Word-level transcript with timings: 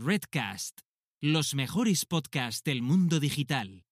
Redcast, 0.00 0.82
los 1.20 1.56
mejores 1.56 2.06
podcasts 2.06 2.62
del 2.62 2.82
mundo 2.82 3.18
digital. 3.18 3.84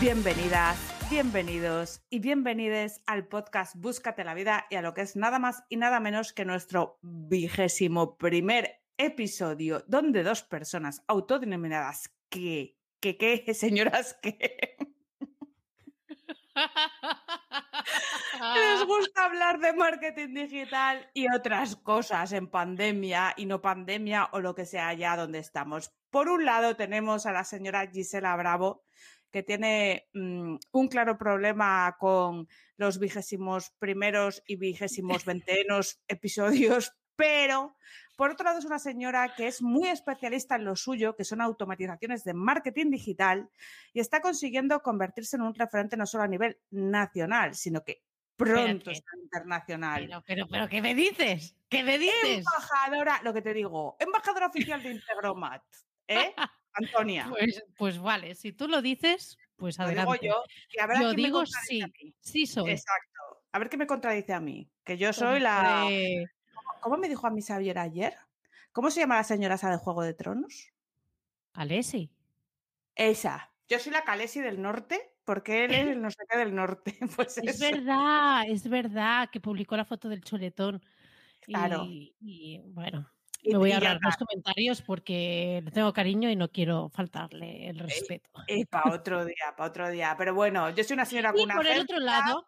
Bienvenidas, 0.00 0.78
bienvenidos 1.10 2.00
y 2.08 2.20
bienvenides 2.20 3.02
al 3.04 3.28
podcast 3.28 3.76
Búscate 3.76 4.24
la 4.24 4.32
vida 4.32 4.64
y 4.70 4.76
a 4.76 4.82
lo 4.82 4.94
que 4.94 5.02
es 5.02 5.14
nada 5.14 5.38
más 5.38 5.62
y 5.68 5.76
nada 5.76 6.00
menos 6.00 6.32
que 6.32 6.46
nuestro 6.46 6.98
vigésimo 7.02 8.16
primer 8.16 8.80
episodio 8.96 9.84
donde 9.86 10.22
dos 10.22 10.40
personas 10.40 11.04
autodenominadas 11.08 12.10
que, 12.30 12.78
que, 13.00 13.18
que, 13.18 13.52
señoras 13.52 14.14
que... 14.22 14.78
Les 17.50 18.84
gusta 18.86 19.24
hablar 19.24 19.58
de 19.58 19.72
marketing 19.72 20.34
digital 20.34 21.10
y 21.14 21.32
otras 21.32 21.76
cosas 21.76 22.32
en 22.32 22.48
pandemia 22.48 23.34
y 23.36 23.46
no 23.46 23.60
pandemia 23.60 24.28
o 24.32 24.40
lo 24.40 24.54
que 24.54 24.66
sea 24.66 24.88
allá 24.88 25.16
donde 25.16 25.38
estamos. 25.38 25.92
Por 26.10 26.28
un 26.28 26.44
lado 26.44 26.76
tenemos 26.76 27.26
a 27.26 27.32
la 27.32 27.44
señora 27.44 27.86
Gisela 27.86 28.36
Bravo, 28.36 28.84
que 29.30 29.42
tiene 29.42 30.08
mm, 30.12 30.56
un 30.72 30.88
claro 30.88 31.16
problema 31.18 31.96
con 31.98 32.48
los 32.76 32.98
vigésimos 32.98 33.70
primeros 33.78 34.42
y 34.46 34.56
vigésimos 34.56 35.24
veintenos 35.26 36.00
episodios, 36.08 36.92
pero 37.16 37.76
por 38.20 38.32
otro 38.32 38.44
lado 38.44 38.58
es 38.58 38.66
una 38.66 38.78
señora 38.78 39.32
que 39.34 39.46
es 39.46 39.62
muy 39.62 39.88
especialista 39.88 40.56
en 40.56 40.66
lo 40.66 40.76
suyo, 40.76 41.16
que 41.16 41.24
son 41.24 41.40
automatizaciones 41.40 42.22
de 42.22 42.34
marketing 42.34 42.90
digital, 42.90 43.48
y 43.94 44.00
está 44.00 44.20
consiguiendo 44.20 44.82
convertirse 44.82 45.36
en 45.36 45.42
un 45.42 45.54
referente 45.54 45.96
no 45.96 46.04
solo 46.04 46.24
a 46.24 46.28
nivel 46.28 46.58
nacional, 46.70 47.54
sino 47.54 47.82
que 47.82 48.02
pronto 48.36 48.90
está 48.90 49.12
internacional. 49.16 50.04
Pero, 50.04 50.22
pero, 50.26 50.48
pero, 50.48 50.68
¿qué 50.68 50.82
me 50.82 50.94
dices? 50.94 51.56
¿Qué 51.70 51.82
me 51.82 51.98
dices? 51.98 52.44
Embajadora, 52.44 53.22
lo 53.22 53.32
que 53.32 53.40
te 53.40 53.54
digo, 53.54 53.96
embajadora 53.98 54.48
oficial 54.48 54.82
de 54.82 54.90
Integromat, 54.90 55.62
¿eh? 56.06 56.34
Antonia. 56.74 57.26
Pues, 57.30 57.64
pues 57.78 57.98
vale, 57.98 58.34
si 58.34 58.52
tú 58.52 58.68
lo 58.68 58.82
dices, 58.82 59.38
pues 59.56 59.78
Lo 59.78 59.84
adelante. 59.84 60.18
digo 60.20 60.34
yo, 60.34 60.44
y 60.74 60.78
habrá 60.78 61.00
Yo 61.00 61.14
me 61.14 61.46
sí, 61.46 61.82
sí 62.20 62.46
soy. 62.46 62.72
Exacto. 62.72 63.46
A 63.52 63.58
ver 63.58 63.70
qué 63.70 63.78
me 63.78 63.86
contradice 63.86 64.34
a 64.34 64.40
mí, 64.40 64.70
que 64.84 64.98
yo 64.98 65.10
soy 65.14 65.40
la... 65.40 65.88
¿Cómo 66.80 66.96
me 66.96 67.08
dijo 67.08 67.26
a 67.26 67.30
mí 67.30 67.42
Xavier 67.42 67.78
ayer? 67.78 68.14
¿Cómo 68.72 68.90
se 68.90 69.00
llama 69.00 69.16
la 69.16 69.24
señora 69.24 69.54
esa 69.56 69.70
de 69.70 69.76
Juego 69.78 70.02
de 70.02 70.14
Tronos? 70.14 70.68
Alessi. 71.54 72.10
Esa. 72.94 73.52
Yo 73.68 73.78
soy 73.78 73.92
la 73.92 74.02
Calesi 74.04 74.40
del 74.40 74.60
norte, 74.60 75.14
porque 75.24 75.64
él 75.64 75.72
es 75.74 75.86
el 75.96 76.02
no 76.02 76.10
sé 76.10 76.18
qué 76.28 76.38
del 76.38 76.54
norte. 76.54 76.96
Pues 77.16 77.38
Es 77.38 77.60
eso. 77.60 77.70
verdad, 77.76 78.44
es 78.48 78.68
verdad 78.68 79.28
que 79.30 79.40
publicó 79.40 79.76
la 79.76 79.84
foto 79.84 80.08
del 80.08 80.22
chuletón. 80.24 80.82
Claro. 81.40 81.84
Y, 81.84 82.14
y, 82.20 82.60
bueno, 82.66 83.10
Y- 83.42 83.52
me 83.52 83.58
voy 83.58 83.72
a 83.72 83.76
ahorrar 83.76 83.98
los 84.02 84.16
comentarios 84.16 84.82
porque 84.82 85.62
le 85.64 85.70
tengo 85.70 85.92
cariño 85.92 86.28
y 86.30 86.36
no 86.36 86.50
quiero 86.50 86.90
faltarle 86.90 87.68
el 87.68 87.78
respeto. 87.78 88.30
Y 88.46 88.64
para 88.66 88.92
otro 88.94 89.24
día, 89.24 89.54
para 89.56 89.70
otro 89.70 89.90
día. 89.90 90.14
Pero 90.18 90.34
bueno, 90.34 90.70
yo 90.70 90.84
soy 90.84 90.94
una 90.94 91.06
señora 91.06 91.32
con 91.32 91.40
Y 91.40 91.44
una 91.44 91.54
por 91.56 91.66
el 91.66 91.80
otro 91.80 91.98
lado, 91.98 92.46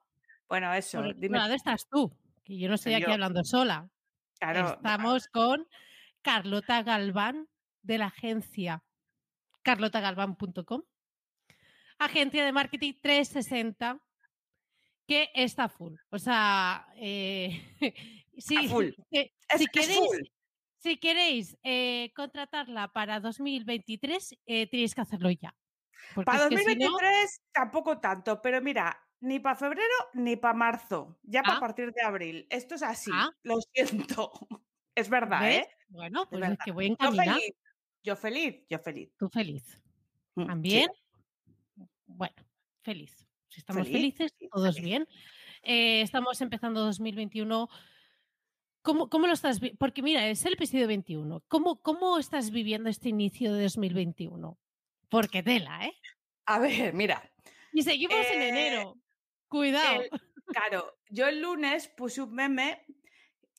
Bueno, 0.48 0.72
eso. 0.74 0.98
por 0.98 1.06
el 1.06 1.10
otro 1.12 1.20
dime. 1.20 1.38
lado 1.38 1.54
estás 1.54 1.86
tú, 1.88 2.12
que 2.44 2.58
yo 2.58 2.68
no 2.68 2.74
estoy 2.74 2.94
aquí 2.94 3.06
Yo. 3.06 3.12
hablando 3.12 3.42
sola. 3.44 3.88
Claro, 4.42 4.74
Estamos 4.74 5.28
con 5.28 5.68
Carlota 6.20 6.82
Galván 6.82 7.48
de 7.82 7.98
la 7.98 8.06
agencia 8.06 8.82
carlotagalván.com, 9.62 10.82
agencia 12.00 12.44
de 12.44 12.50
marketing 12.50 12.94
360 13.00 14.00
que 15.06 15.30
está 15.34 15.68
full. 15.68 15.94
O 16.10 16.18
sea, 16.18 16.88
eh, 16.96 17.62
full. 18.68 18.86
eh, 19.12 19.30
Es- 19.48 19.60
si 19.60 19.66
queréis, 19.68 19.96
full. 19.98 20.18
si 20.78 20.96
queréis 20.96 21.56
eh, 21.62 22.10
contratarla 22.16 22.88
para 22.92 23.20
2023, 23.20 24.38
eh, 24.46 24.66
tenéis 24.66 24.92
que 24.96 25.00
hacerlo 25.02 25.30
ya. 25.30 25.54
Porque 26.16 26.24
Para 26.26 26.44
es 26.44 26.48
que 26.48 26.56
si 26.58 26.64
no- 26.80 26.90
2023 26.90 27.42
tampoco 27.52 28.00
tanto, 28.00 28.42
pero 28.42 28.60
mira, 28.60 29.00
ni 29.22 29.40
para 29.40 29.56
febrero 29.56 29.94
ni 30.14 30.36
para 30.36 30.54
marzo, 30.54 31.18
ya 31.22 31.42
para 31.42 31.56
Ah. 31.58 31.60
partir 31.60 31.92
de 31.92 32.02
abril. 32.02 32.46
Esto 32.50 32.74
es 32.74 32.82
así, 32.82 33.10
Ah. 33.14 33.30
lo 33.44 33.56
siento. 33.74 34.30
Es 34.94 35.08
verdad, 35.08 35.40
¿ves? 35.40 35.64
¿eh? 35.66 35.68
Bueno, 35.88 36.28
pues 36.28 36.42
es 36.50 36.58
que 36.64 36.72
voy 36.72 36.88
Yo 36.88 36.92
encaminada. 36.92 37.34
feliz, 37.36 37.54
yo 38.04 38.16
feliz, 38.16 38.66
yo 38.68 38.78
feliz. 38.78 39.10
Tú 39.18 39.28
feliz. 39.30 39.82
Mm, 40.36 40.42
sí. 40.42 40.46
También. 40.48 40.90
Bueno, 42.06 42.34
feliz. 42.82 43.26
Si 43.48 43.60
estamos 43.60 43.86
Feliz, 43.88 44.14
felices, 44.16 44.34
todos 44.50 44.74
feliz. 44.76 44.84
bien. 44.84 45.06
Eh, 45.62 46.02
estamos 46.02 46.40
empezando 46.42 46.80
2021. 46.84 47.68
¿Cómo, 48.82 49.08
cómo 49.08 49.26
lo 49.28 49.32
estás 49.34 49.60
Porque 49.78 50.02
mira, 50.02 50.26
es 50.28 50.44
el 50.44 50.54
episodio 50.54 50.86
21. 50.88 51.40
¿Cómo, 51.48 51.80
¿Cómo 51.80 52.18
estás 52.18 52.50
viviendo 52.50 52.90
este 52.90 53.08
inicio 53.10 53.54
de 53.54 53.62
2021? 53.62 54.58
Porque 55.08 55.42
tela, 55.42 55.86
¿eh? 55.86 55.94
A 56.46 56.58
ver, 56.58 56.92
mira, 56.94 57.30
Y 57.72 57.82
seguimos 57.82 58.16
en 58.32 58.42
Eh, 58.42 58.48
enero. 58.48 58.98
Cuidado. 59.52 60.00
el- 60.02 60.10
claro, 60.46 60.98
yo 61.10 61.28
el 61.28 61.40
lunes 61.40 61.88
puse 61.88 62.22
un 62.22 62.34
meme 62.34 62.84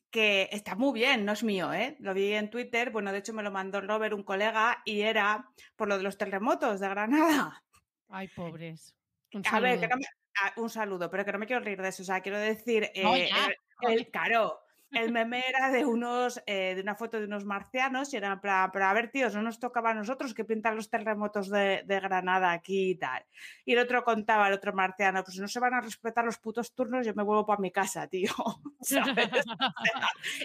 que 0.09 0.50
está 0.52 0.76
muy 0.76 0.94
bien, 1.00 1.24
no 1.26 1.31
es 1.31 1.44
mío, 1.44 1.72
¿eh? 1.74 1.96
Lo 2.00 2.14
vi 2.14 2.34
en 2.34 2.50
Twitter, 2.50 2.90
bueno, 2.92 3.12
de 3.12 3.20
hecho 3.20 3.34
me 3.34 3.42
lo 3.44 3.52
mandó 3.52 3.80
Robert, 3.81 4.14
un 4.14 4.24
colega, 4.24 4.81
y 4.86 5.02
era 5.02 5.50
por 5.76 5.88
lo 5.88 5.98
de 5.98 6.04
los 6.04 6.18
terremotos 6.18 6.80
de 6.80 6.90
Granada. 6.90 7.64
Ay, 8.09 8.28
pobres. 8.28 8.96
Un 9.34 9.42
A 9.50 9.59
ver, 9.59 9.80
que 9.80 9.88
saludo. 9.88 9.96
no 9.96 9.98
me- 9.98 10.08
ah, 10.44 10.54
un 10.58 10.70
saludo, 10.70 11.09
pero 11.09 11.26
que 11.26 11.31
no 11.31 11.40
me 11.40 11.48
quiero 11.48 11.64
reír 11.64 11.81
de 11.81 11.90
eso. 11.90 12.04
O 12.04 12.06
sea, 12.06 12.22
quiero 12.22 12.38
decir, 12.38 12.92
eh, 12.94 13.30
ya. 13.30 13.48
el, 13.88 13.94
el- 14.00 14.12
claro, 14.12 14.60
el 14.94 15.12
meme 15.12 15.44
era 15.48 15.70
de 15.72 15.86
unos, 15.86 16.42
eh, 16.46 16.74
de 16.76 16.81
una 16.81 16.96
foto 16.96 17.20
de 17.20 17.26
unos 17.26 17.46
marcianos 17.46 18.14
y 18.14 18.18
era 18.18 18.40
plan, 18.42 18.70
pero 18.72 18.86
a 18.86 18.94
ver, 18.94 19.12
tíos, 19.12 19.34
no 19.36 19.42
nos 19.42 19.59
tocaba 19.59 19.92
a 19.92 19.94
nosotros 19.94 20.34
que 20.34 20.46
pintan 20.46 20.76
los 20.76 20.90
terremotos 20.90 21.50
de, 21.50 21.84
de 21.86 22.00
Granada 22.00 22.52
aquí 22.52 22.92
y 22.92 22.96
tal. 22.96 23.26
Y 23.66 23.74
el 23.74 23.80
otro 23.80 24.04
contaba, 24.04 24.48
el 24.48 24.54
otro 24.54 24.74
marciano, 24.74 25.24
pues 25.24 25.38
no 25.40 25.48
se 25.48 25.59
van 25.59 25.74
a 25.74 25.81
respetar 25.81 26.26
los 26.26 26.38
putos 26.38 26.74
turnos, 26.74 27.06
yo 27.06 27.14
me 27.16 27.24
vuelvo 27.24 27.46
para 27.46 27.62
mi 27.62 27.72
casa, 27.72 28.08
tío. 28.08 28.31
¿Sabes? 28.81 29.30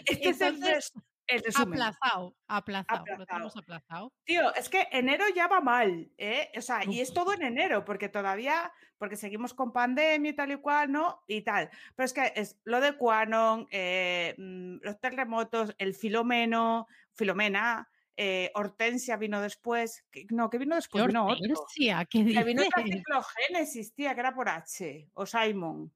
Es 0.06 0.40
el, 0.40 0.54
Entonces, 0.54 0.92
el 1.26 1.42
resumen. 1.42 1.82
aplazado, 1.82 2.36
aplazado. 2.48 3.04
Lo 3.16 3.24
Aplazado. 3.24 3.26
tenemos 3.26 3.56
aplazado. 3.56 4.12
Tío, 4.24 4.54
es 4.54 4.68
que 4.68 4.88
enero 4.92 5.24
ya 5.34 5.46
va 5.46 5.60
mal, 5.60 6.10
¿eh? 6.16 6.50
O 6.56 6.62
sea, 6.62 6.84
y 6.84 7.00
es 7.00 7.12
todo 7.12 7.34
en 7.34 7.42
enero, 7.42 7.84
porque 7.84 8.08
todavía, 8.08 8.72
porque 8.98 9.16
seguimos 9.16 9.54
con 9.54 9.72
pandemia 9.72 10.30
y 10.32 10.34
tal 10.36 10.52
y 10.52 10.56
cual, 10.56 10.90
¿no? 10.92 11.22
Y 11.26 11.42
tal. 11.42 11.70
Pero 11.96 12.04
es 12.04 12.12
que 12.12 12.32
es 12.36 12.58
lo 12.64 12.80
de 12.80 12.96
Quanon, 12.96 13.66
eh, 13.70 14.34
mm, 14.36 14.76
los 14.82 15.00
terremotos, 15.00 15.74
el 15.78 15.94
Filomeno, 15.94 16.86
Filomena, 17.12 17.88
eh, 18.16 18.50
Hortensia 18.54 19.16
vino 19.16 19.40
después. 19.40 20.04
que- 20.10 20.26
no, 20.30 20.50
que 20.50 20.58
vino 20.58 20.74
después, 20.76 21.04
otro. 21.04 21.26
Hortensia, 21.26 22.04
¿qué 22.06 22.24
Que 22.24 22.44
vino 22.44 22.62
dices? 22.62 22.74
otra 22.76 22.82
ciclogénesis, 22.84 23.94
tía, 23.94 24.14
que 24.14 24.20
era 24.20 24.34
por 24.34 24.48
H, 24.48 25.08
o 25.14 25.24
Simon. 25.26 25.92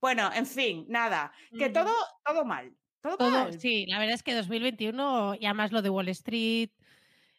Bueno, 0.00 0.30
en 0.32 0.46
fin, 0.46 0.86
nada, 0.88 1.32
que 1.58 1.68
todo, 1.68 1.92
todo 2.24 2.44
mal. 2.44 2.74
Todo, 3.02 3.16
Todo, 3.16 3.30
mal. 3.30 3.60
sí, 3.60 3.86
la 3.86 3.98
verdad 3.98 4.14
es 4.14 4.22
que 4.22 4.34
2021 4.34 5.34
y 5.34 5.46
además 5.46 5.72
lo 5.72 5.82
de 5.82 5.88
Wall 5.90 6.08
Street, 6.10 6.70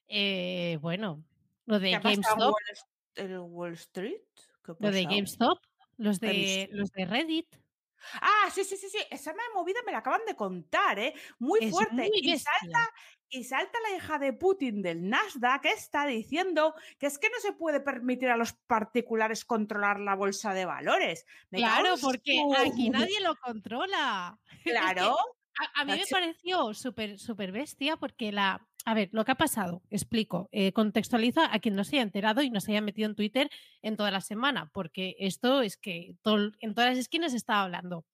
eh, 0.07 0.77
bueno, 0.81 1.23
lo 1.65 1.79
¿Qué 1.79 1.85
de 1.85 1.99
GameStop, 1.99 2.37
Wall, 2.39 2.53
en 3.15 3.37
Wall 3.39 3.73
Street? 3.73 4.21
¿Qué 4.63 4.71
ha 4.71 4.75
lo 4.79 4.91
de? 4.91 5.05
GameStop, 5.05 5.59
los 5.97 6.19
de 6.19 6.69
los 6.71 6.91
de 6.91 7.05
Reddit, 7.05 7.47
Ah, 8.21 8.49
sí, 8.53 8.63
sí, 8.63 8.77
sí, 8.77 8.89
sí. 8.89 8.97
Esa 9.09 9.33
me 9.33 9.43
movida 9.53 9.79
me 9.85 9.91
la 9.91 9.99
acaban 9.99 10.21
de 10.25 10.35
contar, 10.35 10.99
¿eh? 10.99 11.13
Muy 11.39 11.59
es 11.61 11.71
fuerte. 11.71 11.93
muy 11.93 12.11
y, 12.13 12.37
salta, 12.37 12.89
y 13.29 13.43
salta 13.43 13.77
la 13.89 13.95
hija 13.95 14.19
de 14.19 14.33
Putin 14.33 14.81
del 14.81 15.07
Nasdaq 15.07 15.61
que 15.61 15.71
está 15.71 16.05
diciendo 16.05 16.73
que 16.97 17.07
es 17.07 17.19
que 17.19 17.29
no 17.29 17.39
se 17.39 17.53
puede 17.53 17.79
permitir 17.79 18.29
a 18.29 18.37
los 18.37 18.53
particulares 18.53 19.45
controlar 19.45 19.99
la 19.99 20.15
bolsa 20.15 20.53
de 20.53 20.65
valores. 20.65 21.25
Me 21.49 21.59
Claro, 21.59 21.95
porque 22.01 22.41
aquí 22.57 22.89
nadie 22.89 23.19
lo 23.21 23.35
controla. 23.35 24.39
Claro. 24.63 25.15
A, 25.75 25.81
a 25.81 25.85
mí 25.85 25.91
me 25.91 26.05
pareció 26.09 26.73
súper 26.73 27.19
súper 27.19 27.51
bestia 27.51 27.97
porque 27.97 28.31
la... 28.31 28.65
A 28.85 28.93
ver, 28.95 29.09
lo 29.11 29.23
que 29.25 29.31
ha 29.31 29.35
pasado, 29.35 29.83
explico, 29.91 30.49
eh, 30.51 30.73
contextualiza 30.73 31.53
a 31.53 31.59
quien 31.59 31.75
no 31.75 31.83
se 31.83 31.97
haya 31.97 32.03
enterado 32.03 32.41
y 32.41 32.49
no 32.49 32.59
se 32.61 32.71
haya 32.71 32.81
metido 32.81 33.07
en 33.09 33.15
Twitter 33.15 33.49
en 33.83 33.95
toda 33.95 34.09
la 34.09 34.21
semana, 34.21 34.71
porque 34.73 35.15
esto 35.19 35.61
es 35.61 35.77
que 35.77 36.15
todo- 36.23 36.51
en 36.59 36.73
todas 36.73 36.89
las 36.91 36.97
esquinas 36.97 37.33
está 37.33 37.61
hablando. 37.61 38.05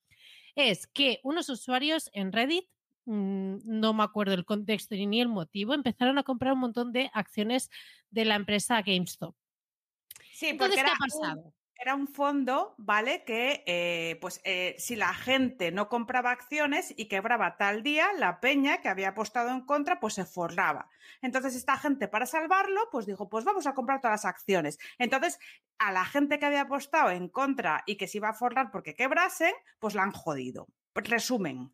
Es 0.56 0.88
que 0.88 1.20
unos 1.24 1.48
usuarios 1.50 2.10
en 2.14 2.34
Reddit, 2.34 2.66
mm, 3.06 3.58
no 3.64 3.94
me 3.94 4.04
acuerdo 4.04 4.34
el 4.34 4.44
contexto 4.44 4.96
ni 4.96 5.22
el 5.22 5.30
motivo, 5.30 5.74
empezaron 5.74 6.18
a 6.18 6.24
comprar 6.24 6.54
un 6.54 6.60
montón 6.60 6.92
de 6.92 7.10
acciones 7.14 7.70
de 8.10 8.26
la 8.26 8.36
empresa 8.36 8.82
GameStop. 8.82 9.36
Sí, 10.34 10.48
Entonces, 10.48 10.76
¿qué 10.76 10.82
era 10.82 10.92
ha 10.92 10.98
pasado? 10.98 11.54
Era 11.80 11.96
un 11.96 12.08
fondo, 12.08 12.74
¿vale? 12.78 13.24
Que, 13.24 13.64
eh, 13.68 14.18
pues, 14.22 14.42
eh, 14.44 14.76
si 14.78 14.96
la 14.96 15.14
gente 15.14 15.72
no 15.72 15.90
compraba 15.90 16.32
acciones 16.32 16.94
y 16.98 17.06
quebraba 17.06 17.58
tal 17.58 17.84
día, 17.84 18.08
la 18.18 18.40
peña 18.40 18.82
que 18.82 18.90
había 18.90 19.10
apostado 19.10 19.50
en 19.50 19.62
contra, 19.62 20.00
pues 20.00 20.16
se 20.16 20.26
forraba. 20.26 20.90
Entonces, 21.22 21.56
esta 21.56 21.78
gente, 21.78 22.08
para 22.08 22.26
salvarlo, 22.26 22.82
pues 22.92 23.06
dijo, 23.06 23.30
pues 23.30 23.46
vamos 23.46 23.68
a 23.68 23.74
comprar 23.74 24.02
todas 24.02 24.24
las 24.24 24.26
acciones. 24.26 24.80
Entonces, 24.98 25.40
a 25.78 25.92
la 25.92 26.06
gente 26.06 26.40
que 26.40 26.46
había 26.46 26.62
apostado 26.62 27.12
en 27.12 27.30
contra 27.30 27.84
y 27.86 27.96
que 27.96 28.08
se 28.08 28.18
iba 28.18 28.30
a 28.30 28.34
forrar 28.34 28.72
porque 28.72 28.96
quebrasen, 28.96 29.54
pues 29.80 29.94
la 29.94 30.04
han 30.04 30.12
jodido. 30.12 30.68
Resumen. 30.96 31.72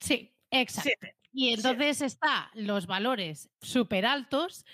Sí, 0.00 0.34
exacto. 0.50 0.90
y 1.32 1.54
entonces 1.54 2.00
está 2.00 2.50
los 2.54 2.86
valores 2.86 3.50
súper 3.60 4.06
altos 4.06 4.64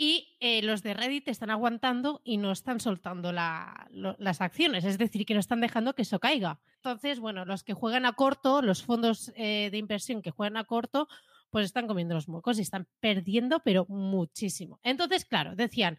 y 0.00 0.36
eh, 0.38 0.62
los 0.62 0.84
de 0.84 0.94
Reddit 0.94 1.26
están 1.26 1.50
aguantando 1.50 2.22
y 2.24 2.36
no 2.36 2.52
están 2.52 2.78
soltando 2.78 3.32
las 3.32 4.40
acciones, 4.40 4.84
es 4.84 4.96
decir, 4.96 5.26
que 5.26 5.34
no 5.34 5.40
están 5.40 5.60
dejando 5.60 5.94
que 5.96 6.02
eso 6.02 6.20
caiga. 6.20 6.60
Entonces, 6.76 7.18
bueno, 7.18 7.44
los 7.44 7.64
que 7.64 7.74
juegan 7.74 8.06
a 8.06 8.12
corto, 8.12 8.62
los 8.62 8.84
fondos 8.84 9.32
eh, 9.34 9.70
de 9.72 9.76
inversión 9.76 10.22
que 10.22 10.30
juegan 10.30 10.56
a 10.56 10.64
corto, 10.64 11.08
pues 11.50 11.66
están 11.66 11.88
comiendo 11.88 12.14
los 12.14 12.28
mocos 12.28 12.58
y 12.58 12.62
están 12.62 12.86
perdiendo, 13.00 13.60
pero 13.64 13.86
muchísimo. 13.88 14.78
Entonces, 14.84 15.24
claro, 15.24 15.56
decían, 15.56 15.98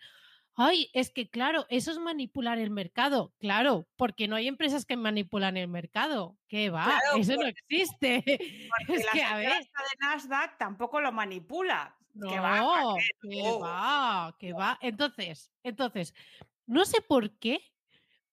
ay, 0.56 0.90
es 0.94 1.12
que 1.12 1.30
claro, 1.30 1.66
eso 1.70 1.92
es 1.92 2.00
manipular 2.00 2.58
el 2.58 2.72
mercado. 2.72 3.34
Claro, 3.40 3.86
porque 3.98 4.30
no 4.30 4.38
hay 4.38 4.48
empresas 4.48 4.86
que 4.86 4.96
manipulan 4.96 5.58
el 5.58 5.68
mercado. 5.68 6.38
¿Qué 6.48 6.70
va? 6.70 7.00
eso 7.18 7.36
no 7.36 7.48
existe. 7.48 8.24
es 8.88 9.06
que, 9.12 9.24
a 9.24 9.36
ver. 9.36 9.52
de 9.52 9.68
Nasdaq 10.00 10.58
tampoco 10.58 11.02
lo 11.02 11.12
manipula. 11.12 11.99
No, 12.14 12.30
que 12.30 12.40
va, 12.40 12.96
que 13.22 13.52
va, 13.62 14.36
que 14.40 14.54
va. 14.54 14.78
Entonces, 14.82 15.52
entonces, 15.64 16.14
no 16.66 16.86
sé 16.86 17.02
por 17.02 17.38
qué, 17.40 17.62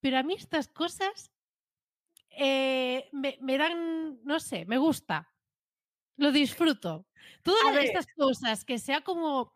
pero 0.00 0.18
a 0.18 0.22
mí 0.22 0.34
estas 0.34 0.68
cosas 0.68 1.30
eh, 2.30 3.08
me, 3.12 3.58
dan, 3.58 4.22
no 4.24 4.40
sé, 4.40 4.66
me 4.66 4.78
gusta. 4.78 5.32
Lo 6.16 6.32
disfruto. 6.32 7.06
Todas 7.42 7.76
estas 7.76 8.06
cosas, 8.16 8.64
que 8.64 8.78
sea 8.78 9.00
como 9.02 9.52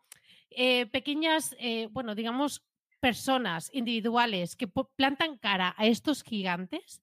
eh, 0.49 0.85
pequeñas, 0.87 1.55
eh, 1.59 1.87
bueno, 1.91 2.15
digamos, 2.15 2.63
personas 2.99 3.69
individuales 3.73 4.55
que 4.55 4.67
plantan 4.67 5.37
cara 5.37 5.73
a 5.77 5.85
estos 5.85 6.23
gigantes, 6.23 7.01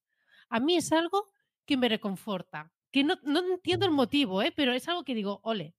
a 0.49 0.59
mí 0.59 0.75
es 0.75 0.91
algo 0.91 1.29
que 1.65 1.77
me 1.77 1.89
reconforta. 1.89 2.71
Que 2.91 3.03
no, 3.03 3.19
no 3.23 3.39
entiendo 3.39 3.85
el 3.85 3.91
motivo, 3.91 4.41
pero 4.55 4.73
es 4.73 4.87
algo 4.87 5.03
que 5.03 5.15
digo, 5.15 5.39
ole, 5.43 5.75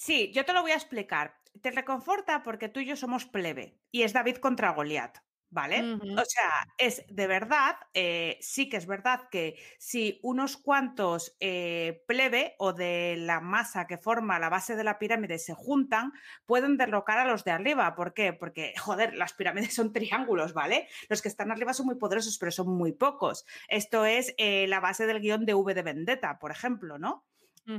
Sí, 0.00 0.30
yo 0.32 0.44
te 0.44 0.52
lo 0.52 0.62
voy 0.62 0.70
a 0.70 0.76
explicar. 0.76 1.40
Te 1.60 1.72
reconforta 1.72 2.44
porque 2.44 2.68
tú 2.68 2.78
y 2.78 2.86
yo 2.86 2.94
somos 2.94 3.26
plebe 3.26 3.80
y 3.90 4.02
es 4.02 4.12
David 4.12 4.36
contra 4.36 4.70
Goliat. 4.70 5.18
¿Vale? 5.50 5.94
O 6.14 6.24
sea, 6.26 6.66
es 6.76 7.04
de 7.08 7.26
verdad, 7.26 7.76
eh, 7.94 8.36
sí 8.42 8.68
que 8.68 8.76
es 8.76 8.86
verdad 8.86 9.30
que 9.30 9.56
si 9.78 10.20
unos 10.22 10.58
cuantos 10.58 11.36
eh, 11.40 12.04
plebe 12.06 12.54
o 12.58 12.74
de 12.74 13.16
la 13.16 13.40
masa 13.40 13.86
que 13.86 13.96
forma 13.96 14.38
la 14.38 14.50
base 14.50 14.76
de 14.76 14.84
la 14.84 14.98
pirámide 14.98 15.38
se 15.38 15.54
juntan, 15.54 16.12
pueden 16.44 16.76
derrocar 16.76 17.18
a 17.18 17.24
los 17.24 17.44
de 17.44 17.52
arriba. 17.52 17.94
¿Por 17.94 18.12
qué? 18.12 18.34
Porque, 18.34 18.74
joder, 18.78 19.14
las 19.14 19.32
pirámides 19.32 19.74
son 19.74 19.92
triángulos, 19.94 20.52
¿vale? 20.52 20.86
Los 21.08 21.22
que 21.22 21.28
están 21.28 21.50
arriba 21.50 21.72
son 21.72 21.86
muy 21.86 21.96
poderosos, 21.96 22.36
pero 22.38 22.52
son 22.52 22.68
muy 22.76 22.92
pocos. 22.92 23.46
Esto 23.68 24.04
es 24.04 24.34
eh, 24.36 24.66
la 24.68 24.80
base 24.80 25.06
del 25.06 25.20
guion 25.20 25.46
de 25.46 25.54
V 25.54 25.74
de 25.74 25.82
Vendetta, 25.82 26.38
por 26.38 26.50
ejemplo, 26.50 26.98
¿no? 26.98 27.27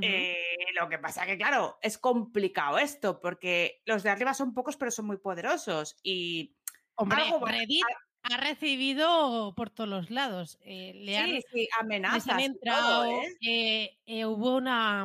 Eh, 0.00 0.36
lo 0.80 0.88
que 0.88 0.98
pasa 0.98 1.26
que, 1.26 1.36
claro, 1.36 1.78
es 1.82 1.98
complicado 1.98 2.78
esto, 2.78 3.20
porque 3.20 3.82
los 3.86 4.02
de 4.02 4.10
arriba 4.10 4.34
son 4.34 4.54
pocos, 4.54 4.76
pero 4.76 4.90
son 4.90 5.06
muy 5.06 5.16
poderosos. 5.16 5.96
Y. 6.02 6.56
Hombre, 6.94 7.22
Reddit 7.44 7.84
ha 8.22 8.36
recibido 8.36 9.54
por 9.56 9.70
todos 9.70 9.88
los 9.88 10.10
lados. 10.10 10.58
Eh, 10.62 10.92
le 10.94 11.42
sí, 11.50 11.68
amenazas. 11.80 12.38
¿eh? 13.40 13.98
hubo 14.26 14.56
una, 14.56 15.04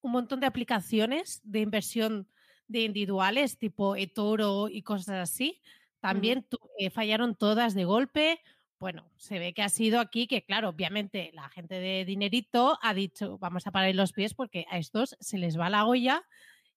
un 0.00 0.10
montón 0.10 0.40
de 0.40 0.46
aplicaciones 0.46 1.40
de 1.44 1.60
inversión 1.60 2.28
de 2.66 2.80
individuales, 2.80 3.58
tipo 3.58 3.94
eToro 3.94 4.68
y 4.68 4.82
cosas 4.82 5.30
así. 5.30 5.60
También 6.00 6.46
fallaron 6.92 7.34
todas 7.34 7.74
de 7.74 7.84
golpe 7.84 8.40
bueno, 8.78 9.10
se 9.16 9.38
ve 9.38 9.52
que 9.52 9.62
ha 9.62 9.68
sido 9.68 10.00
aquí 10.00 10.26
que, 10.26 10.44
claro, 10.44 10.68
obviamente 10.68 11.30
la 11.34 11.48
gente 11.48 11.76
de 11.80 12.04
dinerito 12.04 12.78
ha 12.82 12.94
dicho, 12.94 13.38
vamos 13.38 13.66
a 13.66 13.72
parar 13.72 13.94
los 13.94 14.12
pies 14.12 14.34
porque 14.34 14.66
a 14.70 14.78
estos 14.78 15.16
se 15.20 15.38
les 15.38 15.58
va 15.58 15.68
la 15.68 15.84
olla 15.84 16.24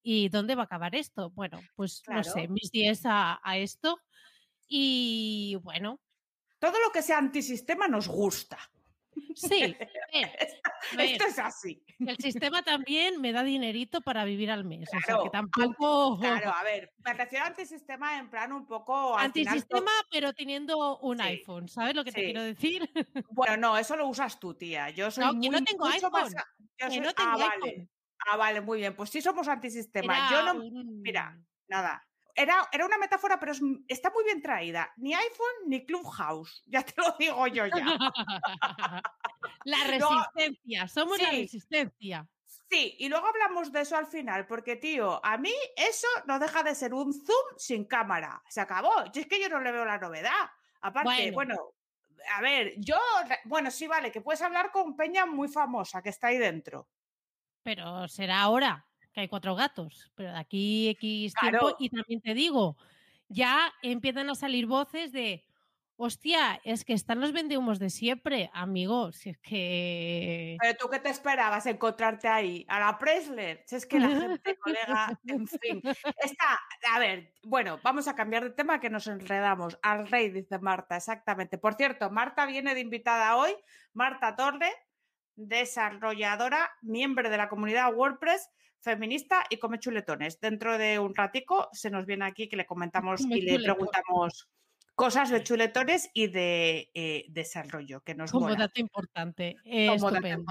y 0.01 0.29
¿dónde 0.29 0.55
va 0.55 0.63
a 0.63 0.65
acabar 0.65 0.95
esto? 0.95 1.29
Bueno, 1.31 1.59
pues 1.75 2.01
no 2.07 2.23
sé, 2.23 2.47
mis 2.47 2.71
10 2.71 3.01
a, 3.05 3.39
esto 3.55 3.99
y 4.67 5.57
bueno. 5.61 5.99
Todo 6.59 6.79
lo 6.83 6.91
que 6.91 7.01
sea 7.01 7.17
antisistema 7.17 7.87
nos 7.87 8.07
gusta. 8.07 8.57
Sí, 9.35 9.75
esto 10.97 11.25
es 11.27 11.39
así. 11.39 11.83
El 11.99 12.17
sistema 12.17 12.63
también 12.63 13.19
me 13.21 13.31
da 13.31 13.43
dinerito 13.43 14.01
para 14.01 14.25
vivir 14.25 14.51
al 14.51 14.63
mes. 14.63 14.89
o 14.93 14.99
sea 14.99 15.17
que 15.23 15.29
tampoco. 15.29 16.19
Claro, 16.19 16.51
a 16.51 16.63
ver, 16.63 16.93
me 17.03 17.13
refiero 17.13 17.45
a 17.45 17.47
antisistema 17.47 18.17
en 18.17 18.29
plan 18.29 18.51
un 18.51 18.65
poco. 18.65 19.17
Antisistema, 19.17 19.91
pero 20.09 20.33
teniendo 20.33 20.99
un 20.99 21.21
iPhone. 21.21 21.67
¿Sabes 21.67 21.95
lo 21.95 22.03
que 22.03 22.11
te 22.11 22.23
quiero 22.23 22.43
decir? 22.43 22.89
Bueno, 23.29 23.57
no, 23.57 23.77
eso 23.77 23.95
lo 23.95 24.07
usas 24.07 24.39
tú, 24.39 24.53
tía. 24.53 24.89
Yo 24.89 25.11
soy 25.11 25.25
no, 25.25 25.33
muy, 25.33 25.49
no 25.49 25.63
tengo 25.63 25.85
iPhone. 25.85 26.33
Yo 26.77 27.01
no 27.01 27.13
tengo 27.13 27.31
ah, 27.31 27.37
Vale. 27.37 27.89
Ah, 28.29 28.37
vale, 28.37 28.61
muy 28.61 28.79
bien. 28.79 28.95
Pues 28.95 29.09
sí 29.09 29.21
somos 29.21 29.47
antisistema. 29.47 30.29
yo 30.31 30.53
no. 30.53 30.63
Mira, 31.01 31.37
nada. 31.67 32.05
Era, 32.35 32.67
era, 32.71 32.85
una 32.85 32.97
metáfora, 32.97 33.39
pero 33.39 33.53
está 33.87 34.09
muy 34.11 34.23
bien 34.23 34.41
traída. 34.41 34.91
Ni 34.97 35.13
iPhone 35.13 35.67
ni 35.67 35.85
Clubhouse. 35.85 36.63
Ya 36.65 36.83
te 36.83 36.93
lo 36.97 37.15
digo 37.17 37.47
yo 37.47 37.65
ya. 37.67 37.75
la 39.65 39.77
resistencia. 39.87 40.87
Somos 40.87 41.21
la 41.21 41.31
resistencia. 41.31 42.27
Sí, 42.69 42.95
y 42.99 43.09
luego 43.09 43.27
hablamos 43.27 43.71
de 43.71 43.81
eso 43.81 43.97
al 43.97 44.07
final, 44.07 44.47
porque 44.47 44.77
tío, 44.77 45.23
a 45.25 45.37
mí 45.37 45.53
eso 45.75 46.07
no 46.25 46.39
deja 46.39 46.63
de 46.63 46.73
ser 46.73 46.93
un 46.93 47.13
zoom 47.13 47.57
sin 47.57 47.85
cámara. 47.85 48.41
Se 48.47 48.61
acabó. 48.61 49.11
Yo 49.13 49.21
es 49.21 49.27
que 49.27 49.41
yo 49.41 49.49
no 49.49 49.59
le 49.59 49.71
veo 49.71 49.83
la 49.83 49.97
novedad. 49.97 50.49
Aparte, 50.81 51.31
bueno, 51.31 51.73
a 52.35 52.41
ver, 52.41 52.73
yo, 52.77 52.97
bueno, 53.45 53.69
sí, 53.71 53.87
vale, 53.87 54.11
que 54.11 54.21
puedes 54.21 54.41
hablar 54.41 54.71
con 54.71 54.95
Peña 54.95 55.25
muy 55.25 55.47
famosa 55.47 56.01
que 56.01 56.09
está 56.09 56.27
ahí 56.27 56.37
dentro. 56.37 56.87
Pero 57.63 58.07
será 58.07 58.41
ahora 58.41 58.87
que 59.13 59.21
hay 59.21 59.27
cuatro 59.27 59.55
gatos, 59.55 60.11
pero 60.15 60.31
de 60.31 60.37
aquí 60.37 60.89
X 60.89 61.33
tiempo, 61.33 61.75
y 61.79 61.89
también 61.89 62.21
te 62.21 62.33
digo, 62.33 62.77
ya 63.27 63.73
empiezan 63.81 64.29
a 64.29 64.35
salir 64.35 64.65
voces 64.67 65.11
de, 65.11 65.45
hostia, 66.03 66.59
es 66.63 66.83
que 66.83 66.93
están 66.93 67.21
los 67.21 67.31
vendehumos 67.31 67.77
de 67.77 67.91
siempre, 67.91 68.49
amigos, 68.53 69.17
si 69.17 69.29
es 69.29 69.37
que... 69.37 70.57
Pero 70.59 70.77
tú 70.79 70.89
qué 70.89 70.97
te 70.97 71.09
esperabas 71.09 71.67
encontrarte 71.67 72.27
ahí, 72.27 72.65
a 72.67 72.79
la 72.79 72.97
Presler, 72.97 73.63
si 73.67 73.75
es 73.75 73.85
que 73.85 73.99
la 73.99 74.09
gente, 74.09 74.57
colega, 74.57 75.19
en 75.27 75.47
fin. 75.47 75.81
Está, 76.17 76.59
a 76.91 76.99
ver, 76.99 77.35
bueno, 77.43 77.79
vamos 77.83 78.07
a 78.07 78.15
cambiar 78.15 78.43
de 78.43 78.49
tema 78.49 78.79
que 78.79 78.89
nos 78.89 79.05
enredamos. 79.05 79.77
Al 79.83 80.07
rey, 80.07 80.31
dice 80.31 80.57
Marta, 80.57 80.97
exactamente. 80.97 81.59
Por 81.59 81.75
cierto, 81.75 82.09
Marta 82.09 82.47
viene 82.47 82.73
de 82.73 82.81
invitada 82.81 83.35
hoy, 83.35 83.51
Marta 83.93 84.35
Torre, 84.35 84.71
desarrolladora, 85.35 86.71
miembro 86.81 87.29
de 87.29 87.37
la 87.37 87.47
comunidad 87.47 87.93
WordPress, 87.93 88.49
feminista 88.81 89.43
y 89.49 89.57
come 89.57 89.79
chuletones. 89.79 90.39
Dentro 90.39 90.77
de 90.77 90.99
un 90.99 91.15
ratico 91.15 91.69
se 91.71 91.89
nos 91.89 92.05
viene 92.05 92.25
aquí 92.25 92.49
que 92.49 92.55
le 92.55 92.65
comentamos 92.65 93.21
y 93.21 93.41
le 93.41 93.59
preguntamos 93.59 94.49
cosas 94.95 95.29
de 95.29 95.43
chuletones 95.43 96.09
y 96.13 96.27
de 96.27 96.91
eh, 96.93 97.25
desarrollo, 97.29 98.01
que 98.01 98.15
nos 98.15 98.31
Como 98.31 98.53
dato 98.55 98.79
importante. 98.79 99.55
estupendo. 99.63 100.45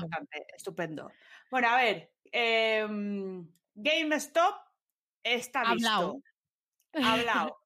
estupendo. 0.56 1.12
Bueno, 1.50 1.68
a 1.68 1.76
ver, 1.76 2.12
em, 2.32 3.46
GameStop 3.74 4.54
está 5.22 5.62
Hablado. 5.62 6.20
Hablado. 6.92 7.60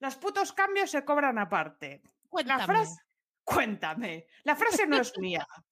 Los 0.00 0.16
putos 0.16 0.52
cambios 0.52 0.90
se 0.90 1.04
cobran 1.04 1.38
aparte. 1.38 2.02
Cuéntame. 2.28 2.58
La 2.58 2.66
frase, 2.66 3.00
cuéntame. 3.44 4.26
La 4.44 4.56
frase 4.56 4.86
no 4.86 4.98
es 4.98 5.16
mía. 5.18 5.46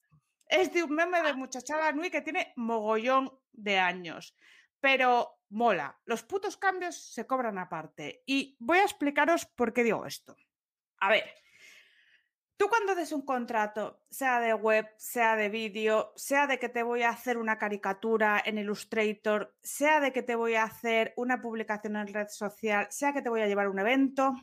Es 0.50 0.72
de 0.72 0.82
un 0.82 0.94
meme 0.94 1.22
de 1.22 1.34
muchachada 1.34 1.92
Nui 1.92 2.10
que 2.10 2.22
tiene 2.22 2.54
mogollón 2.56 3.30
de 3.62 3.78
años. 3.78 4.36
Pero 4.80 5.38
mola. 5.50 5.98
Los 6.04 6.22
putos 6.22 6.56
cambios 6.56 6.96
se 6.96 7.26
cobran 7.26 7.58
aparte. 7.58 8.22
Y 8.26 8.56
voy 8.60 8.78
a 8.78 8.84
explicaros 8.84 9.46
por 9.46 9.72
qué 9.72 9.84
digo 9.84 10.06
esto. 10.06 10.36
A 11.00 11.10
ver, 11.10 11.24
tú 12.56 12.68
cuando 12.68 12.94
des 12.94 13.12
un 13.12 13.24
contrato, 13.24 14.02
sea 14.10 14.40
de 14.40 14.54
web, 14.54 14.88
sea 14.96 15.36
de 15.36 15.48
vídeo, 15.48 16.12
sea 16.16 16.46
de 16.46 16.58
que 16.58 16.68
te 16.68 16.82
voy 16.82 17.02
a 17.02 17.10
hacer 17.10 17.38
una 17.38 17.58
caricatura 17.58 18.42
en 18.44 18.58
Illustrator, 18.58 19.54
sea 19.62 20.00
de 20.00 20.12
que 20.12 20.22
te 20.22 20.34
voy 20.34 20.54
a 20.54 20.64
hacer 20.64 21.14
una 21.16 21.40
publicación 21.40 21.96
en 21.96 22.08
red 22.08 22.28
social, 22.28 22.86
sea 22.90 23.12
que 23.12 23.22
te 23.22 23.30
voy 23.30 23.42
a 23.42 23.46
llevar 23.46 23.66
a 23.66 23.70
un 23.70 23.78
evento, 23.78 24.34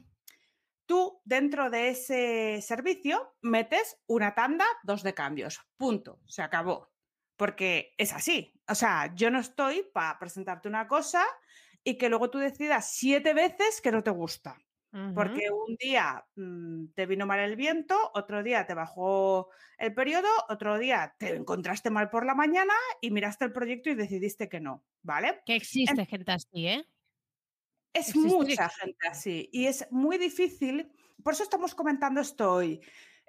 tú 0.86 1.22
dentro 1.26 1.70
de 1.70 1.90
ese 1.90 2.62
servicio 2.62 3.36
metes 3.42 4.02
una 4.08 4.34
tanda, 4.34 4.66
dos 4.84 5.04
de 5.04 5.14
cambios. 5.14 5.60
Punto. 5.78 6.20
Se 6.26 6.42
acabó. 6.42 6.95
Porque 7.38 7.94
es 7.98 8.14
así. 8.14 8.54
O 8.68 8.76
sea, 8.76 9.14
yo 9.16 9.30
no 9.30 9.40
estoy 9.40 9.84
para 9.94 10.18
presentarte 10.20 10.68
una 10.68 10.88
cosa 10.88 11.24
y 11.84 11.98
que 11.98 12.10
luego 12.10 12.30
tú 12.30 12.40
decidas 12.40 12.92
siete 12.92 13.34
veces 13.34 13.82
que 13.82 13.92
no 13.92 14.04
te 14.04 14.12
gusta. 14.12 14.58
Porque 15.14 15.52
un 15.52 15.76
día 15.76 16.26
mm, 16.38 16.94
te 16.96 17.06
vino 17.06 17.26
mal 17.26 17.42
el 17.42 17.58
viento, 17.58 17.98
otro 18.14 18.44
día 18.44 18.66
te 18.66 18.74
bajó 18.74 19.50
el 19.78 19.94
periodo, 19.94 20.30
otro 20.48 20.78
día 20.78 21.14
te 21.20 21.36
encontraste 21.36 21.90
mal 21.90 22.10
por 22.10 22.26
la 22.26 22.34
mañana 22.34 22.74
y 23.02 23.12
miraste 23.12 23.44
el 23.44 23.52
proyecto 23.52 23.90
y 23.90 23.96
decidiste 23.96 24.48
que 24.48 24.62
no, 24.62 24.86
¿vale? 25.02 25.42
Que 25.46 25.58
existe 25.58 26.06
gente 26.06 26.32
así, 26.32 26.68
¿eh? 26.68 26.88
Es 27.92 28.16
mucha 28.16 28.70
gente 28.70 29.08
así 29.10 29.50
y 29.52 29.66
es 29.66 29.86
muy 29.92 30.18
difícil 30.18 30.90
por 31.24 31.34
eso 31.34 31.44
estamos 31.44 31.74
comentando 31.76 32.22
esto 32.22 32.54
hoy. 32.54 32.82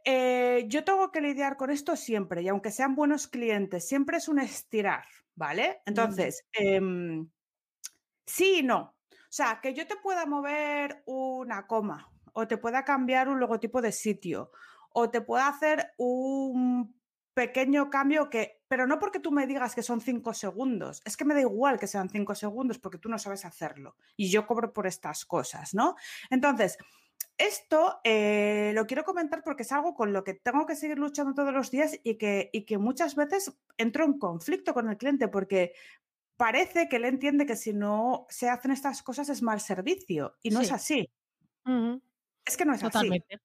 Eh, 0.09 0.67
yo 0.69 0.85
tengo 0.85 1.11
que 1.11 1.21
lidiar 1.21 1.57
con 1.57 1.69
esto 1.71 1.97
siempre 1.97 2.41
y 2.41 2.47
aunque 2.49 2.71
sean 2.71 2.95
buenos 2.95 3.27
clientes, 3.27 3.89
siempre 3.89 4.19
es 4.19 4.29
un 4.29 4.39
estirar, 4.39 5.05
¿vale? 5.35 5.83
Entonces, 5.85 6.47
em, 6.53 7.29
sí 8.27 8.59
y 8.61 8.63
no. 8.63 8.97
O 9.13 9.33
sea, 9.37 9.61
que 9.63 9.75
yo 9.75 9.87
te 9.87 9.97
pueda 9.97 10.27
mover 10.27 11.03
una 11.07 11.67
coma 11.67 12.11
o 12.35 12.47
te 12.47 12.59
pueda 12.59 12.85
cambiar 12.85 13.29
un 13.29 13.41
logotipo 13.41 13.83
de 13.83 13.93
sitio 13.93 14.53
o 14.93 15.11
te 15.11 15.21
pueda 15.23 15.49
hacer 15.49 15.93
un 15.99 16.97
pequeño 17.35 17.91
cambio 17.91 18.31
que, 18.31 18.63
pero 18.69 18.87
no 18.87 18.99
porque 19.01 19.21
tú 19.21 19.33
me 19.33 19.47
digas 19.47 19.75
que 19.75 19.83
son 19.83 20.01
cinco 20.01 20.35
segundos, 20.35 21.03
es 21.05 21.17
que 21.17 21.25
me 21.27 21.35
da 21.35 21.41
igual 21.41 21.79
que 21.79 21.87
sean 21.89 22.09
cinco 22.09 22.35
segundos 22.35 22.79
porque 22.79 22.99
tú 22.99 23.09
no 23.09 23.19
sabes 23.19 23.45
hacerlo 23.45 23.97
y 24.17 24.31
yo 24.31 24.47
cobro 24.47 24.73
por 24.73 24.87
estas 24.87 25.25
cosas, 25.27 25.75
¿no? 25.75 25.97
Entonces, 26.31 26.79
esto 27.39 28.01
eh, 28.05 28.73
lo 28.75 28.87
quiero 28.87 29.05
comentar 29.05 29.43
porque 29.43 29.63
es 29.63 29.73
algo 29.73 29.95
con 29.95 30.13
lo 30.13 30.25
que 30.25 30.35
tengo 30.35 30.67
que 30.67 30.77
seguir 30.77 30.99
luchando 30.99 31.35
todos 31.35 31.53
los 31.53 31.71
días 31.71 31.99
y 32.03 32.17
que, 32.17 32.51
y 32.53 32.65
que 32.65 32.79
muchas 32.79 33.15
veces 33.15 33.57
entro 33.77 34.05
en 34.05 34.19
conflicto 34.19 34.73
con 34.73 34.89
el 34.89 34.97
cliente 34.97 35.29
porque 35.29 35.75
parece 36.37 36.89
que 36.89 36.97
él 36.97 37.05
entiende 37.05 37.47
que 37.47 37.57
si 37.57 37.73
no 37.73 38.27
se 38.31 38.49
hacen 38.49 38.71
estas 38.71 39.03
cosas 39.03 39.29
es 39.29 39.43
mal 39.43 39.61
servicio 39.61 40.37
y 40.43 40.51
no 40.51 40.61
es 40.61 40.73
así. 40.73 41.11
Es 42.45 42.57
que 42.57 42.65
no 42.65 42.75
es 42.75 42.81
Totalmente. 42.81 43.35
así. 43.35 43.43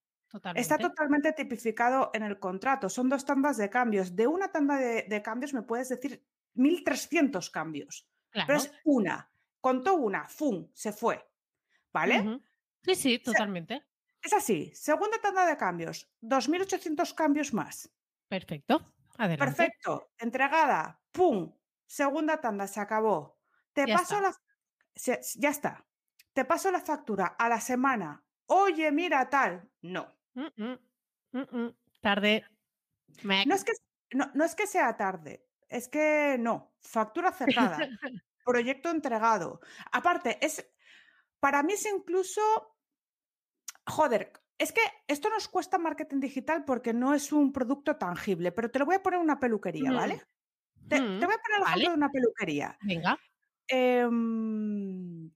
Está 0.55 0.77
totalmente 0.77 1.33
tipificado 1.33 2.09
en 2.13 2.23
el 2.23 2.39
contrato. 2.39 2.89
Son 2.89 3.09
dos 3.09 3.25
tandas 3.25 3.57
de 3.57 3.69
cambios. 3.69 4.15
De 4.15 4.27
una 4.27 4.49
tanda 4.49 4.77
de, 4.77 5.21
cambios 5.21 5.53
me 5.53 5.63
puedes 5.63 5.89
decir 5.89 6.23
1.300 6.55 7.51
cambios. 7.51 8.07
Pero 8.31 8.55
es 8.55 8.71
una. 8.85 9.29
Contó 9.59 9.95
una, 9.95 10.29
¡fum! 10.29 10.69
Se 10.73 10.93
fue. 10.93 11.21
¿Vale? 11.91 12.41
Sí, 12.83 12.95
sí, 12.95 13.19
totalmente. 13.19 13.83
es 14.21 14.33
así. 14.33 14.71
Segunda 14.73 15.19
tanda 15.19 15.45
de 15.45 15.57
cambios. 15.57 16.09
2.800 16.21 17.13
cambios 17.13 17.53
más. 17.53 17.91
Perfecto. 18.27 18.93
Adelante. 19.17 19.45
Perfecto. 19.45 20.11
Entregada. 20.17 20.99
¡Pum! 21.11 21.53
Segunda 21.85 22.39
tanda, 22.39 22.67
se 22.67 22.79
acabó. 22.79 23.39
Te 23.73 23.87
paso 23.87 24.19
la. 24.21 24.33
ya 24.95 25.49
está. 25.49 25.85
Te 26.33 26.45
paso 26.45 26.71
la 26.71 26.79
factura 26.79 27.35
a 27.37 27.49
la 27.49 27.59
semana. 27.59 28.23
Oye, 28.47 28.91
mira, 28.91 29.29
tal. 29.29 29.69
No. 29.81 30.07
Tarde. 32.01 32.45
No 33.23 33.55
es, 33.55 33.63
que, 33.63 33.73
no, 34.13 34.45
es 34.45 34.55
que 34.55 34.67
sea 34.67 34.95
tarde, 34.95 35.45
es 35.69 35.87
que 35.87 36.37
no. 36.39 36.73
Factura 36.79 37.31
cerrada. 37.31 37.77
proyecto 38.45 38.89
entregado. 38.89 39.61
Aparte, 39.91 40.37
es. 40.41 40.65
Para 41.39 41.63
mí 41.63 41.73
es 41.73 41.85
incluso. 41.85 42.41
Joder, 43.91 44.31
es 44.57 44.71
que 44.71 44.81
esto 45.07 45.29
nos 45.29 45.49
cuesta 45.49 45.77
marketing 45.77 46.21
digital 46.21 46.63
porque 46.63 46.93
no 46.93 47.13
es 47.13 47.33
un 47.33 47.51
producto 47.51 47.97
tangible, 47.97 48.53
pero 48.53 48.71
te 48.71 48.79
lo 48.79 48.85
voy 48.85 48.95
a 48.95 49.03
poner 49.03 49.19
una 49.19 49.37
peluquería, 49.37 49.91
¿vale? 49.91 50.23
Te, 50.87 50.99
voy 50.99 51.09
a 51.09 51.19
poner 51.19 51.57
el 51.57 51.63
ejemplo 51.63 51.89
de 51.89 51.95
una 51.95 52.09
peluquería. 52.09 52.77
Venga. 52.81 53.19
Em, 53.67 55.29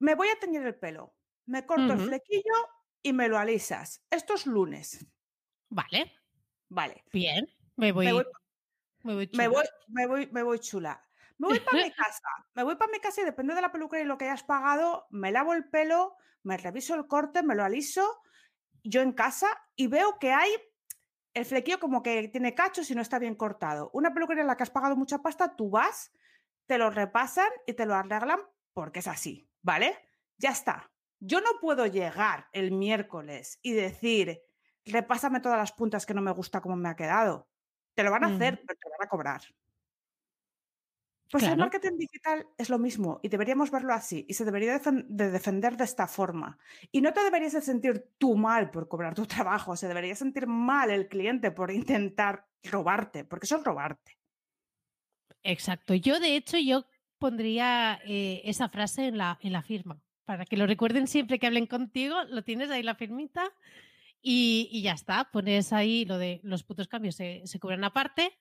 me 0.00 0.14
voy 0.14 0.28
a 0.28 0.38
teñir 0.38 0.62
el 0.62 0.74
pelo. 0.74 1.14
Me 1.46 1.64
corto 1.64 1.94
el 1.94 2.00
flequillo 2.00 2.54
y 3.02 3.12
me 3.12 3.28
lo 3.28 3.38
alisas. 3.38 4.02
Esto 4.10 4.34
es 4.34 4.46
lunes. 4.46 5.06
Vale. 5.70 6.12
Vale. 6.68 7.04
Bien. 7.12 7.46
Me 7.76 7.92
voy. 7.92 8.06
Me 8.06 8.12
voy, 8.12 8.26
me 9.32 9.48
voy, 9.48 9.64
me 9.88 10.06
voy, 10.06 10.28
me 10.30 10.42
voy, 10.42 10.58
chula. 10.58 11.02
Me 11.48 11.58
voy 11.58 11.60
para 11.60 11.84
mi 11.84 11.90
casa. 11.92 12.28
Me 12.54 12.62
voy 12.62 12.76
para 12.76 12.92
mi 12.92 12.98
casa 12.98 13.20
y 13.22 13.24
depende 13.24 13.54
de 13.54 13.62
la 13.62 13.72
peluca 13.72 14.00
y 14.00 14.04
lo 14.04 14.18
que 14.18 14.26
hayas 14.26 14.42
pagado, 14.42 15.06
me 15.10 15.32
lavo 15.32 15.52
el 15.52 15.68
pelo, 15.68 16.16
me 16.42 16.56
reviso 16.56 16.94
el 16.94 17.06
corte, 17.06 17.42
me 17.42 17.54
lo 17.54 17.64
aliso 17.64 18.20
yo 18.84 19.00
en 19.00 19.12
casa 19.12 19.48
y 19.74 19.88
veo 19.88 20.18
que 20.18 20.32
hay 20.32 20.50
el 21.32 21.44
flequillo 21.44 21.80
como 21.80 22.02
que 22.02 22.28
tiene 22.28 22.54
cachos 22.54 22.90
y 22.90 22.94
no 22.94 23.02
está 23.02 23.18
bien 23.18 23.34
cortado. 23.34 23.90
Una 23.92 24.12
peluquería 24.12 24.42
en 24.42 24.46
la 24.46 24.56
que 24.56 24.62
has 24.62 24.70
pagado 24.70 24.94
mucha 24.94 25.18
pasta, 25.18 25.56
tú 25.56 25.70
vas, 25.70 26.12
te 26.66 26.78
lo 26.78 26.90
repasan 26.90 27.48
y 27.66 27.72
te 27.72 27.86
lo 27.86 27.94
arreglan 27.94 28.40
porque 28.72 29.00
es 29.00 29.08
así, 29.08 29.50
¿vale? 29.62 29.98
Ya 30.38 30.50
está. 30.50 30.90
Yo 31.18 31.40
no 31.40 31.58
puedo 31.60 31.86
llegar 31.86 32.48
el 32.52 32.70
miércoles 32.70 33.58
y 33.62 33.72
decir, 33.72 34.42
repásame 34.84 35.40
todas 35.40 35.58
las 35.58 35.72
puntas 35.72 36.06
que 36.06 36.14
no 36.14 36.20
me 36.20 36.32
gusta 36.32 36.60
cómo 36.60 36.76
me 36.76 36.90
ha 36.90 36.96
quedado. 36.96 37.48
Te 37.94 38.02
lo 38.02 38.10
van 38.10 38.24
a 38.24 38.34
hacer, 38.34 38.62
pero 38.66 38.78
te 38.78 38.88
van 38.90 39.06
a 39.06 39.08
cobrar. 39.08 39.42
Pues 41.30 41.44
el 41.44 41.56
marketing 41.56 41.96
digital 41.96 42.46
es 42.56 42.70
lo 42.70 42.78
mismo 42.78 43.18
y 43.22 43.28
deberíamos 43.28 43.70
verlo 43.70 43.92
así 43.92 44.24
y 44.28 44.34
se 44.34 44.44
debería 44.44 44.78
de 44.78 45.30
defender 45.30 45.76
de 45.76 45.84
esta 45.84 46.06
forma. 46.06 46.58
Y 46.92 47.00
no 47.00 47.12
te 47.12 47.24
deberías 47.24 47.54
de 47.54 47.60
sentir 47.60 48.12
tú 48.18 48.36
mal 48.36 48.70
por 48.70 48.88
cobrar 48.88 49.14
tu 49.14 49.26
trabajo, 49.26 49.76
se 49.76 49.88
debería 49.88 50.14
sentir 50.14 50.46
mal 50.46 50.90
el 50.90 51.08
cliente 51.08 51.50
por 51.50 51.70
intentar 51.70 52.46
robarte, 52.62 53.24
porque 53.24 53.46
eso 53.46 53.56
es 53.56 53.64
robarte. 53.64 54.18
Exacto. 55.42 55.94
Yo, 55.94 56.20
de 56.20 56.36
hecho, 56.36 56.56
yo 56.58 56.86
pondría 57.18 58.00
eh, 58.04 58.42
esa 58.44 58.68
frase 58.68 59.06
en 59.06 59.18
la, 59.18 59.38
en 59.42 59.52
la 59.52 59.62
firma 59.62 60.00
para 60.24 60.44
que 60.46 60.56
lo 60.56 60.66
recuerden 60.66 61.06
siempre 61.06 61.38
que 61.38 61.46
hablen 61.46 61.66
contigo, 61.66 62.16
lo 62.24 62.42
tienes 62.42 62.70
ahí 62.70 62.82
la 62.82 62.94
firmita 62.94 63.52
y, 64.22 64.80
ya 64.82 64.92
está, 64.92 65.30
pones 65.30 65.72
ahí 65.72 66.04
lo 66.06 66.18
de 66.18 66.40
los 66.42 66.64
putos 66.64 66.88
cambios 66.88 67.16
se, 67.16 67.44
cubren 67.60 67.84
aparte, 67.84 68.38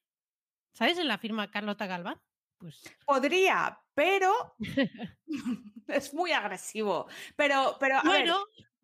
¿sabes? 0.74 0.98
En 0.98 1.08
la 1.08 1.18
firma 1.18 1.52
Carlota 1.52 1.88
Galván. 1.88 2.22
Pues... 2.64 2.82
Podría, 3.06 3.78
pero 3.94 4.32
es 5.88 6.14
muy 6.14 6.32
agresivo. 6.32 7.08
Pero, 7.36 7.76
pero 7.78 7.98
a 7.98 8.04
ver, 8.04 8.30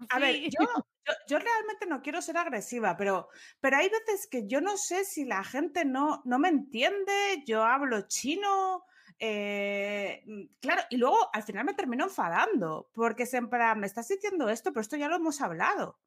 a 0.09 0.19
ver 0.19 0.35
yo, 0.35 0.67
yo, 1.29 1.39
realmente 1.39 1.85
no 1.87 2.01
quiero 2.01 2.21
ser 2.21 2.35
agresiva, 2.35 2.97
pero, 2.97 3.29
pero 3.61 3.77
hay 3.77 3.87
veces 3.87 4.27
que 4.29 4.47
yo 4.47 4.59
no 4.59 4.75
sé 4.75 5.05
si 5.05 5.23
la 5.23 5.45
gente 5.45 5.85
no, 5.85 6.21
no 6.25 6.39
me 6.39 6.49
entiende, 6.49 7.41
yo 7.47 7.63
hablo 7.63 8.01
chino, 8.09 8.83
eh, 9.17 10.23
mm, 10.25 10.41
claro, 10.59 10.81
y 10.89 10.97
luego 10.97 11.29
al 11.31 11.43
final 11.43 11.63
me 11.63 11.73
termino 11.73 12.03
enfadando, 12.03 12.89
porque 12.93 13.25
siempre 13.25 13.59
me 13.75 13.87
estás 13.87 14.09
diciendo 14.09 14.49
esto, 14.49 14.73
pero 14.73 14.81
esto 14.81 14.97
ya 14.97 15.07
lo 15.07 15.15
hemos 15.15 15.39
hablado. 15.39 15.97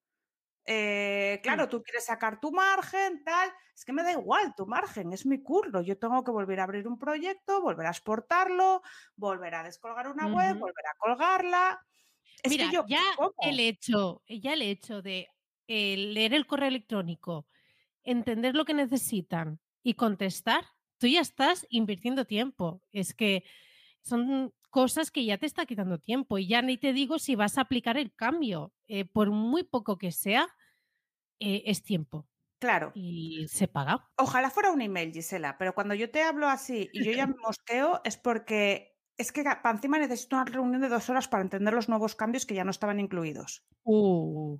Eh, 0.64 1.38
mm. 1.38 1.42
claro, 1.42 1.68
tú 1.68 1.82
quieres 1.82 2.04
sacar 2.04 2.40
tu 2.40 2.52
margen, 2.52 3.22
tal. 3.24 3.50
Es 3.74 3.84
que 3.84 3.92
me 3.92 4.02
da 4.02 4.12
igual 4.12 4.54
tu 4.56 4.66
margen, 4.66 5.12
es 5.12 5.26
mi 5.26 5.42
curro. 5.42 5.82
Yo 5.82 5.98
tengo 5.98 6.22
que 6.22 6.30
volver 6.30 6.60
a 6.60 6.64
abrir 6.64 6.86
un 6.86 6.98
proyecto, 6.98 7.60
volver 7.60 7.86
a 7.86 7.90
exportarlo, 7.90 8.82
volver 9.16 9.54
a 9.54 9.62
descolgar 9.62 10.08
una 10.08 10.26
web, 10.26 10.58
volver 10.58 10.86
a 10.86 10.98
colgarla. 10.98 11.80
Es 12.42 12.56
que 12.56 12.70
yo, 12.70 12.84
ya 12.86 13.02
el 13.42 13.60
hecho, 13.60 14.22
ya 14.28 14.52
el 14.52 14.62
hecho 14.62 15.00
de 15.00 15.28
eh, 15.68 15.96
leer 15.96 16.34
el 16.34 16.46
correo 16.46 16.68
electrónico, 16.68 17.46
entender 18.02 18.54
lo 18.54 18.64
que 18.64 18.74
necesitan 18.74 19.60
y 19.82 19.94
contestar, 19.94 20.64
tú 20.98 21.06
ya 21.06 21.20
estás 21.20 21.66
invirtiendo 21.70 22.24
tiempo. 22.24 22.82
Es 22.92 23.14
que 23.14 23.44
son 24.02 24.52
cosas 24.72 25.12
que 25.12 25.24
ya 25.24 25.38
te 25.38 25.46
está 25.46 25.66
quitando 25.66 25.98
tiempo 25.98 26.38
y 26.38 26.48
ya 26.48 26.62
ni 26.62 26.78
te 26.78 26.92
digo 26.92 27.20
si 27.20 27.36
vas 27.36 27.58
a 27.58 27.60
aplicar 27.60 27.96
el 27.96 28.12
cambio. 28.12 28.72
Eh, 28.88 29.04
por 29.04 29.30
muy 29.30 29.62
poco 29.62 29.98
que 29.98 30.10
sea, 30.10 30.48
eh, 31.38 31.62
es 31.66 31.84
tiempo. 31.84 32.26
Claro. 32.58 32.90
Y 32.94 33.46
se 33.48 33.68
paga. 33.68 34.08
Ojalá 34.16 34.50
fuera 34.50 34.70
un 34.70 34.80
email, 34.80 35.12
Gisela, 35.12 35.58
pero 35.58 35.74
cuando 35.74 35.94
yo 35.94 36.10
te 36.10 36.22
hablo 36.22 36.48
así 36.48 36.88
y 36.92 37.04
yo 37.04 37.12
ya 37.12 37.26
me 37.26 37.34
mosqueo 37.36 38.00
es 38.04 38.16
porque 38.16 38.96
es 39.16 39.30
que 39.30 39.44
para 39.44 39.70
encima 39.70 39.98
necesito 39.98 40.36
una 40.36 40.46
reunión 40.46 40.80
de 40.80 40.88
dos 40.88 41.10
horas 41.10 41.28
para 41.28 41.42
entender 41.42 41.74
los 41.74 41.88
nuevos 41.88 42.14
cambios 42.14 42.46
que 42.46 42.54
ya 42.54 42.64
no 42.64 42.70
estaban 42.70 42.98
incluidos. 42.98 43.64
Uh. 43.84 44.58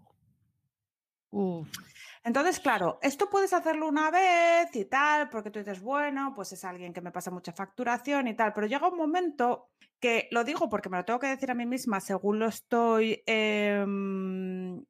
Entonces, 2.25 2.61
claro, 2.61 2.99
esto 3.03 3.29
puedes 3.29 3.53
hacerlo 3.53 3.89
una 3.89 4.11
vez 4.11 4.75
y 4.77 4.85
tal, 4.85 5.29
porque 5.29 5.51
tú 5.51 5.59
dices, 5.59 5.81
bueno, 5.81 6.33
pues 6.37 6.53
es 6.53 6.65
alguien 6.65 6.93
que 6.93 7.01
me 7.01 7.11
pasa 7.11 7.33
mucha 7.33 7.53
facturación 7.53 8.29
y 8.29 8.35
tal, 8.37 8.53
pero 8.53 8.69
llega 8.69 8.89
un 8.89 8.97
momento 8.97 9.71
que 9.99 10.29
lo 10.31 10.45
digo 10.45 10.69
porque 10.69 10.89
me 10.89 10.99
lo 10.99 11.05
tengo 11.05 11.19
que 11.19 11.27
decir 11.27 11.51
a 11.51 11.55
mí 11.55 11.67
misma 11.67 12.01
según 12.01 12.39
lo 12.39 12.47
estoy 12.47 13.23
em, 13.27 14.85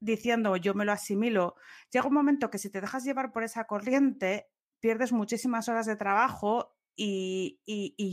diciendo, 0.00 0.56
yo 0.56 0.72
me 0.74 0.86
lo 0.86 0.92
asimilo, 0.92 1.54
llega 1.90 2.06
un 2.08 2.14
momento 2.14 2.50
que 2.50 2.58
si 2.58 2.70
te 2.70 2.80
dejas 2.80 3.04
llevar 3.04 3.30
por 3.32 3.42
esa 3.42 3.64
corriente, 3.64 4.48
pierdes 4.80 5.12
muchísimas 5.12 5.68
horas 5.68 5.84
de 5.84 5.96
trabajo 5.96 6.76
y, 6.96 7.58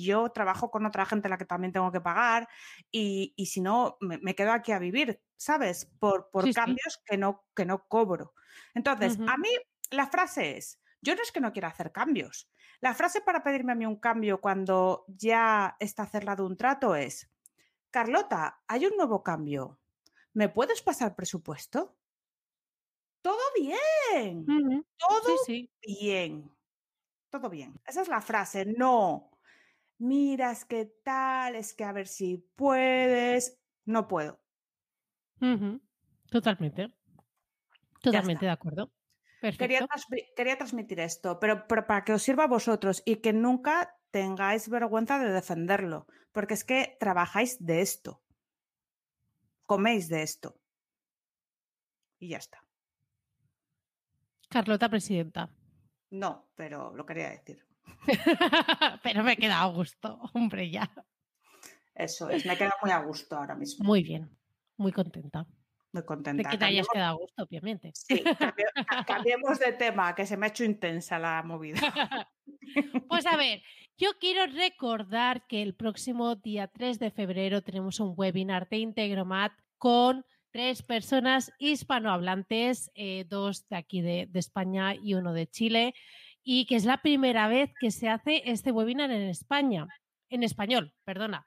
yo 0.06 0.30
trabajo 0.30 0.72
con 0.72 0.86
otra 0.86 1.06
gente 1.06 1.28
a 1.28 1.32
la 1.32 1.38
que 1.38 1.46
también 1.46 1.74
tengo 1.74 1.92
que 1.92 2.02
pagar 2.02 2.48
y, 2.92 3.34
si 3.46 3.62
no, 3.62 3.98
me, 4.02 4.36
quedo 4.36 4.52
aquí 4.52 4.72
a 4.74 4.80
vivir, 4.80 5.22
¿sabes? 5.38 5.90
Por, 6.00 6.30
por 6.32 6.52
cambios 6.54 7.02
Que, 7.06 7.18
no, 7.18 7.46
que 7.56 7.66
no 7.66 7.86
cobro. 7.88 8.34
Entonces, 8.78 9.18
a 9.28 9.38
mí 9.38 9.50
la 9.92 10.08
frase 10.08 10.58
es, 10.58 10.80
yo 11.02 11.16
no 11.16 11.22
es 11.22 11.32
que 11.32 11.42
no 11.42 11.52
quiera 11.52 11.68
hacer 11.68 11.92
cambios. 11.92 12.50
La 12.80 12.94
frase 12.94 13.22
para 13.22 13.44
pedirme 13.44 13.72
a 13.72 13.76
mí 13.76 13.86
un 13.86 14.00
cambio 14.00 14.40
cuando 14.40 15.06
ya 15.08 15.76
está 15.80 16.06
cerrado 16.06 16.46
un 16.46 16.56
trato 16.56 16.96
es, 16.96 17.30
Carlota, 17.92 18.62
hay 18.68 18.86
un 18.86 18.96
nuevo 18.96 19.24
cambio. 19.24 19.80
¿Me 20.34 20.50
puedes 20.50 20.82
pasar 20.82 21.16
presupuesto? 21.16 21.98
Todo 23.22 23.42
bien. 23.56 24.46
Todo 24.98 25.38
bien 25.82 26.58
todo 27.30 27.50
bien. 27.50 27.80
Esa 27.86 28.02
es 28.02 28.08
la 28.08 28.22
frase, 28.22 28.66
no. 28.66 29.32
Miras 30.00 30.66
qué 30.66 30.86
tal, 31.04 31.56
es 31.56 31.74
que 31.74 31.84
a 31.84 31.92
ver 31.92 32.08
si 32.08 32.38
puedes. 32.56 33.60
No 33.86 34.08
puedo. 34.08 34.40
Totalmente. 36.30 36.94
Totalmente 38.02 38.46
de 38.46 38.52
acuerdo. 38.52 38.92
Quería, 39.40 39.86
quería, 40.36 40.58
transmitir 40.58 41.00
esto, 41.00 41.40
pero, 41.40 41.68
pero, 41.68 41.86
para 41.86 42.04
que 42.04 42.14
os 42.14 42.24
sirva 42.24 42.46
a 42.46 42.48
vosotros 42.48 43.04
y 43.06 43.18
que 43.18 43.34
nunca 43.34 43.96
tengáis 44.10 44.68
vergüenza 44.68 45.20
de 45.20 45.32
defenderlo, 45.32 46.08
porque 46.32 46.56
es 46.56 46.64
que 46.64 46.98
trabajáis 47.00 47.64
de 47.64 47.82
esto, 47.82 48.24
coméis 49.68 50.10
de 50.10 50.24
esto. 50.24 50.60
Y 52.20 52.30
ya 52.30 52.38
está. 52.38 52.64
Carlota, 54.50 54.90
presidenta. 54.90 55.50
No, 56.10 56.50
pero 56.56 56.96
lo 56.96 57.06
quería 57.06 57.30
decir. 57.30 57.64
pero 59.04 59.24
me 59.24 59.38
queda 59.38 59.62
a 59.62 59.68
gusto, 59.68 60.20
hombre, 60.34 60.72
ya. 60.72 60.90
Eso 61.94 62.30
es, 62.30 62.46
me 62.46 62.58
queda 62.58 62.74
muy 62.82 62.92
a 62.92 63.00
gusto 63.00 63.36
ahora 63.36 63.56
mismo. 63.56 63.86
Muy 63.86 64.04
bien, 64.04 64.30
muy 64.78 64.92
contenta. 64.92 65.46
Muy 65.98 66.06
contenta. 66.06 66.44
De 66.44 66.50
que 66.50 66.58
te 66.58 66.66
hayas 66.66 66.88
quedado 66.88 67.16
a 67.16 67.20
gusto, 67.20 67.44
obviamente. 67.44 67.92
Sí, 67.94 68.24
cambiemos 69.08 69.60
de 69.60 69.74
tema, 69.74 70.14
que 70.14 70.26
se 70.26 70.38
me 70.38 70.46
ha 70.46 70.50
hecho 70.50 70.64
intensa 70.64 71.20
la 71.20 71.44
movida. 71.44 71.80
Pues 73.08 73.26
a 73.26 73.38
ver, 73.38 73.64
yo 73.98 74.12
quiero 74.20 74.46
recordar 74.46 75.48
que 75.48 75.64
el 75.64 75.74
próximo 75.74 76.36
día 76.36 76.68
3 76.68 77.00
de 77.00 77.12
febrero 77.12 77.64
tenemos 77.64 78.00
un 78.00 78.14
webinar 78.16 78.68
de 78.68 78.78
Integromat 78.78 79.54
con 79.78 80.26
tres 80.52 80.84
personas 80.84 81.52
hispanohablantes, 81.60 82.92
eh, 82.94 83.26
dos 83.28 83.68
de 83.70 83.78
aquí 83.78 84.02
de, 84.02 84.28
de 84.30 84.40
España 84.40 84.96
y 84.96 85.14
uno 85.14 85.34
de 85.34 85.48
Chile, 85.48 85.94
y 86.44 86.66
que 86.66 86.76
es 86.76 86.86
la 86.86 87.02
primera 87.02 87.48
vez 87.48 87.72
que 87.80 87.90
se 87.90 88.10
hace 88.10 88.44
este 88.46 88.72
webinar 88.72 89.10
en 89.12 89.24
España, 89.30 89.88
en 90.30 90.44
español, 90.44 90.94
perdona. 91.04 91.46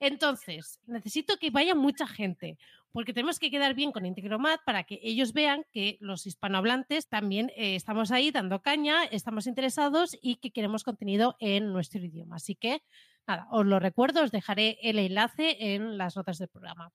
Entonces, 0.00 0.80
necesito 0.86 1.36
que 1.36 1.50
vaya 1.50 1.74
mucha 1.74 2.06
gente, 2.06 2.58
porque 2.90 3.12
tenemos 3.12 3.38
que 3.38 3.50
quedar 3.50 3.74
bien 3.74 3.92
con 3.92 4.06
Integromat 4.06 4.60
para 4.64 4.84
que 4.84 4.98
ellos 5.02 5.34
vean 5.34 5.64
que 5.72 5.98
los 6.00 6.26
hispanohablantes 6.26 7.08
también 7.08 7.50
eh, 7.54 7.76
estamos 7.76 8.10
ahí 8.10 8.30
dando 8.30 8.62
caña, 8.62 9.04
estamos 9.04 9.46
interesados 9.46 10.18
y 10.20 10.36
que 10.36 10.50
queremos 10.50 10.84
contenido 10.84 11.36
en 11.38 11.72
nuestro 11.72 12.00
idioma. 12.02 12.36
Así 12.36 12.56
que, 12.56 12.82
nada, 13.26 13.46
os 13.50 13.66
lo 13.66 13.78
recuerdo, 13.78 14.22
os 14.22 14.32
dejaré 14.32 14.78
el 14.82 14.98
enlace 14.98 15.74
en 15.74 15.98
las 15.98 16.16
notas 16.16 16.38
del 16.38 16.48
programa. 16.48 16.90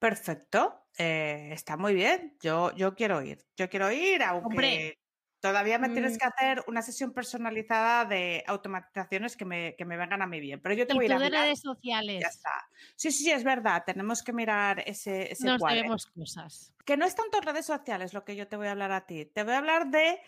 Perfecto, 0.00 0.88
eh, 0.98 1.50
está 1.52 1.76
muy 1.76 1.94
bien. 1.94 2.36
Yo, 2.42 2.74
yo 2.74 2.94
quiero 2.94 3.22
ir. 3.22 3.38
Yo 3.56 3.70
quiero 3.70 3.90
ir, 3.90 4.22
aunque 4.22 4.98
Todavía 5.44 5.78
me 5.78 5.90
tienes 5.90 6.14
mm. 6.14 6.16
que 6.16 6.24
hacer 6.24 6.64
una 6.68 6.80
sesión 6.80 7.12
personalizada 7.12 8.06
de 8.06 8.42
automatizaciones 8.46 9.36
que 9.36 9.44
me, 9.44 9.76
que 9.76 9.84
me 9.84 9.98
vengan 9.98 10.22
a 10.22 10.26
mí 10.26 10.40
bien. 10.40 10.58
Pero 10.62 10.74
yo 10.74 10.86
te 10.86 10.94
voy 10.94 11.04
a 11.04 11.06
ir 11.06 11.12
a 11.12 11.18
mirar. 11.18 11.42
redes 11.42 11.60
sociales. 11.60 12.22
Ya 12.22 12.28
está. 12.28 12.66
Sí, 12.96 13.10
sí, 13.10 13.30
es 13.30 13.44
verdad. 13.44 13.82
Tenemos 13.84 14.22
que 14.22 14.32
mirar 14.32 14.82
ese, 14.86 15.30
ese 15.30 15.44
Nos 15.44 15.60
debemos 15.60 16.06
cosas. 16.06 16.72
Que 16.86 16.96
no 16.96 17.04
es 17.04 17.14
tanto 17.14 17.42
redes 17.42 17.66
sociales 17.66 18.14
lo 18.14 18.24
que 18.24 18.36
yo 18.36 18.48
te 18.48 18.56
voy 18.56 18.68
a 18.68 18.70
hablar 18.70 18.90
a 18.92 19.04
ti. 19.04 19.26
Te 19.26 19.42
voy 19.42 19.52
a 19.52 19.58
hablar 19.58 19.90
de 19.90 20.18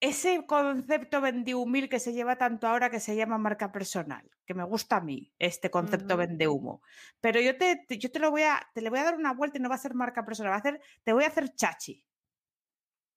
ese 0.00 0.46
concepto 0.46 1.20
vendiumil 1.20 1.90
que 1.90 2.00
se 2.00 2.14
lleva 2.14 2.36
tanto 2.36 2.66
ahora 2.66 2.88
que 2.88 2.98
se 2.98 3.14
llama 3.14 3.36
marca 3.36 3.72
personal, 3.72 4.26
que 4.46 4.54
me 4.54 4.64
gusta 4.64 4.96
a 4.96 5.00
mí, 5.02 5.34
este 5.38 5.70
concepto 5.70 6.16
vende 6.16 6.48
humo. 6.48 6.80
Pero 7.20 7.42
yo 7.42 7.58
te, 7.58 7.84
yo 7.90 8.10
te 8.10 8.20
lo 8.20 8.30
voy 8.30 8.44
a, 8.44 8.66
te 8.72 8.80
le 8.80 8.88
voy 8.88 9.00
a 9.00 9.04
dar 9.04 9.16
una 9.16 9.34
vuelta 9.34 9.58
y 9.58 9.60
no 9.60 9.68
va 9.68 9.74
a 9.74 9.78
ser 9.78 9.92
marca 9.92 10.24
personal, 10.24 10.52
va 10.52 10.56
a 10.56 10.60
hacer, 10.60 10.80
te 11.04 11.12
voy 11.12 11.24
a 11.24 11.28
hacer 11.28 11.54
chachi 11.54 12.02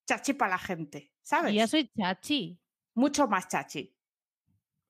chachi 0.09 0.33
para 0.33 0.51
la 0.51 0.57
gente, 0.57 1.11
¿sabes? 1.21 1.53
Yo 1.53 1.67
soy 1.67 1.91
chachi. 1.95 2.59
Mucho 2.95 3.27
más 3.27 3.47
chachi. 3.47 3.95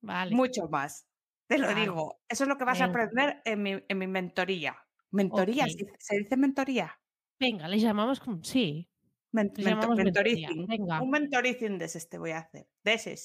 Vale. 0.02 0.34
Mucho 0.34 0.70
más. 0.70 1.06
Te 1.46 1.58
lo 1.58 1.74
digo. 1.76 2.22
Eso 2.30 2.44
es 2.46 2.48
lo 2.48 2.58
que 2.58 2.64
vas 2.64 2.80
a 2.80 2.86
aprender 2.86 3.42
en 3.44 3.62
mi, 3.62 3.84
en 3.88 3.98
mi 3.98 4.08
mentoría. 4.08 4.78
¿Mentoría? 5.12 5.66
¿Se 5.98 6.18
dice 6.18 6.38
mentoría? 6.38 6.98
Venga, 7.38 7.68
le 7.68 7.80
llamamos 7.80 8.20
como. 8.20 8.42
Sí. 8.44 8.88
mentorizing. 9.32 10.68
Un 11.02 11.10
mentorizing 11.10 11.78
de 11.78 11.86
ese 11.86 12.00
te 12.08 12.18
voy 12.18 12.32
a 12.32 12.40
hacer. 12.40 12.68
De 12.84 12.94
ese. 12.94 13.16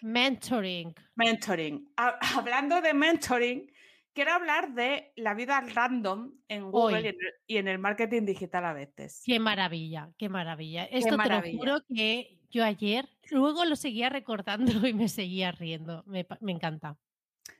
mentoring. 0.00 0.94
Mentoring. 1.16 1.92
hablando 2.36 2.80
de 2.80 2.94
mentoring, 2.94 3.70
quiero 4.12 4.32
hablar 4.32 4.74
de 4.74 5.12
la 5.16 5.34
vida 5.34 5.60
random 5.60 6.32
en 6.48 6.70
Google 6.70 7.16
y 7.46 7.56
en, 7.56 7.68
el, 7.68 7.78
marketing 7.78 8.24
digital 8.24 8.64
a 8.64 8.72
veces. 8.72 9.22
Qué 9.24 9.38
maravilla, 9.38 10.10
qué 10.18 10.28
maravilla. 10.28 10.84
Esto 10.84 11.16
te 11.16 11.28
lo 11.28 11.58
juro 11.58 11.80
que 11.88 12.38
yo 12.50 12.64
ayer, 12.64 13.08
luego 13.30 13.64
lo 13.64 13.76
seguía 13.76 14.08
recordando 14.10 14.64
y 14.86 14.94
me 14.94 15.08
seguía 15.08 15.52
riendo. 15.52 16.04
Me, 16.06 16.26
encanta. 16.52 16.96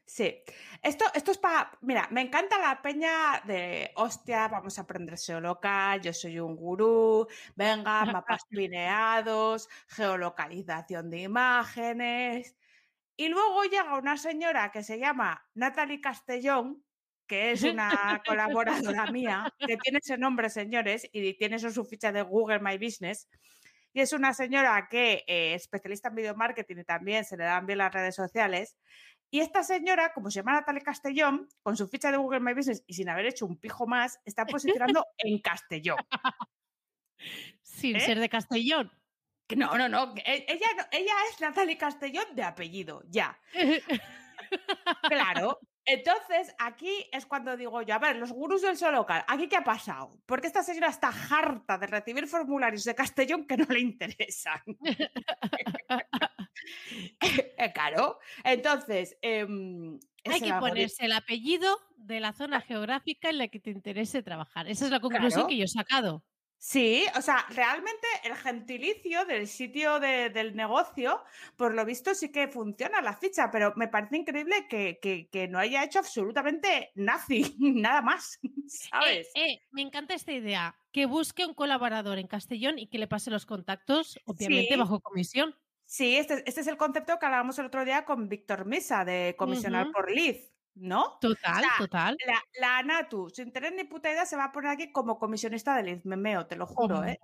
Sí, 0.05 0.43
esto, 0.83 1.07
esto 1.15 1.31
es 1.31 1.39
para, 1.39 1.71
mira, 1.81 2.07
me 2.11 2.21
encanta 2.21 2.59
la 2.59 2.83
peña 2.83 3.41
de, 3.47 3.93
hostia, 3.97 4.49
vamos 4.49 4.79
a 4.79 4.83
aprender 4.83 5.17
SEO 5.17 5.41
local, 5.41 6.03
yo 6.03 6.13
soy 6.13 6.39
un 6.39 6.55
gurú, 6.55 7.27
venga, 7.57 8.05
mapas 8.27 8.43
lineados, 8.51 9.69
geolocalización 9.89 11.09
de 11.09 11.23
imágenes, 11.23 12.57
y 13.17 13.29
luego 13.29 13.65
llega 13.65 13.99
una 13.99 14.17
señora 14.17 14.71
que 14.71 14.83
se 14.83 14.99
llama 14.99 15.45
Natalie 15.55 16.01
Castellón, 16.01 16.85
que 17.27 17.53
es 17.53 17.63
una 17.63 18.23
colaboradora 18.27 19.07
mía, 19.11 19.53
que 19.59 19.77
tiene 19.77 19.99
ese 20.03 20.19
nombre, 20.19 20.51
señores, 20.51 21.09
y 21.13 21.35
tiene 21.35 21.57
eso 21.57 21.71
su 21.71 21.85
ficha 21.85 22.13
de 22.13 22.23
Google 22.23 22.61
My 22.61 22.79
Business. 22.79 23.29
Y 23.95 24.01
es 24.01 24.13
una 24.13 24.33
señora 24.33 24.89
que 24.91 25.15
es 25.15 25.23
eh, 25.27 25.55
especialista 25.55 26.09
en 26.09 26.15
video 26.15 26.35
marketing 26.35 26.77
y 26.79 26.85
también 26.85 27.25
se 27.25 27.37
le 27.37 27.45
dan 27.45 27.67
bien 27.67 27.79
las 27.79 27.93
redes 27.93 28.15
sociales. 28.15 28.77
Y 29.31 29.41
esta 29.41 29.63
señora, 29.63 30.13
como 30.13 30.31
se 30.31 30.41
llama 30.41 30.53
Natalie 30.53 30.83
Castellón, 30.83 31.49
con 31.63 31.77
su 31.77 31.89
ficha 31.89 32.11
de 32.11 32.19
Google 32.19 32.41
My 32.41 32.55
Business 32.55 32.83
y 32.87 32.95
sin 32.95 33.09
haber 33.09 33.27
hecho 33.27 33.47
un 33.47 33.59
pijo 33.59 33.87
más, 33.87 34.19
está 34.25 34.45
posicionando 34.47 35.07
en 35.19 35.39
Castellón. 35.41 35.97
Sin 37.63 37.97
¿Eh? 37.97 38.01
ser 38.01 38.19
de 38.19 38.29
Castellón. 38.29 38.91
No, 39.57 39.77
no, 39.77 39.89
no. 39.89 40.15
E, 40.25 40.47
ella, 40.49 40.67
ella 40.91 41.13
es 41.31 41.41
Natalie 41.41 41.77
Castellón 41.77 42.35
de 42.35 42.43
apellido, 42.43 43.03
ya. 43.09 43.39
claro. 45.09 45.59
Entonces, 45.85 46.55
aquí 46.59 47.09
es 47.13 47.27
cuando 47.27 47.57
digo 47.57 47.83
yo, 47.83 47.95
a 47.95 47.99
ver, 47.99 48.17
los 48.17 48.31
gurús 48.31 48.63
del 48.63 48.77
sol 48.77 48.95
local, 48.95 49.25
¿aquí 49.27 49.49
qué 49.49 49.57
ha 49.57 49.65
pasado? 49.65 50.17
Porque 50.27 50.47
esta 50.47 50.63
señora 50.63 50.89
está 50.89 51.09
harta 51.09 51.77
de 51.77 51.89
recibir 51.89 52.29
formularios 52.29 52.85
de 52.85 52.95
Castellón 52.95 53.47
que 53.47 53.57
no 53.57 53.67
le 53.67 53.81
interesan. 53.81 54.61
Eh, 57.59 57.73
claro. 57.73 58.19
Entonces, 58.45 59.17
em, 59.23 59.99
hay 60.25 60.41
que 60.41 60.53
ponerse 60.55 61.07
el 61.07 61.13
apellido 61.13 61.77
de 61.97 62.21
la 62.21 62.33
zona 62.33 62.61
geográfica 62.61 63.31
en 63.31 63.39
la 63.39 63.49
que 63.49 63.61
te 63.61 63.71
interese 63.71 64.23
trabajar. 64.23 64.69
Esa 64.69 64.87
es 64.87 64.91
la 64.91 65.01
conclusión 65.01 65.47
que 65.47 65.57
yo 65.57 65.65
he 65.65 65.69
sacado. 65.69 66.25
Sí, 66.65 67.05
o 67.19 67.23
sea, 67.23 67.45
realmente 67.49 68.07
el 68.23 68.37
gentilicio 68.37 69.25
del 69.25 69.49
sitio 69.49 69.99
del 69.99 70.55
negocio, 70.55 71.21
por 71.57 71.75
lo 71.75 71.85
visto 71.85 72.15
sí 72.15 72.31
que 72.31 72.47
funciona 72.47 73.03
la 73.03 73.17
ficha, 73.17 73.51
pero 73.51 73.73
me 73.75 73.89
parece 73.89 74.19
increíble 74.19 74.69
que, 74.69 75.49
no 75.51 75.59
haya 75.59 75.83
hecho 75.83 75.99
absolutamente 75.99 76.93
nazi, 76.95 77.57
nada 77.59 78.01
más, 78.01 78.39
eh, 78.45 78.49
¿sabes? 78.69 79.31
Eh, 79.35 79.59
me 79.73 79.83
encanta 79.83 80.15
esta 80.15 80.31
idea, 80.31 80.77
que 80.93 81.07
busque 81.07 81.45
un 81.45 81.55
colaborador 81.55 82.21
en 82.21 82.29
Castellón 82.29 82.79
y 82.79 82.87
que 82.87 82.99
le 82.99 83.09
pase 83.09 83.33
los 83.33 83.45
contactos, 83.45 84.21
obviamente 84.25 84.77
bajo 84.77 85.01
comisión. 85.01 85.57
Sí, 85.85 86.17
este, 86.17 86.45
este, 86.47 86.61
es 86.61 86.67
el 86.69 86.77
concepto 86.77 87.19
que 87.19 87.27
hablábamos 87.27 87.59
el 87.59 87.67
otro 87.67 87.85
día 87.85 88.05
con 88.05 88.29
Víctor 88.29 88.67
Misa, 88.67 89.05
de 89.05 89.35
comisionar 89.37 89.91
por 89.91 90.13
lead. 90.13 90.37
¿No? 90.75 91.19
Total, 91.21 91.65
total. 91.79 92.17
La, 92.27 92.43
la, 92.61 92.79
Anatu, 92.79 93.29
sin 93.31 93.53
tener 93.53 93.75
ni 93.75 93.85
puta 93.85 94.11
idea, 94.11 94.27
se 94.27 94.37
va 94.37 94.45
a 94.45 94.53
poner 94.53 94.71
aquí 94.71 94.93
como 94.93 95.19
comisionista 95.19 95.77
del 95.77 95.89
IZMEMEO, 95.89 96.47
te 96.47 96.57
lo 96.57 96.67
juro, 96.67 97.05
¿eh? 97.05 97.19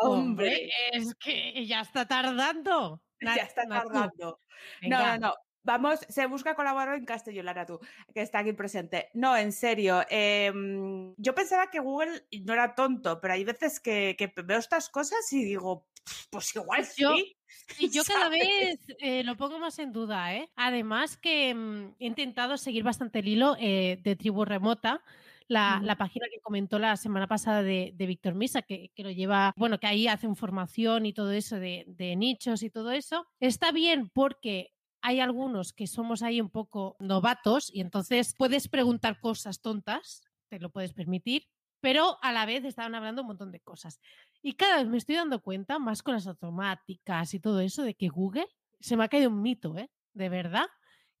Hombre, 0.00 0.70
es 0.92 1.14
que 1.16 1.66
ya 1.66 1.80
está 1.80 2.06
tardando. 2.06 3.02
Ya 3.36 3.44
está 3.44 3.64
tardando. 3.68 4.40
No, 4.82 4.98
no, 4.98 5.18
no. 5.18 5.34
Vamos, 5.62 6.00
se 6.08 6.26
busca 6.26 6.56
colaborador 6.56 6.98
en 6.98 7.04
Castellón, 7.04 7.44
la 7.44 7.52
Anatu, 7.52 7.78
que 8.12 8.20
está 8.20 8.40
aquí 8.40 8.52
presente. 8.52 9.10
No, 9.14 9.36
en 9.36 9.52
serio. 9.52 10.02
Em, 10.10 11.14
yo 11.16 11.32
pensaba 11.32 11.70
que 11.70 11.78
Google 11.78 12.26
no 12.44 12.52
era 12.52 12.74
tonto, 12.74 13.20
pero 13.20 13.34
hay 13.34 13.44
veces 13.44 13.78
que, 13.78 14.16
que 14.18 14.32
veo 14.42 14.58
estas 14.58 14.88
cosas 14.88 15.32
y 15.32 15.44
digo, 15.44 15.86
pues 16.30 16.56
igual 16.56 16.84
sí. 16.84 17.36
Y 17.78 17.90
yo 17.90 18.02
cada 18.04 18.28
vez 18.28 18.80
eh, 18.98 19.24
lo 19.24 19.36
pongo 19.36 19.58
más 19.58 19.78
en 19.78 19.92
duda, 19.92 20.34
¿eh? 20.34 20.50
Además 20.56 21.16
que 21.16 21.54
mm, 21.54 21.94
he 21.98 22.06
intentado 22.06 22.56
seguir 22.56 22.82
bastante 22.82 23.20
el 23.20 23.28
hilo 23.28 23.56
eh, 23.58 23.98
de 24.02 24.16
Tribu 24.16 24.44
Remota, 24.44 25.02
la, 25.48 25.96
página 25.98 26.26
que 26.32 26.40
comentó 26.40 26.78
la 26.78 26.96
semana 26.96 27.26
pasada 27.26 27.62
de, 27.62 27.94
Víctor 27.98 28.34
Misa, 28.34 28.62
que, 28.62 28.90
lo 28.96 29.10
lleva, 29.10 29.52
bueno, 29.56 29.78
que 29.78 29.86
ahí 29.86 30.08
hacen 30.08 30.34
formación 30.34 31.04
y 31.04 31.12
todo 31.12 31.32
eso 31.32 31.56
de, 31.56 31.84
de 31.88 32.16
nichos 32.16 32.62
y 32.62 32.70
todo 32.70 32.90
eso. 32.90 33.26
Está 33.38 33.70
bien 33.70 34.08
porque 34.08 34.72
hay 35.02 35.20
algunos 35.20 35.72
que 35.72 35.86
somos 35.86 36.22
ahí 36.22 36.40
un 36.40 36.48
poco 36.48 36.96
novatos 37.00 37.70
y 37.74 37.80
entonces 37.80 38.34
puedes 38.38 38.68
preguntar 38.68 39.20
cosas 39.20 39.60
tontas, 39.60 40.22
te 40.48 40.58
lo 40.58 40.70
puedes 40.70 40.94
permitir, 40.94 41.48
pero 41.82 42.16
a 42.22 42.32
la 42.32 42.46
vez 42.46 42.64
estaban 42.64 42.94
hablando 42.94 43.22
un 43.22 43.28
montón 43.28 43.50
de 43.50 43.60
cosas. 43.60 44.00
Y 44.40 44.54
cada 44.54 44.78
vez 44.78 44.86
me 44.86 44.96
estoy 44.96 45.16
dando 45.16 45.42
cuenta, 45.42 45.80
más 45.80 46.02
con 46.02 46.14
las 46.14 46.28
automáticas 46.28 47.34
y 47.34 47.40
todo 47.40 47.60
eso, 47.60 47.82
de 47.82 47.94
que 47.94 48.08
Google 48.08 48.46
se 48.80 48.96
me 48.96 49.04
ha 49.04 49.08
caído 49.08 49.28
un 49.28 49.42
mito, 49.42 49.76
¿eh? 49.76 49.90
De 50.14 50.28
verdad. 50.28 50.66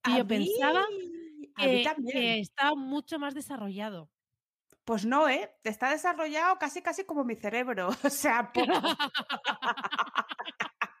Que 0.02 0.18
yo 0.18 0.26
pensaba 0.26 0.84
que, 1.56 2.38
estaba 2.38 2.74
mucho 2.76 3.18
más 3.18 3.34
desarrollado. 3.34 4.08
Pues 4.84 5.04
no, 5.04 5.28
¿eh? 5.28 5.52
Está 5.64 5.90
desarrollado 5.90 6.56
casi 6.58 6.80
casi 6.80 7.04
como 7.04 7.24
mi 7.24 7.34
cerebro. 7.34 7.88
O 8.04 8.10
sea, 8.10 8.52
poco. 8.52 8.72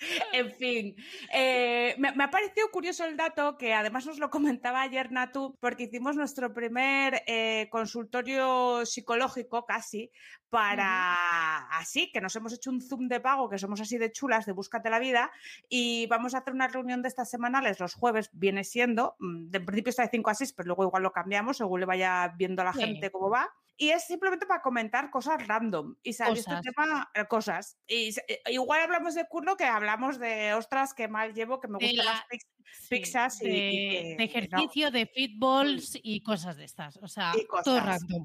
En 0.32 0.52
fin, 0.54 0.96
eh, 1.32 1.94
me, 1.98 2.12
me, 2.12 2.24
ha 2.24 2.30
parecido 2.30 2.70
curioso 2.70 3.04
el 3.04 3.16
dato 3.16 3.56
que 3.56 3.74
además 3.74 4.06
nos 4.06 4.18
lo 4.18 4.30
comentaba 4.30 4.82
ayer 4.82 5.12
Natu, 5.12 5.56
porque 5.60 5.84
hicimos 5.84 6.16
nuestro 6.16 6.52
primer 6.54 7.22
eh, 7.26 7.68
consultorio 7.70 8.84
psicológico 8.86 9.66
casi 9.66 10.10
para 10.48 10.84
uh 10.84 11.74
-huh. 11.74 11.80
así, 11.80 12.10
que 12.12 12.20
nos 12.20 12.34
hemos 12.36 12.52
hecho 12.52 12.70
un 12.70 12.80
zoom 12.80 13.08
de 13.08 13.20
pago, 13.20 13.48
que 13.48 13.58
somos 13.58 13.80
así 13.80 13.98
de 13.98 14.10
chulas, 14.10 14.46
de 14.46 14.52
búscate 14.52 14.90
la 14.90 14.98
vida, 14.98 15.30
y 15.68 16.06
vamos 16.06 16.34
a 16.34 16.38
hacer 16.38 16.54
una 16.54 16.68
reunión 16.68 17.02
de 17.02 17.08
estas 17.08 17.30
semanales 17.30 17.78
los 17.78 17.94
jueves, 17.94 18.30
viene 18.32 18.64
siendo, 18.64 19.16
mm, 19.20 19.50
de 19.50 19.60
principio 19.60 19.90
está 19.90 20.02
de 20.02 20.10
5 20.10 20.30
a 20.30 20.34
6, 20.34 20.52
pero 20.54 20.66
luego 20.68 20.84
igual 20.84 21.02
lo 21.02 21.12
cambiamos 21.12 21.58
según 21.58 21.80
le 21.80 21.86
vaya 21.86 22.32
viendo 22.36 22.62
a 22.62 22.66
la 22.66 22.72
sí. 22.72 22.80
gente 22.80 23.10
cómo 23.10 23.30
va 23.30 23.50
y 23.80 23.90
es 23.90 24.04
simplemente 24.04 24.44
para 24.44 24.60
comentar 24.60 25.10
cosas 25.10 25.46
random 25.46 25.96
y 26.02 26.12
salió 26.12 26.34
este 26.34 26.60
tema 26.60 27.10
eh, 27.14 27.24
cosas 27.26 27.78
y 27.86 28.10
eh, 28.28 28.42
igual 28.50 28.82
hablamos 28.82 29.14
de 29.14 29.26
curro 29.26 29.56
que 29.56 29.64
hablamos 29.64 30.18
de 30.18 30.52
ostras 30.52 30.92
que 30.92 31.08
mal 31.08 31.32
llevo 31.32 31.60
que 31.60 31.68
me 31.68 31.78
gustan 31.78 31.96
la, 31.96 32.04
las 32.04 32.24
pix, 32.26 32.46
sí, 32.72 32.88
pizzas 32.90 33.38
de, 33.38 33.48
y, 33.48 34.16
de 34.16 34.24
ejercicio 34.24 34.86
no. 34.86 34.90
de 34.92 35.06
fitballs 35.06 35.98
y 36.02 36.22
cosas 36.22 36.56
de 36.56 36.64
estas 36.64 36.98
o 36.98 37.08
sea 37.08 37.32
todo 37.64 37.80
random 37.80 38.24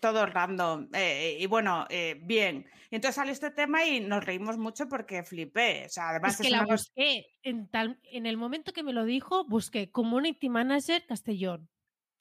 todo 0.00 0.26
random. 0.26 0.88
Eh, 0.92 1.36
y 1.40 1.46
bueno, 1.46 1.86
eh, 1.88 2.18
bien. 2.22 2.66
Y 2.90 2.96
entonces 2.96 3.16
salió 3.16 3.32
este 3.32 3.50
tema 3.50 3.84
y 3.84 4.00
nos 4.00 4.24
reímos 4.24 4.58
mucho 4.58 4.88
porque 4.88 5.22
flipé. 5.22 5.84
O 5.86 5.88
sea, 5.88 6.10
además 6.10 6.40
es 6.40 6.46
que 6.46 6.50
la 6.50 6.62
una... 6.62 6.72
busqué. 6.72 7.26
En, 7.42 7.68
tal, 7.68 7.98
en 8.04 8.26
el 8.26 8.36
momento 8.36 8.72
que 8.72 8.82
me 8.82 8.92
lo 8.92 9.04
dijo, 9.04 9.44
busqué 9.44 9.90
Community 9.90 10.48
Manager 10.48 11.04
Castellón. 11.06 11.68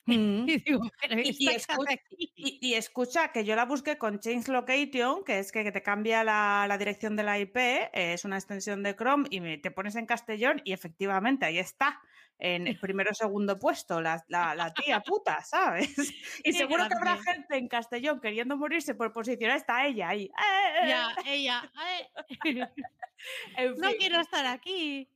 Mm. 0.05 0.45
y, 0.49 0.57
digo, 0.57 0.83
y, 1.09 1.49
escucha, 1.49 1.95
y, 2.35 2.73
escucha, 2.73 3.31
que 3.31 3.45
yo 3.45 3.55
la 3.55 3.65
busqué 3.65 3.97
con 3.97 4.19
Change 4.19 4.49
Location, 4.49 5.23
que 5.23 5.39
es 5.39 5.51
que 5.51 5.71
te 5.71 5.81
cambia 5.81 6.23
la, 6.23 6.65
la 6.67 6.77
dirección 6.77 7.15
de 7.15 7.23
la 7.23 7.39
IP, 7.39 7.55
eh, 7.57 7.89
es 7.93 8.25
una 8.25 8.37
extensión 8.37 8.83
de 8.83 8.95
Chrome 8.95 9.27
y 9.29 9.39
me, 9.39 9.57
te 9.57 9.71
pones 9.71 9.95
en 9.95 10.05
Castellón 10.05 10.61
y 10.65 10.73
efectivamente 10.73 11.45
ahí 11.45 11.59
está 11.59 12.01
en 12.39 12.67
el 12.67 12.77
primero 12.77 13.11
o 13.11 13.13
segundo 13.13 13.57
puesto, 13.57 14.01
la, 14.01 14.23
la, 14.27 14.53
la, 14.55 14.73
tía 14.73 14.99
puta, 14.99 15.41
¿sabes? 15.43 15.95
Y 16.43 16.51
Qué 16.51 16.53
seguro 16.53 16.85
grande. 16.85 16.95
que 16.95 16.97
habrá 16.97 17.23
gente 17.23 17.57
en 17.57 17.67
Castellón 17.69 18.19
queriendo 18.19 18.57
morirse 18.57 18.95
por 18.95 19.13
posicionar, 19.13 19.57
está 19.57 19.85
ella 19.85 20.09
ahí. 20.09 20.29
Ya, 20.85 21.15
ella. 21.25 21.71
en 23.57 23.75
no 23.77 23.91
quiero 23.97 24.19
estar 24.19 24.45
aquí. 24.45 25.07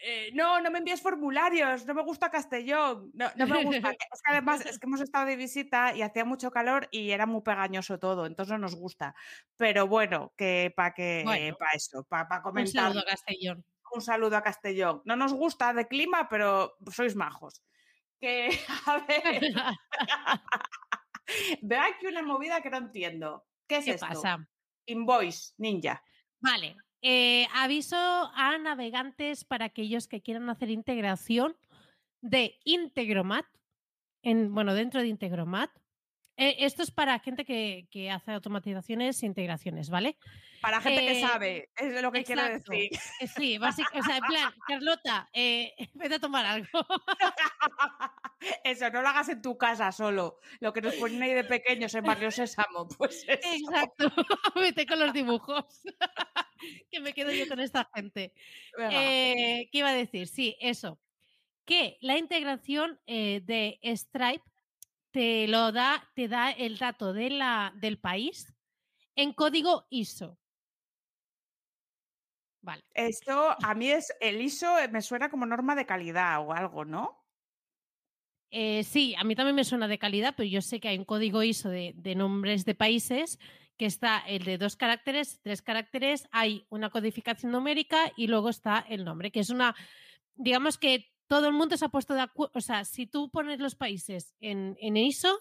Eh, 0.00 0.30
no, 0.32 0.60
no 0.60 0.70
me 0.70 0.78
envíes 0.78 1.02
formularios, 1.02 1.84
no 1.84 1.94
me 1.94 2.02
gusta 2.02 2.30
Castellón, 2.30 3.10
no, 3.14 3.30
no 3.34 3.46
me 3.46 3.64
gusta. 3.64 3.90
es 4.12 4.22
que 4.22 4.32
además 4.32 4.64
es 4.64 4.78
que 4.78 4.86
hemos 4.86 5.00
estado 5.00 5.26
de 5.26 5.36
visita 5.36 5.94
y 5.94 6.02
hacía 6.02 6.24
mucho 6.24 6.50
calor 6.50 6.88
y 6.92 7.10
era 7.10 7.26
muy 7.26 7.42
pegañoso 7.42 7.98
todo, 7.98 8.26
entonces 8.26 8.52
no 8.52 8.58
nos 8.58 8.76
gusta. 8.76 9.14
Pero 9.56 9.88
bueno, 9.88 10.32
que 10.36 10.72
para 10.76 10.94
que 10.94 11.22
bueno, 11.24 11.56
para 11.56 11.72
eso, 11.72 12.04
para 12.04 12.28
pa 12.28 12.42
comentar. 12.42 12.86
Un 12.86 12.92
saludo 12.92 13.00
a 13.00 13.10
Castellón. 13.10 13.64
Un 13.92 14.02
saludo 14.02 14.36
a 14.36 14.42
Castellón. 14.42 15.02
No 15.04 15.16
nos 15.16 15.32
gusta 15.32 15.72
de 15.72 15.88
clima, 15.88 16.28
pero 16.28 16.76
sois 16.92 17.16
majos. 17.16 17.62
Que, 18.20 18.48
a 18.86 19.04
ver. 19.06 19.42
Veo 21.62 21.82
aquí 21.82 22.06
una 22.06 22.22
movida 22.22 22.60
que 22.60 22.70
no 22.70 22.78
entiendo. 22.78 23.46
¿Qué 23.66 23.78
es 23.78 23.84
¿Qué 23.84 23.90
esto? 23.92 24.06
pasa? 24.06 24.38
Invoice, 24.86 25.54
ninja. 25.58 26.02
Vale. 26.40 26.76
Eh, 27.02 27.46
aviso 27.54 27.96
a 27.96 28.58
navegantes 28.58 29.44
para 29.44 29.66
aquellos 29.66 30.08
que 30.08 30.20
quieran 30.20 30.50
hacer 30.50 30.70
integración 30.70 31.56
de 32.20 32.58
Integromat, 32.64 33.46
en, 34.22 34.52
bueno, 34.54 34.74
dentro 34.74 35.00
de 35.00 35.08
Integromat. 35.08 35.70
Eh, 36.40 36.64
esto 36.64 36.84
es 36.84 36.92
para 36.92 37.18
gente 37.18 37.44
que, 37.44 37.88
que, 37.90 38.12
hace 38.12 38.30
automatizaciones 38.30 39.20
e 39.24 39.26
integraciones, 39.26 39.90
¿vale? 39.90 40.16
Para 40.60 40.80
gente 40.80 41.04
eh, 41.04 41.12
que 41.12 41.20
sabe, 41.20 41.68
es 41.76 42.00
lo 42.00 42.12
que 42.12 42.22
quiero 42.22 42.44
decir. 42.44 42.90
Eh, 43.20 43.26
sí, 43.26 43.58
básicamente, 43.58 43.98
o 43.98 44.02
sea, 44.04 44.16
en 44.18 44.24
plan, 44.24 44.54
Carlota, 44.68 45.28
eh, 45.32 45.74
vete 45.94 46.14
a 46.14 46.20
tomar 46.20 46.46
algo. 46.46 46.68
eso, 48.64 48.88
no 48.90 49.02
lo 49.02 49.08
hagas 49.08 49.30
en 49.30 49.42
tu 49.42 49.58
casa 49.58 49.90
solo, 49.90 50.38
lo 50.60 50.72
que 50.72 50.80
nos 50.80 50.94
ponen 50.94 51.20
ahí 51.24 51.34
de 51.34 51.42
pequeños 51.42 51.92
en 51.96 52.04
Barrio 52.04 52.30
Sésamo, 52.30 52.86
pues 52.98 53.24
eso. 53.26 53.48
Exacto, 53.52 54.12
vete 54.54 54.86
con 54.86 55.00
los 55.00 55.12
dibujos, 55.12 55.82
que 56.88 57.00
me 57.00 57.14
quedo 57.14 57.32
yo 57.32 57.48
con 57.48 57.58
esta 57.58 57.90
gente. 57.96 58.32
¿Qué 58.76 59.68
iba 59.72 59.88
a 59.88 59.94
decir? 59.94 60.28
Sí, 60.28 60.56
eso, 60.60 61.00
que 61.64 61.98
la 62.00 62.16
integración 62.16 63.00
de 63.06 63.80
Stripe 63.82 64.44
te 65.10 65.48
lo 65.48 65.72
da, 65.72 66.08
te 66.14 66.28
da 66.28 66.50
el 66.50 66.78
dato 66.78 67.12
de 67.12 67.30
la, 67.30 67.72
del 67.76 67.98
país 67.98 68.54
en 69.14 69.32
código 69.32 69.86
ISO. 69.90 70.38
Vale. 72.60 72.82
Esto 72.94 73.56
a 73.62 73.74
mí 73.74 73.90
es 73.90 74.12
el 74.20 74.40
ISO 74.40 74.74
me 74.90 75.00
suena 75.00 75.30
como 75.30 75.46
norma 75.46 75.74
de 75.74 75.86
calidad 75.86 76.40
o 76.46 76.52
algo, 76.52 76.84
¿no? 76.84 77.24
Eh, 78.50 78.82
sí, 78.84 79.14
a 79.16 79.24
mí 79.24 79.34
también 79.34 79.56
me 79.56 79.64
suena 79.64 79.88
de 79.88 79.98
calidad, 79.98 80.34
pero 80.36 80.48
yo 80.48 80.62
sé 80.62 80.80
que 80.80 80.88
hay 80.88 80.98
un 80.98 81.04
código 81.04 81.42
ISO 81.42 81.68
de, 81.68 81.92
de, 81.96 82.14
nombres 82.14 82.64
de 82.64 82.74
países 82.74 83.38
que 83.76 83.86
está 83.86 84.18
el 84.26 84.44
de 84.44 84.58
dos 84.58 84.76
caracteres, 84.76 85.40
tres 85.42 85.62
caracteres, 85.62 86.26
hay 86.32 86.66
una 86.68 86.90
codificación 86.90 87.52
numérica 87.52 88.12
y 88.16 88.26
luego 88.26 88.48
está 88.48 88.84
el 88.88 89.04
nombre, 89.04 89.30
que 89.30 89.40
es 89.40 89.50
una, 89.50 89.76
digamos 90.34 90.78
que 90.78 91.12
todo 91.28 91.46
el 91.46 91.52
mundo 91.52 91.76
se 91.76 91.84
ha 91.84 91.88
puesto 91.90 92.14
de 92.14 92.22
acuerdo, 92.22 92.52
o 92.54 92.60
sea, 92.60 92.84
si 92.84 93.06
tú 93.06 93.30
pones 93.30 93.60
los 93.60 93.74
países 93.74 94.34
en, 94.40 94.76
en 94.80 94.96
ISO, 94.96 95.38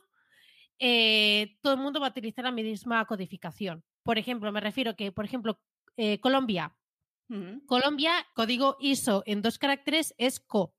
eh, 0.80 1.58
todo 1.62 1.74
el 1.74 1.80
mundo 1.80 2.00
va 2.00 2.08
a 2.08 2.10
utilizar 2.12 2.46
la 2.46 2.52
misma 2.52 3.06
codificación. 3.06 3.84
Por 4.04 4.18
ejemplo, 4.18 4.52
me 4.52 4.62
refiero 4.62 4.96
que, 4.96 5.12
por 5.12 5.26
ejemplo, 5.26 5.60
eh, 5.98 6.20
Colombia. 6.20 6.76
Uh 7.30 7.36
-huh. 7.36 7.66
Colombia, 7.66 8.26
código 8.34 8.78
ISO 8.80 9.24
en 9.26 9.42
dos 9.42 9.58
caracteres 9.58 10.14
es 10.18 10.40
CO. 10.40 10.74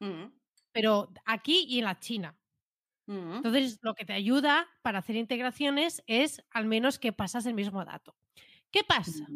Uh 0.00 0.06
-huh. 0.06 0.32
Pero 0.72 1.12
aquí 1.24 1.64
y 1.68 1.78
en 1.78 1.84
la 1.84 1.98
China. 1.98 2.36
Uh 3.06 3.14
-huh. 3.14 3.36
Entonces, 3.36 3.78
lo 3.82 3.94
que 3.94 4.04
te 4.04 4.12
ayuda 4.12 4.68
para 4.82 4.98
hacer 4.98 5.16
integraciones 5.16 6.02
es 6.06 6.44
al 6.50 6.66
menos 6.66 6.98
que 6.98 7.12
pasas 7.12 7.46
el 7.46 7.54
mismo 7.54 7.84
dato. 7.84 8.14
¿Qué 8.70 8.84
pasa? 8.84 9.26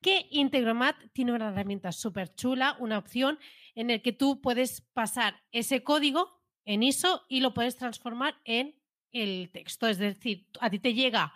Que 0.00 0.26
Integromat 0.30 0.96
tiene 1.12 1.32
una 1.32 1.48
herramienta 1.48 1.90
súper 1.90 2.34
chula, 2.34 2.76
una 2.78 2.98
opción 2.98 3.38
en 3.78 3.90
el 3.90 4.02
que 4.02 4.12
tú 4.12 4.40
puedes 4.40 4.80
pasar 4.92 5.40
ese 5.52 5.84
código 5.84 6.42
en 6.64 6.82
ISO 6.82 7.24
y 7.28 7.40
lo 7.40 7.54
puedes 7.54 7.76
transformar 7.76 8.34
en 8.44 8.74
el 9.12 9.50
texto. 9.52 9.86
Es 9.86 9.98
decir, 9.98 10.48
a 10.60 10.68
ti 10.68 10.80
te 10.80 10.94
llega, 10.94 11.32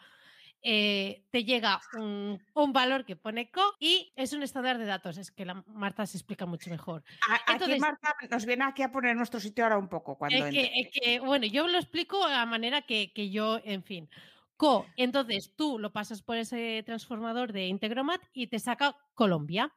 eh, 0.61 1.25
te 1.31 1.45
llega 1.45 1.81
un, 1.97 2.43
un, 2.55 2.73
valor 2.73 3.05
que 3.05 3.15
pone 3.15 3.53
co 3.53 3.63
y 3.79 4.13
es 4.17 4.33
un 4.33 4.43
estándar 4.43 4.77
de 4.79 4.87
datos. 4.87 5.19
Es 5.19 5.31
que 5.31 5.45
la 5.45 5.63
Marta 5.69 6.05
se 6.05 6.17
explica 6.17 6.45
mucho 6.45 6.69
mejor. 6.69 7.05
A, 7.31 7.53
Entonces, 7.53 7.75
aquí 7.75 7.81
Marta 7.81 8.17
nos 8.29 8.45
viene 8.45 8.65
aquí 8.65 8.83
a 8.83 8.91
poner 8.91 9.15
nuestro 9.15 9.39
sitio 9.39 9.63
ahora 9.63 9.79
un 9.79 9.89
poco. 9.89 10.19
Cuando 10.19 10.45
es, 10.45 10.53
que, 10.53 10.73
es 10.75 10.89
que, 10.93 11.21
bueno, 11.21 11.47
yo 11.47 11.69
lo 11.69 11.79
explico 11.79 12.25
a 12.25 12.31
la 12.31 12.45
manera 12.45 12.83
que, 12.83 13.13
que 13.13 13.31
yo, 13.31 13.61
en 13.63 13.85
fin. 13.85 14.11
Co, 14.57 14.87
entonces 14.97 15.55
tú 15.57 15.79
lo 15.79 15.93
pasas 15.93 16.23
por 16.23 16.37
ese 16.37 16.83
transformador 16.85 17.53
de 17.53 17.69
Integromat 17.69 18.21
y 18.33 18.49
te 18.49 18.59
saca 18.59 18.97
Colombia. 19.15 19.73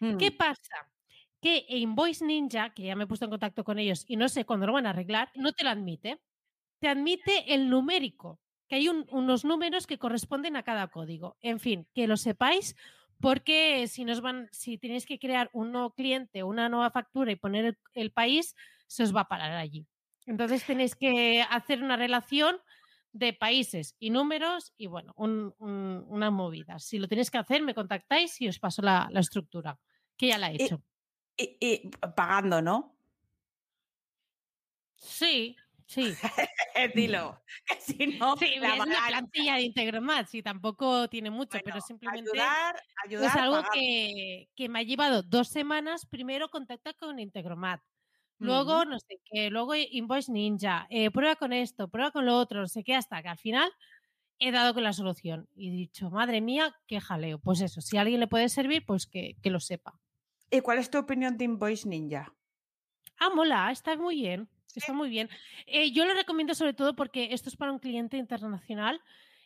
Mm. 0.00 0.18
¿Qué 0.18 0.30
pasa? 0.32 0.86
Que 1.40 1.64
Invoice 1.68 2.24
Ninja, 2.24 2.70
que 2.74 2.82
ya 2.82 2.96
me 2.96 3.04
he 3.04 3.06
puesto 3.06 3.24
en 3.24 3.30
contacto 3.30 3.64
con 3.64 3.78
ellos 3.78 4.04
y 4.06 4.16
no 4.16 4.28
sé 4.28 4.44
cuándo 4.44 4.66
lo 4.66 4.74
van 4.74 4.86
a 4.86 4.90
arreglar, 4.90 5.30
no 5.34 5.52
te 5.52 5.64
lo 5.64 5.70
admite. 5.70 6.20
Te 6.80 6.88
admite 6.88 7.54
el 7.54 7.68
numérico, 7.68 8.40
que 8.68 8.76
hay 8.76 8.88
un, 8.88 9.06
unos 9.10 9.44
números 9.44 9.86
que 9.86 9.98
corresponden 9.98 10.56
a 10.56 10.62
cada 10.62 10.88
código. 10.88 11.36
En 11.40 11.60
fin, 11.60 11.86
que 11.94 12.06
lo 12.06 12.16
sepáis, 12.16 12.74
porque 13.20 13.86
si 13.88 14.04
nos 14.04 14.20
van, 14.20 14.48
si 14.52 14.78
tenéis 14.78 15.06
que 15.06 15.18
crear 15.18 15.50
un 15.52 15.72
nuevo 15.72 15.94
cliente, 15.94 16.42
una 16.42 16.68
nueva 16.68 16.90
factura 16.90 17.32
y 17.32 17.36
poner 17.36 17.64
el, 17.64 17.78
el 17.94 18.12
país, 18.12 18.54
se 18.86 19.02
os 19.02 19.14
va 19.14 19.22
a 19.22 19.28
parar 19.28 19.52
allí. 19.52 19.86
Entonces 20.26 20.64
tenéis 20.64 20.94
que 20.94 21.42
hacer 21.48 21.82
una 21.82 21.96
relación 21.96 22.58
de 23.12 23.32
países 23.32 23.96
y 23.98 24.10
números 24.10 24.72
y 24.76 24.86
bueno, 24.86 25.12
un, 25.16 25.54
un, 25.58 26.04
una 26.06 26.30
movida. 26.30 26.78
Si 26.78 26.98
lo 26.98 27.08
tenéis 27.08 27.30
que 27.30 27.38
hacer, 27.38 27.62
me 27.62 27.74
contactáis 27.74 28.40
y 28.40 28.48
os 28.48 28.58
paso 28.58 28.82
la, 28.82 29.08
la 29.10 29.20
estructura, 29.20 29.78
que 30.16 30.28
ya 30.28 30.38
la 30.38 30.50
he 30.50 30.56
hecho. 30.56 30.82
Y, 31.40 31.56
y, 31.60 31.66
y 31.70 31.90
pagando, 32.14 32.60
¿no? 32.60 32.94
Sí, 34.96 35.56
sí. 35.86 36.14
Dilo, 36.94 37.42
que 37.66 37.80
si 37.80 38.06
no, 38.18 38.36
sí, 38.36 38.56
la 38.58 38.74
es 38.74 38.80
una 38.80 39.06
plantilla 39.08 39.54
de 39.56 39.62
Integromat, 39.62 40.26
sí, 40.28 40.42
tampoco 40.42 41.08
tiene 41.08 41.30
mucho, 41.30 41.52
bueno, 41.52 41.64
pero 41.64 41.80
simplemente 41.80 42.30
ayudar, 42.30 42.82
ayudar, 43.04 43.26
es 43.26 43.36
algo 43.36 43.62
que, 43.72 44.48
que, 44.54 44.68
me 44.68 44.80
ha 44.80 44.82
llevado 44.82 45.22
dos 45.22 45.48
semanas. 45.48 46.06
Primero 46.06 46.48
contactar 46.48 46.96
con 46.96 47.18
Integromat, 47.18 47.82
luego 48.38 48.78
uh 48.78 48.82
-huh. 48.82 48.88
no 48.88 48.98
sé 48.98 49.20
qué, 49.24 49.50
luego 49.50 49.74
Invoice 49.74 50.32
Ninja, 50.32 50.86
eh, 50.90 51.10
prueba 51.10 51.36
con 51.36 51.52
esto, 51.52 51.88
prueba 51.88 52.10
con 52.10 52.24
lo 52.24 52.36
otro, 52.36 52.60
no 52.60 52.68
sé 52.68 52.84
qué, 52.84 52.94
hasta 52.94 53.22
que 53.22 53.28
al 53.28 53.38
final 53.38 53.70
he 54.38 54.52
dado 54.52 54.72
con 54.74 54.82
la 54.82 54.92
solución 54.92 55.48
y 55.54 55.68
he 55.68 55.72
dicho, 55.72 56.10
madre 56.10 56.40
mía, 56.40 56.74
qué 56.86 57.00
jaleo. 57.00 57.38
Pues 57.38 57.60
eso, 57.60 57.80
si 57.82 57.98
a 57.98 58.00
alguien 58.02 58.20
le 58.20 58.26
puede 58.26 58.48
servir, 58.48 58.84
pues 58.86 59.06
que, 59.06 59.36
que 59.42 59.50
lo 59.50 59.60
sepa. 59.60 59.99
¿Y 60.50 60.60
cuál 60.60 60.78
es 60.78 60.90
tu 60.90 60.98
opinión 60.98 61.36
de 61.36 61.44
Invoice 61.44 61.88
Ninja? 61.88 62.32
Ah, 63.18 63.30
mola, 63.34 63.70
está 63.70 63.96
muy 63.96 64.16
bien. 64.16 64.48
Está 64.74 64.92
muy 64.92 65.08
bien. 65.10 65.28
Eh, 65.66 65.90
yo 65.92 66.04
lo 66.04 66.14
recomiendo 66.14 66.54
sobre 66.54 66.74
todo 66.74 66.94
porque 66.94 67.32
esto 67.32 67.48
es 67.48 67.56
para 67.56 67.72
un 67.72 67.78
cliente 67.78 68.16
internacional 68.16 69.00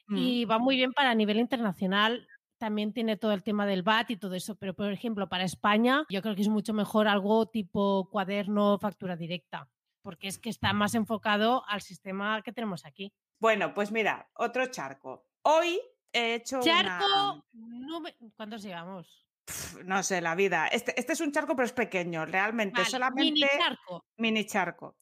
Mm. 0.07 0.17
y 0.19 0.45
va 0.45 0.59
muy 0.59 0.77
bien 0.77 0.93
para 0.93 1.11
a 1.11 1.15
nivel 1.15 1.39
internacional. 1.39 2.29
También 2.59 2.93
tiene 2.93 3.17
todo 3.17 3.33
el 3.33 3.43
tema 3.43 3.65
del 3.67 3.83
VAT 3.83 4.11
y 4.11 4.17
todo 4.17 4.35
eso, 4.35 4.55
pero 4.57 4.75
por 4.75 4.93
ejemplo, 4.93 5.29
para 5.31 5.45
España, 5.45 6.05
yo 6.11 6.21
creo 6.21 6.35
que 6.35 6.43
es 6.43 6.49
mucho 6.49 6.75
mejor 6.75 7.09
algo 7.09 7.47
tipo 7.47 8.09
cuaderno, 8.11 8.79
factura 8.79 9.17
directa, 9.17 9.69
porque 10.03 10.29
es 10.29 10.39
que 10.39 10.51
está 10.51 10.75
más 10.75 10.95
enfocado 10.95 11.65
al 11.67 11.81
sistema 11.81 12.43
que 12.43 12.53
tenemos 12.53 12.85
aquí. 12.85 13.13
Bueno, 13.41 13.73
pues 13.73 13.91
mira, 13.91 14.29
otro 14.35 14.67
charco. 14.67 15.27
Hoy 15.43 15.81
he 16.13 16.35
hecho 16.35 16.61
Charco, 16.61 17.05
una... 17.07 17.45
no 17.53 18.01
me- 18.01 18.15
¿cuántos 18.37 18.63
llevamos? 18.63 19.24
No 19.85 20.03
sé, 20.03 20.21
la 20.21 20.35
vida. 20.35 20.67
Este, 20.69 20.99
este 20.99 21.13
es 21.13 21.21
un 21.21 21.33
charco, 21.33 21.55
pero 21.55 21.67
es 21.67 21.73
pequeño, 21.73 22.25
realmente. 22.27 22.81
Vale, 22.81 22.91
solamente 22.91 23.25
mini 23.25 23.41
charco. 23.41 24.05
mini 24.17 24.47
charco. 24.47 24.97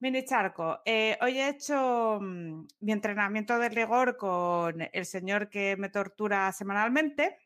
Mini 0.00 0.24
charco. 0.24 0.80
Eh, 0.84 1.18
hoy 1.20 1.38
he 1.38 1.48
hecho 1.48 2.18
mm, 2.20 2.66
mi 2.80 2.92
entrenamiento 2.92 3.58
de 3.58 3.68
rigor 3.68 4.16
con 4.16 4.88
el 4.92 5.06
señor 5.06 5.48
que 5.48 5.76
me 5.76 5.88
tortura 5.88 6.52
semanalmente. 6.52 7.38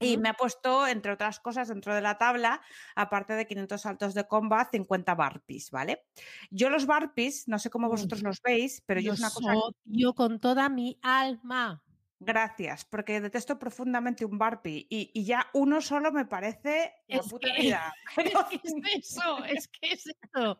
Y 0.00 0.18
me 0.18 0.28
ha 0.28 0.34
puesto, 0.34 0.86
entre 0.86 1.12
otras 1.12 1.40
cosas, 1.40 1.68
dentro 1.68 1.94
de 1.94 2.02
la 2.02 2.18
tabla, 2.18 2.60
aparte 2.94 3.34
de 3.34 3.46
500 3.46 3.80
saltos 3.80 4.12
de 4.12 4.26
combat, 4.26 4.68
50 4.70 5.14
barpees, 5.14 5.70
¿vale? 5.70 6.04
Yo 6.50 6.68
los 6.68 6.84
barpees, 6.84 7.48
no 7.48 7.58
sé 7.58 7.70
cómo 7.70 7.88
vosotros 7.88 8.22
los 8.22 8.42
veis, 8.42 8.82
pero 8.84 9.00
yo 9.00 9.14
es 9.14 9.20
una 9.20 9.30
cosa 9.30 9.54
odio 9.54 10.14
con 10.14 10.40
toda 10.40 10.68
mi 10.68 10.98
alma. 11.00 11.83
Gracias, 12.20 12.84
porque 12.84 13.20
detesto 13.20 13.58
profundamente 13.58 14.24
un 14.24 14.38
Barbie 14.38 14.86
y, 14.88 15.10
y 15.12 15.24
ya 15.24 15.46
uno 15.52 15.80
solo 15.80 16.12
me 16.12 16.24
parece 16.24 16.94
la 17.08 17.16
Es 17.18 17.28
puta 17.28 17.48
que- 17.54 17.62
vida. 17.62 17.92
Es 18.08 18.14
Pero 18.16 18.48
que 18.48 18.56
es 18.56 18.74
eso, 19.18 19.44
es 19.44 19.68
que 19.68 19.90
es 19.92 20.06
eso. 20.06 20.58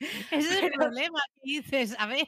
Ese 0.00 0.36
es 0.38 0.50
el 0.50 0.60
Pero- 0.70 0.74
problema 0.74 1.20
que 1.34 1.40
dices. 1.44 1.96
A 1.98 2.06
ver, 2.06 2.26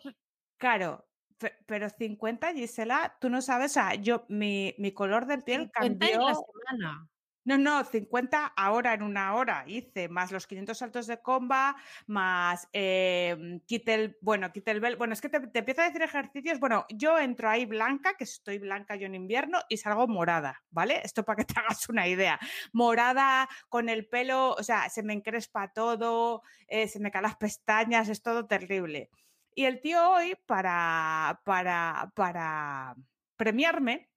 claro, 0.58 1.06
pe- 1.38 1.56
pero 1.66 1.90
50, 1.90 2.54
Gisela, 2.54 3.16
tú 3.20 3.28
no 3.28 3.42
sabes, 3.42 3.72
o 3.72 3.74
sea, 3.74 3.94
yo, 3.96 4.24
mi, 4.28 4.74
mi 4.78 4.92
color 4.92 5.26
de 5.26 5.38
piel 5.38 5.70
50 5.74 5.84
en 5.86 5.98
cambió. 5.98 6.28
la 6.28 6.34
semana. 6.34 7.08
No, 7.48 7.56
no, 7.56 7.82
50 7.82 8.52
ahora 8.56 8.92
en 8.92 9.02
una 9.02 9.34
hora 9.34 9.64
hice, 9.66 10.11
más 10.11 10.30
los 10.32 10.46
500 10.46 10.76
saltos 10.76 11.06
de 11.06 11.22
comba, 11.22 11.76
más 12.06 12.68
eh, 12.74 13.58
Kittel, 13.64 14.18
bueno, 14.20 14.52
Kittelbell, 14.52 14.96
bueno, 14.96 15.14
es 15.14 15.22
que 15.22 15.30
te, 15.30 15.40
te 15.40 15.61
empiezo 15.61 15.80
a 15.80 15.87
decir 15.87 16.02
ejercicios, 16.02 16.61
bueno, 16.61 16.84
yo 16.90 17.18
entro 17.18 17.48
ahí 17.48 17.64
blanca, 17.64 18.18
que 18.18 18.24
estoy 18.24 18.58
blanca 18.58 18.96
yo 18.96 19.06
en 19.06 19.14
invierno, 19.14 19.61
y 19.70 19.78
salgo 19.78 20.06
morada, 20.06 20.62
¿vale? 20.68 21.00
Esto 21.02 21.24
para 21.24 21.37
que 21.37 21.46
te 21.46 21.54
hagas 21.58 21.88
una 21.88 22.06
idea. 22.06 22.38
Morada, 22.74 23.48
con 23.70 23.88
el 23.88 24.06
pelo, 24.06 24.50
o 24.50 24.62
sea, 24.62 24.90
se 24.90 25.02
me 25.02 25.14
encrespa 25.14 25.72
todo, 25.72 26.42
eh, 26.66 26.87
se 26.87 27.00
me 27.00 27.11
caen 27.11 27.22
las 27.22 27.37
pestañas, 27.37 28.11
es 28.11 28.20
todo 28.20 28.46
terrible. 28.46 29.08
Y 29.54 29.64
el 29.64 29.80
tío 29.80 30.06
hoy, 30.11 30.37
para, 30.44 31.40
para, 31.46 32.12
para 32.14 32.94
premiarme, 33.37 34.11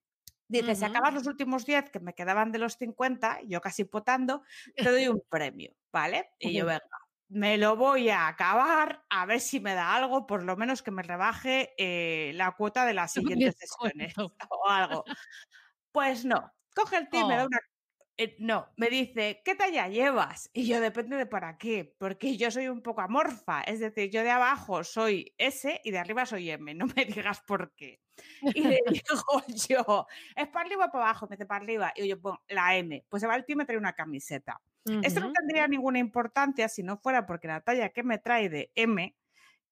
Dice, 0.52 0.74
si 0.74 0.84
acabas 0.84 1.14
los 1.14 1.26
últimos 1.26 1.64
10 1.66 1.90
que 1.90 2.00
me 2.00 2.14
quedaban 2.14 2.52
de 2.52 2.58
los 2.58 2.76
50, 2.76 3.40
yo 3.46 3.60
casi 3.60 3.84
potando, 3.84 4.42
te 4.76 4.90
doy 4.90 5.08
un 5.08 5.20
premio, 5.30 5.72
¿vale? 5.92 6.30
Y 6.38 6.52
yo, 6.54 6.66
venga, 6.66 6.80
me 7.28 7.56
lo 7.58 7.76
voy 7.76 8.10
a 8.10 8.28
acabar, 8.28 9.04
a 9.08 9.24
ver 9.26 9.40
si 9.40 9.60
me 9.60 9.74
da 9.74 9.94
algo, 9.96 10.26
por 10.26 10.42
lo 10.44 10.56
menos 10.56 10.82
que 10.82 10.90
me 10.90 11.02
rebaje 11.02 11.72
eh, 11.78 12.32
la 12.34 12.52
cuota 12.52 12.84
de 12.86 12.94
las 12.94 13.12
siguientes 13.36 13.54
sesiones 13.58 14.14
o 14.50 14.68
algo. 14.68 15.04
Pues 15.92 16.24
no, 16.24 16.52
coge 16.74 16.98
el 16.98 17.08
tío 17.10 17.20
y 17.22 17.24
me 17.24 17.36
da 17.36 17.44
Oh. 17.44 17.46
una... 17.46 17.58
eh, 18.16 18.36
no, 18.38 18.68
me 18.76 18.88
dice, 18.88 19.40
¿qué 19.44 19.54
talla 19.54 19.88
llevas? 19.88 20.50
Y 20.52 20.66
yo 20.66 20.80
depende 20.80 21.16
de 21.16 21.26
para 21.26 21.56
qué, 21.56 21.94
porque 21.98 22.36
yo 22.36 22.50
soy 22.50 22.68
un 22.68 22.82
poco 22.82 23.00
amorfa, 23.00 23.62
es 23.62 23.80
decir, 23.80 24.10
yo 24.10 24.22
de 24.22 24.30
abajo 24.30 24.84
soy 24.84 25.34
S 25.38 25.80
y 25.82 25.90
de 25.90 25.98
arriba 25.98 26.26
soy 26.26 26.50
M, 26.50 26.74
no 26.74 26.86
me 26.86 27.04
digas 27.26 27.40
por 27.46 27.72
qué. 27.74 28.00
Y 28.54 28.60
le 28.62 28.80
digo 28.90 29.42
yo, 29.68 30.06
¿es 30.36 30.48
para 30.48 30.66
arriba 30.66 30.86
o 30.86 30.90
para 30.90 31.04
abajo? 31.04 31.26
Me 31.28 31.36
dice 31.36 31.46
para 31.46 31.64
arriba. 31.64 31.92
Y 31.96 32.08
yo, 32.08 32.20
pongo 32.20 32.42
la 32.48 32.76
M. 32.76 33.04
Pues 33.08 33.20
se 33.20 33.26
va 33.26 33.36
el 33.36 33.44
tío 33.44 33.54
y 33.54 33.56
me 33.56 33.64
trae 33.64 33.78
una 33.78 33.94
camiseta. 33.94 34.60
Esto 35.04 35.20
no 35.20 35.32
tendría 35.32 35.68
ninguna 35.68 36.00
importancia 36.00 36.68
si 36.68 36.82
no 36.82 36.96
fuera 36.96 37.24
porque 37.24 37.46
la 37.46 37.60
talla 37.60 37.90
que 37.90 38.02
me 38.02 38.18
trae 38.18 38.48
de 38.48 38.72
M, 38.74 39.14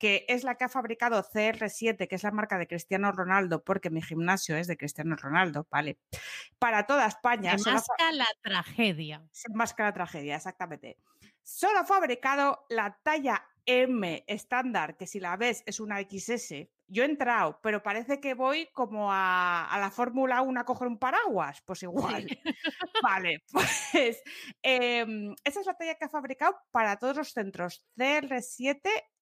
que 0.00 0.24
es 0.28 0.42
la 0.42 0.56
que 0.56 0.64
ha 0.64 0.68
fabricado 0.68 1.22
CR7, 1.22 2.08
que 2.08 2.14
es 2.16 2.22
la 2.24 2.30
marca 2.32 2.58
de 2.58 2.66
Cristiano 2.66 3.12
Ronaldo, 3.12 3.62
porque 3.62 3.90
mi 3.90 4.00
gimnasio 4.02 4.56
es 4.56 4.66
de 4.66 4.76
Cristiano 4.78 5.14
Ronaldo, 5.14 5.68
¿vale? 5.70 5.98
Para 6.58 6.86
toda 6.86 7.06
España. 7.06 7.52
Se 7.52 7.64
solo 7.64 7.76
ha 7.76 7.80
fa- 7.82 7.86
masca 7.98 8.12
la 8.12 8.26
tragedia. 8.42 9.22
se 9.30 9.48
masca 9.52 9.84
la 9.84 9.92
tragedia, 9.92 10.36
exactamente. 10.36 10.96
Solo 11.42 11.80
ha 11.80 11.84
fabricado 11.84 12.64
la 12.70 12.98
talla 13.02 13.46
M 13.66 14.24
estándar, 14.26 14.96
que 14.96 15.06
si 15.06 15.20
la 15.20 15.36
ves 15.36 15.62
es 15.66 15.80
una 15.80 16.00
XS. 16.00 16.68
Yo 16.92 17.04
he 17.04 17.06
entrado, 17.06 17.60
pero 17.62 17.82
parece 17.84 18.20
que 18.20 18.34
voy 18.34 18.68
como 18.72 19.12
a, 19.12 19.66
a 19.70 19.78
la 19.78 19.90
Fórmula 19.92 20.40
1 20.42 20.60
a 20.60 20.64
coger 20.64 20.88
un 20.88 20.98
paraguas. 20.98 21.62
Pues 21.64 21.82
igual. 21.84 22.26
Vale, 23.02 23.44
pues 23.52 24.22
em, 24.62 25.34
esa 25.44 25.60
es 25.60 25.66
la 25.66 25.74
talla 25.74 25.94
que 25.94 26.04
ha 26.06 26.08
fabricado 26.08 26.56
para 26.72 26.96
todos 26.98 27.16
los 27.18 27.32
centros 27.32 27.84
CR7 27.96 28.80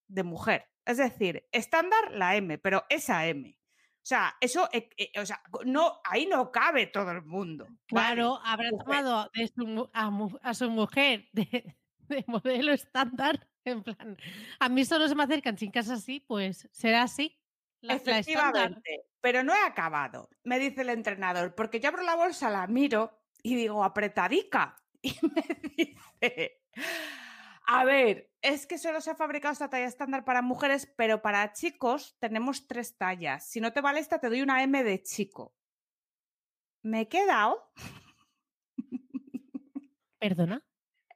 de 0.09 0.23
mujer. 0.25 0.69
Es 0.85 0.97
decir, 0.97 1.47
estándar 1.53 2.13
la 2.13 2.37
M, 2.37 2.59
pero 2.59 2.85
esa 2.89 3.27
M. 3.27 3.51
O 3.51 4.07
sea, 4.09 4.37
eso, 4.41 4.69
eh, 4.73 4.89
eh, 4.97 5.13
o 5.21 5.27
sea, 5.27 5.43
no, 5.67 6.01
ahí 6.05 6.27
no 6.27 6.51
cabe 6.51 6.87
todo 6.87 7.11
el 7.11 7.23
mundo. 7.23 7.67
¿vale? 7.91 8.17
Claro, 8.17 8.41
habrá 8.43 8.71
mujer. 8.71 8.87
tomado 8.87 9.31
de 9.35 9.49
su 9.49 9.91
a, 9.93 10.11
a 10.43 10.55
su 10.55 10.71
mujer 10.71 11.29
de, 11.33 11.77
de 12.09 12.25
modelo 12.27 12.73
estándar. 12.73 13.47
En 13.65 13.83
plan, 13.83 14.17
a 14.61 14.69
mí 14.71 14.85
solo 14.87 15.09
se 15.09 15.15
me 15.15 15.25
acercan 15.25 15.57
chicas 15.57 15.91
así, 15.91 16.21
pues 16.21 16.69
será 16.73 17.03
así. 17.03 17.39
La. 17.83 17.95
Efectivamente, 17.97 19.05
pero 19.21 19.43
no 19.45 19.55
he 19.55 19.63
acabado, 19.67 20.31
me 20.43 20.59
dice 20.59 20.81
el 20.83 20.89
entrenador, 20.89 21.55
porque 21.55 21.81
yo 21.81 21.89
abro 21.91 22.03
la 22.03 22.17
bolsa, 22.17 22.51
la 22.51 22.67
miro 22.67 23.21
y 23.43 23.55
digo, 23.57 23.85
apretadica. 23.85 24.77
Y 25.03 25.15
me 25.23 25.43
dice, 25.77 26.63
a 27.71 27.85
ver, 27.85 28.33
es 28.41 28.67
que 28.67 28.79
solo 28.79 29.03
se 29.03 29.11
ha 29.11 29.15
fabricado 29.15 29.53
esta 29.53 29.69
talla 29.69 29.85
estándar 29.85 30.25
para 30.25 30.41
mujeres, 30.41 30.91
pero 30.97 31.21
para 31.21 31.53
chicos 31.53 32.17
tenemos 32.19 32.67
tres 32.67 32.97
tallas. 32.97 33.47
Si 33.47 33.61
no 33.61 33.75
te 33.75 33.83
vale 33.83 34.01
esta, 34.01 34.19
te 34.19 34.31
doy 34.31 34.41
una 34.41 34.63
M 34.63 34.83
de 34.83 35.03
chico. 35.03 35.55
Me 36.83 37.03
he 37.03 37.09
quedado. 37.09 37.71
Perdona. 40.19 40.65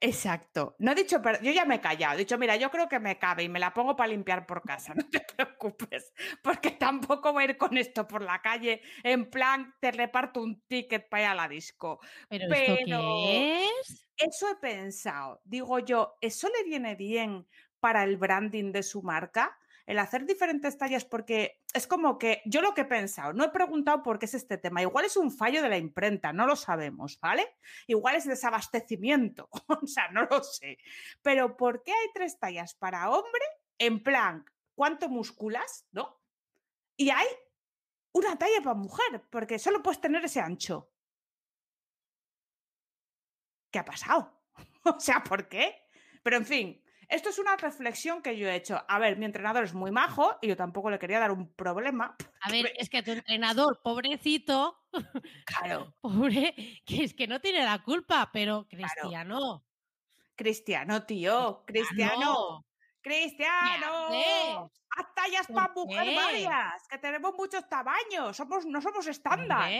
Exacto. 0.05 0.75
No 0.79 0.91
he 0.91 0.95
dicho, 0.95 1.21
pero 1.21 1.39
yo 1.41 1.51
ya 1.53 1.63
me 1.63 1.75
he 1.75 1.79
callado. 1.81 2.15
He 2.15 2.17
dicho, 2.19 2.37
mira, 2.37 2.57
yo 2.57 2.69
creo 2.69 2.89
que 2.89 2.99
me 2.99 3.17
cabe 3.17 3.43
y 3.43 3.49
me 3.49 3.57
la 3.59 3.73
pongo 3.73 3.95
para 3.95 4.09
limpiar 4.09 4.45
por 4.45 4.61
casa. 4.61 4.93
No 5.03 5.09
te 5.09 5.21
preocupes, 5.21 6.11
porque 6.43 6.71
tampoco 6.71 7.31
voy 7.31 7.43
a 7.43 7.49
ir 7.51 7.57
con 7.57 7.77
esto 7.77 8.05
por 8.05 8.21
la 8.21 8.41
calle 8.41 8.81
en 9.03 9.29
plan, 9.29 9.73
te 9.79 9.91
reparto 9.91 10.41
un 10.41 10.61
ticket 10.67 11.07
para 11.09 11.23
ir 11.23 11.29
a 11.29 11.35
la 11.35 11.47
disco. 11.47 11.99
¿Pero, 12.27 12.53
esto 12.53 12.75
Pero- 12.85 12.99
qué 13.25 13.65
es? 13.79 14.05
Eso 14.17 14.49
he 14.51 14.55
pensado. 14.57 15.41
Digo 15.45 15.79
yo, 15.79 16.17
¿eso 16.21 16.49
le 16.49 16.63
viene 16.65 16.95
bien 16.95 17.47
para 17.79 18.03
el 18.03 18.17
branding 18.17 18.71
de 18.73 18.83
su 18.83 19.01
marca? 19.03 19.57
El 19.85 19.99
hacer 19.99 20.25
diferentes 20.25 20.77
tallas, 20.77 21.03
porque 21.03 21.61
es 21.73 21.87
como 21.87 22.17
que 22.17 22.41
yo 22.45 22.61
lo 22.61 22.73
que 22.73 22.81
he 22.81 22.85
pensado, 22.85 23.33
no 23.33 23.43
he 23.43 23.49
preguntado 23.49 24.01
por 24.01 24.17
qué 24.17 24.25
es 24.25 24.33
este 24.33 24.57
tema. 24.57 24.81
Igual 24.81 25.05
es 25.05 25.17
un 25.17 25.29
fallo 25.29 25.61
de 25.61 25.69
la 25.69 25.77
imprenta, 25.77 26.31
no 26.31 26.45
lo 26.45 26.55
sabemos, 26.55 27.19
¿vale? 27.19 27.57
Igual 27.87 28.15
es 28.15 28.25
desabastecimiento, 28.25 29.49
o 29.67 29.85
sea, 29.85 30.09
no 30.09 30.23
lo 30.25 30.43
sé. 30.43 30.77
Pero 31.21 31.57
¿por 31.57 31.83
qué 31.83 31.91
hay 31.91 32.07
tres 32.13 32.39
tallas 32.39 32.75
para 32.75 33.09
hombre? 33.09 33.43
En 33.77 34.01
plan, 34.01 34.45
¿cuánto 34.75 35.09
musculas? 35.09 35.85
¿No? 35.91 36.21
Y 36.95 37.09
hay 37.09 37.27
una 38.13 38.37
talla 38.37 38.61
para 38.63 38.75
mujer, 38.75 39.23
porque 39.29 39.59
solo 39.59 39.81
puedes 39.81 39.99
tener 39.99 40.23
ese 40.23 40.39
ancho. 40.39 40.91
¿Qué 43.71 43.79
ha 43.79 43.85
pasado? 43.85 44.43
o 44.83 44.99
sea, 44.99 45.23
¿por 45.23 45.49
qué? 45.49 45.87
Pero 46.21 46.37
en 46.37 46.45
fin, 46.45 46.82
esto 47.09 47.29
es 47.29 47.39
una 47.39 47.55
reflexión 47.57 48.21
que 48.21 48.37
yo 48.37 48.47
he 48.47 48.55
hecho. 48.55 48.83
A 48.87 48.99
ver, 48.99 49.17
mi 49.17 49.25
entrenador 49.25 49.63
es 49.63 49.73
muy 49.73 49.91
majo 49.91 50.37
y 50.41 50.47
yo 50.47 50.55
tampoco 50.57 50.89
le 50.89 50.99
quería 50.99 51.19
dar 51.19 51.31
un 51.31 51.53
problema. 51.53 52.15
A 52.41 52.49
ver, 52.51 52.63
me- 52.65 52.73
es 52.77 52.89
que 52.89 53.03
tu 53.03 53.11
entrenador, 53.11 53.81
pobrecito, 53.83 54.79
Claro, 55.45 55.95
pobre, 56.01 56.53
que 56.85 57.03
es 57.03 57.13
que 57.13 57.27
no 57.27 57.39
tiene 57.41 57.63
la 57.63 57.81
culpa, 57.83 58.29
pero 58.31 58.67
Cristiano. 58.69 59.65
Cristiano, 60.35 61.03
tío, 61.05 61.63
Cristiano, 61.65 62.19
no. 62.19 62.65
Cristiano. 63.01 64.71
Haz 64.95 65.13
tallas 65.15 65.47
¿Por 65.47 65.55
para 65.55 65.73
mujer 65.73 66.05
qué? 66.05 66.15
varias, 66.15 66.87
que 66.87 66.97
tenemos 66.99 67.33
muchos 67.35 67.67
tamaños, 67.67 68.35
somos, 68.37 68.65
no 68.65 68.81
somos 68.81 69.05
estándar. 69.07 69.71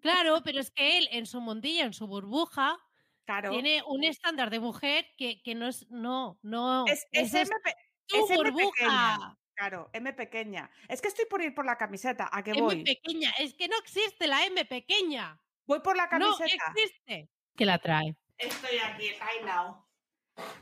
Claro, 0.00 0.40
pero 0.44 0.60
es 0.60 0.70
que 0.70 0.98
él 0.98 1.08
en 1.10 1.26
su 1.26 1.40
mundilla, 1.40 1.84
en 1.84 1.92
su 1.92 2.06
burbuja, 2.06 2.78
Claro, 3.26 3.50
tiene 3.50 3.82
un 3.86 4.02
estándar 4.04 4.50
de 4.50 4.58
mujer 4.60 5.06
que, 5.16 5.40
que 5.42 5.54
no 5.54 5.68
es, 5.68 5.88
no, 5.90 6.38
no, 6.42 6.84
es, 6.86 7.06
es 7.12 7.32
es 7.34 7.48
M 7.48 7.60
pe- 7.62 7.74
tu 8.06 8.24
es 8.24 8.30
M 8.30 8.52
pequeña. 8.52 9.36
Claro, 9.54 9.90
M 9.92 10.12
pequeña. 10.14 10.70
Es 10.88 11.00
que 11.02 11.08
estoy 11.08 11.26
por 11.26 11.40
ir 11.42 11.54
por 11.54 11.64
la 11.66 11.76
camiseta. 11.76 12.28
¿A 12.32 12.42
qué 12.42 12.50
M 12.52 12.62
voy? 12.62 12.82
pequeña, 12.82 13.30
es 13.38 13.54
que 13.54 13.68
no 13.68 13.76
existe 13.78 14.26
la 14.26 14.44
M 14.46 14.64
pequeña. 14.64 15.38
Voy 15.66 15.80
por 15.80 15.96
la 15.96 16.04
No 16.04 16.10
camiseta. 16.36 16.72
existe. 16.74 17.30
Que 17.56 17.66
la 17.66 17.78
trae. 17.78 18.16
Estoy 18.38 18.78
aquí, 18.78 19.08
right 19.10 19.44
now. 19.44 19.86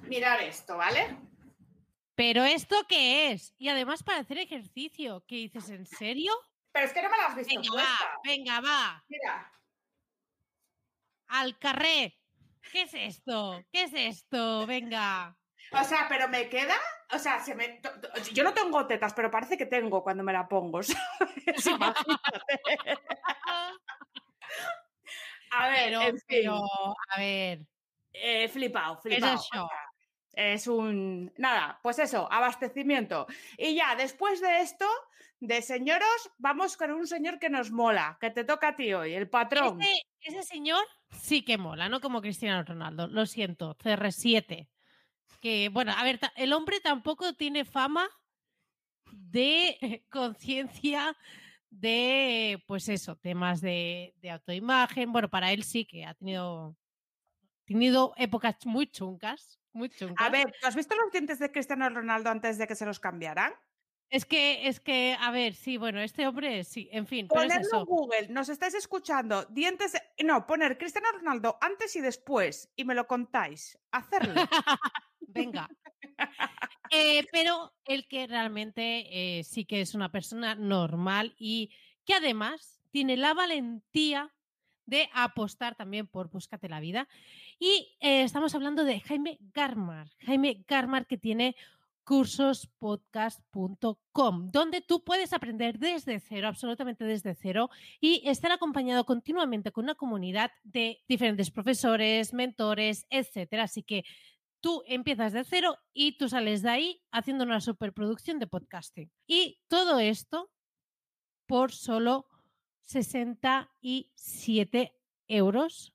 Mirar 0.03 0.41
esto, 0.43 0.77
¿vale? 0.77 1.17
¿Pero 2.17 2.45
esto 2.45 2.77
qué 2.89 3.31
es? 3.31 3.55
Y 3.57 3.69
además 3.69 4.03
para 4.03 4.19
hacer 4.19 4.39
ejercicio, 4.39 5.25
¿qué 5.29 5.37
dices? 5.37 5.71
¿En 5.71 5.87
serio? 5.87 6.33
Pero 6.73 6.85
es 6.87 6.93
que 6.93 7.01
no 7.03 7.09
me 7.09 7.17
las 7.17 7.29
has 7.31 7.37
visto 7.37 7.55
Venga, 7.55 7.71
puesta. 7.71 8.05
va, 8.05 8.17
venga, 8.25 8.61
va. 8.61 9.05
Mira, 9.09 9.53
Al 11.29 11.57
carré. 11.59 12.18
¿Qué 12.73 12.83
es 12.83 12.95
esto? 12.95 13.63
¿Qué 13.73 13.85
es 13.85 13.93
esto? 13.95 14.67
Venga. 14.67 15.37
o 15.73 15.85
sea, 15.85 16.07
pero 16.09 16.29
me 16.29 16.49
queda, 16.49 16.75
o 17.13 17.19
sea, 17.19 17.41
se 17.45 17.55
me, 17.55 17.81
yo 18.33 18.45
no 18.45 18.53
tengo 18.55 18.87
tetas, 18.87 19.13
pero 19.15 19.31
parece 19.31 19.57
que 19.59 19.67
tengo 19.67 20.03
cuando 20.03 20.23
me 20.23 20.33
la 20.33 20.49
pongo. 20.49 20.83
¿sabes? 20.83 21.67
Imagínate. 21.67 22.61
A 25.51 25.69
ver, 25.69 25.85
Pero, 25.87 26.03
en 26.03 26.17
fin, 26.19 26.25
pero, 26.29 26.61
a 27.09 27.19
ver. 27.19 27.61
eh, 28.13 28.49
flipado, 28.49 29.01
¿Qué 29.03 29.11
flipado. 29.17 29.35
es? 29.35 29.49
Es 30.35 30.67
un. 30.69 31.33
Nada, 31.39 31.81
pues 31.83 31.99
eso, 31.99 32.31
abastecimiento. 32.31 33.27
Y 33.57 33.75
ya, 33.75 33.97
después 33.97 34.41
de 34.41 34.61
esto, 34.61 34.87
de 35.41 35.63
señoros, 35.63 36.31
vamos 36.39 36.77
con 36.77 36.91
un 36.91 37.07
señor 37.07 37.39
que 37.39 37.51
nos 37.51 37.71
mola, 37.71 38.19
que 38.21 38.31
te 38.31 38.45
toca 38.45 38.69
a 38.69 38.77
ti 38.77 38.93
hoy, 38.93 39.15
el 39.15 39.29
patrón. 39.29 39.81
Ese, 39.81 40.03
ese 40.21 40.43
señor 40.43 40.85
sí 41.11 41.43
que 41.43 41.59
mola, 41.59 41.89
no 41.89 42.01
como 42.01 42.21
Cristiano 42.21 42.63
Ronaldo. 42.63 43.07
Lo 43.07 43.27
siento, 43.27 43.77
CR7. 43.77 44.69
Que, 45.41 45.69
bueno, 45.69 45.93
a 45.97 46.03
ver, 46.03 46.19
el 46.37 46.53
hombre 46.53 46.81
tampoco 46.81 47.33
tiene 47.35 47.65
fama 47.65 48.09
de 49.13 49.79
conciencia 50.11 51.17
de, 51.71 52.63
pues 52.67 52.89
eso, 52.89 53.17
temas 53.17 53.61
de, 53.61 54.15
de 54.17 54.31
autoimagen. 54.31 55.13
Bueno, 55.13 55.29
para 55.29 55.53
él 55.53 55.63
sí 55.63 55.85
que 55.85 56.05
ha 56.05 56.15
tenido, 56.15 56.77
tenido 57.65 58.13
épocas 58.17 58.57
muy 58.65 58.87
chuncas, 58.89 59.61
muy 59.73 59.89
chuncas. 59.91 60.27
A 60.27 60.31
ver, 60.31 60.53
¿tú 60.61 60.67
has 60.67 60.75
visto 60.75 60.97
los 60.97 61.13
dientes 61.13 61.39
de 61.39 61.53
Cristiano 61.53 61.89
Ronaldo 61.89 62.31
antes 62.31 62.59
de 62.59 62.67
que 62.67 62.75
se 62.75 62.87
los 62.87 62.99
cambiaran? 62.99 63.53
Es 64.11 64.25
que, 64.25 64.67
es 64.69 64.81
que, 64.81 65.17
a 65.21 65.31
ver, 65.31 65.55
sí, 65.55 65.77
bueno, 65.77 66.01
este 66.01 66.27
hombre 66.27 66.65
sí, 66.65 66.89
en 66.93 67.07
fin, 67.07 67.29
pero 67.29 67.43
es 67.43 67.49
Ponerlo 67.49 67.69
en 67.69 67.77
eso. 67.77 67.87
Google, 67.87 68.29
nos 68.29 68.49
estáis 68.49 68.75
escuchando, 68.75 69.45
dientes, 69.51 69.93
no, 70.25 70.47
poner 70.47 70.79
Cristiano 70.79 71.09
Ronaldo 71.13 71.59
antes 71.61 71.95
y 71.97 72.01
después 72.01 72.73
y 72.75 72.85
me 72.85 72.95
lo 72.95 73.07
contáis. 73.07 73.79
Hacerlo. 73.91 74.35
Venga. 75.21 75.69
Eh, 76.91 77.27
pero 77.31 77.75
el 77.85 78.09
que 78.09 78.27
realmente 78.27 79.39
eh, 79.39 79.45
sí 79.45 79.67
que 79.67 79.83
es 79.83 79.95
una 79.95 80.11
persona 80.11 80.55
normal 80.55 81.35
y 81.39 81.71
que 82.07 82.15
además 82.15 82.81
tiene 82.91 83.19
la 83.19 83.35
valentía 83.35 84.33
de 84.87 85.11
apostar 85.13 85.75
también 85.75 86.07
por 86.07 86.31
Búscate 86.31 86.69
la 86.69 86.81
Vida. 86.81 87.09
Y 87.59 87.99
eh, 88.01 88.23
estamos 88.23 88.55
hablando 88.55 88.85
de 88.85 89.01
Jaime 89.01 89.39
Garmar. 89.53 90.09
Jaime 90.21 90.65
Garmar 90.67 91.07
que 91.07 91.19
tiene 91.19 91.57
cursospodcast.com, 92.09 94.51
donde 94.51 94.81
tú 94.81 95.05
puedes 95.05 95.35
aprender 95.35 95.79
desde 95.79 96.19
cero, 96.21 96.49
absolutamente 96.49 97.05
desde 97.05 97.35
cero, 97.35 97.69
y 98.01 98.27
estar 98.27 98.51
acompañado 98.51 99.05
continuamente 99.05 99.73
con 99.73 99.85
una 99.85 99.95
comunidad 99.95 100.51
de 100.65 101.05
diferentes 101.07 101.51
profesores, 101.51 102.33
mentores, 102.33 103.07
etcétera. 103.11 103.65
Así 103.65 103.83
que 103.83 104.05
tú 104.61 104.83
empiezas 104.87 105.35
de 105.35 105.45
cero 105.45 105.77
y 105.93 106.17
tú 106.17 106.31
sales 106.31 106.63
de 106.63 106.71
ahí 106.71 107.03
haciendo 107.11 107.45
una 107.45 107.61
superproducción 107.61 108.39
de 108.39 108.47
podcasting. 108.47 109.13
Y 109.27 109.61
todo 109.69 109.99
esto 109.99 110.51
por 111.47 111.73
solo 111.73 112.27
67 112.85 114.95
euros 115.27 115.95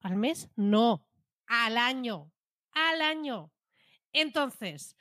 al 0.00 0.16
mes. 0.16 0.50
No, 0.56 1.06
al 1.46 1.78
año. 1.78 2.32
Al 2.72 3.00
año. 3.00 3.52
Entonces, 4.12 4.96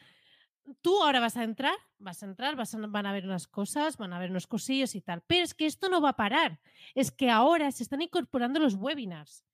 tú 0.82 1.02
ahora 1.04 1.20
vas 1.20 1.38
a 1.38 1.44
entrar, 1.44 1.76
vas 1.98 2.24
a 2.24 2.26
entrar, 2.26 2.56
vas 2.56 2.74
a, 2.74 2.78
van 2.80 3.06
a 3.06 3.14
ver 3.14 3.26
unas 3.26 3.48
cosas, 3.48 3.98
van 3.98 4.14
a 4.14 4.20
ver 4.20 4.30
unos 4.30 4.48
cosillos 4.48 4.96
y 4.96 5.02
tal. 5.02 5.22
Pero 5.28 5.44
es 5.44 5.54
que 5.54 5.66
esto 5.66 5.90
no 5.90 6.02
va 6.02 6.10
a 6.10 6.16
parar. 6.16 6.60
Es 6.96 7.12
que 7.12 7.30
ahora 7.30 7.72
se 7.72 7.84
están 7.84 8.02
incorporando 8.02 8.60
los 8.60 8.76
webinars. 8.76 9.46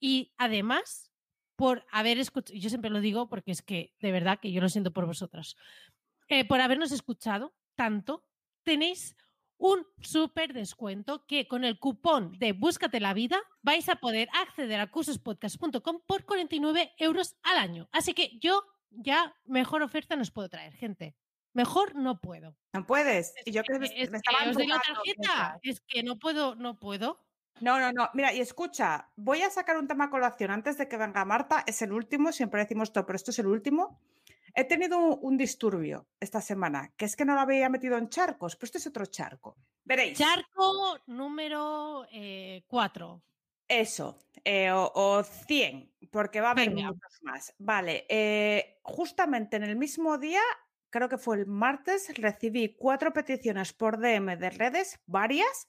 Y 0.00 0.32
además, 0.36 1.12
por 1.56 1.84
haber 1.90 2.18
escuchado, 2.18 2.58
yo 2.58 2.68
siempre 2.68 2.90
lo 2.90 3.00
digo 3.00 3.28
porque 3.28 3.50
es 3.50 3.62
que 3.62 3.94
de 4.00 4.12
verdad 4.12 4.38
que 4.40 4.52
yo 4.52 4.60
lo 4.60 4.68
siento 4.68 4.92
por 4.92 5.06
vosotros, 5.06 5.56
eh, 6.28 6.46
por 6.46 6.60
habernos 6.60 6.92
escuchado 6.92 7.54
tanto, 7.74 8.24
tenéis 8.62 9.16
un 9.56 9.84
súper 10.00 10.52
descuento 10.52 11.26
que 11.26 11.48
con 11.48 11.64
el 11.64 11.78
cupón 11.80 12.38
de 12.38 12.52
Búscate 12.52 13.00
la 13.00 13.12
Vida 13.12 13.40
vais 13.62 13.88
a 13.88 13.96
poder 13.96 14.28
acceder 14.32 14.78
a 14.78 14.90
cursospodcast.com 14.90 16.00
por 16.06 16.24
49 16.24 16.94
euros 16.98 17.36
al 17.42 17.58
año. 17.58 17.88
Así 17.90 18.14
que 18.14 18.38
yo 18.38 18.62
ya 18.90 19.34
mejor 19.44 19.82
oferta 19.82 20.16
nos 20.16 20.30
puedo 20.30 20.48
traer, 20.48 20.74
gente. 20.74 21.16
Mejor 21.52 21.94
no 21.94 22.20
puedo. 22.20 22.56
No 22.72 22.86
puedes. 22.86 23.34
Es 23.36 23.46
Y 23.46 23.52
yo 23.52 23.62
que, 23.62 23.72
que 23.72 23.78
me, 23.78 23.86
es 23.86 24.10
me 24.10 24.20
que 24.20 24.28
estaban 24.28 24.48
os 24.50 24.56
doy 24.56 24.66
la 24.66 24.80
tarjeta. 24.80 25.58
Es 25.62 25.80
que 25.80 26.02
no 26.02 26.18
puedo, 26.18 26.54
no 26.54 26.78
puedo. 26.78 27.24
No, 27.60 27.80
no, 27.80 27.92
no. 27.92 28.08
Mira, 28.14 28.32
y 28.32 28.40
escucha, 28.40 29.10
voy 29.16 29.42
a 29.42 29.50
sacar 29.50 29.76
un 29.78 29.88
tema 29.88 30.04
a 30.04 30.10
colación 30.10 30.50
antes 30.50 30.78
de 30.78 30.86
que 30.88 30.96
venga 30.96 31.24
Marta. 31.24 31.64
Es 31.66 31.82
el 31.82 31.92
último, 31.92 32.30
siempre 32.32 32.60
decimos 32.60 32.92
todo, 32.92 33.06
pero 33.06 33.16
esto 33.16 33.32
es 33.32 33.38
el 33.40 33.46
último. 33.46 34.00
He 34.54 34.64
tenido 34.64 34.98
un, 34.98 35.18
un 35.20 35.36
disturbio 35.36 36.06
esta 36.20 36.40
semana, 36.40 36.92
que 36.96 37.04
es 37.04 37.16
que 37.16 37.24
no 37.24 37.34
lo 37.34 37.40
había 37.40 37.68
metido 37.68 37.96
en 37.96 38.08
charcos, 38.08 38.56
pero 38.56 38.66
este 38.66 38.78
es 38.78 38.86
otro 38.86 39.06
charco. 39.06 39.56
Veréis. 39.84 40.18
Charco 40.18 40.98
número 41.06 42.06
4. 42.66 43.22
Eso, 43.68 44.18
eh, 44.44 44.70
o, 44.70 44.90
o 44.94 45.22
100, 45.22 45.92
porque 46.10 46.40
va 46.40 46.48
a 46.48 46.50
haber 46.52 46.70
Venga. 46.70 46.88
muchos 46.88 47.18
más. 47.22 47.54
Vale, 47.58 48.06
eh, 48.08 48.80
justamente 48.82 49.56
en 49.56 49.64
el 49.64 49.76
mismo 49.76 50.18
día, 50.18 50.42
creo 50.90 51.08
que 51.08 51.18
fue 51.18 51.36
el 51.36 51.46
martes, 51.46 52.12
recibí 52.16 52.76
cuatro 52.76 53.12
peticiones 53.12 53.72
por 53.72 53.98
DM 53.98 54.36
de 54.36 54.50
redes, 54.50 55.00
varias, 55.06 55.68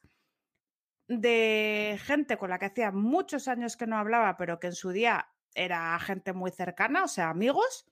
de 1.08 2.00
gente 2.04 2.38
con 2.38 2.52
la 2.52 2.60
que 2.60 2.68
hacía 2.68 2.92
muchos 2.92 3.48
años 3.48 3.76
que 3.76 3.88
no 3.88 3.98
hablaba, 3.98 4.38
pero 4.38 4.60
que 4.60 4.68
en 4.68 4.76
su 4.76 4.92
día 4.92 5.28
era 5.56 5.98
gente 6.00 6.34
muy 6.34 6.52
cercana, 6.52 7.04
o 7.04 7.08
sea, 7.08 7.30
amigos, 7.30 7.86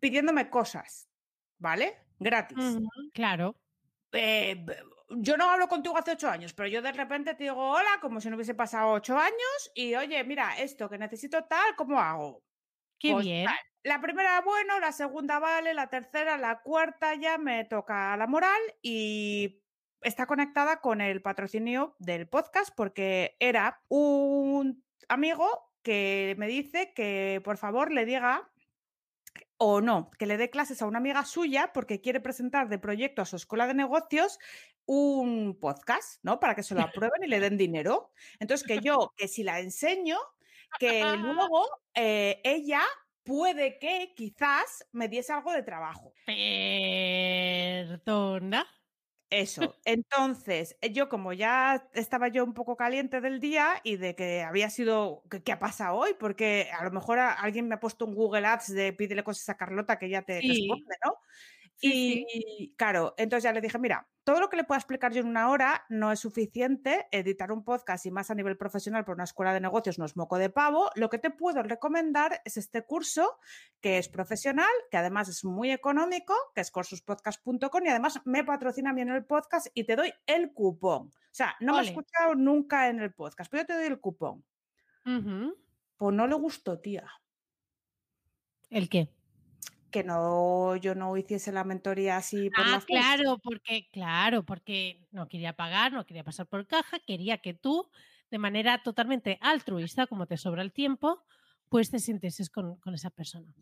pidiéndome 0.00 0.50
cosas, 0.50 1.08
¿vale? 1.58 1.96
Gratis. 2.18 2.78
claro. 3.14 3.56
Eh, 4.12 4.64
yo 5.08 5.36
no 5.36 5.50
hablo 5.50 5.68
contigo 5.68 5.96
hace 5.96 6.12
ocho 6.12 6.28
años, 6.28 6.52
pero 6.52 6.68
yo 6.68 6.82
de 6.82 6.92
repente 6.92 7.34
te 7.34 7.44
digo 7.44 7.70
hola 7.70 7.98
como 8.00 8.20
si 8.20 8.28
no 8.28 8.36
hubiese 8.36 8.54
pasado 8.54 8.92
ocho 8.92 9.16
años 9.18 9.70
y 9.74 9.94
oye, 9.94 10.22
mira, 10.24 10.58
esto 10.58 10.88
que 10.88 10.98
necesito 10.98 11.44
tal, 11.44 11.76
¿cómo 11.76 12.00
hago? 12.00 12.42
Qué 12.98 13.12
Pues 13.12 13.24
bien. 13.24 13.44
tal. 13.44 13.56
La 13.84 14.00
primera, 14.00 14.40
bueno, 14.40 14.80
la 14.80 14.90
segunda 14.90 15.38
vale, 15.38 15.72
la 15.72 15.88
tercera, 15.88 16.36
la 16.36 16.60
cuarta 16.60 17.14
ya 17.14 17.38
me 17.38 17.64
toca 17.64 18.16
la 18.16 18.26
moral 18.26 18.60
y 18.82 19.62
está 20.00 20.26
conectada 20.26 20.80
con 20.80 21.00
el 21.00 21.22
patrocinio 21.22 21.94
del 22.00 22.28
podcast 22.28 22.74
porque 22.76 23.36
era 23.38 23.82
un 23.88 24.84
amigo 25.08 25.72
que 25.82 26.34
me 26.36 26.48
dice 26.48 26.92
que 26.94 27.40
por 27.44 27.58
favor 27.58 27.92
le 27.92 28.04
diga 28.06 28.50
o 29.58 29.80
no, 29.80 30.10
que 30.18 30.26
le 30.26 30.36
dé 30.36 30.50
clases 30.50 30.82
a 30.82 30.86
una 30.86 30.98
amiga 30.98 31.24
suya 31.24 31.70
porque 31.72 32.00
quiere 32.00 32.20
presentar 32.20 32.68
de 32.68 32.78
proyecto 32.78 33.22
a 33.22 33.26
su 33.26 33.36
escuela 33.36 33.66
de 33.66 33.74
negocios 33.74 34.38
un 34.86 35.58
podcast, 35.60 36.22
¿no? 36.22 36.38
Para 36.40 36.54
que 36.54 36.62
se 36.62 36.74
lo 36.74 36.80
aprueben 37.12 37.24
y 37.24 37.28
le 37.28 37.40
den 37.40 37.56
dinero. 37.56 38.12
Entonces, 38.38 38.66
que 38.66 38.80
yo, 38.80 39.12
que 39.16 39.28
si 39.28 39.42
la 39.42 39.60
enseño, 39.60 40.18
que 40.78 41.02
luego 41.16 41.66
eh, 41.94 42.40
ella 42.44 42.82
puede 43.24 43.78
que 43.78 44.12
quizás 44.14 44.86
me 44.92 45.08
diese 45.08 45.32
algo 45.32 45.52
de 45.52 45.62
trabajo. 45.62 46.12
Perdona. 47.96 48.66
Eso. 49.30 49.80
Entonces, 49.84 50.76
eh, 50.80 50.92
yo 50.92 51.08
como 51.08 51.32
ya 51.32 51.90
estaba 51.94 52.28
yo 52.28 52.44
un 52.44 52.54
poco 52.54 52.76
caliente 52.76 53.20
del 53.20 53.40
día 53.40 53.80
y 53.82 53.96
de 53.96 54.14
que 54.14 54.42
había 54.42 54.70
sido, 54.70 55.24
¿qué, 55.28 55.42
qué 55.42 55.50
ha 55.50 55.58
pasado 55.58 55.96
hoy? 55.96 56.14
Porque 56.18 56.70
a 56.72 56.84
lo 56.84 56.92
mejor 56.92 57.18
a- 57.18 57.32
alguien 57.32 57.66
me 57.66 57.74
ha 57.74 57.80
puesto 57.80 58.04
un 58.06 58.14
Google 58.14 58.46
Ads 58.46 58.72
de 58.72 58.92
pídele 58.92 59.24
cosas 59.24 59.48
a 59.48 59.56
Carlota 59.56 59.98
que 59.98 60.08
ya 60.08 60.22
te 60.22 60.40
Sí. 60.40 60.46
responde, 60.46 60.94
¿no? 61.04 61.14
Sí, 61.78 62.26
y 62.32 62.74
claro, 62.76 63.14
entonces 63.18 63.44
ya 63.44 63.52
le 63.52 63.60
dije, 63.60 63.78
mira, 63.78 64.08
todo 64.24 64.40
lo 64.40 64.48
que 64.48 64.56
le 64.56 64.64
pueda 64.64 64.78
explicar 64.78 65.12
yo 65.12 65.20
en 65.20 65.28
una 65.28 65.50
hora 65.50 65.84
no 65.88 66.10
es 66.10 66.20
suficiente. 66.20 67.06
Editar 67.12 67.52
un 67.52 67.62
podcast 67.62 68.06
y 68.06 68.10
más 68.10 68.30
a 68.30 68.34
nivel 68.34 68.56
profesional 68.56 69.04
por 69.04 69.14
una 69.14 69.24
escuela 69.24 69.52
de 69.52 69.60
negocios 69.60 69.98
no 69.98 70.04
es 70.04 70.16
moco 70.16 70.38
de 70.38 70.48
pavo. 70.48 70.90
Lo 70.94 71.10
que 71.10 71.18
te 71.18 71.30
puedo 71.30 71.62
recomendar 71.62 72.40
es 72.44 72.56
este 72.56 72.82
curso 72.82 73.38
que 73.80 73.98
es 73.98 74.08
profesional, 74.08 74.70
que 74.90 74.96
además 74.96 75.28
es 75.28 75.44
muy 75.44 75.70
económico, 75.70 76.34
que 76.54 76.62
es 76.62 76.70
cursospodcast.com 76.70 77.84
y 77.84 77.88
además 77.88 78.20
me 78.24 78.42
patrocina 78.42 78.92
bien 78.94 79.10
el 79.10 79.24
podcast 79.26 79.68
y 79.74 79.84
te 79.84 79.96
doy 79.96 80.12
el 80.26 80.52
cupón. 80.54 81.08
O 81.08 81.12
sea, 81.30 81.54
no 81.60 81.74
me 81.74 81.82
he 81.82 81.84
escuchado 81.84 82.34
nunca 82.34 82.88
en 82.88 83.00
el 83.00 83.12
podcast, 83.12 83.50
pero 83.50 83.62
yo 83.62 83.66
te 83.66 83.74
doy 83.74 83.86
el 83.86 84.00
cupón. 84.00 84.44
Pues 85.04 86.14
no 86.14 86.26
le 86.26 86.34
gustó, 86.34 86.80
tía. 86.80 87.08
¿El 88.70 88.88
qué? 88.88 89.15
Que 89.96 90.04
no, 90.04 90.76
yo 90.76 90.94
no 90.94 91.16
hiciese 91.16 91.52
la 91.52 91.64
mentoría 91.64 92.18
así 92.18 92.50
por 92.50 92.66
Ah, 92.68 92.80
claro, 92.86 93.38
porque, 93.38 93.88
claro, 93.92 94.44
porque 94.44 95.06
no 95.10 95.28
quería 95.28 95.52
pagar, 95.54 95.92
no 95.92 96.06
quería 96.06 96.24
pasar 96.24 96.46
por 96.48 96.66
caja, 96.66 96.98
quería 97.00 97.38
que 97.38 97.52
tú, 97.54 97.90
de 98.30 98.38
manera 98.38 98.82
totalmente 98.82 99.38
altruista, 99.42 100.06
como 100.06 100.26
te 100.26 100.36
sobra 100.38 100.62
el 100.62 100.72
tiempo, 100.72 101.22
pues 101.68 101.90
te 101.90 101.98
sintieses 101.98 102.48
con, 102.50 102.76
con 102.80 102.94
esa 102.94 103.10
persona. 103.10 103.52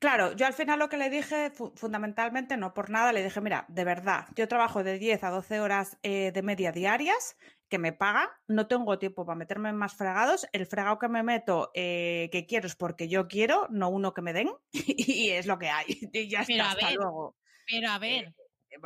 Claro, 0.00 0.34
yo 0.34 0.46
al 0.46 0.54
final 0.54 0.78
lo 0.78 0.88
que 0.88 0.96
le 0.96 1.10
dije, 1.10 1.52
fundamentalmente, 1.74 2.56
no 2.56 2.72
por 2.72 2.88
nada, 2.88 3.12
le 3.12 3.22
dije, 3.22 3.42
mira, 3.42 3.66
de 3.68 3.84
verdad, 3.84 4.28
yo 4.34 4.48
trabajo 4.48 4.82
de 4.82 4.98
10 4.98 5.22
a 5.24 5.28
12 5.28 5.60
horas 5.60 5.98
eh, 6.02 6.32
de 6.32 6.42
media 6.42 6.72
diarias, 6.72 7.36
que 7.68 7.78
me 7.78 7.92
paga, 7.92 8.30
no 8.48 8.66
tengo 8.66 8.98
tiempo 8.98 9.26
para 9.26 9.36
meterme 9.36 9.68
en 9.68 9.76
más 9.76 9.94
fregados, 9.94 10.48
el 10.52 10.64
fregado 10.64 10.98
que 10.98 11.08
me 11.08 11.22
meto 11.22 11.70
eh, 11.74 12.30
que 12.32 12.46
quiero 12.46 12.66
es 12.66 12.76
porque 12.76 13.08
yo 13.08 13.28
quiero, 13.28 13.68
no 13.68 13.90
uno 13.90 14.14
que 14.14 14.22
me 14.22 14.32
den, 14.32 14.48
y 14.72 15.28
es 15.28 15.46
lo 15.46 15.58
que 15.58 15.68
hay. 15.68 15.84
Y 16.14 16.28
ya 16.28 16.40
está, 16.40 16.70
hasta 16.70 16.92
luego. 16.92 17.36
Pero 17.66 17.90
a 17.90 17.98
ver, 17.98 18.34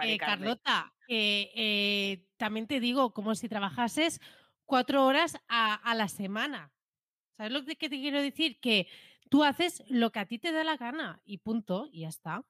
eh, 0.03 0.18
Carlota, 0.18 0.93
también 2.37 2.66
te 2.66 2.81
digo, 2.81 3.14
como 3.14 3.37
si 3.37 3.49
trabajases 3.49 4.20
cuatro 4.64 5.07
horas 5.07 5.39
a, 5.47 5.75
a 5.75 5.95
la 5.95 6.09
semana. 6.09 6.72
¿Sabes 7.37 7.53
lo 7.53 7.64
que 7.64 7.89
te 7.89 8.01
quiero 8.01 8.20
decir? 8.20 8.59
Que 8.61 8.89
Tú 9.29 9.45
haces 9.45 9.83
lo 9.89 10.12
que 10.12 10.20
a 10.20 10.27
ti 10.27 10.39
te 10.39 10.53
da 10.53 10.64
la 10.64 10.77
gana 10.77 11.20
y 11.25 11.39
punto, 11.39 11.89
y 11.91 12.03
ya 12.03 12.09
está. 12.09 12.45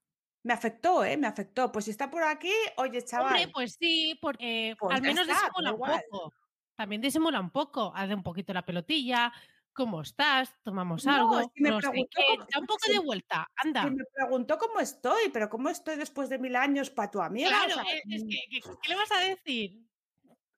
Me 0.45 0.53
afectó, 0.53 1.05
¿eh? 1.05 1.17
Me 1.17 1.27
afectó. 1.27 1.73
Pues 1.73 1.87
si 1.87 1.91
está 1.91 2.11
por 2.11 2.23
aquí, 2.23 2.53
oye, 2.77 3.03
chaval. 3.03 3.29
Hombre, 3.29 3.49
pues 3.49 3.77
sí, 3.79 4.19
porque 4.21 4.77
pues 4.79 4.95
al 4.95 5.03
menos 5.03 5.27
disimula 5.27 5.73
un 5.73 5.81
poco. 5.81 6.35
También 6.77 7.01
disimula 7.01 7.41
un 7.41 7.51
poco. 7.51 7.93
Haz 7.95 8.11
un 8.11 8.23
poquito 8.23 8.53
la 8.53 8.65
pelotilla. 8.65 9.33
¿Cómo 9.73 10.03
estás? 10.03 10.55
Tomamos 10.63 11.07
algo. 11.07 11.41
no 11.57 11.81
sé 11.81 11.91
qué. 11.91 12.39
da 12.53 12.61
un 12.61 12.67
poco 12.67 12.93
de 12.93 12.99
vuelta. 12.99 13.49
Anda. 13.57 13.91
me 13.91 14.05
preguntó 14.13 14.59
cómo 14.59 14.81
estoy, 14.81 15.31
pero 15.33 15.49
cómo 15.49 15.69
estoy 15.69 15.97
después 15.97 16.29
de 16.29 16.39
mil 16.39 16.55
años 16.55 16.91
para 16.91 17.11
tu 17.11 17.21
amiga. 17.21 17.49
Claro, 17.49 17.83
es 18.09 18.25
que, 18.25 18.61
¿qué 18.61 18.89
le 18.89 18.95
vas 18.97 19.11
a 19.13 19.21
decir? 19.21 19.83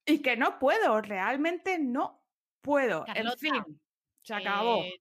Y 0.05 0.21
que 0.21 0.37
no 0.37 0.59
puedo, 0.59 1.01
realmente 1.01 1.79
no 1.79 2.23
puedo. 2.61 3.05
en 3.07 3.31
fin, 3.37 3.81
se 4.21 4.35
acabó. 4.35 4.83
Eh, 4.83 4.99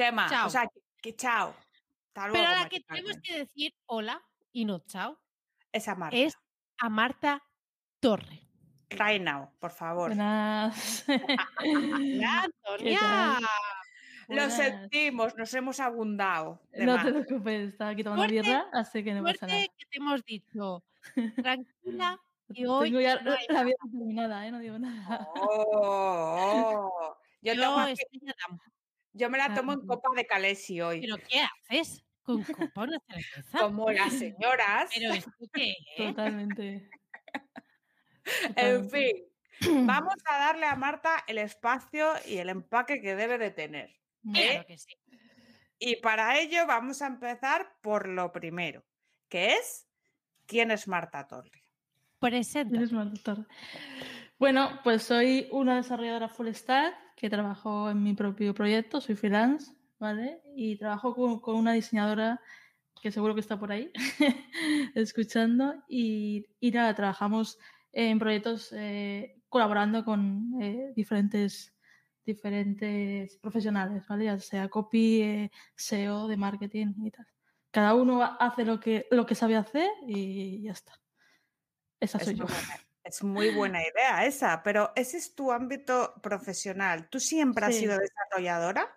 Tema. 0.00 0.46
O 0.46 0.48
sea, 0.48 0.66
que, 1.02 1.14
chao. 1.14 1.54
Pero 2.14 2.48
a 2.48 2.62
la 2.62 2.68
que 2.70 2.80
tenemos 2.80 3.18
que 3.22 3.40
decir 3.40 3.74
hola 3.84 4.22
y 4.50 4.64
no 4.64 4.78
chao. 4.86 5.20
Es 5.72 5.88
a 5.88 5.94
Marta. 5.94 6.16
Es 6.16 6.38
a 6.78 6.88
Marta 6.88 7.42
Torre. 8.00 8.40
Right 8.88 9.20
now, 9.20 9.50
por 9.58 9.72
favor. 9.72 10.08
Buenas. 10.08 11.04
Lo 14.28 14.48
sentimos, 14.48 15.36
nos 15.36 15.52
hemos 15.52 15.80
abundado. 15.80 16.62
No 16.72 17.02
te 17.02 17.12
preocupes, 17.12 17.68
estaba 17.68 17.90
aquí 17.90 18.02
tomando 18.02 18.26
birra, 18.26 18.70
así 18.72 19.04
que 19.04 19.12
no 19.12 19.22
pasa 19.22 19.46
nada. 19.46 19.60
que 19.60 19.84
te 19.84 19.98
hemos 19.98 20.24
dicho, 20.24 20.82
tranquila, 21.42 22.18
y 22.48 22.64
hoy... 22.64 22.88
Tengo 22.88 23.02
ya 23.02 23.20
la 23.48 23.64
vida 23.64 23.76
terminada, 23.82 24.46
¿eh? 24.46 24.50
no 24.50 24.60
digo 24.60 24.78
nada. 24.78 25.28
Oh, 25.34 25.66
oh. 25.74 27.18
Yo, 27.42 27.52
Yo 27.52 27.60
tengo 27.60 27.78
aquí... 27.80 28.20
Yo 29.12 29.28
me 29.30 29.38
la 29.38 29.46
Ah, 29.46 29.54
tomo 29.54 29.72
en 29.72 29.86
copa 29.86 30.08
de 30.14 30.26
Calesi 30.26 30.80
hoy. 30.80 31.00
¿Pero 31.00 31.16
qué 31.28 31.42
haces 31.42 32.04
con 32.22 32.42
copa 32.44 32.82
una 32.82 32.98
cerveza? 33.08 33.58
Como 33.58 33.90
las 33.90 34.12
señoras. 34.12 34.90
¿Pero 34.94 35.12
esto 35.12 35.30
qué 35.52 35.70
es? 35.96 36.06
Totalmente. 36.06 36.90
En 38.56 38.88
fin, 38.90 39.16
vamos 39.86 40.14
a 40.26 40.38
darle 40.38 40.66
a 40.66 40.76
Marta 40.76 41.24
el 41.26 41.38
espacio 41.38 42.12
y 42.26 42.36
el 42.38 42.48
empaque 42.48 43.00
que 43.00 43.16
debe 43.16 43.38
de 43.38 43.50
tener. 43.50 43.96
Claro 44.32 44.66
que 44.66 44.78
sí. 44.78 44.94
Y 45.78 45.96
para 45.96 46.38
ello 46.38 46.66
vamos 46.66 47.00
a 47.02 47.06
empezar 47.06 47.76
por 47.80 48.06
lo 48.06 48.32
primero, 48.32 48.84
que 49.28 49.54
es 49.54 49.88
¿quién 50.46 50.70
es 50.70 50.86
Marta 50.86 51.26
Torre? 51.26 51.50
Presenta. 52.18 52.70
¿Quién 52.72 52.82
es 52.82 52.92
Marta 52.92 53.20
Torre? 53.22 53.46
Bueno, 54.38 54.80
pues 54.84 55.02
soy 55.02 55.48
una 55.50 55.76
desarrolladora 55.76 56.28
full 56.28 56.48
stack 56.52 56.94
que 57.20 57.28
trabajo 57.28 57.90
en 57.90 58.02
mi 58.02 58.14
propio 58.14 58.54
proyecto, 58.54 58.98
soy 58.98 59.14
freelance, 59.14 59.74
¿vale? 59.98 60.40
Y 60.56 60.76
trabajo 60.76 61.14
con, 61.42 61.54
una 61.54 61.74
diseñadora 61.74 62.40
que 63.02 63.12
seguro 63.12 63.34
que 63.34 63.42
está 63.42 63.58
por 63.58 63.70
ahí 63.70 63.92
escuchando 64.94 65.74
y, 65.86 66.46
y, 66.60 66.70
nada, 66.70 66.94
trabajamos 66.94 67.58
en 67.92 68.18
proyectos 68.18 68.72
eh, 68.72 69.38
colaborando 69.50 70.02
con 70.02 70.54
eh, 70.62 70.94
diferentes, 70.96 71.74
diferentes 72.24 73.36
profesionales, 73.36 74.02
¿vale? 74.08 74.24
Ya 74.24 74.38
sea 74.38 74.70
copy, 74.70 75.20
eh, 75.20 75.50
SEO, 75.76 76.26
de 76.26 76.38
marketing 76.38 76.94
y 77.04 77.10
tal. 77.10 77.26
Cada 77.70 77.94
uno 77.94 78.22
hace 78.22 78.64
lo 78.64 78.80
que, 78.80 79.06
lo 79.10 79.26
que 79.26 79.34
sabe 79.34 79.56
hacer 79.56 79.90
y 80.08 80.62
ya 80.62 80.72
está. 80.72 80.98
Esa 82.00 82.18
soy 82.18 82.36
yo. 82.36 82.46
Es 83.10 83.22
muy 83.24 83.50
buena 83.50 83.80
idea 83.94 84.24
esa, 84.24 84.62
pero 84.62 84.92
ese 84.94 85.18
es 85.18 85.34
tu 85.34 85.52
ámbito 85.52 86.14
profesional. 86.22 87.08
¿Tú 87.08 87.20
siempre 87.20 87.66
has 87.66 87.76
sido 87.76 87.98
desarrolladora? 87.98 88.88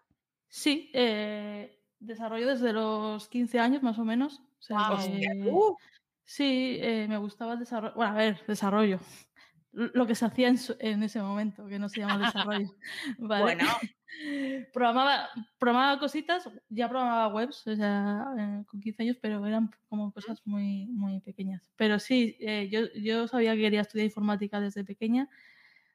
Sí, 0.48 0.92
eh, 0.94 1.80
desarrollo 2.00 2.48
desde 2.48 2.74
los 2.74 3.28
15 3.28 3.60
años 3.60 3.84
más 3.84 3.98
o 3.98 4.06
menos. 4.06 4.42
uh. 4.70 5.76
Sí, 6.26 6.78
eh, 6.82 7.08
me 7.10 7.18
gustaba 7.18 7.54
el 7.54 7.60
desarrollo. 7.60 7.96
Bueno, 7.96 8.14
a 8.14 8.16
ver, 8.16 8.46
desarrollo 8.48 9.00
lo 9.74 10.06
que 10.06 10.16
se 10.16 10.26
hacía 10.26 10.50
en, 10.50 10.58
en, 10.80 11.04
ese 11.04 11.20
momento, 11.20 11.66
que 11.66 11.80
no 11.80 11.90
se 11.90 12.02
llama 12.02 12.26
desarrollo. 12.26 12.70
¿vale? 13.18 13.44
Bueno. 13.44 13.66
Programaba, 14.74 15.30
programaba 15.60 16.00
cositas, 16.00 16.50
ya 16.70 16.90
programaba 16.90 17.34
webs, 17.34 17.66
o 17.68 17.76
sea, 17.76 18.28
eh, 18.38 18.64
con 18.68 18.80
15 18.80 19.04
años, 19.04 19.18
pero 19.22 19.46
eran 19.46 19.72
como 19.90 20.12
cosas 20.12 20.42
muy, 20.46 20.88
muy 20.88 21.20
pequeñas. 21.22 21.70
Pero 21.76 22.00
sí, 22.00 22.38
eh, 22.40 22.70
yo, 22.72 22.92
yo 22.94 23.28
sabía 23.28 23.54
que 23.54 23.62
quería 23.62 23.82
estudiar 23.82 24.06
informática 24.06 24.60
desde 24.60 24.84
pequeña, 24.84 25.30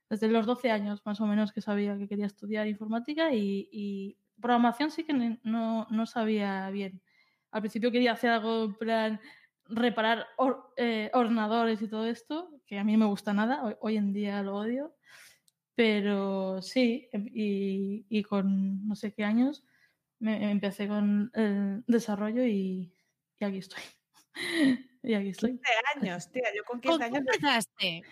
desde 0.08 0.28
los 0.28 0.46
12 0.46 0.70
años 0.70 1.02
más 1.04 1.20
o 1.20 1.26
menos 1.26 1.52
que 1.52 1.60
sabía 1.60 1.98
que 1.98 2.08
quería 2.08 2.26
estudiar 2.26 2.66
informática 2.66 3.32
y, 3.34 3.68
y 3.70 4.16
programación 4.40 4.90
sí 4.90 5.04
que 5.04 5.38
no, 5.42 5.86
no 5.90 6.06
sabía 6.06 6.70
bien. 6.70 7.00
Al 7.50 7.62
principio 7.62 7.90
quería 7.90 8.12
hacer 8.12 8.30
algo 8.30 8.64
en 8.64 8.74
plan 8.74 9.20
reparar 9.68 10.26
eh, 10.76 11.10
ordenadores 11.12 11.82
y 11.82 11.88
todo 11.88 12.06
esto, 12.06 12.50
que 12.66 12.78
a 12.78 12.84
mí 12.84 12.92
no 12.92 13.00
me 13.00 13.06
gusta 13.06 13.32
nada, 13.32 13.76
hoy, 13.80 13.96
en 13.96 14.12
día 14.12 14.42
lo 14.42 14.56
odio, 14.56 14.94
pero 15.78 16.60
sí, 16.60 17.08
em, 17.12 17.28
y, 17.32 18.24
con 18.24 18.84
no 18.88 18.96
sé 18.96 19.12
qué 19.12 19.22
años 19.22 19.62
me, 20.18 20.50
empecé 20.50 20.88
con 20.88 21.30
el 21.34 21.84
desarrollo 21.86 22.44
y, 22.44 22.92
aquí 23.40 23.58
estoy. 23.58 23.82
y 25.04 25.14
aquí 25.14 25.28
estoy. 25.28 25.50
15 25.62 25.72
años, 25.94 26.32
tía, 26.32 26.48
yo 26.52 26.64
con 26.64 26.80
15 26.80 27.04
años... 27.04 27.18
empezaste? 27.18 28.02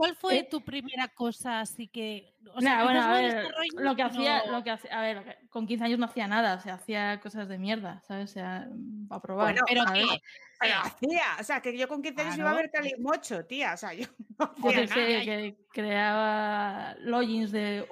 ¿Cuál 0.00 0.16
fue 0.16 0.38
eh 0.38 0.48
tu 0.50 0.62
primera 0.62 1.08
cosa 1.08 1.60
así 1.60 1.86
que... 1.86 2.34
O 2.54 2.60
sea, 2.62 2.84
bueno, 2.84 3.02
a 3.02 3.12
ver, 3.12 3.50
lo 3.74 3.94
que 3.94 4.02
hacía, 4.02 4.46
lo 4.46 4.64
que 4.64 4.70
hacía, 4.70 4.98
a 4.98 5.02
ver, 5.02 5.38
con 5.50 5.66
15 5.66 5.84
años 5.84 5.98
no 5.98 6.06
hacía 6.06 6.26
nada, 6.26 6.54
o 6.54 6.60
sea, 6.60 6.76
hacía 6.76 7.20
cosas 7.20 7.50
de 7.50 7.58
mierda, 7.58 8.00
¿sabes? 8.08 8.30
O 8.30 8.32
sea, 8.32 8.66
para 9.10 9.20
probar. 9.20 9.52
Bueno, 9.52 9.62
pero 9.68 9.84
¿qué? 9.92 10.22
Pero 10.58 10.74
hacía, 10.82 11.22
o 11.38 11.44
sea, 11.44 11.60
que 11.60 11.76
yo 11.76 11.86
con 11.86 12.00
15 12.00 12.22
años 12.22 12.38
iba 12.38 12.50
a 12.50 12.54
ver 12.54 12.70
Calimocho, 12.70 13.44
tía, 13.44 13.74
o 13.74 13.76
sea, 13.76 13.92
yo 13.92 14.06
no 14.38 14.54
yo 14.56 14.70
que, 14.70 14.88
sé, 14.88 14.94
que 14.94 15.66
creaba 15.70 16.94
logins 17.00 17.52
de 17.52 17.86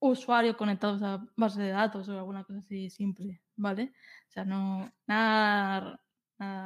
usuarios 0.00 0.56
conectados 0.56 1.00
a 1.04 1.24
base 1.36 1.62
de 1.62 1.70
datos 1.70 2.08
o 2.08 2.18
alguna 2.18 2.42
cosa 2.42 2.58
así 2.58 2.90
simple, 2.90 3.40
¿vale? 3.54 3.92
O 4.28 4.32
sea, 4.32 4.44
no, 4.44 4.92
nada 5.06 6.01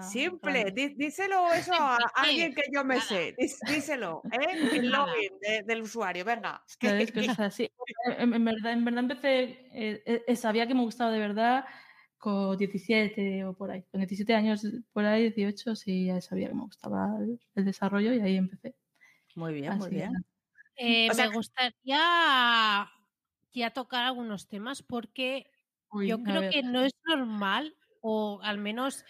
Simple, 0.03 0.73
díselo 0.97 1.53
eso 1.53 1.73
a 1.79 1.99
alguien 2.15 2.55
que 2.55 2.63
yo 2.73 2.85
me 2.85 3.01
sé, 3.01 3.35
díselo, 3.69 4.23
¿eh? 4.33 4.69
El 4.73 4.91
login 4.91 5.33
del 5.67 5.83
usuario, 5.83 6.25
venga. 6.25 6.63
En, 8.19 8.45
verdad, 8.45 8.73
en 8.73 8.85
verdad 8.85 9.01
empecé, 9.01 9.69
eh, 9.73 10.25
eh, 10.27 10.37
sabía 10.37 10.67
que 10.67 10.75
me 10.75 10.83
gustaba 10.83 11.11
de 11.11 11.19
verdad 11.19 11.65
con 12.19 12.57
17 12.57 13.45
o 13.45 13.55
por 13.55 13.71
ahí, 13.71 13.83
con 13.91 14.01
17 14.01 14.35
años, 14.35 14.67
por 14.93 15.05
ahí 15.05 15.31
18, 15.31 15.75
sí, 15.75 16.07
ya 16.07 16.21
sabía 16.21 16.49
que 16.49 16.55
me 16.55 16.63
gustaba 16.63 17.17
el, 17.55 17.65
desarrollo 17.65 18.13
y 18.15 18.21
ahí 18.21 18.37
empecé. 18.37 18.75
Muy 19.35 19.55
bien, 19.55 19.77
muy 19.79 19.91
bien. 19.91 20.13
Eh, 20.77 21.09
me 21.17 21.29
gustaría 21.29 22.89
ya 23.53 23.71
tocar 23.73 24.05
algunos 24.05 24.47
temas 24.47 24.83
porque 24.83 25.51
yo 26.07 26.23
creo 26.23 26.51
que 26.51 26.63
no 26.63 26.85
es 26.85 26.93
normal, 27.05 27.75
o 28.01 28.41
al 28.43 28.59
menos 28.59 29.05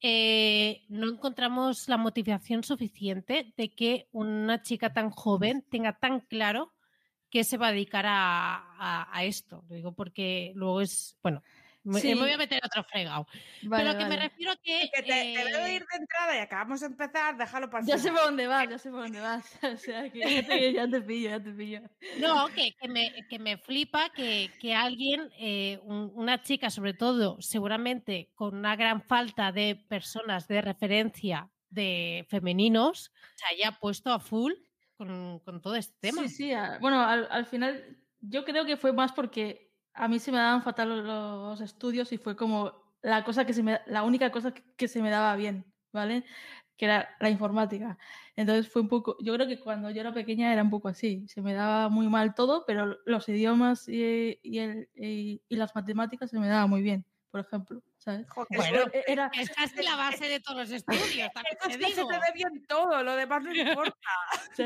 eh, 0.00 0.84
no 0.88 1.08
encontramos 1.08 1.88
la 1.88 1.96
motivación 1.96 2.62
suficiente 2.62 3.52
de 3.56 3.74
que 3.74 4.08
una 4.12 4.62
chica 4.62 4.92
tan 4.92 5.10
joven 5.10 5.64
tenga 5.68 5.98
tan 5.98 6.20
claro 6.20 6.72
que 7.30 7.44
se 7.44 7.58
va 7.58 7.68
a 7.68 7.72
dedicar 7.72 8.06
a, 8.06 9.08
a 9.12 9.24
esto. 9.24 9.64
Lo 9.68 9.74
digo 9.74 9.92
porque 9.92 10.52
luego 10.54 10.80
es, 10.80 11.16
bueno, 11.22 11.42
me, 11.88 12.14
voy 12.14 12.30
a 12.30 12.36
meter 12.36 12.60
otro 12.64 12.84
fregado. 12.84 13.26
Pero 13.68 13.98
que 13.98 14.04
me 14.04 14.16
refiero 14.16 14.52
que. 14.62 14.90
que 14.92 15.02
te, 15.02 15.32
eh... 15.32 15.36
te, 15.36 15.72
ir 15.74 15.86
de 15.90 15.96
entrada 15.98 16.36
y 16.36 16.38
acabamos 16.40 16.80
de 16.80 16.86
empezar, 16.86 17.36
déjalo 17.36 17.70
pasar. 17.70 17.88
Ya 17.88 17.98
sé 17.98 18.10
por 18.10 18.20
dónde 18.20 18.46
vas, 18.46 18.68
ya 18.68 18.78
sé 18.78 18.90
por 18.90 19.02
dónde 19.02 19.20
vas. 19.20 19.58
o 19.62 19.76
sea, 19.76 20.10
que 20.10 20.18
ya 20.18 20.46
te, 20.46 20.72
ya 20.72 20.88
te, 20.88 21.00
pillo, 21.00 21.30
ya 21.30 21.42
te 21.42 21.52
pillo. 21.52 21.80
No, 22.20 22.48
que, 22.48 22.74
que, 22.80 22.88
me, 22.88 23.26
que 23.28 23.38
me 23.38 23.56
flipa 23.56 24.10
que, 24.10 24.50
que 24.60 24.74
alguien, 24.74 25.30
eh, 25.38 25.80
un, 25.82 26.12
una 26.14 26.42
chica 26.42 26.70
sobre 26.70 26.94
todo, 26.94 27.40
seguramente 27.40 28.30
con 28.34 28.54
una 28.54 28.76
gran 28.76 29.02
falta 29.02 29.52
de 29.52 29.76
personas 29.88 30.46
de 30.48 30.60
referencia 30.60 31.48
de 31.70 32.26
femeninos, 32.28 33.12
se 33.34 33.46
haya 33.54 33.72
puesto 33.72 34.12
a 34.12 34.20
full 34.20 34.52
con, 34.96 35.40
con 35.40 35.60
todo 35.62 35.76
este 35.76 35.96
tema. 36.00 36.22
Sí, 36.22 36.28
sí. 36.28 36.52
Bueno, 36.80 37.02
al, 37.02 37.28
al 37.30 37.46
final 37.46 37.98
yo 38.20 38.44
creo 38.44 38.64
que 38.64 38.76
fue 38.76 38.92
más 38.92 39.12
porque 39.12 39.67
a 39.98 40.08
mí 40.08 40.18
se 40.18 40.32
me 40.32 40.38
daban 40.38 40.62
fatal 40.62 41.04
los 41.06 41.60
estudios 41.60 42.12
y 42.12 42.18
fue 42.18 42.36
como 42.36 42.72
la 43.02 43.24
cosa 43.24 43.44
que 43.44 43.52
se 43.52 43.62
me, 43.62 43.80
la 43.86 44.02
única 44.04 44.30
cosa 44.30 44.52
que, 44.52 44.88
se 44.88 45.02
me 45.02 45.10
daba 45.10 45.36
bien, 45.36 45.64
¿vale? 45.92 46.24
Que 46.76 46.86
era 46.86 47.08
la 47.20 47.30
informática. 47.30 47.98
Entonces 48.36 48.68
fue 48.72 48.82
un 48.82 48.88
poco, 48.88 49.16
yo 49.20 49.34
creo 49.34 49.48
que 49.48 49.58
cuando 49.58 49.90
yo 49.90 50.00
era 50.00 50.12
pequeña 50.12 50.52
era 50.52 50.62
un 50.62 50.70
poco 50.70 50.88
así, 50.88 51.26
se 51.28 51.42
me 51.42 51.54
daba 51.54 51.88
muy 51.88 52.08
mal 52.08 52.34
todo, 52.34 52.64
pero 52.66 52.98
los 53.06 53.28
idiomas 53.28 53.88
y, 53.88 54.38
y, 54.42 54.58
el, 54.58 54.88
y, 54.94 55.42
y 55.48 55.56
las 55.56 55.74
matemáticas 55.74 56.30
se 56.30 56.38
me 56.38 56.48
daba 56.48 56.66
muy 56.66 56.82
bien, 56.82 57.04
por 57.30 57.40
ejemplo. 57.40 57.82
Bueno, 58.50 58.80
E- 58.92 59.04
era, 59.06 59.30
Es 59.34 59.50
casi 59.50 59.82
la 59.82 59.96
base 59.96 60.28
de 60.28 60.40
todos 60.40 60.58
los 60.58 60.70
estudios, 60.70 61.30
también 61.32 61.56
es 61.60 61.78
te 61.78 61.78
que 61.78 61.92
se 61.92 62.04
te 62.04 62.12
dé 62.14 62.32
bien 62.34 62.64
todo, 62.66 63.02
lo 63.02 63.16
demás 63.16 63.42
no 63.42 63.54
importa. 63.54 63.92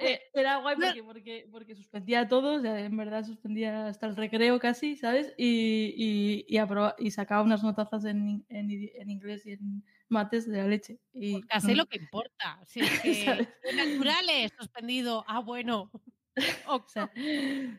eh, 0.00 0.20
era 0.32 0.56
guay 0.56 0.76
porque, 0.76 1.02
porque, 1.04 1.48
porque 1.50 1.74
suspendía 1.74 2.28
todo, 2.28 2.54
o 2.54 2.60
sea, 2.60 2.78
en 2.80 2.96
verdad 2.96 3.24
suspendía 3.24 3.86
hasta 3.88 4.06
el 4.06 4.16
recreo 4.16 4.58
casi, 4.58 4.96
¿sabes? 4.96 5.34
Y, 5.36 5.94
y, 5.96 6.44
y, 6.48 6.58
aproba- 6.58 6.94
y 6.98 7.10
sacaba 7.10 7.42
unas 7.42 7.62
notazas 7.62 8.04
en, 8.04 8.44
en, 8.48 8.70
inglés 9.10 9.44
y 9.46 9.52
en 9.52 9.84
mates 10.08 10.48
de 10.48 10.58
la 10.58 10.66
leche. 10.68 10.98
Y, 11.12 11.42
Casi 11.42 11.74
lo 11.74 11.86
que 11.86 11.98
importa. 11.98 12.60
Si 12.66 12.80
es 12.80 12.88
que 13.02 13.24
¿Sabes? 13.24 13.48
naturales, 13.74 14.52
suspendido. 14.58 15.24
Ah, 15.26 15.40
bueno. 15.40 15.90
O 16.68 16.84
sea, 16.86 17.10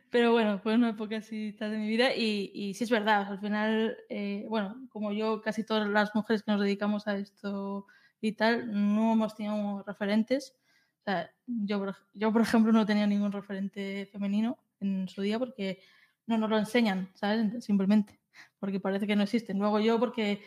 pero 0.10 0.32
bueno, 0.32 0.60
fue 0.60 0.76
una 0.76 0.90
época 0.90 1.18
así 1.18 1.52
de 1.52 1.78
mi 1.78 1.88
vida 1.88 2.16
y, 2.16 2.52
y 2.54 2.74
sí 2.74 2.84
es 2.84 2.90
verdad, 2.90 3.22
o 3.22 3.26
sea, 3.26 3.34
al 3.34 3.40
final, 3.40 3.98
eh, 4.10 4.46
bueno, 4.50 4.88
como 4.90 5.12
yo, 5.12 5.42
casi 5.42 5.64
todas 5.64 5.88
las 5.88 6.14
mujeres 6.16 6.44
que 6.44 6.52
nos 6.52 6.62
dedicamos 6.62 7.08
a 7.08 7.18
esto 7.18 7.88
y 8.22 8.34
tal, 8.34 8.72
no 8.72 9.14
hemos 9.14 9.36
tenido 9.36 9.84
referentes. 9.84 10.56
O 11.02 11.04
sea, 11.04 11.32
yo, 11.48 11.86
yo, 12.14 12.34
por 12.34 12.42
ejemplo, 12.42 12.72
no 12.72 12.86
tenía 12.86 13.08
ningún 13.08 13.32
referente 13.32 14.08
femenino 14.12 14.58
en 14.80 15.08
su 15.08 15.22
día 15.22 15.40
porque 15.40 15.82
no 16.28 16.38
nos 16.38 16.50
lo 16.50 16.58
enseñan, 16.58 17.10
¿sabes? 17.16 17.64
Simplemente, 17.64 18.20
porque 18.60 18.80
parece 18.80 19.08
que 19.08 19.16
no 19.16 19.24
existen. 19.24 19.60
Luego 19.60 19.80
yo, 19.80 20.00
porque 20.00 20.42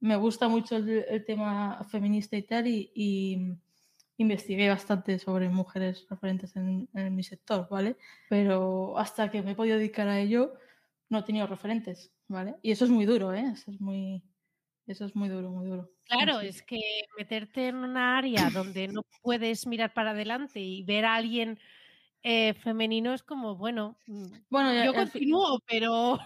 me 0.00 0.16
gusta 0.16 0.48
mucho 0.48 0.76
el, 0.76 1.04
el 1.08 1.24
tema 1.24 1.82
feminista 1.84 2.36
y 2.36 2.42
tal, 2.42 2.66
y, 2.66 2.92
y 2.94 3.54
investigué 4.16 4.68
bastante 4.68 5.18
sobre 5.18 5.48
mujeres 5.48 6.06
referentes 6.08 6.56
en, 6.56 6.88
en 6.94 7.14
mi 7.14 7.22
sector, 7.22 7.68
¿vale? 7.70 7.96
Pero 8.28 8.98
hasta 8.98 9.30
que 9.30 9.42
me 9.42 9.52
he 9.52 9.54
podido 9.54 9.78
dedicar 9.78 10.08
a 10.08 10.20
ello, 10.20 10.54
no 11.08 11.18
he 11.20 11.22
tenido 11.22 11.46
referentes, 11.46 12.12
¿vale? 12.28 12.56
Y 12.62 12.70
eso 12.72 12.84
es 12.84 12.90
muy 12.90 13.06
duro, 13.06 13.32
¿eh? 13.34 13.50
Eso 13.52 13.70
es 13.70 13.80
muy, 13.80 14.22
eso 14.86 15.06
es 15.06 15.16
muy 15.16 15.28
duro, 15.28 15.50
muy 15.50 15.66
duro. 15.66 15.92
Claro, 16.06 16.40
es 16.40 16.62
que 16.62 16.78
meterte 17.16 17.68
en 17.68 17.76
una 17.76 18.18
área 18.18 18.50
donde 18.50 18.88
no 18.88 19.02
puedes 19.22 19.66
mirar 19.66 19.94
para 19.94 20.10
adelante 20.10 20.60
y 20.60 20.82
ver 20.84 21.04
a 21.06 21.14
alguien 21.14 21.58
eh, 22.22 22.54
femenino 22.54 23.14
es 23.14 23.22
como, 23.22 23.56
bueno, 23.56 23.98
mm, 24.06 24.26
Bueno, 24.50 24.72
yo 24.84 24.94
continúo, 24.94 25.58
pero 25.66 26.18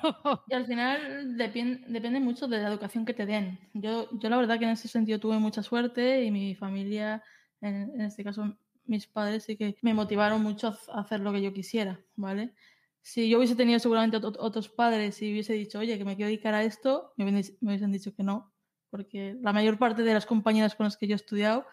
y 0.47 0.55
al 0.55 0.66
final 0.66 1.36
depende 1.36 2.20
mucho 2.20 2.49
de 2.49 2.59
la 2.59 2.68
educación 2.68 3.05
que 3.05 3.12
te 3.14 3.26
den. 3.26 3.59
Yo, 3.74 4.09
yo 4.18 4.30
la 4.30 4.39
verdad 4.39 4.59
que 4.59 4.64
en 4.64 4.70
ese 4.70 4.89
sentido 4.89 5.20
tuve 5.20 5.39
mucha 5.39 5.62
suerte 5.62 6.24
y 6.24 6.30
mi 6.30 6.55
familia, 6.55 7.22
en, 7.61 7.93
en 7.95 8.01
este 8.03 8.25
caso 8.25 8.57
mis 8.85 9.07
padres, 9.07 9.45
sí 9.45 9.57
que 9.57 9.77
me 9.83 9.93
motivaron 9.95 10.43
mucho 10.43 10.69
a 10.93 11.01
hacer 11.01 11.21
lo 11.21 11.33
que 11.33 11.43
yo 11.43 11.53
quisiera, 11.53 12.01
¿vale? 12.17 12.55
Si 13.03 13.29
yo 13.29 13.39
hubiese 13.39 13.55
tenido 13.57 13.79
seguramente 13.79 14.17
ot- 14.19 14.37
otros 14.39 14.69
padres 14.71 15.21
y 15.23 15.31
hubiese 15.33 15.53
dicho, 15.55 15.79
oye, 15.79 15.99
que 15.99 16.05
me 16.05 16.17
quiero 16.17 16.29
dedicar 16.29 16.55
a 16.55 16.65
esto, 16.65 17.13
me 17.17 17.25
hubiesen, 17.27 17.93
dicho 17.93 18.15
que 18.15 18.23
no, 18.23 18.55
porque 18.91 19.37
la 19.43 19.53
mayor 19.53 19.79
parte 19.79 20.03
de 20.03 20.15
las 20.15 20.27
compañeras 20.27 20.75
con 20.75 20.85
las 20.85 20.97
que 20.97 21.07
yo 21.07 21.15
he 21.15 21.17
estudiado 21.17 21.67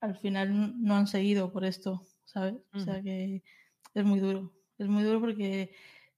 al 0.00 0.16
final 0.16 0.74
no 0.82 0.96
han 0.96 1.06
seguido 1.06 1.52
por 1.52 1.64
esto, 1.64 2.02
¿sabes? 2.24 2.54
O 2.72 2.78
sea 2.80 3.02
que 3.02 3.42
es 3.94 4.04
muy 4.04 4.20
duro, 4.20 4.52
es 4.78 4.86
muy 4.88 5.02
duro 5.02 5.20
porque 5.20 5.74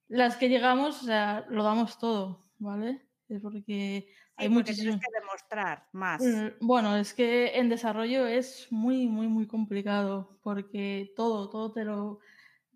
las 0.08 0.36
que 0.36 0.48
llegamos, 0.48 1.02
o 1.02 1.06
sea, 1.06 1.46
lo 1.48 1.62
damos 1.64 1.98
todo, 1.98 2.50
¿vale? 2.58 3.06
Es 3.28 3.40
porque 3.40 4.08
hay 4.40 4.48
porque 4.48 4.72
tienes 4.74 4.94
muchísimo... 4.94 5.00
que 5.00 5.20
demostrar 5.20 5.88
más. 5.92 6.22
Mm, 6.22 6.48
Bueno, 6.66 6.96
es 6.96 7.14
que 7.14 7.58
en 7.58 7.68
desarrollo 7.68 8.26
es 8.26 8.66
muy, 8.70 9.06
muy, 9.06 9.28
muy 9.28 9.46
complicado 9.46 10.38
porque 10.42 11.12
todo, 11.16 11.48
todo 11.50 11.72
te 11.72 11.84
lo, 11.84 12.20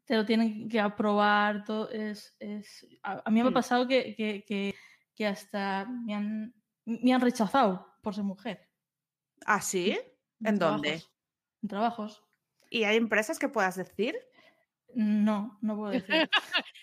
te 0.05 0.17
lo 0.17 0.25
tienen 0.27 0.69
que 0.69 0.81
aprobar, 0.81 1.65
todo 1.65 1.91
es, 1.91 2.37
es... 2.41 2.87
A, 3.03 3.23
a 3.25 3.31
mí 3.31 3.43
me 3.43 3.49
ha 3.49 3.51
Mm. 3.51 3.55
pasado 3.55 3.89
que, 3.89 4.15
que, 4.15 4.45
que, 4.45 4.75
que 5.15 5.27
hasta 5.27 5.87
me 5.87 6.15
han, 6.15 6.55
me 6.85 7.13
han 7.15 7.21
rechazado 7.21 7.95
por 8.03 8.15
ser 8.15 8.25
mujer. 8.25 8.69
¿Ah, 9.47 9.61
sí? 9.61 9.99
¿En 10.43 10.59
dónde? 10.59 10.89
trabajos, 10.89 11.13
En 11.63 11.69
trabajos. 11.69 12.25
¿Y 12.71 12.85
hay 12.85 12.97
empresas 12.97 13.39
que 13.39 13.49
puedas 13.49 13.77
decir? 13.77 14.17
No, 14.95 15.59
no 15.61 15.77
puedo 15.77 15.91
decir. 15.93 16.29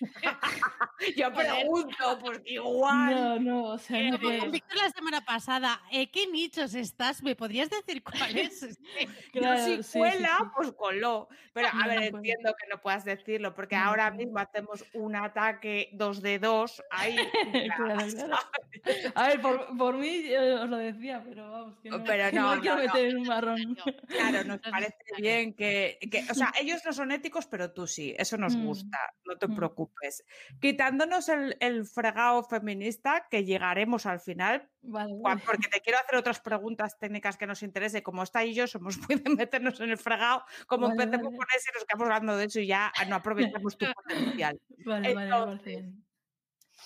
Yo 1.18 1.34
pregunto, 1.34 2.20
porque 2.24 2.54
igual. 2.54 3.16
No, 3.16 3.40
no, 3.40 3.64
o 3.74 3.78
sea, 3.78 4.12
no 4.12 4.20
puedo. 4.20 4.50
Víctor 4.52 4.78
la 4.78 4.90
semana 4.90 5.22
pasada, 5.22 5.82
¿eh, 5.92 6.10
¿qué 6.12 6.28
nichos 6.28 6.74
estás? 6.76 7.24
¿Me 7.24 7.36
podrías 7.36 7.70
decir 7.70 8.04
cuáles? 8.04 8.78
Claro, 9.32 9.58
Yo 9.58 9.66
si 9.78 9.84
sí, 9.84 10.00
cuela, 10.00 10.38
sí. 10.40 10.46
pues 10.56 10.72
coló. 10.74 11.28
Pero 11.54 11.68
a 11.70 11.74
No, 11.74 11.88
ver, 11.88 12.12
no 12.12 12.18
entiendo 12.20 12.54
que 12.60 12.68
no 12.70 12.82
puedas 12.82 13.04
decirlo, 13.04 13.54
porque 13.54 13.76
No, 13.76 13.84
ahora 13.86 14.12
mismo 14.12 14.38
hacemos 14.40 14.86
un 14.94 15.16
ataque 15.16 15.90
2 15.94 16.22
de 16.22 16.40
2 16.40 16.84
ahí. 16.92 17.16
Claro, 17.78 18.06
claro. 18.14 18.38
A 19.16 19.28
ver, 19.28 19.42
por, 19.42 19.78
por 19.78 19.98
mí 19.98 20.24
yo 20.30 20.64
os 20.64 20.70
lo 20.70 20.78
decía, 20.78 21.24
pero 21.28 21.52
vamos, 21.52 21.80
que 21.82 21.90
no, 21.90 22.04
Pero 22.04 22.24
que 22.56 22.62
quiero 22.62 22.78
meter 22.78 23.06
en 23.06 23.18
un 23.18 23.28
marrón. 23.28 23.78
Claro, 24.08 24.44
nos 24.46 24.60
parece 24.60 24.96
bien 25.18 25.54
que, 25.54 25.98
que- 26.12 26.26
o 26.30 26.34
sea, 26.34 26.52
ellos 26.60 26.82
no 26.86 26.94
son 26.94 27.12
éticos, 27.12 27.46
pero 27.48 27.72
tú 27.72 27.88
sí, 27.88 28.01
eso 28.18 28.38
nos 28.38 28.56
Mm. 28.56 28.66
gusta, 28.66 28.98
no 29.26 29.38
te 29.38 29.48
Mm. 29.48 29.56
preocupes. 29.56 30.26
Quitándonos 30.60 31.30
el, 31.30 31.56
el 31.60 31.86
fregado 31.86 32.44
feminista, 32.44 33.28
que 33.30 33.44
llegaremos 33.46 34.06
al 34.06 34.20
final, 34.20 34.70
Vale, 34.82 35.14
porque 35.46 35.68
te 35.70 35.80
quiero 35.82 36.00
hacer 36.00 36.18
otras 36.18 36.40
preguntas 36.42 36.98
técnicas 36.98 37.38
que 37.38 37.46
nos 37.48 37.62
interese. 37.64 38.02
Como 38.04 38.24
está 38.24 38.44
y 38.44 38.54
yo 38.54 38.66
somos 38.68 38.98
muy 39.08 39.18
de 39.20 39.30
meternos 39.30 39.80
en 39.80 39.92
el 39.92 39.98
fregado, 39.98 40.44
como 40.68 40.88
Vale, 40.88 41.04
empecemos 41.04 41.28
vale. 41.28 41.38
con 41.38 41.48
ese, 41.56 41.72
nos 41.74 41.86
quedamos 41.86 42.06
hablando 42.08 42.38
de 42.38 42.46
eso 42.46 42.60
y 42.60 42.68
ya 42.68 42.92
no 43.08 43.16
aprovechamos 43.16 43.78
tu 43.78 43.86
potencial. 43.94 44.60
Vale, 44.86 45.12
Entonces. 45.12 45.86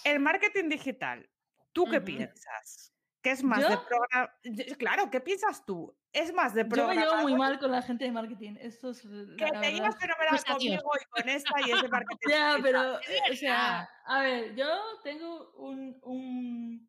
El 0.03 0.19
marketing 0.19 0.69
digital, 0.69 1.29
¿tú 1.71 1.85
qué 1.85 2.01
piensas? 2.01 2.91
¿Qué 3.25 3.31
es 3.31 3.43
más 3.43 3.59
de 3.67 3.75
programa? 3.75 4.31
Claro, 4.77 5.09
¿qué 5.09 5.19
piensas 5.19 5.65
tú? 5.65 5.97
¿Es 6.13 6.31
más 6.31 6.53
de 6.53 6.61
Yo 6.61 6.67
me 6.67 6.69
programa? 6.75 7.01
llevo 7.01 7.21
muy 7.23 7.33
mal 7.33 7.57
con 7.57 7.71
la 7.71 7.81
gente 7.81 8.05
de 8.05 8.11
marketing. 8.11 8.55
Esto 8.61 8.91
es 8.91 9.01
Que 9.01 9.47
la 9.51 9.61
te 9.61 9.71
llevas 9.73 9.95
fenomenal 9.97 10.29
Pues 10.29 10.45
conmigo 10.45 10.91
y 11.01 11.05
con 11.21 11.29
esta 11.29 11.49
y 11.65 11.71
es 11.71 11.81
de 11.81 11.87
marketing. 11.97 12.29
Ya, 12.29 12.57
pero, 12.61 12.99
eh, 12.99 13.19
o 13.31 13.35
sea, 13.35 13.89
a 14.05 14.21
ver, 14.21 14.55
yo 14.55 14.67
tengo 15.03 15.53
un, 15.57 15.97
un- 16.03 16.87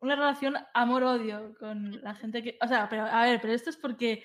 una 0.00 0.16
relación 0.16 0.56
amor-odio 0.72 1.54
con 1.60 2.00
la 2.02 2.14
gente 2.14 2.42
que. 2.42 2.56
O 2.62 2.66
sea, 2.66 2.88
pero 2.88 3.04
a 3.04 3.22
ver, 3.24 3.38
pero 3.42 3.52
esto 3.52 3.68
es 3.68 3.76
porque. 3.76 4.24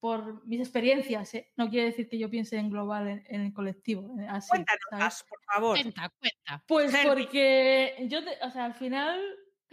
Por 0.00 0.46
mis 0.46 0.60
experiencias, 0.60 1.32
¿eh? 1.32 1.50
no 1.56 1.70
quiere 1.70 1.86
decir 1.86 2.10
que 2.10 2.18
yo 2.18 2.28
piense 2.28 2.58
en 2.58 2.68
global, 2.68 3.08
en, 3.08 3.24
en 3.26 3.40
el 3.40 3.54
colectivo. 3.54 4.14
eh, 4.20 4.26
Así, 4.28 4.50
Cuéntanos 4.50 5.24
por 5.26 5.42
favor. 5.44 5.80
Cuenta, 5.80 6.10
cuenta. 6.20 6.64
Pues 6.68 6.94
porque 7.06 7.96
yo, 8.10 8.22
te- 8.22 8.36
o 8.42 8.50
sea, 8.50 8.66
al 8.66 8.74
final 8.74 9.18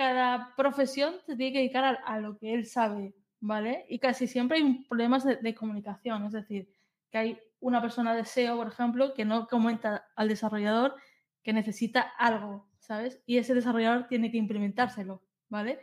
cada 0.02 0.56
profesión 0.56 1.16
se 1.26 1.36
tiene 1.36 1.54
que 1.54 1.60
dedicar 1.60 1.84
a, 1.86 1.92
a 1.92 2.20
lo 2.20 2.38
que 2.38 2.54
él 2.54 2.66
sabe, 2.66 3.16
¿vale? 3.40 3.86
Y 3.90 4.00
casi 4.00 4.28
siempre 4.28 4.58
hay 4.58 4.86
problemas 4.90 5.24
de, 5.26 5.38
de 5.38 5.56
comunicación, 5.56 6.26
es 6.26 6.34
decir, 6.34 6.70
que 7.12 7.18
hay 7.18 7.40
una 7.60 7.82
persona 7.82 8.14
de 8.16 8.26
SEO, 8.26 8.58
por 8.58 8.68
ejemplo, 8.68 9.14
que 9.14 9.26
no 9.26 9.48
comenta 9.48 10.08
al 10.16 10.28
desarrollador 10.28 10.96
que 11.44 11.54
necesita 11.54 12.02
algo, 12.18 12.70
¿sabes? 12.80 13.22
Y 13.26 13.38
ese 13.38 13.54
desarrollador 13.56 14.08
tiene 14.08 14.32
que 14.32 14.38
implementárselo, 14.38 15.24
¿vale? 15.50 15.80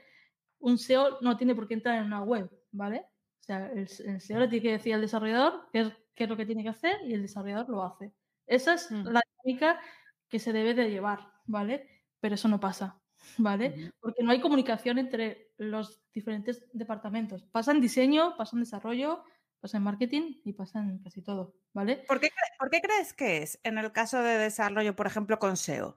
Un 0.60 0.78
SEO 0.78 1.18
no 1.20 1.36
tiene 1.36 1.54
por 1.54 1.68
qué 1.68 1.74
entrar 1.74 1.98
en 1.98 2.06
una 2.06 2.22
web, 2.22 2.50
¿vale? 2.72 3.06
O 3.40 3.42
sea, 3.44 3.66
el, 3.72 3.88
el 4.04 4.20
SEO 4.20 4.40
le 4.40 4.48
tiene 4.48 4.62
que 4.62 4.72
decir 4.72 4.94
al 4.94 5.00
desarrollador 5.00 5.68
qué 5.72 5.80
es, 5.80 5.92
qué 6.14 6.24
es 6.24 6.30
lo 6.30 6.36
que 6.36 6.46
tiene 6.46 6.62
que 6.62 6.68
hacer 6.70 6.96
y 7.04 7.14
el 7.14 7.22
desarrollador 7.22 7.68
lo 7.68 7.82
hace. 7.84 8.12
Esa 8.46 8.74
es 8.74 8.90
Mm. 8.90 9.08
la 9.08 9.20
dinámica 9.44 9.80
que 10.28 10.38
se 10.38 10.52
debe 10.52 10.74
de 10.74 10.90
llevar, 10.90 11.20
¿vale? 11.46 11.88
Pero 12.20 12.34
eso 12.34 12.48
no 12.48 12.60
pasa, 12.60 13.00
¿vale? 13.36 13.92
Porque 14.00 14.22
no 14.22 14.30
hay 14.30 14.40
comunicación 14.40 14.98
entre 14.98 15.52
los 15.58 16.00
diferentes 16.14 16.64
departamentos. 16.72 17.44
Pasa 17.44 17.72
en 17.72 17.80
diseño, 17.80 18.36
pasa 18.36 18.56
en 18.56 18.60
desarrollo, 18.60 19.24
pasa 19.60 19.76
en 19.76 19.82
marketing 19.82 20.40
y 20.44 20.52
pasa 20.52 20.80
en 20.80 20.98
casi 21.00 21.20
todo, 21.22 21.54
¿vale? 21.74 22.04
¿Por 22.08 22.20
qué, 22.20 22.28
cre- 22.28 22.56
por 22.58 22.70
qué 22.70 22.80
crees 22.80 23.12
que 23.12 23.38
es 23.42 23.60
en 23.64 23.76
el 23.78 23.92
caso 23.92 24.22
de 24.22 24.38
desarrollo, 24.38 24.94
por 24.96 25.06
ejemplo, 25.06 25.38
con 25.38 25.56
SEO? 25.56 25.96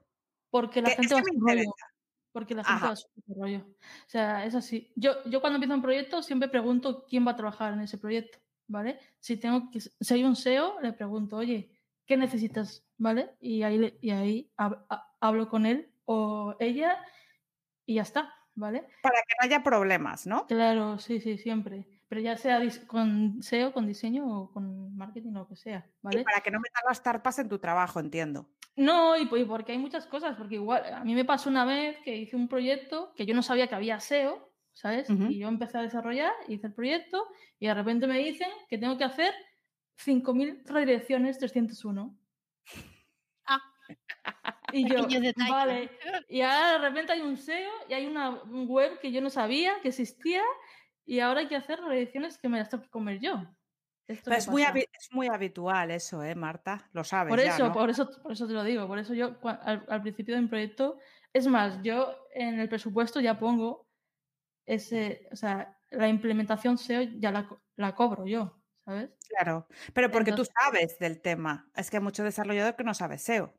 Porque 0.50 0.82
la 0.82 0.90
Que- 0.90 0.96
gente 0.96 1.14
va 1.14 1.20
a 1.20 1.24
su 1.24 1.40
rollo. 1.40 1.74
Porque 2.32 2.54
la 2.54 2.64
gente 2.64 2.76
Ajá. 2.76 2.86
va 2.86 2.92
a 2.92 2.96
su 2.96 3.08
rollo. 3.28 3.58
O 3.58 4.08
sea, 4.08 4.44
es 4.46 4.54
así. 4.54 4.90
Yo, 4.96 5.22
yo 5.26 5.40
cuando 5.40 5.56
empiezo 5.56 5.74
un 5.74 5.82
proyecto 5.82 6.22
siempre 6.22 6.48
pregunto 6.48 7.04
quién 7.08 7.26
va 7.26 7.32
a 7.32 7.36
trabajar 7.36 7.72
en 7.74 7.80
ese 7.80 7.98
proyecto, 7.98 8.38
¿vale? 8.68 8.98
Si 9.20 9.36
tengo 9.36 9.70
que, 9.70 9.80
si 9.80 10.14
hay 10.14 10.24
un 10.24 10.34
SEO, 10.34 10.80
le 10.80 10.92
pregunto, 10.94 11.36
oye, 11.36 11.70
¿qué 12.06 12.16
necesitas? 12.16 12.84
¿Vale? 12.98 13.36
Y 13.40 13.62
ahí, 13.64 13.98
y 14.00 14.10
ahí 14.10 14.50
hab- 14.56 14.86
ha- 14.88 15.14
hablo 15.20 15.48
con 15.48 15.66
él 15.66 15.92
o 16.06 16.56
ella 16.58 16.98
y 17.86 17.94
ya 17.94 18.02
está, 18.02 18.34
¿vale? 18.54 18.86
Para 19.02 19.16
que 19.22 19.34
no 19.40 19.46
haya 19.46 19.62
problemas, 19.62 20.26
¿no? 20.26 20.46
Claro, 20.46 20.98
sí, 20.98 21.20
sí, 21.20 21.38
siempre. 21.38 21.86
Pero 22.08 22.20
ya 22.20 22.36
sea 22.36 22.60
con 22.86 23.42
SEO, 23.42 23.72
con 23.72 23.86
diseño 23.86 24.26
o 24.26 24.52
con 24.52 24.94
marketing 24.96 25.30
o 25.30 25.38
lo 25.40 25.48
que 25.48 25.56
sea, 25.56 25.86
Y 25.86 25.92
¿vale? 26.02 26.24
para 26.24 26.40
que 26.42 26.50
no 26.50 26.60
metas 26.60 26.82
las 26.86 27.02
tarpas 27.02 27.38
en 27.38 27.48
tu 27.48 27.58
trabajo, 27.58 28.00
entiendo. 28.00 28.50
No, 28.76 29.16
y, 29.16 29.22
y 29.22 29.44
porque 29.44 29.72
hay 29.72 29.78
muchas 29.78 30.06
cosas, 30.06 30.36
porque 30.36 30.56
igual 30.56 30.82
a 30.92 31.04
mí 31.04 31.14
me 31.14 31.24
pasó 31.24 31.48
una 31.48 31.64
vez 31.64 31.96
que 32.04 32.16
hice 32.16 32.36
un 32.36 32.48
proyecto 32.48 33.12
que 33.16 33.24
yo 33.26 33.34
no 33.34 33.42
sabía 33.42 33.66
que 33.66 33.74
había 33.74 33.98
SEO, 34.00 34.50
¿sabes? 34.72 35.08
Y 35.10 35.38
yo 35.38 35.48
empecé 35.48 35.78
a 35.78 35.82
desarrollar, 35.82 36.32
hice 36.48 36.66
el 36.66 36.74
proyecto 36.74 37.26
y 37.58 37.66
de 37.66 37.74
repente 37.74 38.06
me 38.06 38.18
dicen 38.18 38.48
que 38.68 38.78
tengo 38.78 38.96
que 38.96 39.04
hacer 39.04 39.32
5.000 39.98 40.64
redirecciones 40.66 41.38
301. 41.38 42.14
Y 44.72 44.88
yo, 44.88 45.06
vale. 45.50 45.90
Y 46.28 46.40
ahora 46.40 46.72
de 46.72 46.78
repente 46.78 47.12
hay 47.12 47.20
un 47.20 47.36
SEO 47.36 47.70
y 47.88 47.94
hay 47.94 48.06
una 48.06 48.30
web 48.30 48.98
que 49.00 49.12
yo 49.12 49.20
no 49.20 49.28
sabía 49.30 49.80
que 49.82 49.88
existía 49.88 50.42
y 51.04 51.20
ahora 51.20 51.40
hay 51.40 51.48
que 51.48 51.56
hacer 51.56 51.80
redirecciones 51.80 52.38
que 52.38 52.48
me 52.48 52.58
las 52.58 52.70
tengo 52.70 52.84
que 52.84 52.90
comer 52.90 53.20
yo. 53.20 53.42
Esto 54.08 54.30
qué 54.30 54.36
es 54.36 54.48
muy, 54.48 54.62
es 54.62 55.12
muy 55.12 55.28
habitual 55.28 55.90
eso, 55.90 56.22
¿eh, 56.22 56.34
Marta? 56.34 56.88
Lo 56.92 57.04
sabes 57.04 57.30
Por 57.30 57.40
ya, 57.40 57.54
eso, 57.54 57.68
¿no? 57.68 57.72
por 57.72 57.88
eso, 57.90 58.10
por 58.22 58.32
eso 58.32 58.46
te 58.46 58.52
lo 58.52 58.64
digo. 58.64 58.86
Por 58.86 58.98
eso 58.98 59.14
yo 59.14 59.36
al, 59.42 59.84
al 59.88 60.02
principio 60.02 60.34
de 60.34 60.42
mi 60.42 60.48
proyecto, 60.48 60.98
es 61.32 61.46
más, 61.46 61.80
yo 61.82 62.14
en 62.34 62.58
el 62.58 62.68
presupuesto 62.68 63.20
ya 63.20 63.38
pongo 63.38 63.86
ese, 64.66 65.28
o 65.32 65.36
sea, 65.36 65.78
la 65.90 66.08
implementación 66.08 66.78
SEO 66.78 67.02
ya 67.18 67.30
la, 67.30 67.48
la 67.76 67.94
cobro 67.94 68.26
yo, 68.26 68.60
¿sabes? 68.84 69.10
Claro. 69.28 69.66
Pero 69.92 70.10
porque 70.10 70.30
Entonces- 70.30 70.54
tú 70.54 70.60
sabes 70.62 70.98
del 70.98 71.20
tema. 71.20 71.70
Es 71.74 71.90
que 71.90 71.98
hay 71.98 72.02
mucho 72.02 72.24
desarrollador 72.24 72.76
que 72.76 72.84
no 72.84 72.94
sabe 72.94 73.18
SEO. 73.18 73.54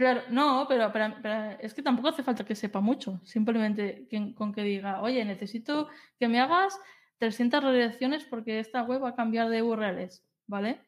Claro, 0.00 0.22
no, 0.30 0.64
pero, 0.66 0.90
pero- 0.94 1.14
pero 1.20 1.58
es 1.60 1.74
que 1.74 1.82
tampoco 1.82 2.08
hace 2.08 2.22
falta 2.22 2.42
que 2.42 2.54
sepa 2.54 2.80
mucho. 2.80 3.20
Simplemente 3.22 4.06
que- 4.08 4.34
con 4.34 4.50
que 4.54 4.62
diga, 4.62 5.02
oye, 5.02 5.22
necesito 5.26 5.88
que 6.18 6.26
me 6.26 6.40
hagas 6.40 6.78
300 7.18 7.62
redirecciones 7.62 8.24
porque 8.24 8.60
esta 8.60 8.82
web 8.82 9.02
va 9.04 9.10
a 9.10 9.14
cambiar 9.14 9.50
de 9.50 9.60
URLs, 9.62 10.24
¿vale? 10.46 10.80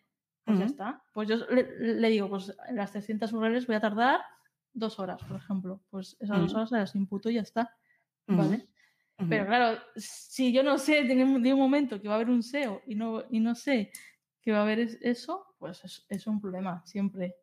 Pues 0.44 0.58
ya 0.58 0.64
está. 0.64 1.02
Pues 1.12 1.28
yo 1.28 1.36
le, 1.50 1.94
le 2.00 2.08
digo, 2.08 2.30
pues 2.30 2.56
las 2.72 2.90
300 2.92 3.30
URLs 3.34 3.66
voy 3.66 3.76
a 3.76 3.80
tardar 3.80 4.22
dos 4.72 4.98
horas, 4.98 5.22
por 5.22 5.36
ejemplo. 5.36 5.82
Pues 5.90 6.16
esas 6.18 6.38
dos 6.40 6.54
horas 6.54 6.70
se 6.70 6.76
las 6.78 6.94
imputo 6.94 7.28
y 7.28 7.34
ya 7.34 7.42
está, 7.42 7.76
¿vale? 8.38 8.66
Pero 9.28 9.44
claro, 9.46 9.78
si 9.94 10.54
yo 10.54 10.62
no 10.62 10.78
sé 10.78 11.04
de 11.04 11.22
un, 11.22 11.42
de 11.42 11.52
un 11.52 11.60
momento 11.60 12.00
que 12.00 12.08
va 12.08 12.14
a 12.14 12.16
haber 12.16 12.30
un 12.30 12.42
SEO 12.42 12.80
y 12.86 12.94
no, 12.94 13.24
y 13.30 13.40
no 13.40 13.54
sé 13.54 13.92
que 14.40 14.52
va 14.52 14.60
a 14.60 14.62
haber 14.62 14.78
es- 14.80 14.98
eso, 15.02 15.44
pues 15.58 15.84
es, 15.84 16.06
es 16.08 16.26
un 16.26 16.40
problema 16.40 16.82
siempre. 16.86 17.36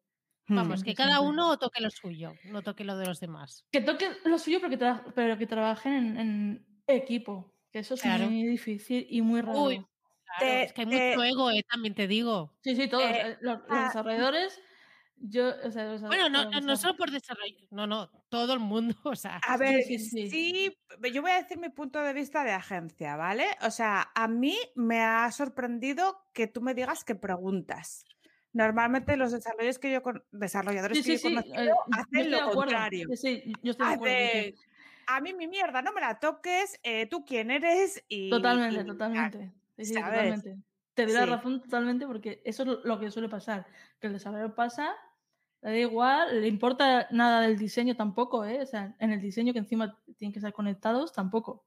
Vamos, 0.49 0.79
Sí, 0.81 0.85
que 0.87 0.95
cada 0.95 1.21
uno 1.21 1.57
toque 1.57 1.81
lo 1.81 1.89
suyo, 1.89 2.33
no 2.45 2.61
toque 2.61 2.83
lo 2.83 2.97
de 2.97 3.05
los 3.05 3.19
demás. 3.19 3.65
Que 3.71 3.81
toque 3.81 4.09
lo 4.25 4.37
suyo, 4.39 4.59
pero 4.59 4.69
que, 4.69 4.79
tra- 4.79 5.13
pero 5.15 5.37
que 5.37 5.47
trabajen 5.47 5.93
en, 5.93 6.17
en 6.17 6.67
equipo. 6.87 7.53
Que 7.71 7.79
eso 7.79 7.93
es 7.93 8.01
Claro. 8.01 8.25
muy 8.29 8.47
difícil 8.47 9.05
y 9.09 9.21
muy 9.21 9.41
raro. 9.41 9.63
Uy, 9.63 9.85
Claro, 10.25 10.39
Te- 10.39 10.63
es 10.63 10.73
que 10.73 10.81
hay 10.81 10.87
te- 10.87 11.09
mucho 11.15 11.23
ego, 11.23 11.51
eh, 11.51 11.63
también 11.69 11.95
te 11.95 12.07
digo. 12.07 12.55
Sí, 12.63 12.75
sí, 12.75 12.87
todos. 12.87 13.03
Eh, 13.11 13.31
eh, 13.31 13.37
los, 13.41 13.59
los 13.59 13.67
ah, 13.69 13.83
desarrolladores, 13.85 14.61
yo, 15.17 15.49
o 15.65 15.71
sea, 15.71 15.85
los 15.85 16.01
Bueno, 16.01 16.29
no, 16.29 16.61
no, 16.61 16.77
solo 16.77 16.95
por 16.95 17.11
desarrollo, 17.11 17.67
no, 17.71 17.87
no, 17.87 18.09
todo 18.29 18.53
el 18.53 18.59
mundo, 18.59 18.95
o 19.03 19.15
sea, 19.15 19.37
A 19.37 19.57
ver, 19.57 19.83
sí, 19.83 19.97
sí. 19.99 20.71
yo 21.13 21.21
voy 21.21 21.31
a 21.31 21.41
decir 21.41 21.57
mi 21.57 21.69
punto 21.69 21.99
de 22.01 22.13
vista 22.13 22.43
de 22.43 22.51
agencia, 22.51 23.15
¿vale? 23.15 23.47
O 23.63 23.71
sea, 23.71 24.11
a 24.15 24.27
mí 24.27 24.55
me 24.75 25.01
ha 25.01 25.31
sorprendido 25.31 26.17
que 26.33 26.47
tú 26.47 26.61
me 26.61 26.73
digas 26.73 27.03
que 27.03 27.15
preguntas. 27.15 28.05
Normalmente 28.53 29.15
los 29.15 29.31
desarrolladores 29.31 29.77
que 29.79 29.91
yo 29.91 30.01
con- 30.01 30.23
desarrolladores 30.31 30.97
Sí, 30.97 31.03
que 31.11 31.17
sí, 31.17 31.33
yo 31.35 31.41
sí. 31.41 31.51
eh, 31.55 31.69
hacen 31.91 32.31
lo 32.31 32.51
contrario. 32.51 33.07
Yo 33.07 33.13
estoy 33.13 33.53
de 34.03 34.55
a 35.11 35.21
mí 35.21 35.33
mi 35.33 35.47
mierda, 35.47 35.81
no 35.81 35.91
me 35.91 36.01
la 36.01 36.19
toques, 36.19 36.79
eh, 36.83 37.07
tú 37.07 37.25
quién 37.25 37.49
eres 37.49 38.03
y... 38.07 38.29
Totalmente, 38.29 38.81
y- 38.81 38.85
totalmente. 38.85 39.51
Totalmente. 39.75 40.57
Te 40.93 41.05
doy 41.05 41.13
la 41.15 41.25
razón 41.25 41.61
totalmente 41.61 42.05
porque 42.05 42.41
eso 42.45 42.63
es 42.63 42.69
lo- 42.83 42.99
que 42.99 43.09
suele 43.09 43.27
pasar. 43.29 43.65
Que 43.99 44.07
el 44.07 44.13
desarrollador 44.13 44.53
pasa, 44.53 44.93
le 45.61 45.69
da 45.71 45.77
igual, 45.77 46.41
le 46.41 46.47
importa 46.47 47.07
nada 47.11 47.41
del 47.41 47.57
diseño 47.57 47.95
tampoco, 47.95 48.45
¿eh? 48.45 48.61
O 48.61 48.65
sea, 48.67 48.95
en 48.99 49.11
el 49.11 49.21
diseño 49.21 49.51
que 49.53 49.59
encima 49.59 49.99
tienen 50.17 50.31
que 50.33 50.39
estar 50.39 50.53
conectados, 50.53 51.11
tampoco. 51.13 51.65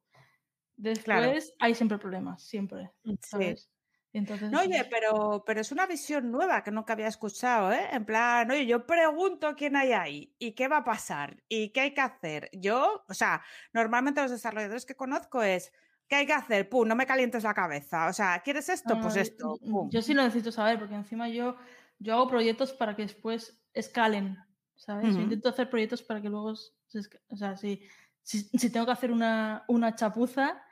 Después 0.77 1.55
hay 1.59 1.75
siempre 1.75 1.99
problemas, 1.99 2.43
siempre. 2.43 2.91
¿sabes? 3.21 3.71
Entonces, 4.13 4.51
No, 4.51 4.61
oye, 4.61 4.87
pero, 4.91 5.43
pero 5.47 5.61
es 5.61 5.73
una 5.73 5.87
visión 5.87 6.31
nueva 6.31 6.63
que 6.63 6.71
nunca 6.71 6.93
había 6.93 7.09
escuchado, 7.09 7.73
¿eh? 7.73 7.89
En 7.93 8.05
plan, 8.05 8.51
oye, 8.51 8.67
yo 8.67 8.87
pregunto 8.87 9.55
quién 9.57 9.75
hay 9.77 9.93
ahí 9.93 10.35
y 10.39 10.53
qué 10.53 10.69
va 10.69 10.79
a 10.79 10.85
pasar 10.85 11.43
y 11.49 11.71
qué 11.71 11.81
hay 11.81 11.95
que 11.95 12.01
hacer. 12.03 12.51
Yo, 12.53 13.05
o 13.09 13.15
sea, 13.15 13.43
normalmente 13.73 14.21
los 14.21 14.31
desarrolladores 14.31 14.85
que 14.85 14.95
conozco 14.97 15.43
es, 15.43 15.73
¿qué 16.09 16.17
hay 16.17 16.27
que 16.27 16.35
hacer? 16.35 16.69
Pum, 16.69 16.87
no 16.87 16.95
me 16.95 17.07
calientes 17.07 17.43
la 17.43 17.55
cabeza. 17.55 18.07
O 18.09 18.13
sea, 18.13 18.41
¿quieres 18.41 18.69
esto? 18.69 19.01
Pues 19.01 19.17
esto. 19.17 19.57
pum. 19.65 19.89
Yo 19.91 20.03
sí 20.03 20.13
lo 20.13 20.23
necesito 20.23 20.53
saber 20.53 20.79
porque 20.79 20.95
encima 20.95 21.29
yo, 21.29 21.57
yo 21.99 22.15
hago 22.15 22.29
proyectos 22.29 22.73
para 22.75 22.95
que 22.95 23.03
después 23.03 23.63
escalen, 23.73 24.37
¿sabes? 24.77 25.15
Yo 25.15 25.23
intento 25.23 25.49
hacer 25.49 25.71
proyectos 25.71 26.03
para 26.03 26.21
que 26.21 26.29
luego, 26.29 26.55
se 26.55 27.01
o 27.29 27.37
sea, 27.37 27.57
si, 27.57 27.83
si, 28.23 28.41
si 28.43 28.71
tengo 28.71 28.85
que 28.85 28.93
hacer 28.93 29.11
una, 29.11 29.65
una 29.69 29.95
chapuza, 29.95 30.63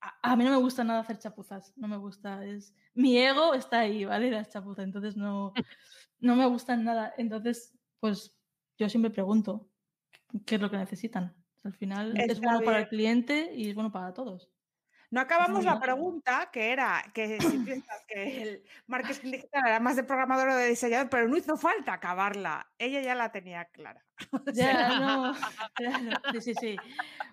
a, 0.00 0.32
a 0.32 0.36
mí 0.36 0.44
no 0.44 0.50
me 0.50 0.56
gusta 0.56 0.84
nada 0.84 1.00
hacer 1.00 1.18
chapuzas, 1.18 1.72
no 1.76 1.86
me 1.88 1.96
gusta, 1.96 2.44
es 2.44 2.74
mi 2.98 3.16
ego 3.16 3.54
está 3.54 3.80
ahí, 3.80 4.04
¿vale? 4.04 4.28
La 4.28 4.44
chapuza, 4.44 4.82
entonces 4.82 5.16
no, 5.16 5.52
no 6.18 6.34
me 6.34 6.46
gustan 6.46 6.82
nada, 6.82 7.14
entonces 7.16 7.78
pues 8.00 8.36
yo 8.76 8.88
siempre 8.88 9.10
pregunto 9.10 9.70
qué 10.44 10.56
es 10.56 10.60
lo 10.60 10.68
que 10.68 10.78
necesitan. 10.78 11.34
Al 11.62 11.74
final 11.74 12.18
es 12.18 12.40
bueno 12.40 12.60
para 12.62 12.80
el 12.80 12.88
cliente 12.88 13.52
y 13.54 13.68
es 13.68 13.74
bueno 13.76 13.92
para 13.92 14.12
todos. 14.14 14.50
No 15.10 15.20
acabamos 15.20 15.64
la 15.64 15.80
pregunta, 15.80 16.50
que 16.52 16.70
era 16.72 17.02
que 17.14 17.40
si 17.40 17.58
piensas 17.64 18.04
que 18.06 18.42
el 18.42 18.62
marketing 18.86 19.30
digital 19.32 19.62
era 19.66 19.80
más 19.80 19.96
de 19.96 20.04
programador 20.04 20.50
o 20.50 20.56
de 20.56 20.68
diseñador, 20.68 21.08
pero 21.08 21.28
no 21.28 21.36
hizo 21.36 21.56
falta 21.56 21.94
acabarla. 21.94 22.70
Ella 22.78 23.00
ya 23.00 23.14
la 23.14 23.32
tenía 23.32 23.64
clara. 23.66 24.04
Sea, 24.52 24.88
Ya, 24.90 25.00
no, 25.00 25.34
sí, 26.32 26.40
sí, 26.40 26.54
sí. 26.54 26.76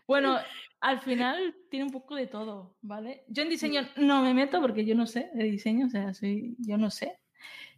Bueno, 0.08 0.38
al 0.80 1.02
final 1.02 1.56
tiene 1.70 1.86
un 1.86 1.92
poco 1.92 2.16
de 2.16 2.28
todo, 2.28 2.78
¿vale? 2.82 3.26
Yo 3.28 3.44
en 3.44 3.50
diseño 3.50 3.82
no 3.98 4.22
me 4.22 4.34
meto 4.34 4.62
porque 4.62 4.86
yo 4.86 4.96
no 4.96 5.06
sé 5.06 5.30
de 5.34 5.44
diseño, 5.44 5.88
o 5.88 5.90
sea, 5.90 6.14
soy, 6.14 6.56
yo 6.60 6.78
no 6.78 6.90
sé. 6.90 7.20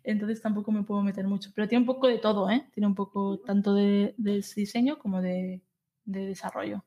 Entonces 0.04 0.42
tampoco 0.42 0.72
me 0.72 0.84
puedo 0.84 1.02
meter 1.02 1.28
mucho. 1.28 1.52
Pero 1.56 1.68
tiene 1.68 1.82
un 1.82 1.88
poco 1.88 2.08
de 2.08 2.20
todo, 2.20 2.50
¿eh? 2.50 2.70
Tiene 2.74 2.88
un 2.88 2.96
poco 2.96 3.40
tanto 3.40 3.74
de, 3.74 4.14
de 4.18 4.44
diseño 4.56 5.00
como 5.00 5.22
de, 5.22 5.62
de 6.06 6.26
desarrollo. 6.28 6.87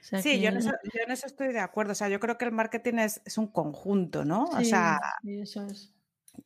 O 0.00 0.04
sea 0.04 0.22
Sí, 0.22 0.40
yo 0.40 0.48
en, 0.48 0.58
eso, 0.58 0.70
yo 0.70 1.00
en 1.04 1.10
eso 1.10 1.26
estoy 1.26 1.52
de 1.52 1.60
acuerdo. 1.60 1.92
O 1.92 1.94
sea, 1.94 2.08
yo 2.08 2.20
creo 2.20 2.38
que 2.38 2.44
el 2.44 2.52
marketing 2.52 2.94
es, 2.94 3.20
es 3.24 3.36
un 3.38 3.48
conjunto, 3.48 4.24
¿no? 4.24 4.44
o 4.44 4.58
sí, 4.58 4.66
sea, 4.66 5.00
sí, 5.22 5.40
eso 5.40 5.66
es. 5.66 5.92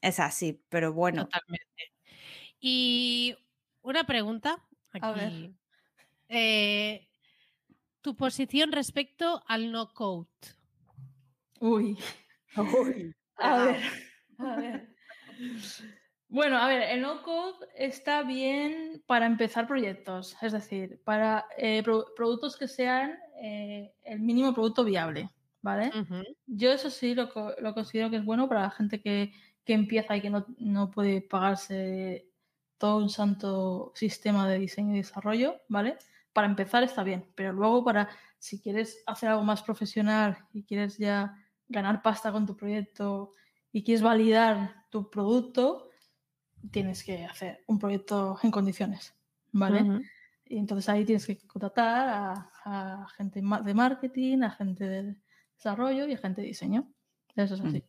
es 0.01 0.21
así, 0.21 0.63
pero 0.69 0.93
bueno. 0.93 1.25
totalmente. 1.25 1.93
Y 2.61 3.37
una 3.83 4.05
pregunta 4.05 4.57
aquí. 4.93 5.07
A 5.07 5.13
ver. 5.13 5.51
Eh, 6.29 7.09
tu 8.01 8.17
posición 8.17 8.73
respecto 8.73 9.43
al 9.47 9.71
no 9.71 9.93
code. 9.93 10.29
Uy. 11.61 11.99
Uy, 12.57 13.15
A 13.37 13.65
ver, 13.65 13.83
a 14.39 14.57
ver. 14.57 14.95
Bueno, 16.33 16.57
a 16.57 16.67
ver, 16.67 16.81
el 16.83 17.03
no-code 17.03 17.69
está 17.75 18.23
bien 18.23 19.03
para 19.07 19.27
empezar 19.27 19.67
proyectos, 19.67 20.35
es 20.41 20.53
decir, 20.53 21.03
para 21.05 21.45
eh, 21.59 21.83
pro- 21.83 22.07
productos 22.17 22.57
que 22.57 22.69
sean 22.69 23.19
eh, 23.43 23.95
el 24.03 24.21
mínimo 24.21 24.55
producto 24.55 24.83
viable, 24.83 25.29
¿vale? 25.61 25.93
Yo 26.47 26.73
eso 26.73 26.89
sí 26.89 27.15
lo, 27.15 27.29
co- 27.29 27.53
lo 27.59 27.75
considero 27.75 28.09
que 28.09 28.17
es 28.17 28.25
bueno 28.25 28.49
para 28.49 28.63
la 28.63 28.71
gente 28.71 29.03
que, 29.03 29.35
que 29.65 29.75
empieza 29.75 30.17
y 30.17 30.23
que 30.23 30.31
no, 30.31 30.47
no 30.59 30.91
puede 30.91 31.21
pagarse 31.21 32.31
todo 32.79 32.97
un 32.97 33.11
santo 33.11 33.93
sistema 33.95 34.49
de 34.49 34.59
diseño 34.59 34.95
y 34.95 34.99
desarrollo, 34.99 35.61
¿vale? 35.69 35.99
Para 36.33 36.47
empezar 36.47 36.83
está 36.83 37.03
bien, 37.05 37.31
pero 37.35 37.53
luego 37.53 37.85
para 37.85 38.09
si 38.39 38.59
quieres 38.59 39.03
hacer 39.07 39.29
algo 39.29 39.45
más 39.45 39.63
profesional 39.63 40.39
y 40.55 40.65
quieres 40.65 40.97
ya 40.97 41.37
ganar 41.69 42.01
pasta 42.01 42.33
con 42.33 42.47
tu 42.47 42.57
proyecto 42.57 43.33
y 43.71 43.85
quieres 43.85 44.03
validar 44.03 44.87
tu 44.91 45.11
producto, 45.11 45.91
tienes 46.71 47.05
que 47.05 47.25
hacer 47.25 47.63
un 47.67 47.79
proyecto 47.79 48.39
en 48.43 48.51
condiciones, 48.51 49.15
¿vale? 49.53 50.03
Y 50.45 50.59
entonces 50.59 50.89
ahí 50.89 51.05
tienes 51.05 51.27
que 51.27 51.39
contratar 51.47 52.09
a, 52.09 52.51
a 52.65 53.09
gente 53.17 53.41
de 53.41 53.75
marketing, 53.75 54.43
a 54.43 54.51
gente 54.51 54.89
de 54.89 55.17
desarrollo 55.57 56.07
y 56.07 56.13
a 56.13 56.19
gente 56.19 56.43
de 56.43 56.49
diseño. 56.49 56.93
Eso 57.35 57.55
es 57.55 57.61
así. 57.61 57.83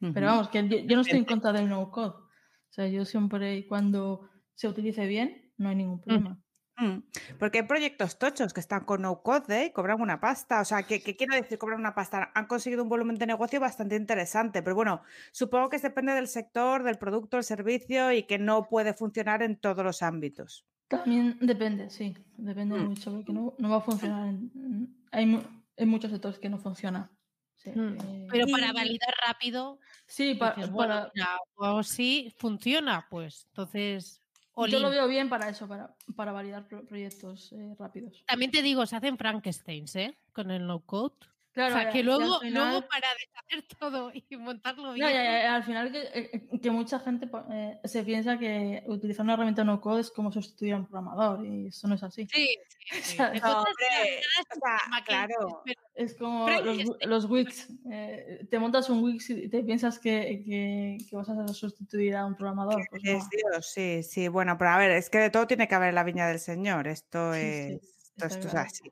Pero 0.00 0.26
vamos, 0.26 0.48
que 0.48 0.66
yo, 0.68 0.78
yo 0.78 0.96
no 0.96 1.02
estoy 1.02 1.18
en 1.18 1.24
contra 1.24 1.52
del 1.52 1.68
no 1.68 1.90
code. 1.90 2.16
O 2.16 2.74
sea, 2.74 2.88
yo 2.88 3.04
siempre 3.04 3.56
y 3.56 3.66
cuando 3.66 4.28
se 4.54 4.68
utilice 4.68 5.06
bien, 5.06 5.52
no 5.58 5.68
hay 5.68 5.76
ningún 5.76 6.00
problema. 6.00 6.40
Mm, 6.82 7.02
Porque 7.38 7.58
hay 7.58 7.64
proyectos 7.66 8.18
tochos 8.18 8.52
que 8.52 8.60
están 8.60 8.84
con 8.84 9.02
no 9.02 9.22
code 9.22 9.62
¿eh? 9.62 9.66
y 9.66 9.70
cobran 9.70 10.00
una 10.00 10.20
pasta. 10.20 10.60
O 10.60 10.64
sea, 10.64 10.82
¿qué, 10.82 11.00
qué 11.02 11.16
quiero 11.16 11.34
decir 11.36 11.58
cobran 11.58 11.78
una 11.80 11.94
pasta? 11.94 12.30
Han 12.34 12.46
conseguido 12.46 12.82
un 12.82 12.88
volumen 12.88 13.16
de 13.16 13.26
negocio 13.26 13.60
bastante 13.60 13.94
interesante, 13.96 14.62
pero 14.62 14.74
bueno, 14.74 15.02
supongo 15.30 15.68
que 15.68 15.78
depende 15.78 16.12
del 16.12 16.26
sector, 16.28 16.82
del 16.82 16.98
producto, 16.98 17.36
del 17.36 17.44
servicio 17.44 18.10
y 18.12 18.24
que 18.24 18.38
no 18.38 18.68
puede 18.68 18.94
funcionar 18.94 19.42
en 19.42 19.56
todos 19.56 19.84
los 19.84 20.02
ámbitos. 20.02 20.66
También 20.88 21.38
depende, 21.40 21.88
sí, 21.88 22.14
depende 22.36 22.78
Mm. 22.78 22.84
mucho, 22.88 23.12
porque 23.12 23.32
no, 23.32 23.54
no 23.58 23.70
va 23.70 23.76
a 23.76 23.80
funcionar. 23.80 24.28
en- 24.28 24.96
hay, 25.10 25.40
en 25.76 25.88
muchos 25.88 26.10
sectores 26.10 26.38
que 26.38 26.48
no 26.48 26.58
funciona. 26.58 27.10
Sí, 27.56 27.70
Mm. 27.70 27.96
eh, 28.02 28.26
Pero 28.30 28.46
para 28.48 28.70
Y- 28.70 28.72
validar 28.72 29.14
rápido, 29.26 29.78
sí, 30.06 30.34
pa- 30.34 30.52
dices, 30.54 30.70
bueno, 30.70 31.10
para, 31.14 31.38
o 31.54 31.82
sí 31.84 32.34
funciona, 32.38 33.06
pues 33.08 33.46
entonces 33.50 34.21
Yo 34.56 34.80
lo 34.80 34.90
veo 34.90 35.08
bien 35.08 35.28
para 35.28 35.48
eso, 35.48 35.66
para, 35.66 35.94
para 36.14 36.32
validar 36.32 36.66
pro- 36.68 36.84
proyectos 36.84 37.52
eh, 37.52 37.74
rápidos. 37.78 38.22
También 38.26 38.50
te 38.50 38.62
digo, 38.62 38.84
se 38.86 38.96
hacen 38.96 39.16
Frankensteins, 39.16 39.96
¿eh? 39.96 40.18
Con 40.32 40.50
el 40.50 40.66
no 40.66 40.80
code. 40.80 41.14
Claro, 41.52 41.74
o 41.74 41.78
sea, 41.78 41.84
ya- 41.86 41.90
que 41.92 42.02
luego, 42.02 42.34
al 42.36 42.40
final- 42.40 42.70
luego 42.72 42.88
para 42.88 43.08
deshacer 43.18 43.64
todo 43.78 44.10
y 44.14 44.36
montarlo 44.38 44.84
No, 44.88 44.92
bien. 44.94 45.06
ya, 45.08 45.12
ya, 45.12 45.42
ya, 45.42 45.54
al 45.56 45.64
final 45.64 45.92
que, 45.92 46.00
eh, 46.14 46.48
que 46.62 46.70
mucha 46.70 46.98
gente 46.98 47.28
eh, 47.50 47.78
se 47.84 48.02
piensa 48.04 48.38
que 48.38 48.82
utilizar 48.86 49.24
una 49.24 49.34
herramienta 49.34 49.62
no 49.62 49.78
code 49.80 50.00
es 50.00 50.10
como 50.10 50.32
sustituir 50.32 50.72
a 50.72 50.76
un 50.78 50.86
programador 50.86 51.44
y 51.46 51.66
eso 51.66 51.86
no 51.88 51.94
es 51.96 52.02
así. 52.02 52.26
Sí, 52.32 52.56
sí, 52.68 52.88
sí. 53.02 53.16
sea, 53.16 53.32
No, 53.34 53.58
hombre, 53.58 54.20
o 54.50 54.54
sea, 54.60 54.78
que 54.98 55.04
claro. 55.04 55.62
Es 55.94 56.14
como 56.14 56.48
los, 56.48 56.78
los 57.04 57.24
Wix. 57.26 57.68
eh, 57.90 58.46
te 58.50 58.58
montas 58.58 58.88
un 58.88 59.02
Wix 59.04 59.28
y 59.28 59.48
te 59.50 59.62
piensas 59.62 59.98
que, 59.98 60.42
que- 60.46 60.96
que 61.08 61.16
vas 61.16 61.28
a 61.28 61.48
sustituir 61.48 62.16
a 62.16 62.24
un 62.24 62.34
programador. 62.34 62.82
Pues 62.88 63.02
no. 63.04 63.10
Es 63.18 63.24
Dios, 63.28 63.66
sí, 63.74 64.02
sí. 64.02 64.28
Bueno, 64.28 64.56
pero 64.56 64.70
a 64.70 64.78
ver, 64.78 64.92
es 64.92 65.10
que 65.10 65.18
de 65.18 65.28
todo 65.28 65.46
tiene 65.46 65.68
que 65.68 65.74
haber 65.74 65.90
en 65.90 65.96
la 65.96 66.04
viña 66.04 66.26
del 66.28 66.38
Señor. 66.40 66.88
Esto 66.88 67.34
Sí, 67.34 67.40
sí, 67.40 67.46
es, 67.46 67.82
esto, 68.16 68.26
esto 68.26 68.48
es 68.48 68.54
así. 68.54 68.90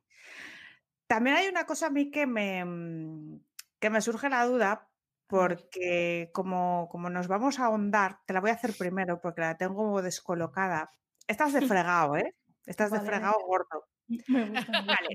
También 1.10 1.34
hay 1.34 1.48
una 1.48 1.66
cosa 1.66 1.88
a 1.88 1.90
mí 1.90 2.12
que 2.12 2.24
me, 2.24 2.64
mm, 2.64 3.40
que 3.80 3.90
me 3.90 4.00
surge 4.00 4.28
la 4.28 4.46
duda, 4.46 4.88
porque 5.26 6.30
como, 6.32 6.88
como 6.88 7.10
nos 7.10 7.26
vamos 7.26 7.58
a 7.58 7.64
ahondar, 7.64 8.20
te 8.26 8.32
la 8.32 8.40
voy 8.40 8.50
a 8.50 8.52
hacer 8.54 8.74
primero 8.78 9.20
porque 9.20 9.40
la 9.40 9.56
tengo 9.56 10.02
descolocada. 10.02 10.92
Estás 11.26 11.52
de 11.52 11.62
fregado, 11.74 12.16
¿eh? 12.16 12.36
Estás 12.64 12.92
de 12.92 12.98
Vale, 12.98 13.10
fregado 13.10 13.40
gordo. 13.44 13.88
Me 14.28 14.50
gusta. 14.50 14.82
Vale. 14.86 15.08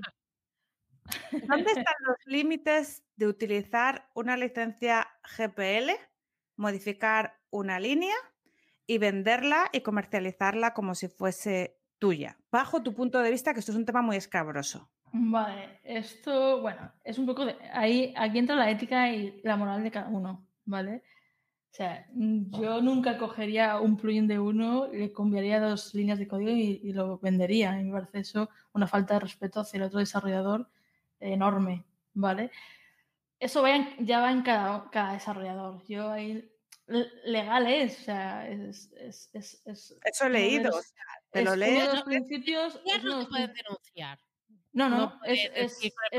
¿Dónde 1.48 1.70
están 1.70 1.94
los 2.00 2.16
límites 2.26 3.02
de 3.16 3.28
utilizar 3.28 4.10
una 4.14 4.36
licencia 4.36 5.08
GPL, 5.38 5.92
modificar 6.56 7.40
una 7.48 7.80
línea 7.80 8.16
y 8.86 8.98
venderla 8.98 9.70
y 9.72 9.80
comercializarla 9.80 10.74
como 10.74 10.94
si 10.94 11.08
fuese 11.08 11.80
tuya? 11.98 12.36
Bajo 12.52 12.82
tu 12.82 12.92
punto 12.92 13.22
de 13.22 13.30
vista, 13.30 13.54
que 13.54 13.60
esto 13.60 13.72
es 13.72 13.78
un 13.78 13.86
tema 13.86 14.02
muy 14.02 14.16
escabroso. 14.16 14.90
Vale, 15.12 15.80
esto, 15.84 16.60
bueno, 16.60 16.92
es 17.04 17.18
un 17.18 17.26
poco 17.26 17.46
de. 17.46 17.56
Ahí, 17.72 18.12
aquí 18.16 18.38
entra 18.38 18.54
la 18.56 18.70
ética 18.70 19.10
y 19.10 19.40
la 19.44 19.56
moral 19.56 19.82
de 19.82 19.90
cada 19.90 20.08
uno, 20.08 20.46
¿vale? 20.64 21.02
O 21.72 21.74
sea, 21.76 22.06
mm, 22.12 22.60
yo 22.60 22.80
nunca 22.82 23.16
cogería 23.18 23.80
un 23.80 23.96
plugin 23.96 24.26
de 24.26 24.38
uno, 24.38 24.88
le 24.88 25.12
cambiaría 25.12 25.60
dos 25.60 25.94
líneas 25.94 26.18
de 26.18 26.26
código 26.28 26.50
y, 26.50 26.80
y 26.82 26.92
lo 26.92 27.18
vendería. 27.18 27.78
Y 27.80 27.84
me 27.84 27.92
parece 27.92 28.20
eso 28.20 28.48
una 28.72 28.86
falta 28.86 29.14
de 29.14 29.20
respeto 29.20 29.60
hacia 29.60 29.78
el 29.78 29.84
otro 29.84 29.98
desarrollador 30.00 30.68
enorme, 31.20 31.84
¿vale? 32.14 32.50
Eso 33.38 33.62
va 33.62 33.74
en- 33.76 34.06
ya 34.06 34.20
va 34.20 34.32
en 34.32 34.42
cada, 34.42 34.90
cada 34.90 35.12
desarrollador. 35.14 35.82
Yo 35.86 36.10
ahí. 36.10 36.50
le- 36.88 37.08
Legal 37.24 37.66
es, 37.66 38.00
o 38.00 38.04
sea, 38.04 38.48
es. 38.48 38.90
es, 38.92 39.30
es, 39.34 39.62
es 39.66 39.98
Eso 40.04 40.26
he 40.26 40.30
leído. 40.30 40.64
los- 40.70 40.76
o 40.76 40.82
sea, 40.82 41.04
te 41.30 41.38
es 41.40 41.44
lo 41.44 41.50
uno 41.52 41.58
lees. 41.60 41.78
de 41.80 41.86
los 41.88 41.98
No, 41.98 42.04
principios. 42.04 42.80
no 42.84 43.16
los 43.16 43.26
pueden 43.28 43.52
denunciar. 43.54 44.18
No, 44.76 44.88
no, 44.88 45.20
es, 45.24 45.50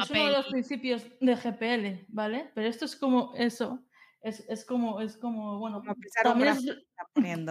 uno 0.10 0.26
de 0.26 0.32
los 0.32 0.48
principios 0.48 1.06
de 1.20 1.36
GPL, 1.36 2.06
¿vale? 2.10 2.52
Pero 2.54 2.68
esto 2.68 2.86
es 2.86 2.96
como 2.96 3.34
eso, 3.36 3.84
es, 4.22 4.46
es 4.50 4.66
como, 4.66 5.00
es 5.02 5.18
como, 5.18 5.60
bueno, 5.60 5.82
Como 5.82 5.96
también 6.24 6.50
es, 6.50 6.66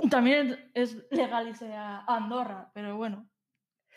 también 0.10 0.70
es, 0.74 0.96
legal 1.10 1.48
irse 1.48 1.72
a 1.72 2.04
Andorra, 2.06 2.70
pero 2.74 2.96
bueno, 2.96 3.28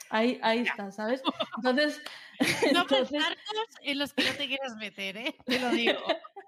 ahí, 0.10 0.40
ahí 0.42 0.60
está, 0.60 0.92
¿sabes? 0.92 1.22
Entonces, 1.58 2.02
No 2.74 2.82
entonces, 2.82 3.22
en 3.82 4.00
los 4.00 4.14
que 4.14 4.24
no 4.24 4.34
te 4.38 4.48
quieras 4.48 4.76
meter, 4.78 5.18
¿eh? 5.18 5.36
Te 5.46 5.60
lo 5.60 5.70
digo. 5.72 6.00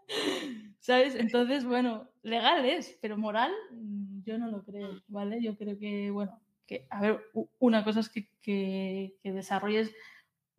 ¿sabes? 0.80 1.16
Entonces, 1.16 1.64
bueno, 1.64 2.10
legal 2.24 2.66
es, 2.66 2.98
pero 3.02 3.18
moral 3.18 3.52
mm, 3.72 4.24
yo 4.24 4.38
no 4.38 4.50
lo 4.50 4.64
creo, 4.64 5.02
¿vale? 5.08 5.42
Yo 5.42 5.58
creo 5.58 5.78
que, 5.78 6.12
bueno, 6.12 6.42
que, 6.66 6.88
a 6.90 7.02
ver, 7.02 7.22
una 7.60 7.84
cosa 7.84 8.00
es 8.00 8.10
que, 8.10 8.30
que, 8.42 9.16
que 9.22 9.32
desarrolles 9.32 9.94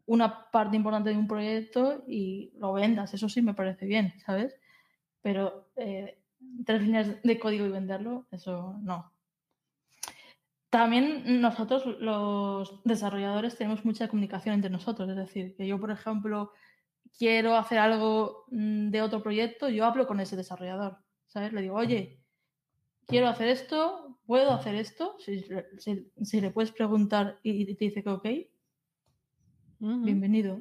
una 0.07 0.51
parte 0.51 0.77
importante 0.77 1.11
de 1.11 1.17
un 1.17 1.29
proyecto 1.29 2.03
y 2.07 2.53
lo 2.57 2.73
vendas, 2.73 3.15
eso 3.15 3.29
sí 3.29 3.43
me 3.43 3.55
parece 3.55 3.87
bien, 3.87 4.15
¿sabes? 4.25 4.57
Pero 5.23 5.71
eh, 5.77 6.19
tres 6.67 6.83
líneas 6.83 7.23
de 7.23 7.39
código 7.39 7.67
y 7.67 7.71
venderlo, 7.71 8.27
eso 8.31 8.77
no. 8.83 9.13
También 10.71 11.41
nosotros, 11.43 11.85
los 12.01 12.83
desarrolladores, 12.85 13.57
tenemos 13.57 13.85
mucha 13.85 14.09
comunicación 14.09 14.55
entre 14.55 14.71
nosotros. 14.71 15.09
Es 15.11 15.17
decir, 15.17 15.55
que 15.55 15.67
yo, 15.67 15.79
por 15.79 15.91
ejemplo, 15.91 16.53
quiero 17.19 17.57
hacer 17.57 17.79
algo 17.79 18.47
mm, 18.51 18.89
de 18.91 19.03
otro 19.03 19.23
proyecto, 19.23 19.69
yo 19.69 19.85
hablo 19.85 20.07
con 20.07 20.19
ese 20.21 20.35
desarrollador. 20.37 20.97
¿Sabes? 21.27 21.53
Le 21.53 21.61
digo, 21.63 21.77
oye, 21.77 22.21
quiero 23.07 23.29
hacer 23.29 23.49
esto, 23.49 24.19
¿puedo 24.27 24.53
hacer 24.53 24.75
esto? 24.75 25.17
Si, 25.19 25.45
si- 25.79 26.11
si 26.23 26.41
le 26.41 26.51
puedes 26.51 26.73
preguntar 26.73 27.39
y 27.43 27.67
te 27.75 27.85
dice 27.85 28.03
que 28.03 28.11
ok, 28.11 28.27
Bienvenido. 29.87 30.61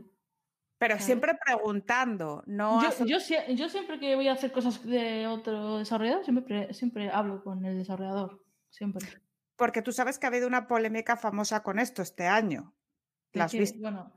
Pero 0.80 0.96
¿sabes? 0.96 1.06
siempre 1.06 1.38
preguntando, 1.46 2.44
no 2.48 2.82
Yo, 2.82 3.06
yo, 3.06 3.18
sie- 3.20 3.54
yo 3.56 3.70
siempre 3.70 4.00
que 4.00 4.16
voy 4.16 4.28
a 4.28 4.34
hacer 4.34 4.52
cosas 4.52 4.84
de 4.84 5.28
otro 5.28 5.78
desarrollador, 5.78 6.24
siempre, 6.24 6.74
siempre 6.74 7.12
hablo 7.12 7.44
con 7.44 7.64
el 7.66 7.78
desarrollador. 7.78 8.44
Siempre. 8.72 9.06
porque 9.58 9.84
tú 9.84 9.92
sabes 9.92 10.18
que 10.18 10.26
ha 10.26 10.30
habido 10.30 10.48
una 10.48 10.66
polémica 10.68 11.18
famosa 11.18 11.62
con 11.62 11.78
esto 11.78 12.02
este 12.02 12.26
año. 12.26 12.74
¿La 13.34 13.44
has 13.44 13.52
que, 13.52 13.60
visto? 13.60 13.78
Bueno, 13.80 14.12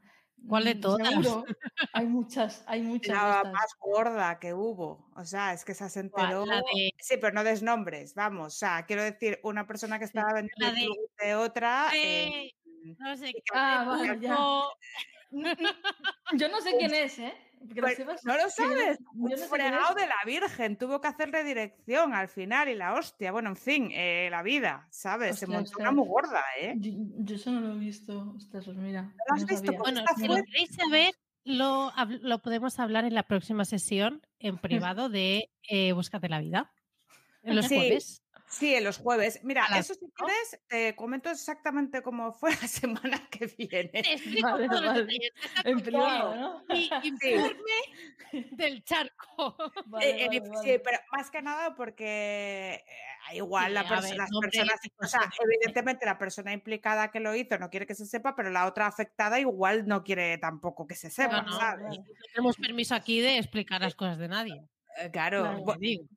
¿Cuál 0.48 0.64
de 0.64 0.74
mm, 0.76 0.80
todas? 0.80 1.08
seguro, 1.08 1.44
hay 1.92 2.06
muchas, 2.06 2.64
hay 2.66 2.80
muchas. 2.82 3.14
La 3.14 3.50
más 3.52 3.74
gorda 3.78 4.38
que 4.38 4.54
hubo. 4.54 5.10
O 5.14 5.24
sea, 5.26 5.52
es 5.52 5.66
que 5.66 5.72
esa 5.72 5.90
se 5.90 6.00
enteró. 6.00 6.46
De- 6.46 6.62
Sí, 6.98 7.16
pero 7.20 7.34
no 7.34 7.44
des 7.44 7.62
nombres, 7.62 8.14
vamos. 8.14 8.46
O 8.54 8.56
sea, 8.56 8.86
quiero 8.86 9.02
decir, 9.02 9.38
una 9.42 9.66
persona 9.66 9.98
que 9.98 10.06
Sí. 10.06 10.12
estaba 10.16 10.32
vendiendo 10.32 10.94
de- 11.18 11.34
otra. 11.34 11.88
eh, 11.94 12.50
No 12.98 13.16
sé 13.16 13.32
qué. 13.32 13.42
Ah, 13.52 13.84
vale, 13.86 14.18
ya. 14.20 14.34
no, 14.34 14.68
Yo 16.34 16.48
no 16.48 16.60
sé 16.60 16.76
quién 16.78 16.94
es, 16.94 17.18
¿eh? 17.18 17.34
Pues, 17.74 17.98
no 18.24 18.36
lo 18.36 18.50
sabes. 18.50 18.98
Un 19.14 19.30
no 19.30 19.36
sé 19.36 19.48
fregado 19.48 19.94
de 19.94 20.06
la 20.06 20.16
Virgen. 20.26 20.76
Tuvo 20.76 21.00
que 21.00 21.08
hacer 21.08 21.30
redirección 21.30 22.12
al 22.14 22.28
final 22.28 22.68
y 22.68 22.74
la 22.74 22.94
hostia. 22.94 23.32
Bueno, 23.32 23.48
en 23.50 23.56
fin, 23.56 23.88
eh, 23.92 24.28
la 24.30 24.42
vida, 24.42 24.86
¿sabes? 24.90 25.38
Se 25.38 25.46
montó 25.46 25.78
una 25.78 25.90
muy 25.90 26.06
gorda, 26.06 26.42
¿eh? 26.60 26.74
Yo, 26.76 26.92
yo 27.18 27.36
eso 27.36 27.50
no 27.50 27.60
lo 27.60 27.72
he 27.74 27.78
visto. 27.78 28.34
Ostras, 28.36 28.66
pues 28.66 28.76
mira. 28.76 29.12
lo 29.28 29.34
has 29.34 29.40
no 29.40 29.46
visto? 29.46 29.72
Pues 29.72 29.78
Bueno, 29.78 30.00
está 30.00 30.14
si 30.14 30.28
lo 30.28 30.34
queréis 30.44 30.74
saber, 30.74 31.14
lo, 31.44 31.90
lo 32.20 32.38
podemos 32.42 32.78
hablar 32.78 33.04
en 33.06 33.14
la 33.14 33.22
próxima 33.22 33.64
sesión 33.64 34.20
en 34.38 34.58
privado 34.92 35.08
de 35.08 35.50
eh, 35.62 35.92
Búscate 35.92 36.28
la 36.28 36.40
vida. 36.40 36.70
En 37.42 37.56
los 37.56 37.66
Sí. 37.66 37.76
jueves. 37.76 38.23
Sí, 38.54 38.74
en 38.74 38.84
los 38.84 38.98
jueves. 38.98 39.40
Mira, 39.42 39.66
las 39.68 39.90
eso 39.90 39.94
si 39.94 40.06
quieres, 40.14 40.60
te 40.68 40.94
comento 40.96 41.30
exactamente 41.30 42.02
cómo 42.02 42.32
fue 42.32 42.50
la 42.50 42.56
semana 42.68 43.28
que 43.30 43.46
viene. 43.46 43.88
Te 44.02 44.12
explico 44.14 44.48
Vale, 44.48 44.68
todos 44.68 44.82
los 44.82 44.94
vale. 44.94 45.32
En 45.64 45.74
con 45.74 45.82
privado, 45.82 46.34
¿no? 46.36 46.64
mi 46.68 46.90
informe 47.02 48.48
del 48.52 48.84
charco. 48.84 49.56
Vale, 49.86 50.24
Eh, 50.26 50.42
Sí, 50.62 50.78
pero 50.84 50.98
más 51.12 51.30
que 51.30 51.42
nada 51.42 51.74
porque 51.74 52.74
eh, 52.86 53.36
igual 53.36 53.66
Sí, 53.68 53.72
la 53.74 53.80
a 53.80 53.84
perso- 53.88 54.02
ver, 54.08 54.16
las 54.16 54.30
personas, 54.40 54.80
y 54.84 54.88
o 54.96 55.06
sea, 55.06 55.20
cosas. 55.20 55.34
evidentemente 55.44 56.06
la 56.06 56.18
persona 56.18 56.52
implicada 56.52 57.10
que 57.10 57.20
lo 57.20 57.34
hizo 57.34 57.58
no 57.58 57.70
quiere 57.70 57.86
que 57.86 57.94
se 57.94 58.06
sepa, 58.06 58.34
pero 58.36 58.50
la 58.50 58.66
otra 58.66 58.86
afectada 58.86 59.40
igual 59.40 59.86
no 59.86 60.04
quiere 60.04 60.38
tampoco 60.38 60.86
que 60.86 60.94
se 60.94 61.10
sepa, 61.10 61.42
No, 61.42 61.50
no, 61.50 61.58
¿sabes? 61.58 61.98
No 61.98 62.04
tenemos 62.32 62.56
permiso 62.56 62.94
aquí 62.94 63.20
de 63.20 63.38
explicar 63.38 63.80
las 63.80 63.94
cosas 63.94 64.18
de 64.18 64.28
nadie. 64.28 64.62
Eh, 64.96 65.10
Claro, 65.10 65.64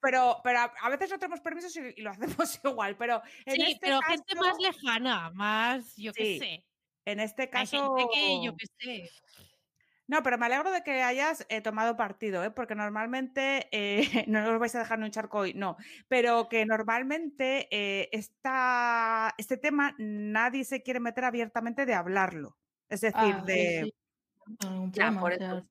pero, 0.02 0.42
pero 0.44 0.60
a 0.60 0.90
veces 0.90 1.10
no 1.10 1.20
tenemos 1.20 1.42
permisos 1.42 1.76
y, 1.76 1.94
y 1.98 2.02
lo 2.02 2.10
hacemos 2.46 2.60
igual, 2.64 2.98
pero 2.98 3.22
en 3.46 3.56
Sí, 3.56 3.62
este 3.62 3.80
pero 3.82 4.00
caso, 4.00 4.24
gente 4.24 4.36
más 4.36 4.58
lejana, 4.60 5.32
más, 5.32 5.96
yo 5.96 6.14
qué 6.14 6.24
Sí, 6.26 6.40
sé. 6.40 6.66
en 7.06 7.20
este 7.20 7.44
Hay 7.44 7.50
caso, 7.52 7.78
gente 7.96 8.08
que, 8.14 8.44
yo 8.44 8.56
qué 8.56 8.66
sé. 8.80 9.10
No, 10.10 10.24
pero 10.24 10.38
me 10.38 10.46
alegro 10.46 10.72
de 10.72 10.84
que 10.84 11.04
hayas 11.04 11.46
eh, 11.50 11.60
tomado 11.62 11.98
partido, 11.98 12.42
¿eh? 12.44 12.52
porque 12.52 12.76
normalmente, 12.76 13.68
eh, 13.72 14.02
no 14.28 14.54
os 14.54 14.60
vais 14.60 14.74
a 14.76 14.80
dejar 14.80 15.00
ni 15.00 15.06
un 15.06 15.12
charco 15.12 15.40
hoy, 15.40 15.54
no, 15.54 15.76
pero 16.08 16.48
que 16.50 16.66
normalmente 16.66 17.68
esta- 18.16 19.34
este 19.38 19.58
tema 19.58 19.96
nadie 19.98 20.64
se 20.64 20.82
quiere 20.82 21.00
meter 21.02 21.26
abiertamente 21.26 21.86
de 21.86 21.94
hablarlo. 21.94 22.58
Es 22.90 23.02
decir, 23.02 23.36
Ah, 23.36 23.44
de... 23.46 23.82
sí, 23.84 23.94
Ya, 24.94 25.12
por 25.20 25.34
eso. 25.34 25.68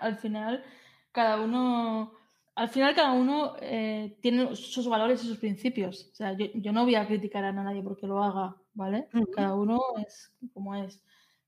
al 0.00 0.16
final, 0.16 0.64
cada 1.12 1.40
uno, 1.42 2.14
al 2.56 2.68
final 2.70 2.94
cada 2.94 3.12
uno 3.12 3.54
eh, 3.60 4.18
tiene 4.22 4.56
sus 4.56 4.88
valores 4.88 5.22
y 5.24 5.28
sus 5.28 5.38
principios. 5.38 6.10
O 6.12 6.14
sea, 6.14 6.32
yo, 6.36 6.46
yo 6.54 6.72
no 6.72 6.84
voy 6.84 6.96
a 6.96 7.06
criticar 7.06 7.44
a 7.44 7.52
nadie 7.52 7.82
porque 7.82 8.06
lo 8.06 8.22
haga, 8.24 8.56
¿vale? 8.74 9.10
Cada 9.30 9.54
uno 9.54 9.80
es 10.06 10.32
como 10.54 10.74
es. 10.74 11.02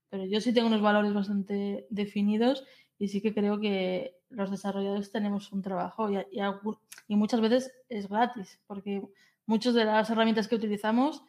Pero 0.09 0.25
yo 0.25 0.41
sí 0.41 0.53
tengo 0.53 0.67
unos 0.67 0.81
valores 0.81 1.13
bastante 1.13 1.87
definidos 1.89 2.65
y 2.97 3.07
sí 3.09 3.21
que 3.21 3.33
creo 3.33 3.59
que 3.59 4.17
los 4.29 4.51
desarrolladores 4.51 5.11
tenemos 5.11 5.51
un 5.51 5.61
trabajo 5.61 6.09
y, 6.11 6.17
y 6.31 6.39
algún- 6.39 6.77
y 7.07 7.15
muchas 7.15 7.41
veces 7.41 7.71
es 7.89 8.07
gratis, 8.09 8.61
porque 8.67 9.01
muchas 9.47 9.73
de 9.73 9.85
las 9.85 10.09
herramientas 10.09 10.47
que 10.47 10.55
utilizamos 10.55 11.23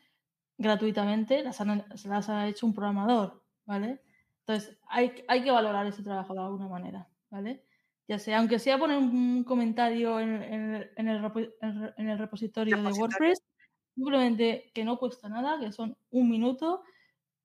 gratuitamente 0.58 1.42
las, 1.42 1.60
han- 1.60 1.84
se 1.96 2.08
las 2.08 2.28
ha 2.28 2.48
hecho 2.48 2.66
un 2.66 2.74
programador, 2.74 3.42
¿vale? 3.66 4.02
Entonces, 4.40 4.78
hay, 4.88 5.24
hay 5.28 5.42
que 5.44 5.50
valorar 5.50 5.86
ese 5.86 6.02
trabajo 6.02 6.34
de 6.34 6.40
alguna 6.40 6.68
manera, 6.68 7.08
¿vale? 7.30 7.64
Ya 8.10 8.18
sea, 8.18 8.38
aunque 8.40 8.58
sea 8.58 8.76
poner 8.76 8.98
un 8.98 9.44
comentario 9.44 10.18
en, 10.18 10.42
en 10.42 10.74
el- 10.74 10.90
en 10.96 11.08
el, 11.08 11.94
en 11.96 12.18
repositorio 12.18 12.76
de. 12.76 12.82
WordPress, 12.98 13.38
simplemente 13.94 14.72
que 14.74 14.84
no 14.84 14.98
cuesta 14.98 15.28
nada, 15.28 15.60
que 15.60 15.70
son 15.70 15.96
un 16.10 16.28
minuto, 16.28 16.82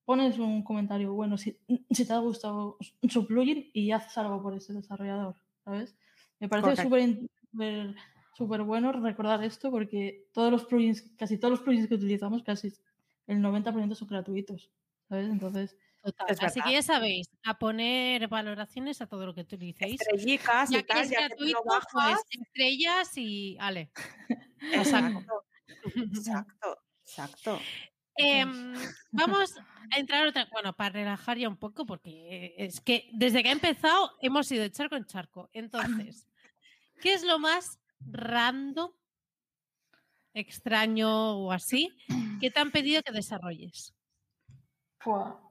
pones 0.06 0.40
un 0.40 0.64
comentario 0.64 1.14
bueno 1.14 1.38
si, 1.38 1.60
si 1.92 2.08
te 2.08 2.14
ha 2.14 2.18
gustado 2.18 2.78
su 3.08 3.28
plugin 3.28 3.70
y 3.74 3.92
haces 3.92 4.18
algo 4.18 4.42
por 4.42 4.56
ese 4.56 4.74
desarrollador, 4.74 5.36
¿sabes? 5.64 5.96
Me 6.40 6.50
parece 6.50 6.68
súper 7.52 7.96
súper 8.34 8.64
bueno 8.64 8.92
recordar 8.92 9.44
esto 9.44 9.70
porque 9.70 10.28
todos 10.34 10.52
los 10.52 10.66
plugins, 10.66 11.04
casi 11.16 11.38
todos 11.38 11.52
los 11.52 11.62
plugins 11.62 11.88
que 11.88 11.94
utilizamos, 11.96 12.42
casi 12.42 12.74
el 13.28 13.40
90% 13.40 13.94
son 13.94 14.08
gratuitos, 14.08 14.72
¿sabes? 15.10 15.30
Entonces... 15.30 15.78
Así 16.40 16.62
que 16.62 16.74
ya 16.74 16.82
sabéis, 16.82 17.30
a 17.44 17.58
poner 17.58 18.28
valoraciones 18.28 19.02
a 19.02 19.08
todo 19.08 19.26
lo 19.26 19.34
que 19.34 19.42
utilicéis. 19.42 20.02
Estrellicas 20.02 20.70
ya 20.70 20.80
y 20.80 20.84
tal, 20.84 20.98
que 20.98 21.04
es 21.04 21.10
ya 21.10 21.28
gratuito, 21.28 21.64
pues 21.92 22.20
estrellas 22.30 23.18
y... 23.18 23.58
Ale. 23.60 23.92
Exacto, 24.72 25.46
exacto, 25.96 26.78
exacto. 27.06 27.60
Em, 28.18 28.74
vamos 29.12 29.58
a 29.92 30.00
entrar 30.00 30.26
otra, 30.26 30.48
bueno, 30.52 30.74
para 30.74 30.92
relajar 30.92 31.38
ya 31.38 31.50
un 31.50 31.58
poco, 31.58 31.86
porque 31.86 32.56
es 32.58 32.80
que 32.80 33.10
desde 33.14 33.44
que 33.44 33.50
ha 33.50 33.52
empezado 33.52 34.12
hemos 34.22 34.50
ido 34.52 34.64
de 34.64 34.72
charco 34.72 34.96
en 34.96 35.06
charco. 35.06 35.50
Entonces, 36.08 36.28
¿qué 37.02 37.14
es 37.14 37.24
lo 37.24 37.40
más 37.40 37.80
random, 38.00 38.92
extraño 40.34 41.38
o 41.38 41.52
así 41.52 41.96
que 42.40 42.52
te 42.52 42.60
han 42.60 42.72
pedido 42.72 43.02
que 43.04 43.12
desarrolles? 43.12 43.94
Fua. 45.00 45.45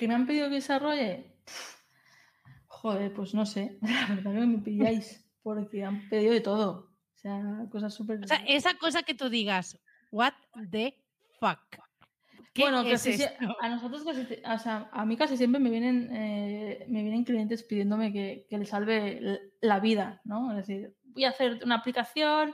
¿Que 0.00 0.08
me 0.08 0.14
han 0.14 0.26
pedido 0.26 0.48
que 0.48 0.54
desarrolle? 0.54 1.36
Joder, 2.68 3.12
pues 3.12 3.34
no 3.34 3.44
sé. 3.44 3.78
La 3.82 4.14
verdad 4.14 4.32
que 4.40 4.46
me 4.46 4.58
pilláis. 4.58 5.26
Porque 5.42 5.84
han 5.84 6.08
pedido 6.08 6.32
de 6.32 6.40
todo. 6.40 6.90
O 7.14 7.18
sea, 7.18 7.42
cosas 7.70 7.92
súper. 7.92 8.24
O 8.24 8.26
sea, 8.26 8.42
esa 8.46 8.72
cosa 8.78 9.02
que 9.02 9.12
tú 9.14 9.28
digas, 9.28 9.78
what 10.10 10.32
the 10.70 10.94
fuck. 11.38 11.58
¿Qué 12.54 12.62
Bueno, 12.62 12.80
es 12.80 12.92
casi 13.04 13.10
esto? 13.10 13.56
a 13.60 13.68
nosotros 13.68 14.02
casi, 14.04 14.22
o 14.42 14.58
sea, 14.58 14.88
a 14.90 15.04
mí 15.04 15.16
casi 15.18 15.36
siempre 15.36 15.60
me 15.60 15.68
vienen, 15.70 16.08
eh, 16.16 16.84
me 16.88 17.02
vienen 17.02 17.24
clientes 17.24 17.62
pidiéndome 17.62 18.10
que, 18.12 18.46
que 18.48 18.56
les 18.58 18.70
salve 18.70 19.52
la 19.60 19.80
vida, 19.80 20.20
¿no? 20.24 20.50
Es 20.52 20.66
decir, 20.66 20.96
voy 21.04 21.24
a 21.24 21.28
hacer 21.28 21.60
una 21.62 21.76
aplicación 21.76 22.52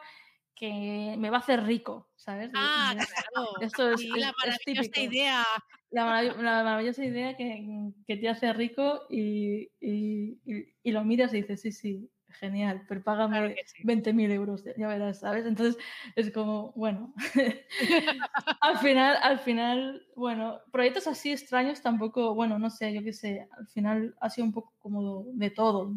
que 0.55 1.15
me 1.17 1.31
va 1.31 1.37
a 1.39 1.41
hacer 1.41 1.63
rico, 1.65 2.11
¿sabes? 2.17 2.51
Ah, 2.55 2.95
claro. 2.95 3.61
esto 3.61 3.91
es, 3.93 4.01
Sí, 4.01 4.11
es- 4.13 4.21
la 4.21 4.29
es 4.31 4.35
maravillosa 4.37 4.91
típico. 4.91 5.01
idea. 5.15 5.45
La, 5.91 6.05
marav- 6.05 6.37
la 6.43 6.65
maravillosa 6.65 7.05
idea 7.05 7.37
que, 7.37 7.93
que 8.07 8.17
te 8.17 8.29
hace 8.29 8.53
rico 8.53 9.03
y, 9.09 9.71
y- 9.81 10.41
y- 10.45 10.75
y 10.83 10.93
lo 10.93 11.05
miras 11.05 11.33
y 11.33 11.39
dices, 11.43 11.61
sí, 11.63 11.73
sí, 11.73 12.11
genial, 12.29 12.85
pero 12.89 13.03
págame 13.05 13.39
Claro 13.39 13.55
sí. 13.67 13.83
20.000 13.85 14.31
euros, 14.33 14.65
ya- 14.65 14.89
verás, 14.89 15.21
¿sabes? 15.21 15.47
Entonces 15.47 15.77
es 16.17 16.33
como, 16.33 16.73
bueno, 16.73 17.15
al 18.61 18.79
final, 18.79 19.17
al 19.23 19.39
final, 19.39 20.07
bueno, 20.17 20.61
proyectos 20.73 21.07
así 21.07 21.31
extraños 21.33 21.83
tampoco, 21.83 22.35
bueno, 22.35 22.59
no 22.59 22.71
sé, 22.71 22.93
yo 22.93 23.03
qué 23.03 23.13
sé, 23.13 23.49
al 23.57 23.69
final 23.69 24.17
ha 24.21 24.29
sido 24.31 24.47
un 24.47 24.53
poco 24.53 24.75
como 24.79 25.25
de 25.35 25.51
todo. 25.51 25.95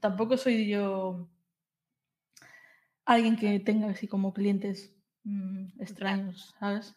Tampoco 0.00 0.36
soy 0.36 0.68
yo 0.68 1.30
alguien 3.06 3.36
que 3.36 3.58
tenga 3.60 3.88
así 3.88 4.06
como 4.08 4.32
clientes 4.34 4.95
mm, 5.26 5.80
extraños, 5.82 6.54
¿sabes? 6.60 6.94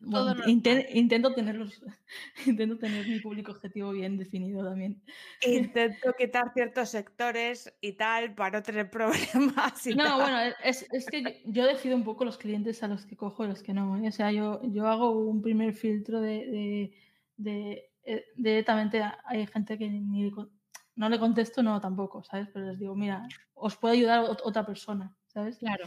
Bueno, 0.00 0.36
intento 0.46 1.34
tenerlos, 1.34 1.82
intento 2.46 2.78
tener 2.78 3.04
mi 3.06 3.18
público 3.18 3.50
objetivo 3.52 3.90
bien 3.92 4.16
definido 4.16 4.64
también. 4.64 5.02
Intento 5.46 6.12
quitar 6.16 6.52
ciertos 6.54 6.90
sectores 6.90 7.76
y 7.80 7.92
tal 7.94 8.34
para 8.34 8.58
no 8.58 8.62
tener 8.62 8.90
problemas. 8.98 9.86
y 9.86 9.94
No, 9.94 10.04
tal. 10.04 10.20
bueno, 10.20 10.54
es, 10.64 10.86
es 10.92 11.06
que 11.06 11.42
yo, 11.46 11.66
decido 11.66 11.96
un 11.96 12.04
poco 12.04 12.24
los 12.24 12.38
clientes 12.38 12.82
a 12.82 12.88
los 12.88 13.04
que 13.06 13.16
cojo 13.16 13.44
y 13.44 13.48
los 13.48 13.62
que 13.62 13.74
no. 13.74 13.96
¿eh? 13.98 14.08
O 14.08 14.12
sea, 14.12 14.30
yo, 14.30 14.60
yo 14.62 14.86
hago 14.86 15.10
un 15.10 15.42
primer 15.42 15.74
filtro 15.74 16.20
de, 16.20 16.46
de, 16.46 16.92
de- 17.36 17.84
eh, 18.04 18.24
directamente 18.36 19.02
hay 19.26 19.46
gente 19.48 19.76
que 19.76 19.88
ni 19.90 20.30
no 20.96 21.08
le 21.08 21.18
contesto, 21.18 21.62
no 21.62 21.80
tampoco, 21.80 22.22
¿sabes? 22.24 22.48
Pero 22.52 22.66
les 22.66 22.78
digo, 22.78 22.94
mira, 22.96 23.28
os 23.54 23.76
puede 23.76 23.94
ayudar 23.96 24.20
ot- 24.24 24.40
otra 24.44 24.64
persona, 24.64 25.14
¿sabes? 25.26 25.58
Claro. 25.58 25.84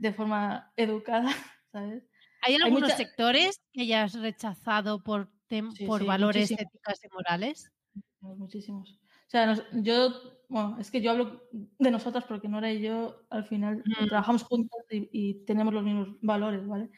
De 0.00 0.12
forma 0.12 0.72
educada, 0.76 1.28
¿sabes? 1.72 2.02
¿Hay 2.42 2.54
algunos 2.56 2.82
mucha- 2.82 2.96
sectores 2.96 3.60
que 3.72 3.82
hayas 3.82 4.14
rechazado 4.14 5.02
por, 5.02 5.28
Sí, 5.48 5.84
por 5.86 6.00
sí, 6.00 6.06
valores 6.06 6.50
éticos 6.50 7.04
y 7.04 7.08
morales? 7.12 7.70
Muchísimos. 8.20 8.98
O 9.02 9.30
sea, 9.30 9.46
nos- 9.46 9.64
yo, 9.72 10.12
bueno, 10.48 10.76
es 10.80 10.90
que 10.90 11.00
yo 11.00 11.10
hablo 11.10 11.42
de 11.52 11.90
nosotras 11.90 12.24
porque 12.24 12.48
Nora 12.48 12.72
y 12.72 12.80
yo 12.80 13.26
al 13.30 13.44
final 13.44 13.82
Mm. 13.84 14.06
trabajamos 14.08 14.42
juntas 14.44 14.80
y, 14.90 15.08
y 15.12 15.44
tenemos 15.44 15.74
los 15.74 15.82
mismos 15.84 16.08
valores, 16.22 16.66
¿vale? 16.66 16.90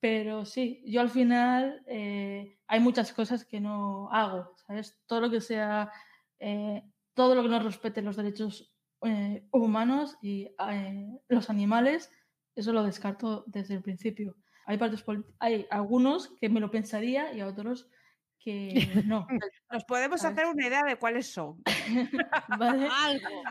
Pero 0.00 0.44
sí, 0.44 0.82
yo 0.86 1.00
al 1.00 1.10
final 1.10 1.82
eh, 1.86 2.58
hay 2.66 2.80
muchas 2.80 3.12
cosas 3.12 3.44
que 3.44 3.60
no 3.60 4.10
hago, 4.12 4.54
¿sabes? 4.66 5.00
Todo 5.06 5.22
lo 5.22 5.30
que 5.30 5.40
sea, 5.40 5.90
eh, 6.38 6.82
todo 7.14 7.34
lo 7.34 7.42
que 7.42 7.48
no 7.48 7.58
respete 7.60 8.02
los 8.02 8.16
derechos 8.16 8.74
eh, 9.02 9.46
humanos 9.52 10.16
y 10.22 10.48
los 11.28 11.50
animales, 11.50 12.10
eso 12.60 12.72
lo 12.72 12.82
descarto 12.82 13.44
desde 13.46 13.74
el 13.74 13.82
principio. 13.82 14.36
Hay, 14.66 14.76
partes 14.78 15.02
poli- 15.02 15.24
hay 15.38 15.66
algunos 15.70 16.28
que 16.40 16.48
me 16.48 16.60
lo 16.60 16.70
pensaría 16.70 17.32
y 17.32 17.40
a 17.40 17.46
otros 17.46 17.88
que 18.38 19.02
no. 19.06 19.26
Nos 19.70 19.84
podemos 19.84 20.20
¿sabes? 20.20 20.38
hacer 20.38 20.52
una 20.54 20.66
idea 20.66 20.82
de 20.84 20.96
cuáles 20.96 21.32
son. 21.32 21.62
¿Vale? 22.58 22.88
Algo. 23.04 23.42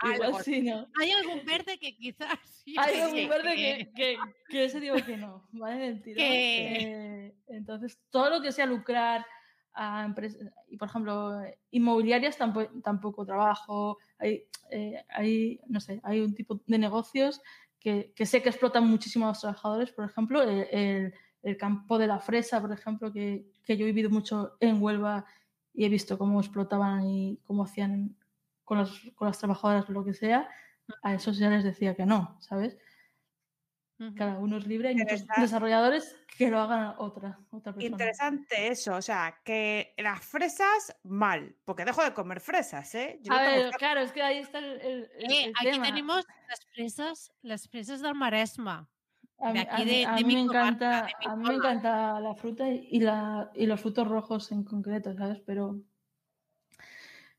Algo. 0.00 0.40
sí, 0.42 0.62
¿no? 0.62 0.86
¿Hay 1.00 1.10
algún 1.12 1.44
verde 1.44 1.78
que 1.78 1.96
quizás 1.96 2.38
sí 2.64 2.74
Hay 2.78 2.94
que- 2.94 3.02
algún 3.02 3.28
verde 3.28 3.54
que, 3.54 3.92
que, 3.94 4.16
que 4.48 4.64
ese 4.64 4.80
digo 4.80 4.96
que 4.96 5.16
no, 5.16 5.46
¿vale? 5.52 6.00
Eh, 6.06 7.34
entonces, 7.48 7.98
todo 8.10 8.30
lo 8.30 8.42
que 8.42 8.52
sea 8.52 8.66
lucrar 8.66 9.24
a 9.74 10.04
empresas, 10.04 10.40
y 10.68 10.76
por 10.76 10.88
ejemplo, 10.88 11.42
inmobiliarias 11.70 12.36
tampoco, 12.38 12.70
tampoco 12.82 13.26
trabajo, 13.26 13.98
hay, 14.18 14.44
eh, 14.70 15.04
hay, 15.08 15.60
no 15.66 15.80
sé, 15.80 16.00
hay 16.04 16.20
un 16.20 16.34
tipo 16.34 16.60
de 16.66 16.78
negocios 16.78 17.40
que, 17.84 18.12
que 18.16 18.26
sé 18.26 18.42
que 18.42 18.48
explotan 18.50 18.86
muchísimo 18.88 19.26
a 19.26 19.28
los 19.28 19.40
trabajadores, 19.40 19.92
por 19.92 20.04
ejemplo, 20.06 20.42
el, 20.42 20.66
el- 20.72 21.14
el 21.44 21.58
campo 21.58 21.98
de 21.98 22.06
la 22.06 22.18
fresa, 22.20 22.58
por 22.62 22.72
ejemplo, 22.72 23.12
que, 23.12 23.52
que 23.64 23.76
yo 23.76 23.84
he 23.84 23.92
vivido 23.92 24.08
mucho 24.08 24.56
en 24.60 24.82
Huelva 24.82 25.26
y 25.74 25.84
he 25.84 25.90
visto 25.90 26.16
cómo 26.16 26.40
explotaban 26.40 27.04
y 27.06 27.38
cómo 27.44 27.64
hacían 27.64 28.16
con 28.64 28.78
las, 28.78 28.90
con 29.14 29.28
las 29.28 29.38
trabajadoras 29.38 29.90
lo 29.90 30.04
que 30.06 30.14
sea, 30.14 30.48
a 31.02 31.12
esos 31.14 31.36
ya 31.36 31.50
les 31.50 31.62
decía 31.62 31.94
que 31.94 32.06
no, 32.06 32.38
¿sabes? 32.40 32.78
Cada 34.16 34.38
uno 34.38 34.56
es 34.56 34.66
libre, 34.66 34.88
hay 34.88 34.96
muchos 34.96 35.24
desarrolladores 35.36 36.16
que 36.36 36.50
lo 36.50 36.58
hagan 36.60 36.94
otra, 36.98 37.38
otra 37.50 37.72
persona. 37.72 37.92
Interesante 37.94 38.68
eso, 38.68 38.96
o 38.96 39.02
sea, 39.02 39.40
que 39.44 39.94
las 39.98 40.20
fresas 40.26 40.96
mal, 41.04 41.56
porque 41.64 41.84
dejo 41.84 42.02
de 42.02 42.12
comer 42.12 42.40
fresas, 42.40 42.92
¿eh? 42.96 43.20
Yo 43.22 43.32
A 43.32 43.40
ver, 43.42 43.70
claro, 43.78 44.00
es 44.00 44.10
que 44.10 44.20
ahí 44.22 44.38
está 44.38 44.58
el, 44.58 44.80
el- 44.80 45.10
el- 45.16 45.30
Eh, 45.32 45.44
el 45.44 45.52
aquí 45.56 45.70
tema. 45.70 45.84
tenemos 45.86 46.24
las 46.48 46.60
fresas, 46.74 47.32
las 47.42 47.68
fresas 47.68 48.00
del 48.00 48.14
Maresma. 48.16 48.90
A 49.38 49.48
de 49.48 49.52
mí, 49.52 49.58
aquí 49.60 49.82
a 49.82 49.84
mí- 49.84 49.84
de- 49.84 50.06
a 50.06 50.14
de 50.16 50.24
mí 50.24 50.24
mi 50.28 50.34
me 50.34 50.40
encanta, 50.42 51.02
de 51.06 51.12
mi 51.20 51.26
a 51.26 51.36
mí 51.36 51.44
me 51.48 51.54
encanta 51.54 52.20
la 52.20 52.34
fruta 52.34 52.68
y, 52.68 52.88
y 52.90 53.00
la, 53.00 53.50
y 53.54 53.66
los 53.66 53.80
frutos 53.80 54.08
rojos 54.08 54.50
en 54.52 54.64
concreto, 54.64 55.14
¿sabes? 55.16 55.40
Pero, 55.46 55.80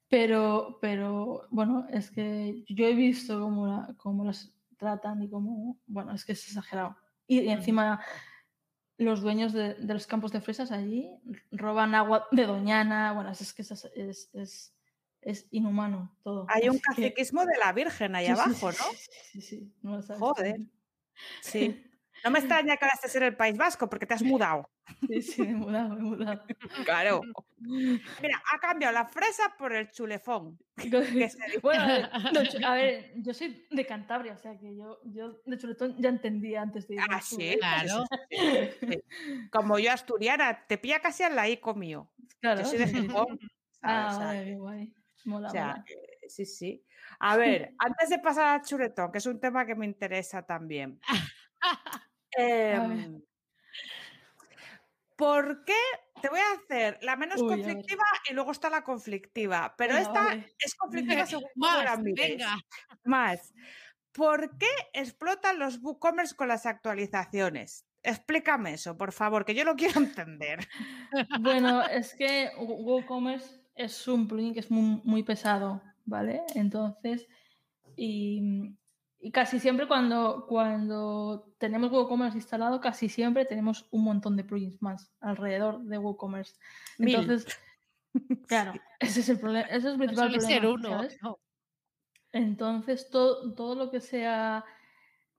pero, 0.07 0.77
pero, 0.81 1.47
bueno, 1.49 1.85
es 1.89 2.11
que 2.11 2.63
yo 2.69 2.85
he 2.85 2.93
visto 2.93 3.39
cómo, 3.41 3.67
la- 3.67 3.93
cómo 3.97 4.23
las 4.23 4.53
tratan 4.77 5.21
y 5.23 5.29
cómo, 5.29 5.79
bueno, 5.87 6.13
es 6.13 6.25
que 6.25 6.33
es 6.33 6.45
exagerado. 6.47 6.95
Y, 7.27 7.41
y 7.41 7.49
encima 7.49 8.01
los 8.97 9.21
dueños 9.21 9.51
de, 9.53 9.73
de 9.73 9.93
los 9.93 10.07
campos 10.07 10.31
de 10.31 10.39
fresas 10.41 10.71
allí 10.71 11.11
roban 11.51 11.95
agua 11.95 12.27
de 12.31 12.45
Doñana, 12.45 13.11
bueno, 13.13 13.31
es, 13.31 13.41
es 13.41 13.53
que 13.53 13.61
es, 13.63 13.71
es, 13.95 14.29
es, 14.33 14.73
es 15.21 15.47
inhumano 15.51 16.15
todo. 16.23 16.45
Hay 16.49 16.69
un 16.69 16.75
que- 16.75 16.81
caciquismo 16.81 17.45
de 17.45 17.57
la 17.57 17.73
Virgen 17.73 18.15
ahí 18.15 18.27
Sí, 18.27 18.31
abajo, 18.31 18.67
¿no? 18.71 18.73
Sí, 18.73 19.09
sí, 19.31 19.41
sí, 19.41 19.75
no 19.81 19.97
lo 19.97 20.01
sabes 20.01 20.19
Joder. 20.21 20.59
Sí. 21.41 21.83
No 22.23 22.31
me 22.31 22.39
extraña 22.39 22.77
que 22.77 22.85
ahora 22.85 22.95
estés 22.95 23.15
en 23.15 23.23
el 23.23 23.35
País 23.35 23.57
Vasco 23.57 23.89
porque 23.89 24.05
te 24.05 24.13
has 24.13 24.23
mudado. 24.23 24.69
Sí, 25.07 25.21
sí, 25.21 25.41
me 25.43 25.49
he 25.51 25.53
mudado, 25.55 25.89
me 25.95 25.99
he 25.99 26.03
mudado. 26.03 26.43
Claro. 26.85 27.21
Mira, 27.57 28.41
ha 28.53 28.59
cambiado 28.59 28.93
la 28.93 29.05
fresa 29.05 29.55
por 29.57 29.73
el 29.73 29.89
chulefón. 29.91 30.57
Bueno, 31.61 31.83
a 32.65 32.73
ver, 32.73 33.11
yo 33.17 33.33
soy 33.33 33.65
de 33.69 33.85
Cantabria, 33.85 34.33
o 34.33 34.37
sea 34.37 34.57
que 34.57 34.75
yo, 34.75 34.99
yo 35.05 35.41
de 35.45 35.57
chuletón 35.57 35.95
ya 35.97 36.09
entendía 36.09 36.61
antes 36.61 36.87
de 36.87 36.95
ir 36.95 37.01
Ah, 37.09 37.21
sur, 37.21 37.39
sí. 37.39 37.57
Claro. 37.57 38.03
Como 39.51 39.79
yo 39.79 39.91
asturiana, 39.91 40.65
te 40.67 40.77
pilla 40.77 40.99
casi 40.99 41.23
al 41.23 41.35
laico 41.35 41.75
mío. 41.75 42.11
Claro. 42.39 42.61
Yo 42.61 42.67
soy 42.67 42.77
de 42.79 42.87
sí, 42.87 42.93
sí. 42.95 43.01
Gijón. 43.01 43.39
Ah. 43.81 44.09
O 44.11 44.17
sea, 44.19 44.55
guay. 44.57 44.93
Mola, 45.25 45.47
O 45.47 45.51
sea, 45.51 45.67
mola. 45.67 45.85
que 45.85 46.29
sí, 46.29 46.45
sí. 46.45 46.85
A 47.19 47.35
ver, 47.37 47.73
antes 47.79 48.09
de 48.09 48.19
pasar 48.19 48.59
al 48.59 48.61
chuletón, 48.65 49.11
que 49.11 49.17
es 49.19 49.25
un 49.25 49.39
tema 49.39 49.65
que 49.65 49.75
me 49.75 49.85
interesa 49.85 50.45
también. 50.45 50.99
Em, 52.37 53.21
¿Por 55.15 55.63
qué? 55.63 55.73
Te 56.21 56.29
voy 56.29 56.39
a 56.39 56.57
hacer 56.57 56.97
la 57.01 57.15
menos 57.15 57.41
Uy, 57.41 57.47
conflictiva 57.47 58.03
y 58.29 58.33
luego 58.33 58.51
está 58.51 58.69
la 58.69 58.83
conflictiva. 58.83 59.75
Pero 59.77 59.97
esta 59.97 60.23
vale. 60.23 60.55
es 60.59 60.75
conflictiva 60.77 61.25
según 61.25 61.49
Más, 61.55 62.01
venga. 62.03 62.57
Más. 63.03 63.53
¿por 64.15 64.57
qué 64.57 64.67
explotan 64.93 65.59
los 65.59 65.81
WooCommerce 65.81 66.35
con 66.35 66.47
las 66.47 66.65
actualizaciones? 66.65 67.85
Explícame 68.01 68.73
eso, 68.73 68.97
por 68.97 69.11
favor, 69.11 69.45
que 69.45 69.55
yo 69.55 69.63
lo 69.63 69.75
quiero 69.75 69.99
entender. 69.99 70.67
Bueno, 71.41 71.83
es 71.83 72.15
que 72.15 72.49
WooCommerce 72.57 73.61
es 73.75 74.07
un 74.07 74.27
plugin 74.27 74.53
que 74.53 74.61
es 74.61 74.71
muy, 74.71 75.01
muy 75.03 75.23
pesado, 75.23 75.81
¿vale? 76.05 76.41
Entonces, 76.55 77.27
y, 77.95 78.75
y, 79.25 79.31
casi 79.31 79.59
siempre 79.59 79.87
cuando, 79.87 80.45
cuando 80.47 81.51
tenemos 81.57 81.91
WooCommerce 81.91 82.37
instalado, 82.37 82.79
casi 82.79 83.09
siempre 83.09 83.45
tenemos 83.45 83.87
un 83.89 84.03
montón 84.03 84.37
de 84.37 84.43
plugins 84.43 84.79
más 84.81 85.11
alrededor 85.19 85.81
de 85.83 85.97
WooCommerce. 85.97 86.55
Entonces, 86.99 87.47
claro, 88.47 88.73
ese 88.99 89.21
es 89.21 89.29
el 89.29 89.39
problema. 89.39 89.65
Ese 89.67 89.77
es 89.77 89.85
el 89.85 89.97
principal 89.97 90.31
no 90.31 90.37
problema. 90.37 90.47
ser 90.47 90.65
uno, 90.67 90.89
¿sabes? 90.89 91.17
no. 91.23 91.39
Entonces, 92.33 93.09
todo, 93.09 93.53
todo 93.53 93.73
lo 93.73 93.89
que 93.89 93.99
sea. 93.99 94.63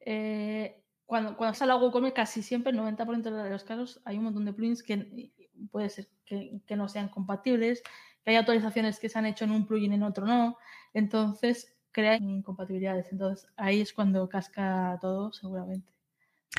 eh, 0.01 0.83
cuando, 1.05 1.37
cuando 1.37 1.55
sale 1.55 1.75
WooCommerce, 1.75 2.15
casi 2.15 2.43
siempre, 2.43 2.73
el 2.73 2.79
90% 2.79 3.23
de 3.23 3.51
los 3.51 3.63
casos, 3.63 4.03
hay 4.05 4.19
un 4.19 4.25
montón 4.25 4.45
de 4.45 4.53
plugins 4.53 4.83
que 4.83 5.31
puede 5.71 5.91
ser 5.91 6.09
que, 6.25 6.61
que, 6.67 6.75
no 6.75 6.89
sean 6.89 7.09
compatibles, 7.09 7.85
que 8.25 8.31
hay 8.33 8.37
actualizaciones 8.37 8.99
que 8.99 9.09
se 9.09 9.17
han 9.17 9.27
hecho 9.27 9.45
en 9.45 9.53
un 9.53 9.65
plugin 9.65 9.93
y 9.93 9.95
en 9.95 10.03
otro 10.03 10.27
no. 10.27 10.59
Entonces, 10.93 11.76
crean 11.97 12.29
incompatibilidades. 12.29 13.11
Entonces, 13.11 13.49
ahí 13.57 13.81
es 13.81 13.95
cuando 13.95 14.29
casca 14.29 14.99
todo, 15.01 15.33
seguramente. 15.33 15.91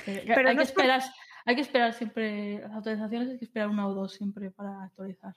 Pero, 0.04 0.22
Pero 0.36 0.50
hay, 0.50 0.56
no 0.56 0.64
que 0.64 0.74
por- 0.74 0.82
esperar, 0.84 1.02
hay 1.46 1.56
que 1.56 1.62
esperar 1.62 1.94
siempre, 1.94 2.60
las 2.62 2.72
actualizaciones 2.76 3.30
hay 3.30 3.38
que 3.38 3.46
esperar 3.46 3.70
una 3.70 3.88
o 3.88 3.94
dos 3.94 4.14
siempre 4.14 4.50
para 4.50 4.84
actualizar. 4.86 5.36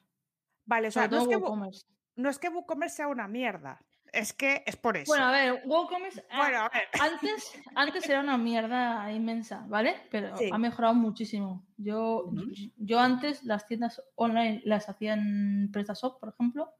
Vale, 0.64 0.88
o 0.88 0.90
sea, 0.90 1.06
no 1.06 1.18
es, 1.18 1.28
que, 1.28 1.36
Wo- 1.36 1.40
WooCommerce. 1.42 1.86
no 2.16 2.30
es 2.30 2.38
que 2.38 2.48
WooCommerce 2.48 2.96
sea 2.96 3.08
una 3.08 3.28
mierda, 3.28 3.82
es 4.12 4.32
que 4.32 4.62
es 4.66 4.76
por 4.76 4.96
eso. 4.96 5.10
Bueno, 5.12 5.26
a 5.26 5.32
ver, 5.32 5.62
WooCommerce 5.66 6.24
ah, 6.30 6.38
Bueno, 6.38 6.58
a 6.60 6.68
ver. 6.70 6.82
antes, 7.00 7.52
antes 7.74 8.08
era 8.08 8.20
una 8.20 8.38
mierda 8.38 9.12
inmensa, 9.12 9.64
¿vale? 9.68 9.96
Pero 10.10 10.34
Sí. 10.38 10.48
ha 10.50 10.56
mejorado 10.58 10.94
muchísimo. 10.94 11.66
Yo, 11.76 12.30
yo 12.76 12.98
antes 13.00 13.44
las 13.44 13.66
tiendas 13.66 14.02
online 14.16 14.62
las 14.64 14.88
hacía 14.88 15.12
en 15.14 15.68
PrestaShop, 15.72 16.18
por 16.20 16.30
ejemplo, 16.30 16.72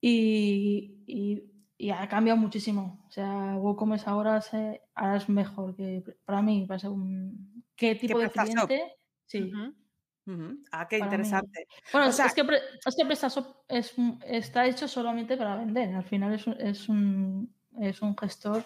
y- 0.00 1.44
y 1.82 1.90
ha 1.90 2.08
cambiado 2.08 2.38
muchísimo. 2.38 3.04
O 3.08 3.10
sea, 3.10 3.56
WooCommerce 3.56 4.08
ahora, 4.08 4.40
se, 4.40 4.82
ahora 4.94 5.16
es 5.16 5.28
mejor 5.28 5.74
que 5.74 6.04
para 6.24 6.40
mí. 6.40 6.64
Para 6.64 6.78
ser 6.78 6.90
un, 6.90 7.64
¿Qué 7.74 7.96
tipo 7.96 8.20
de 8.20 8.30
cliente? 8.30 8.94
Sí. 9.26 9.52
Ah, 10.70 10.86
qué 10.86 11.00
Para 11.00 11.10
mí. 11.10 11.14
interesante. 11.16 11.66
Bueno, 11.90 12.06
O 12.06 12.12
sea- 12.12 12.26
es 12.26 12.34
que, 12.34 12.42
es 12.42 12.96
que 12.96 13.04
PrestaShop 13.04 13.64
es, 13.66 13.94
está 14.24 14.64
hecho 14.66 14.86
solamente 14.86 15.36
para 15.36 15.56
vender. 15.56 15.92
Al 15.92 16.04
final 16.04 16.32
es 16.34 16.46
un, 16.46 16.52
es 16.60 16.88
un, 16.88 17.52
es 17.80 18.00
un 18.00 18.16
gestor 18.16 18.64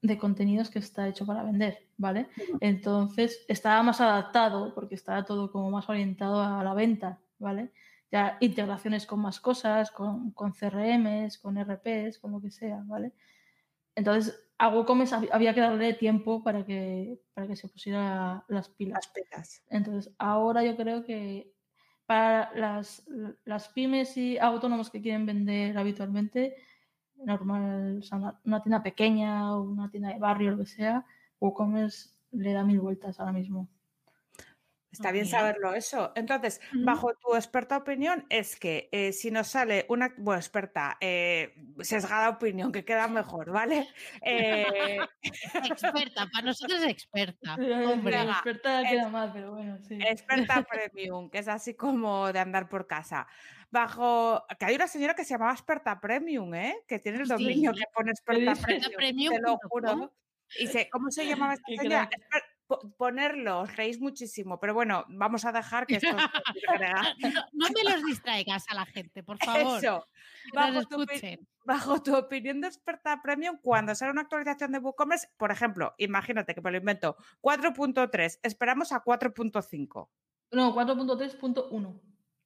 de 0.00 0.16
contenidos 0.16 0.70
que 0.70 0.78
está 0.78 1.06
hecho 1.06 1.26
para 1.26 1.42
vender, 1.42 1.86
¿vale? 1.98 2.28
Entonces 2.62 3.44
estaba 3.46 3.82
más 3.82 4.00
adaptado 4.00 4.74
porque 4.74 4.94
estaba 4.94 5.22
todo 5.26 5.52
como 5.52 5.70
más 5.70 5.86
orientado 5.90 6.40
a 6.42 6.64
la 6.64 6.72
venta, 6.72 7.18
¿vale? 7.38 7.72
Ya 8.10 8.38
integraciones 8.40 9.06
con 9.06 9.20
más 9.20 9.40
cosas, 9.40 9.90
con, 9.90 10.30
con 10.32 10.52
CRMs, 10.54 11.38
con 11.38 11.58
RPs, 11.58 12.18
con 12.18 12.32
lo 12.32 12.40
que 12.40 12.50
sea, 12.50 12.82
¿vale? 12.86 13.12
Entonces 13.94 14.44
a 14.58 14.68
WooCommerce 14.68 15.14
hab- 15.16 15.28
había 15.32 15.54
que 15.54 15.60
darle 15.60 15.94
tiempo 15.94 16.42
para 16.42 16.64
que, 16.64 17.20
para 17.34 17.46
que 17.46 17.56
se 17.56 17.68
pusiera 17.68 18.44
las 18.48 18.68
pilas. 18.68 18.94
Las 19.04 19.08
petas. 19.08 19.62
Entonces, 19.70 20.14
ahora 20.18 20.64
yo 20.64 20.76
creo 20.76 21.04
que 21.04 21.52
para 22.06 22.52
las, 22.54 23.06
las 23.44 23.68
pymes 23.68 24.16
y 24.16 24.38
autónomos 24.38 24.90
que 24.90 25.00
quieren 25.02 25.26
vender 25.26 25.76
habitualmente, 25.78 26.56
normal, 27.16 27.98
o 27.98 28.02
sea, 28.02 28.18
una, 28.18 28.40
una 28.44 28.62
tienda 28.62 28.82
pequeña 28.82 29.54
o 29.54 29.62
una 29.62 29.90
tienda 29.90 30.10
de 30.10 30.18
barrio, 30.18 30.52
lo 30.52 30.58
que 30.58 30.66
sea, 30.66 31.06
WooCommerce 31.40 32.10
le 32.32 32.52
da 32.52 32.64
mil 32.64 32.80
vueltas 32.80 33.20
ahora 33.20 33.32
mismo. 33.32 33.68
Está 34.90 35.12
bien 35.12 35.26
saberlo 35.26 35.74
eso. 35.74 36.12
Entonces, 36.16 36.60
bajo 36.72 37.12
tu 37.14 37.34
experta 37.34 37.76
opinión, 37.76 38.24
es 38.30 38.56
que 38.58 38.88
eh, 38.90 39.12
si 39.12 39.30
nos 39.30 39.48
sale 39.48 39.84
una, 39.88 40.14
bueno, 40.16 40.38
experta, 40.40 40.96
eh, 41.00 41.54
sesgada 41.80 42.30
opinión, 42.30 42.72
que 42.72 42.84
queda 42.84 43.06
mejor, 43.08 43.50
¿vale? 43.52 43.86
Eh, 44.22 44.98
Experta, 45.68 46.26
para 46.32 46.46
nosotros 46.46 46.80
es 46.82 46.88
experta. 46.88 47.54
Hombre, 47.92 48.16
venga, 48.18 48.32
experta 48.32 48.82
es- 48.82 48.90
queda 48.90 49.08
mal, 49.08 49.30
pero 49.32 49.52
bueno, 49.52 49.78
sí. 49.82 49.98
experta 50.00 50.62
premium, 50.70 51.30
que 51.30 51.38
es 51.38 51.48
así 51.48 51.74
como 51.74 52.32
de 52.32 52.38
andar 52.38 52.68
por 52.68 52.86
casa. 52.86 53.26
Bajo, 53.70 54.42
que 54.58 54.64
hay 54.64 54.74
una 54.76 54.86
señora 54.88 55.14
que 55.14 55.24
se 55.24 55.34
llamaba 55.34 55.52
experta 55.52 56.00
premium, 56.00 56.54
¿eh? 56.54 56.76
Que 56.88 56.98
tiene 56.98 57.18
el 57.18 57.26
Sí. 57.26 57.32
dominio 57.32 57.72
que 57.74 57.84
pone 57.94 58.10
experta 58.10 58.54
dice? 58.54 58.90
premium, 58.96 59.34
te 59.34 59.40
lo 59.42 59.58
juro. 59.68 60.14
Y 60.58 60.66
se, 60.66 60.88
¿cómo 60.88 61.10
se 61.10 61.26
llamaba 61.26 61.52
esta 61.54 61.66
señora? 61.76 62.08
Ponerlo, 62.98 63.60
os 63.60 63.76
reís 63.76 63.98
muchísimo, 63.98 64.60
pero 64.60 64.74
bueno, 64.74 65.06
vamos 65.08 65.44
a 65.46 65.52
dejar 65.52 65.86
que 65.86 65.96
esto 65.96 66.06
no, 67.52 67.66
me 67.70 67.90
los 67.90 68.04
distraigas 68.04 68.66
a 68.68 68.74
la 68.74 68.84
gente, 68.84 69.22
por 69.22 69.38
favor. 69.38 69.78
Eso. 69.78 70.06
Bajo 70.52 70.84
tu, 70.84 71.06
bajo 71.64 72.02
tu 72.02 72.14
opinión 72.14 72.60
de 72.60 72.68
experta 72.68 73.20
premium, 73.22 73.58
cuando 73.62 73.94
sale 73.94 74.12
una 74.12 74.22
actualización 74.22 74.72
de 74.72 74.78
WooCommerce, 74.80 75.28
por 75.38 75.50
ejemplo, 75.50 75.94
imagínate 75.98 76.54
que 76.54 76.60
me 76.60 76.70
lo 76.70 76.76
invento, 76.76 77.16
4.3, 77.40 78.40
esperamos 78.42 78.92
a 78.92 79.02
4.5. 79.02 80.08
No, 80.52 80.74
4.3.1. 80.74 82.00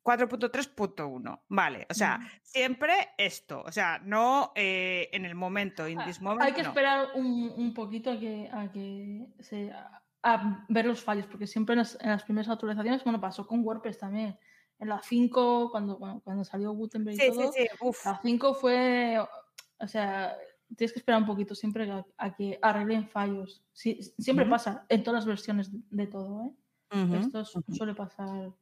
4.3.1, 0.04 1.42
vale, 1.48 1.86
o 1.88 1.94
sea, 1.94 2.18
siempre 2.42 3.10
esto, 3.16 3.62
o 3.64 3.70
sea, 3.70 4.00
no 4.02 4.50
eh, 4.56 5.08
en 5.12 5.24
el 5.24 5.36
momento, 5.36 5.86
in 5.86 6.00
Ah, 6.00 6.04
this 6.04 6.20
moment, 6.20 6.42
Hay 6.42 6.52
que 6.54 6.62
no. 6.62 6.70
esperar 6.70 7.10
un, 7.14 7.52
un 7.56 7.72
poquito 7.72 8.10
a 8.10 8.18
que, 8.18 8.50
a 8.52 8.70
que 8.72 9.28
se, 9.38 9.72
a, 10.22 10.64
ver 10.68 10.86
los 10.86 11.02
fallos, 11.02 11.26
porque 11.26 11.46
siempre 11.46 11.74
en 11.74 11.80
las, 11.80 11.98
en 12.00 12.10
las 12.10 12.24
primeras 12.24 12.48
actualizaciones, 12.48 13.04
bueno, 13.04 13.20
pasó 13.20 13.46
con 13.46 13.64
WordPress 13.64 13.98
también. 13.98 14.38
En 14.78 14.88
la 14.88 15.00
5, 15.00 15.70
cuando, 15.70 15.98
bueno, 15.98 16.20
cuando 16.24 16.44
salió 16.44 16.72
Gutenberg 16.72 17.16
y 17.16 17.20
Sí, 17.20 17.26
sí, 17.30 17.38
todo, 17.38 17.52
sí, 17.52 17.66
la 18.04 18.20
5 18.20 18.54
fue, 18.54 19.18
o 19.78 19.86
sea, 19.86 20.36
tienes 20.76 20.92
que 20.92 20.98
esperar 20.98 21.20
un 21.20 21.26
poquito 21.26 21.54
siempre 21.54 21.90
a, 21.90 22.04
a 22.18 22.34
que 22.34 22.58
arreglen 22.62 23.08
fallos. 23.08 23.64
Sí, 23.72 24.00
siempre 24.18 24.46
pasa 24.46 24.86
en 24.88 25.02
todas 25.02 25.20
las 25.20 25.26
versiones 25.26 25.70
de, 25.90 26.06
todo, 26.06 26.46
¿eh? 26.46 26.52
Esto 27.20 27.44
suele 27.44 27.94
pasar 27.94 28.52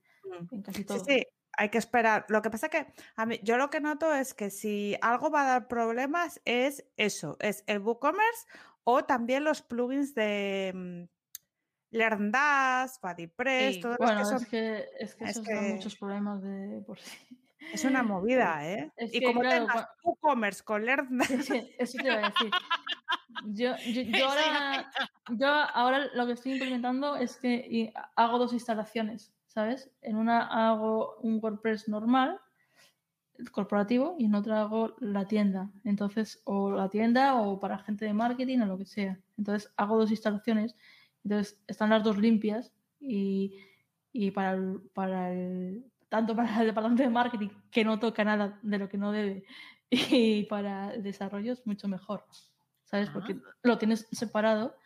en 0.53 0.63
casi 0.63 0.79
Sí, 0.79 0.85
todo. 0.85 1.05
sí, 1.05 1.27
hay 1.53 1.69
que 1.69 1.79
esperar. 1.79 2.27
Lo 2.29 2.43
que 2.43 2.51
pasa 2.51 2.69
que 2.69 2.87
a 3.17 3.27
mí, 3.27 3.41
yo 3.43 3.57
lo 3.57 3.71
que 3.71 3.81
noto 3.81 4.15
es 4.15 4.35
que 4.35 4.51
si 4.51 4.97
algo 5.03 5.31
va 5.31 5.43
a 5.43 5.49
dar 5.53 5.69
problemas 5.69 6.41
es 6.45 6.87
eso, 6.97 7.37
es 7.41 7.65
el 7.67 7.81
WooCommerce 7.81 8.47
o 8.85 9.05
también 9.05 9.45
los 9.45 9.63
plugins 9.63 10.15
de 10.15 11.09
mm, 11.93 11.97
LearnDash, 11.97 12.91
BuddyPress, 13.03 13.75
Sí, 13.77 13.81
todos 13.81 13.99
los 14.01 14.11
que 14.11 14.25
son. 14.25 14.37
es 14.37 14.47
que, 14.49 14.89
es 14.99 15.15
que 15.15 15.25
es 15.25 15.31
esos 15.31 15.45
dan 15.47 15.65
que- 15.65 15.73
muchos 15.75 15.97
problemas 15.97 16.43
de 16.43 16.83
por 16.87 16.99
sí. 16.99 17.17
Es 17.73 17.85
una 17.85 18.03
movida, 18.03 18.67
¿eh? 18.69 18.93
Es 18.97 19.15
y 19.15 19.23
como 19.23 19.41
claro, 19.41 19.67
tengas 19.67 19.89
WooCommerce 20.03 20.63
con 20.65 20.85
LearnDash, 20.85 21.29
Sí, 21.29 21.43
sí, 21.43 21.71
eso 21.79 21.99
te 21.99 22.07
iba 22.07 22.15
a 22.17 22.31
decir. 22.31 22.51
Yo, 23.53 23.77
yo, 23.93 24.03
yo 24.03 24.29
ahora, 24.29 24.91
yo 25.31 25.47
ahora 25.49 26.07
lo 26.15 26.27
que 26.27 26.33
estoy 26.33 26.53
implementando 26.53 27.17
es 27.17 27.37
que 27.37 27.93
hago 28.17 28.39
dos 28.39 28.53
instalaciones, 28.53 29.33
¿sabes? 29.47 29.91
En 30.03 30.17
una 30.17 30.47
hago 30.71 31.17
un 31.23 31.39
WordPress 31.43 31.89
normal, 31.89 32.41
corporativo, 33.53 34.17
y 34.19 34.27
en 34.27 34.35
otra 34.35 34.61
hago 34.63 34.95
la 34.99 35.27
tienda. 35.27 35.71
Entonces, 35.85 36.43
o 36.45 36.73
la 36.73 36.89
tienda 36.91 37.37
o 37.37 37.59
para 37.59 37.79
gente 37.79 38.05
de 38.05 38.13
marketing 38.13 38.59
o 38.61 38.67
lo 38.67 38.77
que 38.79 38.85
sea. 38.85 39.19
Entonces, 39.39 39.73
hago 39.77 39.97
dos 39.99 40.11
instalaciones. 40.11 40.77
Entonces, 41.25 41.63
están 41.67 41.91
las 41.91 42.03
dos 42.03 42.19
limpias 42.19 42.73
y, 42.99 43.57
y 44.13 44.31
para 44.31 44.53
el, 44.53 44.81
para 44.95 45.33
el, 45.33 45.85
tanto 46.09 46.35
para 46.35 46.61
el 46.61 46.67
departamento 46.67 47.03
de 47.03 47.11
marketing, 47.11 47.49
que 47.71 47.85
no 47.85 47.99
toca 47.99 48.25
nada 48.25 48.59
de 48.63 48.79
lo 48.79 48.89
que 48.89 48.99
no 48.99 49.13
debe, 49.13 49.45
y 49.91 50.45
para 50.45 50.95
el 50.95 51.03
desarrollo 51.03 51.53
es 51.53 51.67
mucho 51.67 51.89
mejor, 51.89 52.25
¿sabes? 52.85 53.09
Ah. 53.09 53.13
Porque 53.13 53.37
lo 53.63 53.79
tienes 53.79 54.09
separado 54.13 54.77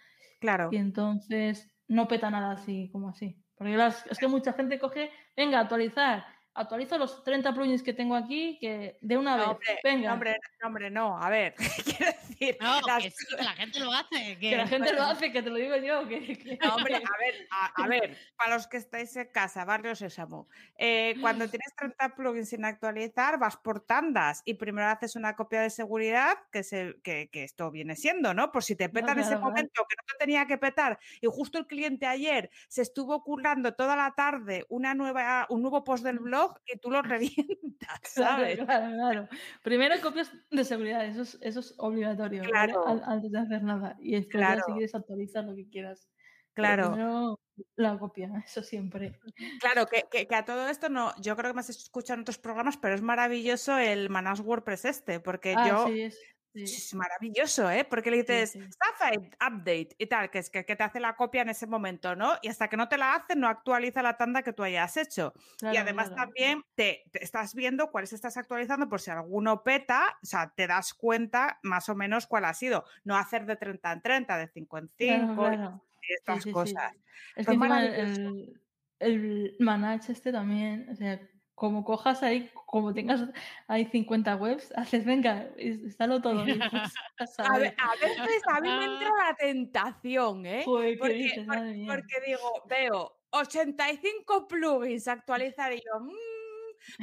claro. 0.40 0.68
y 0.72 0.76
entonces 0.76 1.70
no 1.88 2.08
peta 2.08 2.30
nada 2.30 2.52
así 2.52 2.88
como 2.92 3.08
así. 3.10 3.40
Porque 3.56 3.76
las- 3.76 4.06
es 4.08 4.18
que 4.18 4.26
mucha 4.28 4.52
gente 4.52 4.78
coge, 4.78 5.10
venga, 5.36 5.60
actualizar, 5.60 6.24
actualizo 6.54 6.98
los 6.98 7.22
30 7.24 7.52
plugins 7.52 7.82
que 7.82 7.92
tengo 7.92 8.14
aquí, 8.14 8.58
que 8.60 8.96
de 9.00 9.16
una 9.18 9.36
No, 9.36 9.42
vez, 9.42 9.48
hombre, 9.56 9.80
venga, 9.82 10.08
no, 10.08 10.14
hombre, 10.14 10.36
no, 10.60 10.66
hombre, 10.68 10.90
no. 10.90 11.18
A 11.18 11.28
ver, 11.30 11.54
quiero 11.84 12.12
decir, 12.12 12.56
No, 12.60 12.80
las- 12.86 13.02
que 13.02 13.10
sí, 13.10 13.26
que 13.36 13.42
la 13.42 13.52
gente 13.52 13.80
lo 13.80 13.92
hace. 13.92 14.38
que 14.40 14.56
la 14.56 14.66
gente 14.66 14.92
lo 14.92 15.02
hace, 15.02 15.32
que 15.32 15.42
te 15.42 15.50
lo 15.50 15.56
digo 15.56 15.76
yo, 15.76 16.08
que, 16.08 16.38
que- 16.38 16.58
No, 16.62 16.76
hombre, 16.76 16.94
a 16.96 16.98
ver, 16.98 17.48
a, 17.50 17.82
a 17.84 17.86
ver, 17.88 18.18
para 18.36 18.54
los 18.54 18.66
que 18.66 18.76
estáis 18.76 19.14
en 19.16 19.28
casa, 19.32 19.64
Barrio 19.64 19.94
Sésamo, 19.94 20.48
eh, 20.76 21.14
cuando 21.20 21.48
tienes 21.48 21.74
30 21.76 22.14
plugins 22.14 22.48
sin 22.48 22.64
actualizar, 22.64 23.38
vas 23.38 23.56
por 23.56 23.80
tandas 23.80 24.42
y 24.44 24.54
primero 24.54 24.88
haces 24.88 25.16
una 25.16 25.34
copia 25.36 25.60
de 25.60 25.70
seguridad, 25.70 26.36
que, 26.52 26.62
se, 26.62 26.96
que, 27.02 27.30
que 27.30 27.44
esto 27.44 27.70
viene 27.70 27.96
siendo, 27.96 28.32
¿no? 28.34 28.52
Por 28.52 28.62
si 28.62 28.76
te 28.76 28.88
peta 28.88 29.12
en 29.12 29.18
ese 29.20 29.36
momento 29.36 29.84
que 29.88 29.96
no 29.96 30.04
te 30.06 30.24
tenía 30.24 30.46
que 30.46 30.58
petar 30.58 30.98
y 31.20 31.26
justo 31.26 31.58
el 31.58 31.66
cliente 31.66 32.06
ayer 32.06 32.50
se 32.68 32.82
estuvo 32.82 33.22
currando 33.24 33.74
toda 33.74 33.96
la 33.96 34.12
tarde 34.14 34.66
una 34.68 34.94
nueva, 34.94 35.46
un 35.48 35.62
nuevo 35.62 35.82
post 35.84 36.04
del 36.04 36.18
blog, 36.18 36.43
reloj 36.46 36.56
y 36.66 36.78
tú 36.78 36.90
lo 36.90 37.02
revientas, 37.02 38.00
¿sabes? 38.04 38.56
Claro, 38.56 38.66
claro, 38.66 38.94
claro. 38.96 39.28
Primero 39.62 39.94
copias 40.02 40.32
de 40.50 40.64
seguridad, 40.64 41.04
eso 41.06 41.22
es, 41.22 41.38
eso 41.40 41.60
es 41.60 41.74
obligatorio. 41.78 42.42
Claro. 42.44 42.86
An- 42.86 43.02
Antes 43.04 43.30
de 43.32 43.38
hacer 43.38 43.62
nada. 43.62 43.96
Y 44.00 44.12
después 44.12 44.30
Claro. 44.36 44.62
si 44.66 44.72
quieres 44.72 44.94
actualizar 44.94 45.44
lo 45.44 45.54
que 45.54 45.68
quieras. 45.68 46.08
Claro. 46.54 46.92
primero 46.92 47.40
la 47.76 47.98
copia, 47.98 48.30
eso 48.46 48.62
siempre. 48.62 49.18
Claro, 49.60 49.86
que, 49.86 50.04
que- 50.10 50.26
que 50.28 50.34
a 50.36 50.44
todo 50.44 50.68
esto 50.68 50.88
no, 50.88 51.12
yo 51.20 51.36
creo 51.36 51.50
que 51.50 51.54
me 51.54 51.60
has 51.60 51.70
escuchado 51.70 52.14
en 52.14 52.20
otros 52.22 52.38
programas, 52.38 52.76
pero 52.76 52.94
es 52.94 53.02
maravilloso 53.02 53.76
el 53.78 54.08
Manage 54.10 54.42
WordPress 54.42 54.84
este, 54.84 55.18
porque 55.20 55.54
Ah, 55.56 55.68
yo 55.68 55.86
sí, 55.88 56.02
es. 56.02 56.18
Sí. 56.54 56.62
es 56.64 56.94
maravilloso, 56.94 57.70
¿eh? 57.70 57.84
Porque 57.84 58.10
le 58.10 58.18
dices 58.18 58.52
sí. 58.52 58.58
"Staff 58.60 59.00
update 59.40 59.90
y 59.98 60.06
tal, 60.06 60.30
que 60.30 60.38
es 60.38 60.50
que, 60.50 60.64
que 60.64 60.76
te 60.76 60.82
hace 60.84 61.00
la 61.00 61.16
copia 61.16 61.42
en 61.42 61.48
ese 61.50 61.66
momento, 61.66 62.14
¿no? 62.16 62.34
Y 62.42 62.48
hasta 62.48 62.68
que 62.68 62.76
no 62.76 62.88
te 62.88 62.96
la 62.98 63.14
hace, 63.14 63.36
no 63.36 63.48
actualiza 63.48 64.02
la 64.02 64.16
tanda 64.16 64.42
que 64.42 64.52
tú 64.52 64.62
hayas 64.62 64.96
hecho. 64.96 65.32
y 65.72 65.76
además 65.76 66.08
claro. 66.10 66.22
también 66.24 66.62
te, 66.74 67.04
te 67.12 67.22
estás 67.24 67.54
viendo 67.54 67.90
cuáles 67.90 68.12
estás 68.12 68.36
actualizando 68.36 68.88
por 68.88 69.00
si 69.00 69.10
alguno 69.10 69.62
peta, 69.62 70.16
o 70.22 70.26
sea, 70.26 70.52
te 70.56 70.66
das 70.66 70.94
cuenta 70.94 71.58
más 71.62 71.88
o 71.88 71.94
menos 71.94 72.26
cuál 72.26 72.44
ha 72.46 72.54
sido. 72.54 72.84
No 73.04 73.16
hacer 73.16 73.46
de 73.46 73.56
30 73.56 73.92
en 73.92 74.02
30, 74.02 74.38
de 74.38 74.48
5 74.48 74.78
en 74.78 74.90
5 74.96 75.34
Claro, 75.44 75.56
claro. 75.56 75.84
y 76.02 76.12
estas 76.14 76.46
cosas. 76.46 76.92
Es 77.36 77.46
Pues 77.46 77.48
que 77.48 77.56
maravilloso. 77.56 78.20
el, 78.22 78.60
el 79.00 79.56
manage 79.60 80.12
este 80.12 80.32
también, 80.32 80.88
o 80.90 80.94
sea, 80.94 81.20
como 81.54 81.84
cojas 81.84 82.22
ahí, 82.22 82.50
como 82.66 82.94
tengas 82.94 83.30
ahí 83.68 83.86
50 83.86 84.36
webs, 84.36 84.72
haces, 84.76 85.04
venga, 85.04 85.50
instalo 85.58 86.20
todo. 86.22 86.48
y 86.48 86.62
pues, 87.18 87.38
a 87.42 87.58
ver, 87.58 87.74
veces 88.00 88.42
a 88.48 88.60
mí 88.60 88.72
me 88.72 88.84
entra 88.86 89.08
la 89.28 89.34
tentación, 89.36 90.46
¿eh? 90.46 90.66
Joder, 90.66 90.98
¿qué 91.00 91.08
Porque, 91.08 91.14
dices? 91.14 91.46
porque 91.84 92.20
digo, 92.26 92.64
veo 92.68 93.20
85 93.30 94.48
plugins 94.48 95.08
a 95.08 95.12
actualizar 95.12 95.72
y 95.72 95.78
yo, 95.78 96.00
"Mm", 96.00 96.12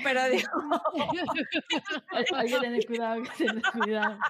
pero 0.02 0.26
digo, 0.30 0.48
Hay, 2.12 2.26
hay 2.34 2.50
que 2.50 2.60
tener 2.60 2.86
cuidado, 2.86 3.14
hay 3.16 3.24
que 3.24 3.32
tener 3.46 3.70
cuidado. 3.70 4.26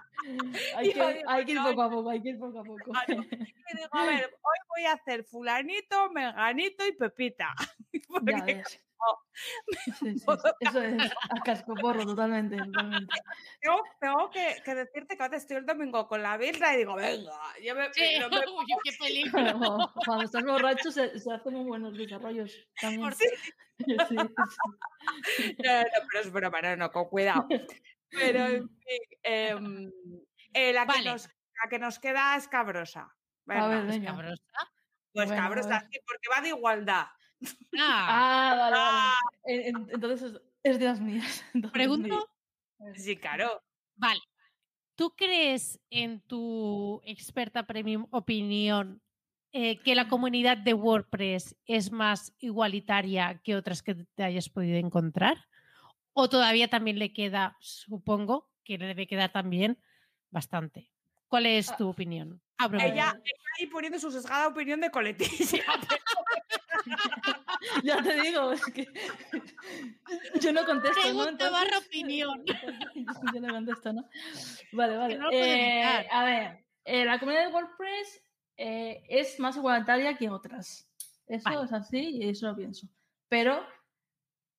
Hay 0.74 0.92
que, 0.92 1.02
digo, 1.14 1.28
hay 1.28 1.46
que 1.46 1.54
ir 1.54 1.62
no, 1.64 1.64
poco 1.64 1.82
a 1.84 1.90
poco, 1.90 2.10
hay 2.10 2.22
que 2.22 2.30
ir 2.30 2.40
poco 2.40 2.60
a 2.60 2.66
poco. 2.66 2.92
Claro. 2.92 3.26
y 3.74 3.78
digo, 3.78 3.90
a 3.96 4.06
ver, 4.06 4.26
hoy 4.26 4.58
voy 4.70 4.86
a 4.86 4.94
hacer 4.94 5.24
fulanito, 5.26 6.10
meganito 6.12 6.86
y 6.88 6.94
pepita. 6.94 7.54
Ya 8.20 8.44
Porque 8.44 8.44
ves. 8.46 8.80
Sí, 9.74 9.92
sí, 9.94 10.16
Eso 10.60 10.82
es 10.82 11.12
a 11.12 11.42
cascoporro 11.44 12.06
totalmente. 12.06 12.58
totalmente. 12.58 13.14
tengo, 13.62 13.82
tengo 14.00 14.30
que, 14.30 14.62
que 14.64 14.76
decirte 14.76 15.18
que 15.18 15.24
a 15.24 15.28
veces 15.30 15.44
estoy 15.44 15.58
el 15.58 15.66
domingo 15.66 16.08
con 16.08 16.22
la 16.22 16.38
birra 16.38 16.74
y 16.74 16.78
digo, 16.78 16.96
venga, 16.96 17.34
yo 17.64 17.76
me, 17.76 17.94
Sí, 17.94 18.20
no 18.20 18.30
me 18.30 18.38
uy, 18.48 18.66
qué 18.84 18.92
película. 19.00 19.54
Cuando, 19.58 19.92
cuando 20.06 20.24
estás 20.26 20.44
borracho 20.44 20.92
se, 20.92 21.20
se 21.20 21.34
hacen 21.34 21.54
muy 21.54 21.66
buenos 21.66 21.98
desarrollos 21.98 22.52
también. 22.80 23.02
Por 23.02 23.16
Sí, 23.16 23.26
Sí, 23.80 23.96
sí. 24.10 24.16
No, 24.16 25.82
no, 25.82 25.90
pero 26.12 26.22
es 26.24 26.32
broma, 26.32 26.62
no, 26.62 26.76
no, 26.76 26.92
con 26.92 27.06
cuidado. 27.10 27.48
Pero, 28.10 28.46
en 28.46 28.70
fin, 28.70 29.00
em, 29.24 29.92
eh, 30.54 30.74
la, 30.74 30.86
que 30.86 31.00
Vale. 31.00 31.12
nos, 31.12 31.28
la 31.28 31.70
que 31.70 31.80
nos 31.80 32.00
queda 32.00 32.36
es 32.36 32.48
cabrosa. 32.48 33.16
Venga, 33.46 33.68
ver, 33.68 33.80
Es 33.80 33.88
venga. 33.88 34.12
cabrosa. 34.12 34.44
pues 35.14 35.28
bueno, 35.28 35.42
cabrosa, 35.44 35.80
sí, 35.92 36.00
porque 36.06 36.30
va 36.34 36.42
de 36.42 36.50
igualdad. 36.50 37.06
Ah, 37.80 38.08
Ah, 38.10 38.56
vale, 38.56 38.72
vale. 38.72 38.76
Ah. 38.78 39.20
En- 39.46 39.76
en- 39.76 39.90
Entonces 39.92 40.34
es, 40.64 40.80
de 40.80 40.86
las 40.86 41.00
mías. 41.00 41.44
entonces 41.54 41.72
pregunto, 41.72 42.28
Sí, 42.96 43.16
claro. 43.18 43.62
vale. 43.96 44.20
¿Tú 44.96 45.16
crees 45.16 45.80
en 45.90 46.22
tu 46.22 47.02
experta 47.06 47.66
premium 47.66 48.08
opinión 48.12 49.02
eh, 49.52 49.80
que 49.80 49.96
la 49.96 50.08
comunidad 50.08 50.58
de 50.58 50.74
WordPress 50.74 51.56
es 51.66 51.92
más 51.92 52.34
igualitaria 52.40 53.40
que 53.44 53.56
otras 53.56 53.82
que 53.84 53.96
te 54.16 54.24
hayas 54.24 54.50
podido 54.50 54.78
encontrar? 54.78 55.38
¿O 56.14 56.30
todavía 56.30 56.68
también 56.70 57.00
le 57.00 57.14
queda, 57.14 57.56
supongo, 57.62 58.50
que 58.64 58.78
le 58.78 58.86
debe 58.88 59.08
quedar 59.08 59.32
también 59.32 59.80
bastante? 60.30 60.92
¿Cuál 61.28 61.46
es 61.46 61.70
Ah, 61.70 61.78
tu 61.78 61.88
opinión? 61.90 62.42
Abro. 62.58 62.80
Ella, 62.80 63.14
ella 63.16 63.16
ahí 63.60 63.68
poniendo 63.68 63.98
su 64.00 64.12
sesgada 64.12 64.48
opinión 64.50 64.82
de 64.82 64.92
coletilla. 64.92 65.64
Ya 67.84 68.02
te 68.02 68.22
digo, 68.22 68.52
es 68.52 68.66
que 68.66 68.88
yo 70.40 70.52
no 70.52 70.66
contesto. 70.66 71.00
Pregunta 71.02 71.50
barra 71.50 71.78
opinión. 71.78 72.44
yo 73.34 73.42
no 73.42 73.54
contesto, 73.54 73.94
¿no? 73.94 74.10
Vale, 74.72 74.98
vale. 74.98 75.18
no 75.18 75.30
Eh, 75.32 76.08
a 76.12 76.24
ver, 76.24 76.66
eh, 76.86 77.06
la 77.06 77.20
comunidad 77.20 77.48
de 77.48 77.54
WordPress 77.54 78.24
eh, 78.58 79.04
es 79.08 79.40
más 79.40 79.56
igualitaria 79.58 80.16
que 80.16 80.30
otras. 80.30 80.90
Eso 81.28 81.50
Vale. 81.50 81.66
es 81.66 81.74
así 81.74 82.00
y 82.18 82.30
eso 82.30 82.48
lo 82.48 82.56
pienso. 82.56 82.88
Pero, 83.30 83.66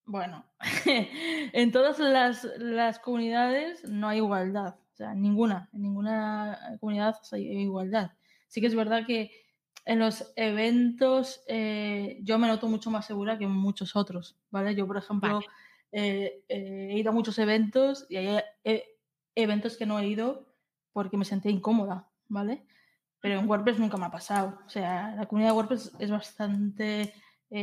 bueno, 0.05 0.45
en 0.87 1.73
todas 1.73 1.99
las, 1.99 2.45
las 2.59 2.99
comunidades 2.99 3.85
no 3.89 4.09
hay 4.09 4.19
igualdad. 4.19 4.77
O 4.93 4.97
sea, 4.97 5.15
ninguna, 5.15 5.69
en 5.73 5.83
ninguna 5.83 6.77
comunidad 6.81 7.17
hay 7.33 7.43
igualdad. 7.63 8.13
Sí 8.47 8.61
que 8.61 8.67
es 8.69 8.75
verdad 8.75 9.07
que 9.07 9.31
en 9.85 9.99
los 9.99 10.33
eventos 10.37 11.43
eh, 11.49 12.19
yo 12.23 12.39
me 12.39 12.47
noto 12.49 12.69
mucho 12.69 12.91
más 12.91 13.07
segura 13.07 13.39
que 13.39 13.45
en 13.45 13.51
muchos 13.51 13.97
otros, 13.97 14.37
¿vale? 14.51 14.75
Yo, 14.75 14.87
por 14.87 14.97
ejemplo, 14.97 15.35
Vale. 15.35 15.47
eh, 15.93 16.45
eh, 16.49 16.89
he 16.93 16.99
ido 16.99 17.11
a 17.11 17.15
muchos 17.15 17.39
eventos 17.39 18.07
y 18.09 18.17
hay 18.17 18.41
eh, 18.65 18.85
eventos 19.35 19.77
que 19.77 19.87
no 19.87 19.99
he 19.99 20.07
ido 20.07 20.47
porque 20.93 21.17
me 21.17 21.25
sentía 21.25 21.51
incómoda, 21.51 22.09
¿vale? 22.29 22.65
Pero 23.21 23.39
en 23.41 23.49
WordPress 23.49 23.79
nunca 23.79 23.97
me 23.97 24.07
ha 24.07 24.11
pasado. 24.11 24.59
O 24.67 24.69
sea, 24.69 25.15
la 25.17 25.27
comunidad 25.27 25.51
de 25.53 25.57
WordPress 25.57 25.93
es 25.99 26.11
bastante 26.11 27.15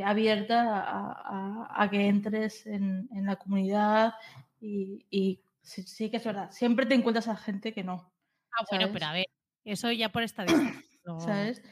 abierta 0.06 0.84
a, 0.84 1.12
a- 1.12 1.84
a 1.84 1.90
que 1.90 2.08
entres 2.08 2.66
en, 2.68 3.10
en 3.12 3.26
la 3.26 3.38
comunidad 3.38 4.14
y, 4.62 5.06
y 5.10 5.42
sí, 5.64 5.82
sí 5.84 6.12
que 6.12 6.18
es 6.18 6.24
verdad. 6.24 6.52
Siempre 6.52 6.86
te 6.86 6.94
encuentras 6.96 7.28
a 7.28 7.36
gente 7.36 7.74
que 7.74 7.84
no. 7.84 8.12
Ah, 8.52 8.66
bueno, 8.70 8.90
pero 8.94 9.06
a 9.08 9.14
ver, 9.14 9.26
eso 9.66 9.92
ya 9.92 10.10
por 10.10 10.24
estadística. 10.24 10.80
no- 11.06 11.20
¿sabes? 11.26 11.64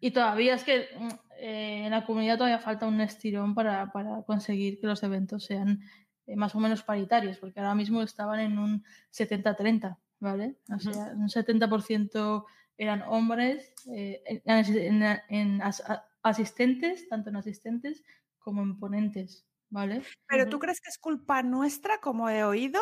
Y 0.00 0.10
todavía 0.12 0.54
es 0.54 0.64
que 0.64 0.88
mm, 0.98 1.08
eh, 1.38 1.84
en 1.86 1.90
la 1.90 2.04
comunidad 2.04 2.36
todavía 2.38 2.58
falta 2.58 2.86
un 2.86 3.00
estirón 3.00 3.54
para, 3.54 3.92
para 3.92 4.22
conseguir 4.22 4.80
que 4.80 4.86
los 4.86 5.02
eventos 5.02 5.44
sean 5.44 5.80
eh, 6.26 6.36
más 6.36 6.54
o 6.54 6.60
menos 6.60 6.82
paritarios, 6.82 7.38
porque 7.38 7.60
ahora 7.60 7.74
mismo 7.74 8.02
estaban 8.02 8.40
en 8.40 8.58
un 8.58 8.84
70-30, 9.10 9.98
¿vale? 10.20 10.56
O 10.74 10.78
sea, 10.78 11.12
un 11.14 11.28
70% 11.28 12.46
eran 12.78 13.02
hombres 13.02 13.74
eh, 13.94 14.22
en, 14.26 14.42
en- 14.44 15.02
en- 15.02 15.20
en 15.28 15.62
as- 15.62 15.82
a- 15.88 16.06
asistentes, 16.22 17.08
tanto 17.08 17.30
en 17.30 17.36
asistentes 17.36 18.02
como 18.38 18.62
en 18.62 18.78
ponentes, 18.78 19.46
¿vale? 19.68 20.02
¿Pero 20.26 20.48
tú 20.48 20.58
crees 20.58 20.80
que 20.80 20.88
es 20.88 20.98
culpa 20.98 21.42
nuestra, 21.42 21.98
como 22.00 22.28
he 22.30 22.42
oído? 22.44 22.80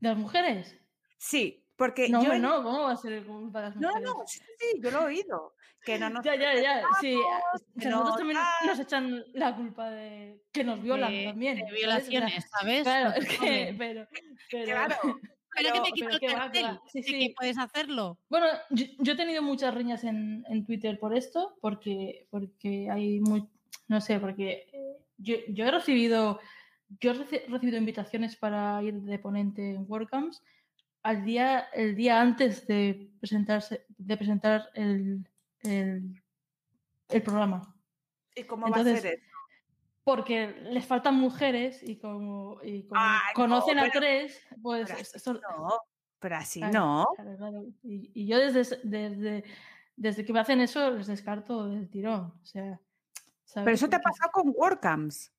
¿De 0.00 0.08
las 0.08 0.18
mujeres? 0.18 0.76
Sí, 1.18 1.59
porque 1.80 2.10
No, 2.10 2.22
yo... 2.22 2.38
no, 2.38 2.62
¿cómo 2.62 2.82
va 2.82 2.92
a 2.92 2.96
ser 2.98 3.24
culpa 3.24 3.60
de 3.62 3.66
las 3.68 3.76
no, 3.76 3.88
mujeres? 3.88 4.08
no, 4.10 4.22
sí, 4.26 4.38
sí, 4.38 4.44
sí, 4.58 4.80
yo 4.82 4.90
lo 4.90 5.00
he 5.00 5.04
oído. 5.06 5.54
Que 5.82 5.98
no 5.98 6.10
nos 6.10 6.22
Ya, 6.22 6.34
ya, 6.36 6.60
ya. 6.60 6.82
Sí, 7.00 7.14
a- 7.16 7.80
que 7.80 7.88
a 7.88 7.90
nosotros 7.90 8.10
no 8.12 8.18
también 8.18 8.38
nos 8.66 8.78
echan 8.78 9.24
la 9.32 9.56
culpa 9.56 9.88
de 9.90 10.42
que 10.52 10.62
nos 10.62 10.82
violan 10.82 11.10
de- 11.10 11.24
también. 11.24 11.56
de. 11.56 11.62
O 11.62 11.66
sea, 11.68 11.74
violaciones, 11.74 12.44
¿sabes? 12.50 12.82
claro, 12.82 13.10
es 13.16 13.26
que, 13.38 13.74
pero, 13.78 14.06
pero- 14.50 14.64
Claro. 14.66 14.96
pero 15.56 15.72
que 15.72 15.80
te 15.80 15.80
pero- 15.80 15.84
quito 15.94 16.06
pero 16.06 16.12
el 16.14 16.20
qué 16.20 16.26
va, 16.26 16.32
qué 16.32 16.36
cartel 16.38 16.64
va. 16.66 16.82
Sí, 16.92 17.00
de 17.00 17.06
sí. 17.08 17.18
que 17.28 17.34
puedes 17.34 17.56
hacerlo. 17.58 18.18
Bueno, 18.28 18.46
yo, 18.68 18.84
yo 18.98 19.12
he 19.14 19.16
tenido 19.16 19.42
muchas 19.42 19.74
riñas 19.74 20.04
en, 20.04 20.44
en 20.50 20.66
Twitter 20.66 20.98
por 21.00 21.16
esto, 21.16 21.56
porque, 21.62 22.26
porque 22.30 22.88
hay 22.90 23.18
muy, 23.20 23.48
no 23.88 24.02
sé, 24.02 24.20
porque 24.20 24.66
eh, 24.74 24.96
yo, 25.16 25.36
yo 25.48 25.64
he 25.64 25.70
recibido, 25.70 26.40
yo 27.00 27.12
he 27.12 27.14
reci- 27.14 27.46
recibido 27.48 27.78
invitaciones 27.78 28.36
para 28.36 28.82
ir 28.82 28.94
de 29.00 29.18
ponente 29.18 29.70
en 29.70 29.86
WordCamps 29.88 30.42
al 31.02 31.24
día, 31.24 31.60
el 31.72 31.94
día 31.96 32.20
antes 32.20 32.66
de 32.66 33.10
presentarse, 33.20 33.86
de 33.88 34.16
presentar 34.16 34.70
el, 34.74 35.28
el, 35.62 36.22
el 37.08 37.22
programa. 37.22 37.74
¿Y 38.34 38.44
cómo 38.44 38.68
va 38.68 38.76
a 38.76 38.80
Entonces, 38.80 39.02
ser 39.02 39.14
eso? 39.14 39.26
Porque 40.04 40.48
les 40.62 40.86
faltan 40.86 41.14
mujeres 41.16 41.82
y 41.82 41.98
como, 41.98 42.58
y 42.62 42.86
como 42.86 43.00
Ay, 43.00 43.20
no, 43.28 43.34
conocen 43.34 43.78
a 43.78 43.90
tres, 43.90 44.40
pues 44.62 44.88
pero 44.88 44.98
así 45.00 45.30
No, 45.30 45.68
pero 46.18 46.36
así 46.36 46.60
Claro, 46.60 46.78
no. 46.78 47.06
claro, 47.16 47.36
claro. 47.36 47.64
Y, 47.82 48.10
y 48.14 48.26
yo 48.26 48.38
desde, 48.38 48.78
desde, 48.84 49.44
desde 49.96 50.24
que 50.24 50.32
me 50.32 50.40
hacen 50.40 50.60
eso 50.60 50.90
les 50.90 51.06
descarto 51.06 51.66
del 51.66 51.88
tirón. 51.90 52.32
O 52.42 52.46
sea, 52.46 52.80
¿sabes? 53.44 53.64
Pero 53.64 53.74
eso 53.74 53.88
te 53.88 53.96
ha 53.96 54.00
pasado 54.00 54.30
con 54.32 54.52
WordCamps. 54.56 55.32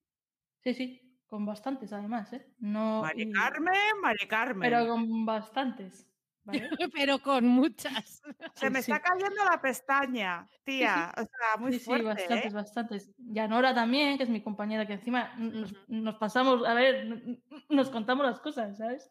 Sí, 0.63 0.73
sí, 0.73 1.10
con 1.31 1.45
bastantes 1.45 1.93
además, 1.93 2.33
¿eh? 2.33 2.45
No, 2.59 3.03
Mari 3.03 3.23
y- 3.23 3.31
Carmen, 3.31 4.01
Mari 4.01 4.27
Carmen. 4.27 4.59
pero 4.69 4.85
con 4.85 5.25
bastantes. 5.25 6.05
¿vale? 6.43 6.69
pero 6.93 7.19
con 7.19 7.47
muchas. 7.47 8.21
Se 8.55 8.65
Sí, 8.67 8.69
me 8.69 8.81
sí. 8.81 8.91
está 8.91 9.01
cayendo 9.01 9.45
la 9.49 9.61
pestaña, 9.61 10.45
tía. 10.65 11.13
O 11.15 11.21
sea, 11.21 11.57
muy 11.57 11.71
Sí, 11.71 11.79
sí, 11.79 11.85
fuerte, 11.85 12.05
bastantes, 12.07 12.51
¿eh? 12.51 12.55
bastantes. 12.55 13.11
Y 13.17 13.39
a 13.39 13.47
Nora 13.47 13.73
también, 13.73 14.17
que 14.17 14.23
es 14.25 14.29
mi 14.29 14.43
compañera, 14.43 14.85
que 14.85 14.93
encima 14.93 15.33
nos, 15.37 15.73
nos 15.87 16.15
pasamos, 16.15 16.67
a 16.67 16.73
ver, 16.73 17.39
nos 17.69 17.89
contamos 17.89 18.25
las 18.25 18.41
cosas, 18.41 18.77
¿sabes? 18.77 19.09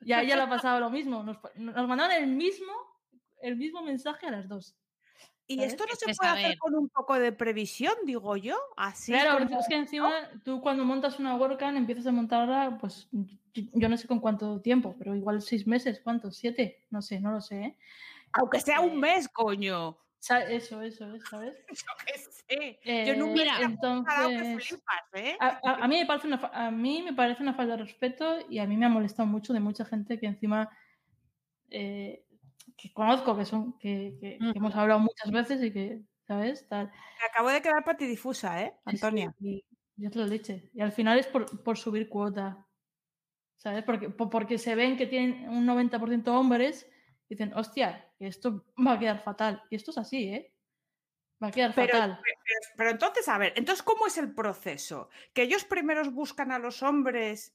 Y 0.00 0.12
a 0.12 0.22
ella 0.22 0.36
le 0.36 0.42
ha 0.42 0.48
pasado 0.48 0.80
lo 0.80 0.88
mismo. 0.88 1.22
Nos, 1.22 1.36
nos 1.56 1.86
mandaron 1.88 2.16
el 2.16 2.26
mismo, 2.28 2.72
el 3.42 3.56
mismo 3.56 3.82
mensaje 3.82 4.26
a 4.28 4.30
las 4.30 4.48
dos. 4.48 4.78
¿Y 5.50 5.56
¿sabes? 5.56 5.72
esto 5.72 5.84
no 5.84 5.94
se 5.96 6.14
puede 6.14 6.30
hacer 6.30 6.58
con 6.58 6.74
un 6.76 6.88
poco 6.88 7.18
de 7.18 7.32
previsión, 7.32 7.92
digo 8.06 8.36
yo? 8.36 8.56
Así 8.76 9.10
Claro, 9.10 9.44
como- 9.44 9.58
es 9.58 9.66
que 9.66 9.74
encima 9.74 10.12
tú 10.44 10.60
cuando 10.60 10.84
montas 10.84 11.18
una 11.18 11.34
WordCamp 11.34 11.76
empiezas 11.76 12.06
a 12.06 12.12
montarla, 12.12 12.78
pues 12.80 13.08
yo 13.52 13.88
no 13.88 13.96
sé 13.96 14.06
con 14.06 14.20
cuánto 14.20 14.60
tiempo, 14.60 14.94
pero 14.96 15.16
igual 15.16 15.42
seis 15.42 15.66
meses, 15.66 16.00
¿cuántos? 16.04 16.36
¿Siete? 16.36 16.84
No 16.90 17.02
sé, 17.02 17.18
no 17.18 17.32
lo 17.32 17.40
sé. 17.40 17.60
¿eh? 17.64 17.76
Aunque 18.34 18.60
sea 18.60 18.76
eh, 18.76 18.86
un 18.86 19.00
mes, 19.00 19.28
coño. 19.28 19.98
Eso, 20.20 20.82
eso, 20.82 21.12
es, 21.14 21.24
¿sabes? 21.28 21.54
Yo 21.68 21.92
qué 22.06 22.18
sé. 22.18 22.78
yo 23.06 23.24
un 23.24 23.30
Eh, 23.30 23.32
mira, 23.34 23.58
entonces, 23.60 24.64
flipas, 24.68 25.02
¿eh? 25.14 25.36
a, 25.40 25.58
a- 25.64 25.84
a 25.84 25.88
mí 25.88 25.98
me 25.98 26.06
parece 26.06 26.28
una, 26.28 26.36
a 26.54 26.70
mí 26.70 27.02
me 27.02 27.12
parece 27.12 27.42
una 27.42 27.54
falta 27.54 27.76
de 27.76 27.82
respeto 27.82 28.38
y 28.48 28.60
a 28.60 28.66
mí 28.68 28.76
me 28.76 28.86
ha 28.86 28.88
molestado 28.88 29.26
mucho 29.26 29.52
de 29.52 29.58
mucha 29.58 29.84
gente 29.84 30.20
que 30.20 30.26
encima 30.26 30.70
eh, 31.70 32.24
que 32.76 32.92
conozco, 32.92 33.36
que 33.36 33.44
son 33.44 33.78
que, 33.78 34.16
que- 34.20 34.38
que 34.38 34.58
hemos 34.58 34.74
hablado 34.74 35.00
muchas 35.00 35.30
veces 35.30 35.62
y 35.62 35.72
que, 35.72 36.00
¿sabes? 36.26 36.66
Tal. 36.68 36.86
Me 36.86 37.26
acabo 37.30 37.48
de 37.50 37.62
quedar 37.62 37.84
patidifusa, 37.84 38.62
¿eh, 38.62 38.72
Sí, 38.86 38.96
sí, 38.96 39.04
Antonia? 39.06 39.34
y 39.40 39.64
yo 39.96 40.10
te 40.10 40.18
lo 40.18 40.28
dicho. 40.28 40.54
Y 40.72 40.80
al 40.80 40.92
final 40.92 41.18
es 41.18 41.26
por, 41.26 41.62
por 41.62 41.76
subir 41.78 42.08
cuota. 42.08 42.66
¿Sabes? 43.56 43.84
Porque, 43.84 44.08
po- 44.08 44.30
porque 44.30 44.56
se 44.56 44.74
ven 44.74 44.96
que 44.96 45.06
tienen 45.06 45.46
un 45.50 45.66
90% 45.66 46.28
hombres 46.34 46.88
y 47.28 47.34
dicen, 47.34 47.52
hostia, 47.54 48.10
esto 48.18 48.64
va 48.86 48.92
a 48.94 48.98
quedar 48.98 49.22
fatal. 49.22 49.62
Y 49.68 49.76
esto 49.76 49.90
es 49.90 49.98
así, 49.98 50.28
¿eh? 50.28 50.54
Va 51.42 51.48
a 51.48 51.50
quedar 51.50 51.74
Pero, 51.74 51.92
fatal. 51.92 52.20
pero- 52.22 52.36
pero 52.76 52.90
entonces, 52.90 53.28
a 53.28 53.36
ver, 53.36 53.52
entonces, 53.56 53.82
¿cómo 53.82 54.06
es 54.06 54.16
el 54.16 54.34
proceso? 54.34 55.10
¿Que 55.34 55.42
ellos 55.42 55.64
primeros 55.64 56.10
buscan 56.12 56.52
a 56.52 56.58
los 56.58 56.82
hombres 56.82 57.54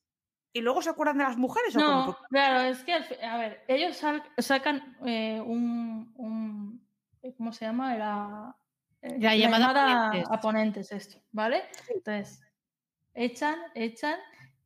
y 0.56 0.61
luego 0.61 0.82
se 0.82 0.90
acuerdan 0.90 1.18
de 1.18 1.26
las 1.26 1.36
mujeres? 1.38 1.76
¿o? 1.76 1.80
No, 1.82 2.18
claro, 2.30 2.61
es 2.69 2.82
que, 2.86 2.94
a 2.94 3.38
ver, 3.38 3.65
ellos 3.68 3.98
sal- 3.98 4.23
sacan 4.38 4.98
eh, 5.06 5.41
un, 5.41 6.14
un- 6.15 6.88
eh, 7.22 7.34
¿Cómo 7.38 7.52
se 7.52 7.65
llama? 7.65 7.94
La, 7.98 8.56
eh, 9.02 9.18
La 9.19 9.36
llamada 9.36 9.68
llamada 9.73 10.10
ponentes. 10.11 10.32
a 10.32 10.40
ponentes, 10.40 10.91
esto, 10.94 11.18
¿vale? 11.34 11.64
Entonces, 11.90 12.41
echan, 13.14 13.57
echan 13.73 14.18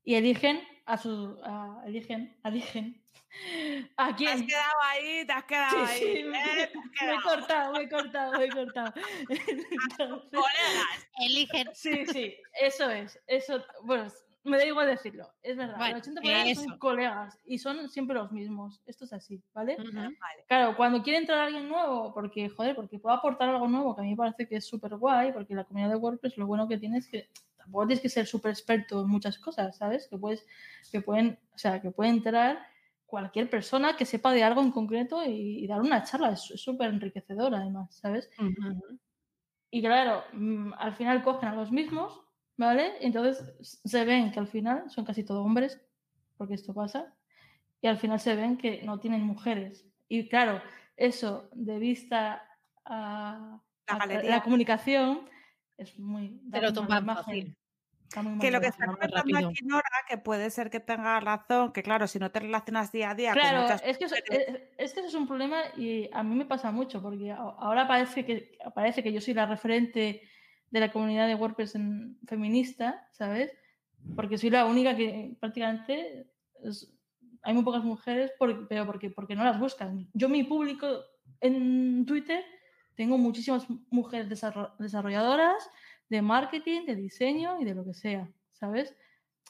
y 0.04 0.14
eligen 0.14 0.62
a 0.86 0.98
su. 0.98 1.40
a- 1.44 1.82
eligen, 1.88 2.38
eligen. 2.44 3.04
¿A 3.98 4.08
Te 4.08 4.12
has 4.12 4.16
quién? 4.18 4.48
quedado 4.48 4.80
ahí, 4.92 5.26
te 5.26 5.34
has 5.34 5.44
quedado 5.46 5.86
Sí, 5.88 5.92
ahí. 6.06 6.18
sí, 6.18 6.24
me, 6.26 6.38
¿eh? 6.38 6.42
Has 6.64 6.72
me 7.02 7.14
he 7.16 7.18
quedado. 7.18 7.22
cortado, 7.24 7.74
me 7.74 7.82
he 7.82 7.90
cortado, 7.90 8.38
me 8.38 8.46
he 8.46 8.50
cortado. 8.52 8.94
Entonces, 9.30 10.30
Colegas. 10.32 11.08
Eligen. 11.18 11.70
sí, 11.74 12.06
sí, 12.06 12.36
eso 12.62 12.90
es. 12.92 13.20
Eso, 13.26 13.64
bueno, 13.84 14.08
me 14.44 14.58
da 14.58 14.66
igual 14.66 14.88
decirlo, 14.88 15.32
es 15.44 15.58
verdad. 15.58 15.78
Bueno, 15.78 15.98
el 15.98 16.04
80% 16.04 16.52
eso. 16.52 16.64
son 16.64 16.78
colegas 16.78 17.38
y 17.46 17.58
son 17.58 17.90
siempre 17.90 18.16
los 18.16 18.32
mismos. 18.32 18.82
Esto 18.86 19.06
es 19.06 19.14
así, 19.14 19.44
¿vale? 19.54 19.78
Vale. 19.78 20.46
Claro, 20.48 20.76
cuando 20.78 21.04
quiere 21.04 21.20
entrar 21.20 21.40
alguien 21.40 21.68
nuevo, 21.68 22.14
porque, 22.14 22.50
joder, 22.50 22.76
porque 22.76 23.00
puede 23.00 23.18
aportar 23.18 23.50
algo 23.50 23.68
nuevo, 23.68 23.96
que 23.96 24.02
a 24.02 24.04
mí 24.04 24.12
me 24.12 24.18
parece 24.18 24.48
que 24.48 24.58
es 24.58 24.66
súper 24.66 24.96
guay, 24.96 25.34
porque 25.34 25.56
la 25.56 25.66
comunidad 25.66 25.90
de 25.90 25.98
WordPress 25.98 26.38
lo 26.38 26.48
bueno 26.48 26.68
que 26.68 26.78
tiene 26.78 27.00
es 27.00 27.08
que 27.08 27.30
tampoco 27.58 27.88
tienes 27.88 28.02
que 28.02 28.10
ser 28.10 28.26
súper 28.26 28.52
experto 28.52 29.02
en 29.02 29.10
muchas 29.10 29.38
cosas, 29.38 29.78
¿sabes? 29.78 30.08
Que 30.08 30.18
puedes, 30.18 30.46
que 30.92 31.02
pueden, 31.02 31.38
o 31.54 31.58
sea, 31.58 31.82
que 31.82 31.92
puede 31.92 32.10
entrar 32.10 32.66
cualquier 33.06 33.50
persona 33.50 33.98
que 33.98 34.06
sepa 34.06 34.32
de 34.32 34.44
algo 34.44 34.62
en 34.62 34.72
concreto 34.72 35.24
y, 35.26 35.64
y 35.64 35.68
dar 35.68 35.82
una 35.82 36.04
charla, 36.04 36.32
es 36.32 36.42
súper 36.42 36.90
enriquecedor 36.90 37.54
además, 37.56 37.96
¿sabes? 37.96 38.30
Ujú. 38.38 39.00
Y 39.72 39.82
claro, 39.82 40.24
mm, 40.34 40.74
al 40.78 40.94
final 40.96 41.24
cogen 41.24 41.50
a 41.50 41.56
los 41.56 41.72
mismos, 41.72 42.22
¿vale? 42.60 42.92
Entonces 43.00 43.56
se 43.62 44.04
ven 44.04 44.32
que 44.32 44.40
al 44.40 44.48
final 44.48 44.90
son 44.90 45.06
casi 45.06 45.24
todos 45.24 45.46
hombres, 45.46 45.80
porque 46.38 46.56
esto 46.56 46.74
pasa, 46.74 47.16
y 47.82 47.88
al 47.88 47.98
final 47.98 48.20
se 48.20 48.36
ven 48.36 48.58
que 48.58 48.84
no 48.84 49.00
tienen 49.00 49.24
mujeres. 49.24 49.88
Y 50.10 50.28
claro, 50.28 50.62
eso 50.98 51.50
de 51.54 51.80
vista 51.80 52.44
a, 52.84 53.62
La 53.88 53.96
a 53.96 54.24
la 54.24 54.44
comunicación 54.44 55.22
es 55.78 55.98
muy... 55.98 56.42
Te 56.52 56.60
lo 56.62 56.70
imagen, 56.84 57.06
fácil. 57.06 57.58
muy 58.22 58.40
Que 58.40 58.52
lo 58.52 58.60
que 58.60 58.68
está 58.68 58.88
comentando 58.88 59.48
aquí 59.48 59.64
Nora, 59.64 59.84
que 60.10 60.18
puede 60.18 60.50
ser 60.50 60.70
que 60.70 60.82
tenga 60.82 61.18
razón, 61.22 61.72
que 61.72 61.82
claro, 61.82 62.08
si 62.08 62.20
no 62.20 62.30
te 62.30 62.42
relacionas 62.42 62.92
día 62.92 63.12
a 63.12 63.16
día 63.16 63.32
con 63.32 63.42
Claro, 63.42 63.62
muchas 63.62 63.82
es 63.86 63.98
que, 63.98 64.04
eso, 64.04 64.16
es, 64.16 64.24
es 64.78 64.94
que 64.94 65.00
eso 65.00 65.08
es 65.08 65.16
un 65.16 65.28
problema 65.28 65.62
y 65.78 66.10
a 66.12 66.24
mí 66.24 66.36
me 66.36 66.46
pasa 66.46 66.72
mucho, 66.72 67.02
porque 67.02 67.32
ahora 67.32 67.88
parece 67.88 68.26
que, 68.26 68.58
parece 68.76 69.02
que 69.02 69.14
yo 69.14 69.22
soy 69.22 69.34
la 69.34 69.46
referente 69.46 70.24
de 70.72 70.80
la 70.80 70.92
comunidad 70.92 71.28
de 71.28 71.36
WordPress 71.36 71.76
en- 71.76 72.18
feminista, 72.28 73.08
¿sabes? 73.12 73.52
Porque 74.16 74.38
soy 74.38 74.50
la 74.50 74.66
única 74.66 74.96
que 74.96 75.36
prácticamente 75.40 76.32
es- 76.64 76.94
hay 77.42 77.54
muy 77.54 77.64
pocas 77.64 77.84
mujeres, 77.84 78.32
por- 78.38 78.68
pero 78.68 78.86
porque, 78.86 79.10
porque 79.10 79.36
no 79.36 79.44
las 79.44 79.60
buscan. 79.60 80.08
Yo 80.14 80.30
mi 80.30 80.44
público 80.44 80.88
en 81.42 82.06
Twitter 82.06 82.44
tengo 82.96 83.18
muchísimas 83.18 83.66
mujeres 83.90 84.28
desarro- 84.30 84.76
desarrolladoras 84.78 85.70
de 86.10 86.22
marketing, 86.22 86.86
de 86.86 86.96
diseño 86.96 87.60
y 87.62 87.66
de 87.66 87.76
lo 87.76 87.86
que 87.86 87.94
sea, 87.94 88.30
¿sabes? 88.54 88.96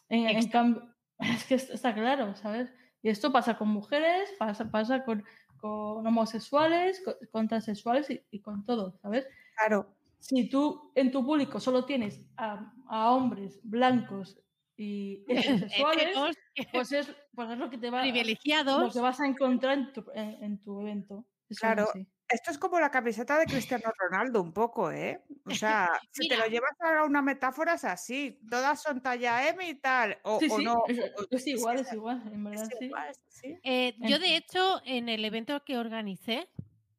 En, 0.10 0.28
en 0.28 0.50
cambio, 0.50 0.94
es 1.20 1.46
que 1.46 1.56
es- 1.56 1.70
está 1.70 1.94
claro, 1.94 2.36
¿sabes? 2.36 2.72
Y 3.02 3.10
esto 3.10 3.32
pasa 3.32 3.58
con 3.58 3.70
mujeres, 3.70 4.30
pasa, 4.38 4.70
pasa 4.70 5.04
con, 5.06 5.24
con 5.58 6.06
homosexuales, 6.06 7.02
con, 7.04 7.16
con 7.32 7.48
transexuales 7.48 8.10
y, 8.10 8.22
y 8.30 8.42
con 8.42 8.66
todo, 8.66 8.98
¿sabes? 9.02 9.26
Claro, 9.58 9.96
Si 10.20 10.50
tú 10.50 10.92
en 10.96 11.12
tu 11.12 11.26
público 11.26 11.60
solo 11.60 11.86
tienes 11.86 12.22
a, 12.38 12.74
a 12.88 13.12
hombres 13.12 13.60
blancos 13.64 14.38
y 14.76 15.24
heterosexuales, 15.28 16.04
Heteros, 16.10 16.36
pues 16.72 16.92
es, 16.92 17.16
pues 17.34 17.50
es 17.52 17.58
lo 17.58 17.70
que 17.70 17.78
te 17.78 17.90
va 17.90 18.00
lo 18.06 18.12
privilegiados. 18.12 18.94
que 18.94 19.00
vas 19.00 19.20
a 19.20 19.26
encontrar 19.28 19.78
en 19.78 19.94
tu, 19.94 20.06
en, 20.14 20.44
en 20.44 20.62
tu 20.62 20.80
evento. 20.82 21.26
Eso 21.50 21.60
Claro. 21.62 21.88
esto 22.28 22.52
es 22.52 22.58
como 22.60 22.80
la 22.80 22.92
camiseta 22.92 23.40
de 23.40 23.48
Cristiano 23.48 23.92
Ronaldo, 23.98 24.42
un 24.44 24.54
poco, 24.54 24.92
¿eh? 24.92 25.24
O 25.46 25.52
sea, 25.52 25.90
si 26.12 26.28
te 26.28 26.38
lo 26.38 26.46
llevas 26.46 26.74
a 26.80 27.04
una 27.06 27.22
metáfora 27.24 27.74
es 27.74 27.84
así, 27.86 28.40
todas 28.50 28.82
son 28.84 29.02
talla 29.02 29.48
M 29.50 29.68
y 29.68 29.76
tal, 29.76 30.20
o, 30.24 30.40
Sí, 30.40 30.48
o 30.52 30.58
sí, 30.58 30.64
no. 30.64 30.84
es, 31.32 31.48
igual, 31.48 31.80
es- 31.80 31.92
igual, 31.94 32.22
en 32.32 32.44
verdad 32.44 32.64
es 32.72 32.78
sí. 32.78 32.86
igual, 32.86 33.16
sí. 33.30 33.60
Eh, 33.64 33.96
yo, 34.00 34.20
de 34.20 34.36
hecho, 34.36 34.82
en 34.86 35.10
el 35.10 35.26
evento 35.26 35.64
que 35.66 35.78
organicé, 35.80 36.50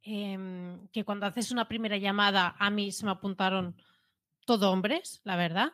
em, 0.02 0.88
que 0.88 1.04
cuando 1.04 1.26
haces 1.26 1.50
una 1.50 1.68
primera 1.68 1.96
llamada, 1.96 2.54
a 2.58 2.70
mí 2.70 2.92
se 2.92 3.04
me 3.04 3.10
apuntaron 3.12 3.76
todo 4.46 4.70
hombres, 4.72 5.20
la 5.24 5.36
verdad. 5.36 5.72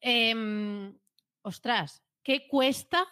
Em, 0.00 0.98
ostras, 1.42 2.02
¿qué 2.22 2.48
cuesta? 2.48 3.06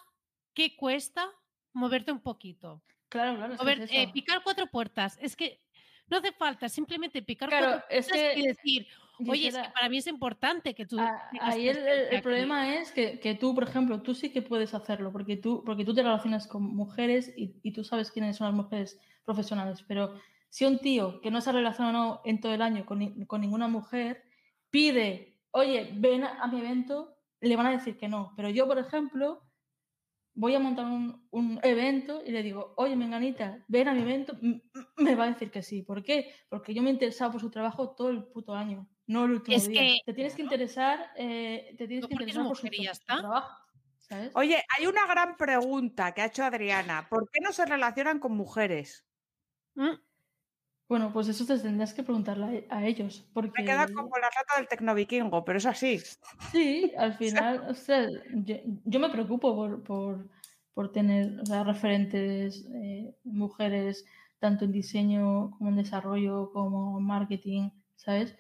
¿Qué 0.55 0.77
cuesta 0.77 1.29
moverte 1.73 2.12
un 2.12 2.20
poquito? 2.20 2.83
Claro, 3.09 3.37
claro, 3.37 3.55
es 3.55 3.61
Mover- 3.61 3.83
es 3.83 3.91
eh, 3.93 4.11
picar 4.12 4.43
cuatro 4.43 4.66
puertas. 4.66 5.19
Es 5.20 5.37
que 5.37 5.62
no 6.09 6.16
hace 6.19 6.33
falta 6.33 6.69
simplemente 6.69 7.23
picar 7.23 7.49
Claro, 7.49 7.69
cuatro 7.69 7.87
es 7.91 8.09
puertas 8.09 8.37
y 8.37 8.43
que, 8.43 8.49
decir, 8.49 8.87
oye, 9.29 9.49
es 9.49 9.57
que 9.57 9.69
para 9.70 9.89
mí 9.89 9.99
es 9.99 10.07
importante 10.07 10.75
que 10.75 10.87
tú. 10.87 10.99
a- 10.99 11.29
ahí 11.43 11.69
el, 11.69 11.77
el- 11.77 11.83
presencia 11.85 12.09
el 12.11 12.16
aquí". 12.16 12.23
problema 12.23 12.75
es 12.77 12.93
que, 12.93 13.20
que 13.20 13.35
tú, 13.35 13.55
por 13.55 13.65
ejemplo, 13.65 14.03
tú 14.03 14.15
sí 14.15 14.31
que 14.33 14.43
puedes 14.43 14.75
hacerlo, 14.75 15.12
porque 15.12 15.37
tú, 15.37 15.62
porque 15.65 15.85
tú 15.85 15.95
te 15.95 16.03
relacionas 16.03 16.47
con 16.47 16.62
mujeres 16.62 17.33
y, 17.37 17.55
y 17.62 17.73
tú 17.73 17.85
sabes 17.85 18.11
quiénes 18.11 18.37
son 18.37 18.47
las 18.47 18.55
mujeres 18.55 18.99
profesionales, 19.25 19.85
pero 19.87 20.19
si 20.49 20.65
un 20.65 20.79
tío 20.79 21.20
que 21.20 21.31
no 21.31 21.41
se 21.41 21.51
ha 21.51 21.53
relacionado 21.53 22.23
en 22.25 22.41
todo 22.41 22.55
el 22.55 22.62
año 22.62 22.87
con, 22.87 22.99
ni- 23.01 23.27
con 23.27 23.41
ninguna 23.41 23.69
mujer 23.69 24.25
pide, 24.70 25.41
oye, 25.51 25.91
ven 25.95 26.25
a, 26.25 26.43
a 26.43 26.47
mi 26.49 26.61
evento, 26.61 27.16
le 27.41 27.57
van 27.57 27.66
a 27.66 27.73
decir 27.73 27.97
que 27.97 28.09
no. 28.09 28.33
Pero 28.37 28.49
yo, 28.51 28.66
por 28.66 28.79
ejemplo, 28.79 29.45
voy 30.35 30.55
a 30.55 30.61
montar 30.61 30.87
un, 30.87 31.27
un 31.31 31.59
evento 31.62 32.23
y 32.25 32.31
le 32.31 32.43
digo, 32.43 32.75
oye, 32.77 32.95
Menganita, 32.97 33.65
ven 33.69 33.89
a 33.89 33.95
mi 33.95 34.03
evento, 34.03 34.37
me 34.97 35.15
va 35.15 35.25
a 35.25 35.29
decir 35.33 35.51
que 35.51 35.62
sí. 35.62 35.83
¿Por 35.83 36.03
qué? 36.03 36.33
Porque 36.49 36.75
yo 36.75 36.83
me 36.83 36.91
he 36.91 36.93
interesado 36.93 37.33
por 37.33 37.41
su 37.41 37.51
trabajo 37.51 37.95
todo 37.95 38.11
el 38.11 38.25
puto 38.25 38.55
año, 38.55 38.89
no 39.07 39.25
el 39.25 39.33
último 39.33 39.57
Es 39.57 39.69
día. 39.69 39.81
que- 39.83 39.99
te 40.07 40.15
tienes 40.15 40.35
que 40.35 40.43
interesar, 40.43 41.11
eh, 41.16 41.75
te 41.79 41.87
tienes 41.89 42.03
No 42.03 42.09
que 42.09 42.15
interesar 42.15 42.47
por 42.47 42.57
su, 42.57 42.69
trabajo. 42.69 43.57
¿sabes? 43.99 44.31
Oye, 44.35 44.62
hay 44.77 44.87
una 44.87 45.07
gran 45.07 45.37
pregunta 45.37 46.12
que 46.15 46.23
ha 46.23 46.27
hecho 46.27 46.45
Adriana. 46.45 47.09
¿Por 47.11 47.29
qué 47.31 47.41
no 47.41 47.53
se 47.53 47.66
relacionan 47.66 48.20
con 48.20 48.37
mujeres? 48.37 49.07
Mm, 49.75 49.95
Bueno, 50.89 51.12
pues 51.12 51.28
eso 51.28 51.44
te 51.44 51.59
tendrías 51.59 51.93
que 51.93 52.02
preguntarle 52.02 52.66
a, 52.70 52.78
a 52.78 52.86
ellos. 52.86 53.27
Porque 53.35 53.62
Me 53.62 53.66
queda 53.66 53.86
como 53.89 54.16
la 54.16 54.31
rata 54.31 54.56
del 54.56 54.69
tecnovikingo, 54.69 55.44
pero 55.44 55.59
es 55.59 55.66
así. 55.66 56.01
Sí, 56.51 56.93
al 56.97 57.15
final, 57.19 57.65
o 57.69 57.74
sea, 57.74 58.06
yo, 58.32 58.56
yo 58.85 59.01
me 59.01 59.10
preocupo 59.10 59.55
por, 59.55 59.82
por, 59.82 60.28
por 60.73 60.93
tener 60.93 61.40
o 61.40 61.44
sea, 61.44 61.65
referentes 61.65 62.66
eh, 62.73 63.15
mujeres 63.24 64.06
tanto 64.39 64.65
en 64.65 64.73
diseño 64.73 65.51
como 65.51 65.70
en 65.70 65.77
desarrollo 65.77 66.51
como 66.52 66.98
en 66.98 67.05
marketing, 67.05 67.70
¿sabes? 67.97 68.36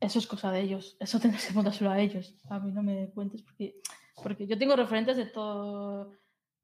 Eso 0.00 0.18
es 0.18 0.26
cosa 0.26 0.50
de 0.50 0.60
ellos, 0.60 0.96
eso 1.00 1.18
tendrás 1.20 1.42
que 1.42 1.48
preguntárselo 1.48 1.90
a 1.90 2.00
ellos, 2.00 2.34
a 2.50 2.58
mí 2.58 2.72
no 2.72 2.82
me 2.82 3.10
cuentes 3.10 3.42
porque, 3.42 3.80
porque 4.22 4.46
yo 4.46 4.58
tengo 4.58 4.76
referentes 4.76 5.16
de 5.16 5.26
todo, 5.26 6.12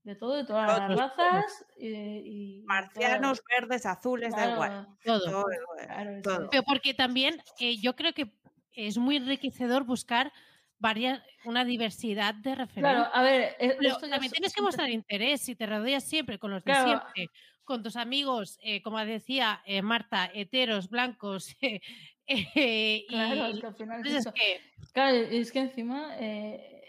de 0.05 0.15
todo, 0.17 0.37
de 0.37 0.45
todas 0.45 0.67
las 0.67 0.89
Todos, 0.89 1.01
razas 1.01 1.67
y, 1.77 1.89
de- 1.89 2.23
y- 2.25 2.63
Marcianos, 2.65 3.41
verdes, 3.49 3.87
azules, 3.87 4.35
da 4.35 4.53
igual. 4.53 4.89
todo. 5.05 5.25
Todo 5.31 5.45
claro, 5.85 6.11
eso 6.11 6.23
todo. 6.23 6.51
Pero 6.51 6.63
porque 6.65 6.95
también 6.95 7.41
eh, 7.61 7.77
yo 7.81 7.95
creo 7.95 8.13
que 8.13 8.33
es 8.73 8.99
muy 8.99 9.17
enriquecedor 9.17 9.85
buscar 9.85 10.33
varias, 10.79 11.23
una 11.45 11.65
diversidad 11.65 12.35
de 12.35 12.55
referentes. 12.57 12.81
Claro, 13.05 13.11
a 13.15 13.23
ver, 13.23 13.55
e- 13.61 13.77
Pero 13.79 13.97
también 13.99 14.25
es- 14.25 14.33
tienes 14.33 14.53
que 14.55 14.63
mostrar 14.63 14.91
interés. 14.91 15.41
Si 15.43 15.55
te 15.55 15.67
rodeas 15.67 16.05
siempre 16.05 16.39
con 16.39 16.51
los 16.51 16.65
de 16.65 16.73
Claro. 16.73 16.89
siempre, 16.89 17.29
con 17.65 17.85
tus 17.85 17.95
amigos, 17.95 18.59
eh, 18.63 18.83
como 18.83 18.99
decía 19.05 19.63
eh, 19.67 19.83
Marta, 19.83 20.29
heteros, 20.35 20.89
blancos. 20.89 21.55
eh, 22.27 23.05
Claro, 23.09 23.49
y 23.49 23.53
es 23.53 23.61
que 23.61 23.67
al 23.67 23.75
final 23.77 24.01
es 24.01 24.07
entonces 24.07 24.21
eso. 24.27 24.33
es 24.35 24.35
que 24.35 24.73
Claro, 24.93 25.17
es 25.17 25.53
que 25.53 25.59
encima, 25.61 26.17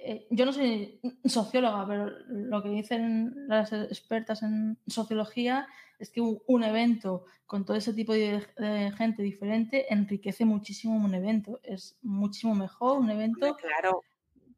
eh, 0.06 0.28
yo 0.30 0.46
no 0.46 0.54
soy 0.54 1.00
socióloga, 1.26 1.88
pero 1.88 2.10
lo 2.28 2.62
que 2.62 2.70
dicen 2.70 3.34
las 3.48 3.72
expertas 3.72 4.44
en 4.44 4.78
sociología 4.88 5.68
es 6.00 6.10
que 6.10 6.22
un, 6.22 6.42
un 6.48 6.64
evento 6.64 7.26
con 7.46 7.66
todo 7.66 7.78
ese 7.78 7.94
tipo 7.94 8.14
de, 8.14 8.46
de 8.58 8.92
gente 8.98 9.24
diferente 9.24 9.92
enriquece 9.94 10.46
muchísimo 10.46 10.96
un 10.96 11.14
evento. 11.16 11.60
Es 11.64 11.98
muchísimo 12.02 12.56
mejor 12.56 13.00
un 13.00 13.10
evento 13.10 13.56
Claro, 13.56 14.04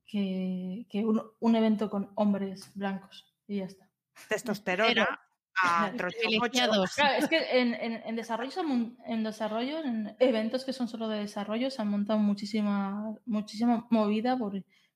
que, 0.06 0.86
que 0.90 1.06
un, 1.06 1.22
un 1.40 1.56
evento 1.56 1.90
con 1.90 2.12
hombres 2.16 2.72
blancos. 2.74 3.34
Y 3.48 3.58
ya 3.58 3.66
está. 3.66 3.88
testosterona 4.28 5.20
a 5.62 5.92
Claro, 5.96 6.84
es 7.18 7.28
que 7.30 7.60
en, 7.60 7.74
en, 7.76 8.02
en 8.06 8.16
desarrollo, 8.16 8.62
en 9.06 9.24
desarrollo, 9.24 9.80
en 9.80 10.16
eventos 10.20 10.66
que 10.66 10.74
son 10.74 10.88
solo 10.88 11.08
de 11.08 11.20
desarrollo, 11.20 11.70
se 11.70 11.82
han 11.82 11.90
montado 11.90 12.20
muchísima, 12.20 13.16
muchísima 13.26 13.88
movida 13.90 14.38
por, 14.38 14.54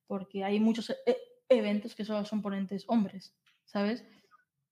porque 0.10 0.44
hay 0.44 0.60
muchos 0.60 0.90
e- 1.06 1.18
eventos 1.50 1.94
que 1.96 2.04
solo 2.04 2.26
son 2.26 2.42
ponentes 2.42 2.84
hombres, 2.88 3.38
¿sabes? 3.66 4.04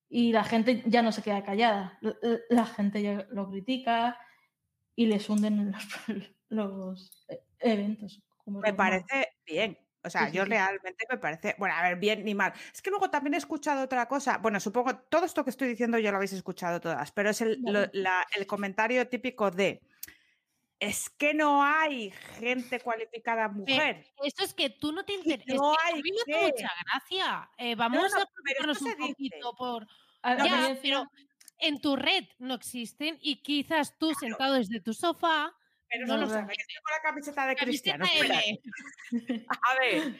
Y 0.09 0.31
la 0.34 0.43
gente 0.43 0.84
ya 0.88 1.03
no 1.03 1.11
se 1.11 1.22
queda 1.22 1.43
callada, 1.43 1.99
la, 2.01 2.15
la 2.49 2.65
gente 2.65 3.03
ya 3.03 3.27
lo 3.30 3.47
critica 3.49 4.18
y 4.95 5.05
les 5.05 5.30
hunden 5.30 5.72
los, 6.07 6.31
los 6.49 7.26
e- 7.30 7.43
eventos. 7.59 8.23
como 8.43 8.61
Me 8.61 8.73
parece 8.73 9.27
bien. 9.45 9.77
O 10.03 10.09
sea, 10.09 10.27
Sí, 10.30 10.38
yo 10.38 10.43
sí. 10.45 10.49
realmente 10.51 11.05
me 11.11 11.18
parece, 11.18 11.55
bueno, 11.59 11.76
a 11.76 11.81
ver, 11.84 11.97
bien 11.99 12.23
ni 12.23 12.34
mal. 12.34 12.53
Es 12.73 12.81
que 12.81 12.89
luego 12.89 13.09
también 13.09 13.34
he 13.34 13.38
escuchado 13.38 13.84
otra 13.84 14.07
cosa. 14.07 14.38
Bueno, 14.38 14.59
supongo 14.59 14.95
todo 14.97 15.26
esto 15.26 15.43
que 15.43 15.49
estoy 15.49 15.68
diciendo 15.68 15.99
ya 15.99 16.11
lo 16.11 16.18
habéis 16.18 16.34
escuchado 16.34 16.80
todas, 16.80 17.11
pero 17.11 17.30
es 17.30 17.41
el, 17.41 17.59
lo- 17.61 17.81
Vale. 17.81 17.89
la- 17.93 18.26
el 18.38 18.47
comentario 18.47 19.07
típico 19.09 19.51
de 19.51 19.81
es 20.79 21.09
que 21.09 21.33
no 21.33 21.63
hay 21.63 22.11
gente 22.39 22.79
cualificada 22.79 23.47
mujer. 23.49 24.05
Esto 24.23 24.43
es 24.43 24.53
que 24.53 24.69
tú 24.69 24.91
no 24.91 25.03
te 25.05 25.13
interesas. 25.13 25.55
no 25.55 25.73
a 25.73 25.77
hay 25.85 26.01
mí 26.01 26.11
me 26.11 26.23
que. 26.25 26.33
hace 26.39 26.51
mucha 26.51 26.69
gracia. 26.85 27.49
Eh, 27.57 27.75
vamos 27.75 28.11
no, 28.13 28.21
a 28.21 28.25
preocuparnos 28.25 28.77
se 28.77 28.83
un 28.85 28.89
dice. 28.97 29.07
poquito 29.09 29.55
por. 29.55 29.87
A- 30.21 30.31
a 30.33 30.45
Ya, 30.45 30.79
pero 30.81 31.09
en 31.59 31.79
tu 31.81 31.95
red 31.95 32.25
no 32.39 32.53
existen 32.53 33.17
y 33.21 33.41
quizás 33.41 33.97
tú 33.97 34.13
sentado 34.13 34.53
desde 34.55 34.79
tu 34.79 34.93
sofá. 34.93 35.51
Pero 35.89 36.05
no 36.05 36.15
no 36.15 36.21
lo 36.25 36.29
sabes. 36.29 36.57
Estoy 36.57 36.75
con 36.83 36.91
la 36.93 37.01
camiseta 37.01 37.47
de 37.47 37.55
camiseta 37.55 37.97
Cristiano. 37.97 38.05
A 39.61 39.79
ver, 39.79 40.19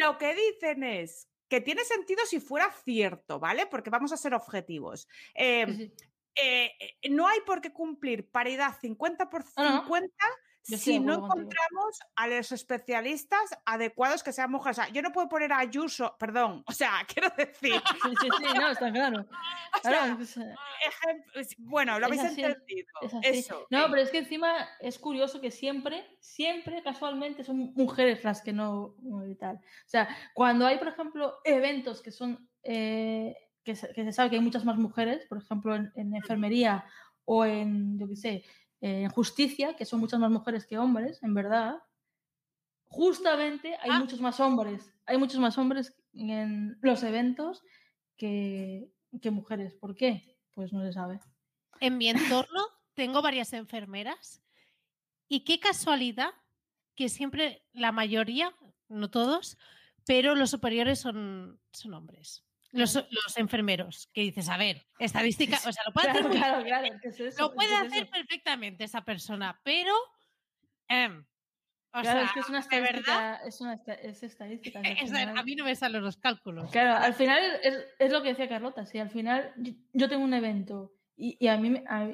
lo 0.00 0.18
que 0.18 0.34
dicen 0.34 0.82
es 0.82 1.28
que 1.48 1.60
tiene 1.60 1.84
sentido 1.84 2.24
si 2.26 2.40
fuera 2.40 2.70
cierto, 2.84 3.38
¿vale? 3.38 3.66
Porque 3.66 3.90
vamos 3.90 4.12
a 4.12 4.16
ser 4.16 4.34
objetivos. 4.34 5.06
Eh, 5.34 5.66
Sí, 5.68 5.92
sí. 5.96 6.04
Eh, 6.36 6.72
eh, 6.78 7.10
no 7.10 7.26
hay 7.28 7.40
por 7.46 7.60
qué 7.60 7.72
cumplir 7.72 8.30
paridad 8.30 8.76
50 8.80 9.30
por 9.30 9.44
No, 9.56 9.64
no. 9.64 9.80
50 9.82 10.14
Yo 10.66 10.76
estoy 10.76 10.94
si 10.94 10.98
no 11.00 11.20
contigo. 11.20 11.26
encontramos 11.42 11.98
a 12.16 12.26
los 12.26 12.50
especialistas 12.52 13.58
adecuados 13.66 14.22
que 14.22 14.32
sean 14.32 14.50
mujeres. 14.50 14.78
O 14.78 14.82
sea, 14.82 14.92
yo 14.92 15.02
no 15.02 15.12
puedo 15.12 15.28
poner 15.28 15.52
a 15.52 15.58
Ayuso, 15.58 16.16
perdón, 16.18 16.64
o 16.66 16.72
sea, 16.72 16.92
quiero 17.08 17.28
decir, 17.36 17.74
Sí, 18.02 18.14
sí, 18.20 18.28
sí, 18.38 18.44
no, 18.58 18.70
está 18.70 18.90
claro. 18.90 19.20
o 19.76 19.80
Claro, 19.82 20.24
sea, 20.24 20.24
es- 20.24 20.36
ejem- 20.38 21.24
es- 21.34 21.54
bueno, 21.58 21.98
lo 22.00 22.06
habéis 22.06 22.22
así, 22.24 22.42
entendido. 22.42 22.88
Es. 23.02 23.12
Eso. 23.46 23.66
No, 23.70 23.84
eh, 23.84 23.86
pero 23.90 24.02
es 24.02 24.10
que 24.10 24.18
encima 24.18 24.68
es 24.80 24.98
curioso 24.98 25.40
que 25.40 25.50
siempre, 25.50 26.16
siempre 26.20 26.82
casualmente 26.82 27.44
son 27.44 27.72
mujeres 27.74 28.24
las 28.24 28.40
que 28.42 28.52
no 28.54 28.94
no 29.02 29.26
y 29.28 29.34
tal. 29.36 29.56
O 29.56 29.60
sea, 29.88 30.08
cuando 30.34 30.66
hay, 30.66 30.78
por 30.78 30.88
ejemplo, 30.88 31.40
eventos 31.44 32.00
que 32.00 32.10
son 32.10 32.48
eh, 32.62 33.36
que, 33.64 33.74
se, 33.76 33.92
que 33.92 34.04
se 34.04 34.12
sabe 34.12 34.30
que 34.30 34.36
hay 34.36 34.42
muchas 34.42 34.64
más 34.64 34.76
mujeres, 34.76 35.26
por 35.26 35.38
ejemplo, 35.38 35.74
en, 35.74 35.92
en 35.96 36.14
enfermería 36.14 36.84
o 37.24 37.44
en, 37.44 37.98
yo 37.98 38.06
qué 38.08 38.16
sé, 38.16 38.44
en 38.80 39.08
justicia, 39.08 39.74
que 39.76 39.86
son 39.86 40.00
muchas 40.00 40.20
más 40.20 40.30
mujeres 40.30 40.66
que 40.66 40.76
hombres, 40.78 41.22
en 41.22 41.32
verdad, 41.34 41.78
justamente 42.86 43.76
hay 43.80 43.90
Ah. 43.90 43.98
muchos 43.98 44.20
más 44.20 44.40
hombres, 44.40 44.92
hay 45.06 45.18
muchos 45.18 45.40
más 45.40 45.56
hombres 45.58 45.94
en 46.12 46.78
los 46.80 47.02
eventos 47.02 47.62
que, 48.16 48.88
que 49.20 49.30
mujeres. 49.30 49.74
¿Por 49.74 49.94
qué? 49.96 50.38
Pues 50.54 50.72
no 50.72 50.82
se 50.84 50.92
sabe. 50.92 51.20
En 51.80 51.98
mi 51.98 52.08
entorno 52.08 52.62
tengo 52.94 53.22
varias 53.22 53.52
enfermeras 53.52 54.42
y 55.28 55.40
qué 55.44 55.58
casualidad 55.58 56.30
que 56.94 57.08
siempre 57.08 57.64
la 57.72 57.90
mayoría, 57.90 58.54
no 58.88 59.10
todos, 59.10 59.58
pero 60.06 60.34
los 60.36 60.50
superiores 60.50 61.00
son, 61.00 61.58
son 61.72 61.94
hombres. 61.94 62.44
Los, 62.76 62.94
los 62.94 63.36
enfermeros, 63.38 64.10
que 64.12 64.22
dices, 64.22 64.48
a 64.48 64.56
ver, 64.56 64.86
estadística, 64.98 65.56
o 65.66 65.72
sea, 65.72 65.82
lo 65.86 65.92
puede 65.92 66.08
hacer, 66.10 66.22
Claro, 66.22 66.28
muy 66.30 66.36
claro, 66.38 66.64
bien, 66.64 66.98
claro. 66.98 66.98
¿qué 67.02 67.08
es 67.08 67.20
eso? 67.20 67.42
lo 67.42 67.54
puede 67.54 67.68
¿Qué 67.68 67.74
es 67.74 67.80
hacer 67.82 68.02
eso? 68.02 68.10
perfectamente 68.12 68.84
esa 68.84 69.02
persona, 69.04 69.60
pero 69.62 69.92
em, 70.88 71.24
o 71.92 72.00
Claro, 72.00 72.18
sea, 72.18 72.24
es 72.24 72.32
que 72.32 72.40
es 72.40 72.48
una 72.48 72.60
verdad, 72.68 72.80
estadística. 72.98 73.40
Es, 73.46 73.60
una 73.60 73.74
esta- 73.74 73.94
es 73.94 74.22
estadística. 74.24 74.80
es- 74.80 74.98
final. 75.10 75.38
a 75.38 75.42
mí 75.44 75.54
no 75.54 75.64
me 75.64 75.76
salen 75.76 76.02
los 76.02 76.16
cálculos. 76.16 76.70
Claro, 76.72 77.02
al 77.02 77.14
final 77.14 77.40
es, 77.62 77.78
es 77.98 78.12
lo 78.12 78.22
que 78.22 78.30
decía 78.30 78.48
Carlota. 78.48 78.84
Si 78.86 78.98
al 78.98 79.10
final 79.10 79.52
yo, 79.56 79.72
yo 79.92 80.08
tengo 80.08 80.24
un 80.24 80.34
evento 80.34 80.92
y, 81.16 81.36
y 81.38 81.46
a 81.48 81.56
mí 81.56 81.70
me- 81.70 81.84
a- 81.88 82.10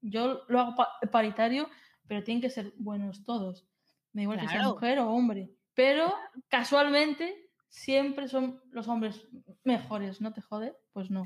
yo 0.00 0.44
lo 0.48 0.60
hago 0.60 0.76
pa- 0.76 0.92
paritario, 1.10 1.68
pero 2.06 2.22
tienen 2.22 2.40
que 2.40 2.50
ser 2.50 2.72
buenos 2.76 3.24
todos. 3.24 3.66
Me 4.12 4.22
igual 4.22 4.38
que 4.38 4.46
sea 4.46 4.58
Claro. 4.58 4.74
mujer 4.74 5.00
o 5.00 5.10
hombre. 5.10 5.50
Pero 5.74 6.14
casualmente 6.48 7.47
siempre 7.68 8.28
son 8.28 8.62
los 8.70 8.88
hombres 8.88 9.26
mejores, 9.64 10.20
¿no 10.20 10.32
te 10.32 10.40
jode? 10.40 10.74
Pues 10.92 11.10
no. 11.10 11.22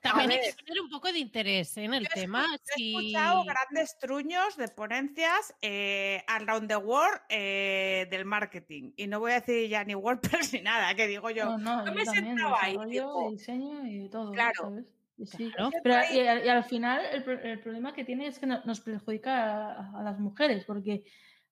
También 0.00 0.30
hay 0.30 0.38
que 0.38 0.54
poner 0.64 0.80
un 0.80 0.88
poco 0.90 1.12
de 1.12 1.18
interés 1.18 1.76
¿eh? 1.76 1.84
en 1.84 1.92
el 1.92 2.04
Yo 2.04 2.08
he 2.14 2.20
tema. 2.20 2.46
He 2.54 2.58
si- 2.76 2.94
escuchado 2.96 3.44
grandes 3.44 3.98
truños 3.98 4.56
de 4.56 4.68
ponencias 4.68 5.52
eh, 5.60 6.22
around 6.28 6.68
the 6.68 6.76
world 6.76 7.20
eh, 7.28 8.06
del 8.08 8.24
marketing. 8.24 8.92
Y 8.96 9.08
no 9.08 9.18
voy 9.18 9.32
a 9.32 9.40
decir 9.40 9.68
ya 9.68 9.82
ni 9.82 9.96
WordPress 9.96 10.52
ni 10.54 10.60
nada, 10.62 10.94
que 10.94 11.08
digo 11.08 11.30
yo. 11.30 11.46
no, 11.46 11.58
no, 11.58 11.80
yo 11.84 11.86
yo 11.90 11.94
me 11.94 12.04
también, 12.04 12.26
sentaba 12.36 12.58
ahí, 12.62 12.76
de 12.76 13.04
diseño 13.32 13.86
y 13.86 14.08
todo, 14.08 14.32
Claro. 14.32 14.54
¿sabes? 14.62 14.84
Y 15.18 15.26
sí. 15.26 15.50
Claro. 15.50 15.70
Pero 15.82 15.96
ahí- 15.96 16.16
y, 16.16 16.26
al- 16.28 16.46
y 16.46 16.48
al 16.48 16.62
final 16.64 17.00
el, 17.12 17.28
el 17.28 17.60
problema 17.60 17.92
que 17.92 18.04
tiene 18.04 18.28
es 18.28 18.38
que 18.38 18.46
no- 18.46 18.62
nos 18.64 18.80
perjudica 18.80 19.72
a, 19.72 19.98
a 19.98 20.02
las 20.04 20.20
mujeres, 20.20 20.64
porque 20.64 21.02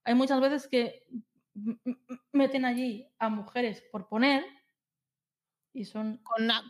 hay 0.05 0.15
muchas 0.15 0.41
veces 0.41 0.69
que 0.69 1.03
meten 2.33 2.65
allí 2.65 3.09
a 3.19 3.29
mujeres 3.29 3.83
por 3.93 4.09
poner 4.09 4.45
y 5.73 5.85
son 5.85 6.19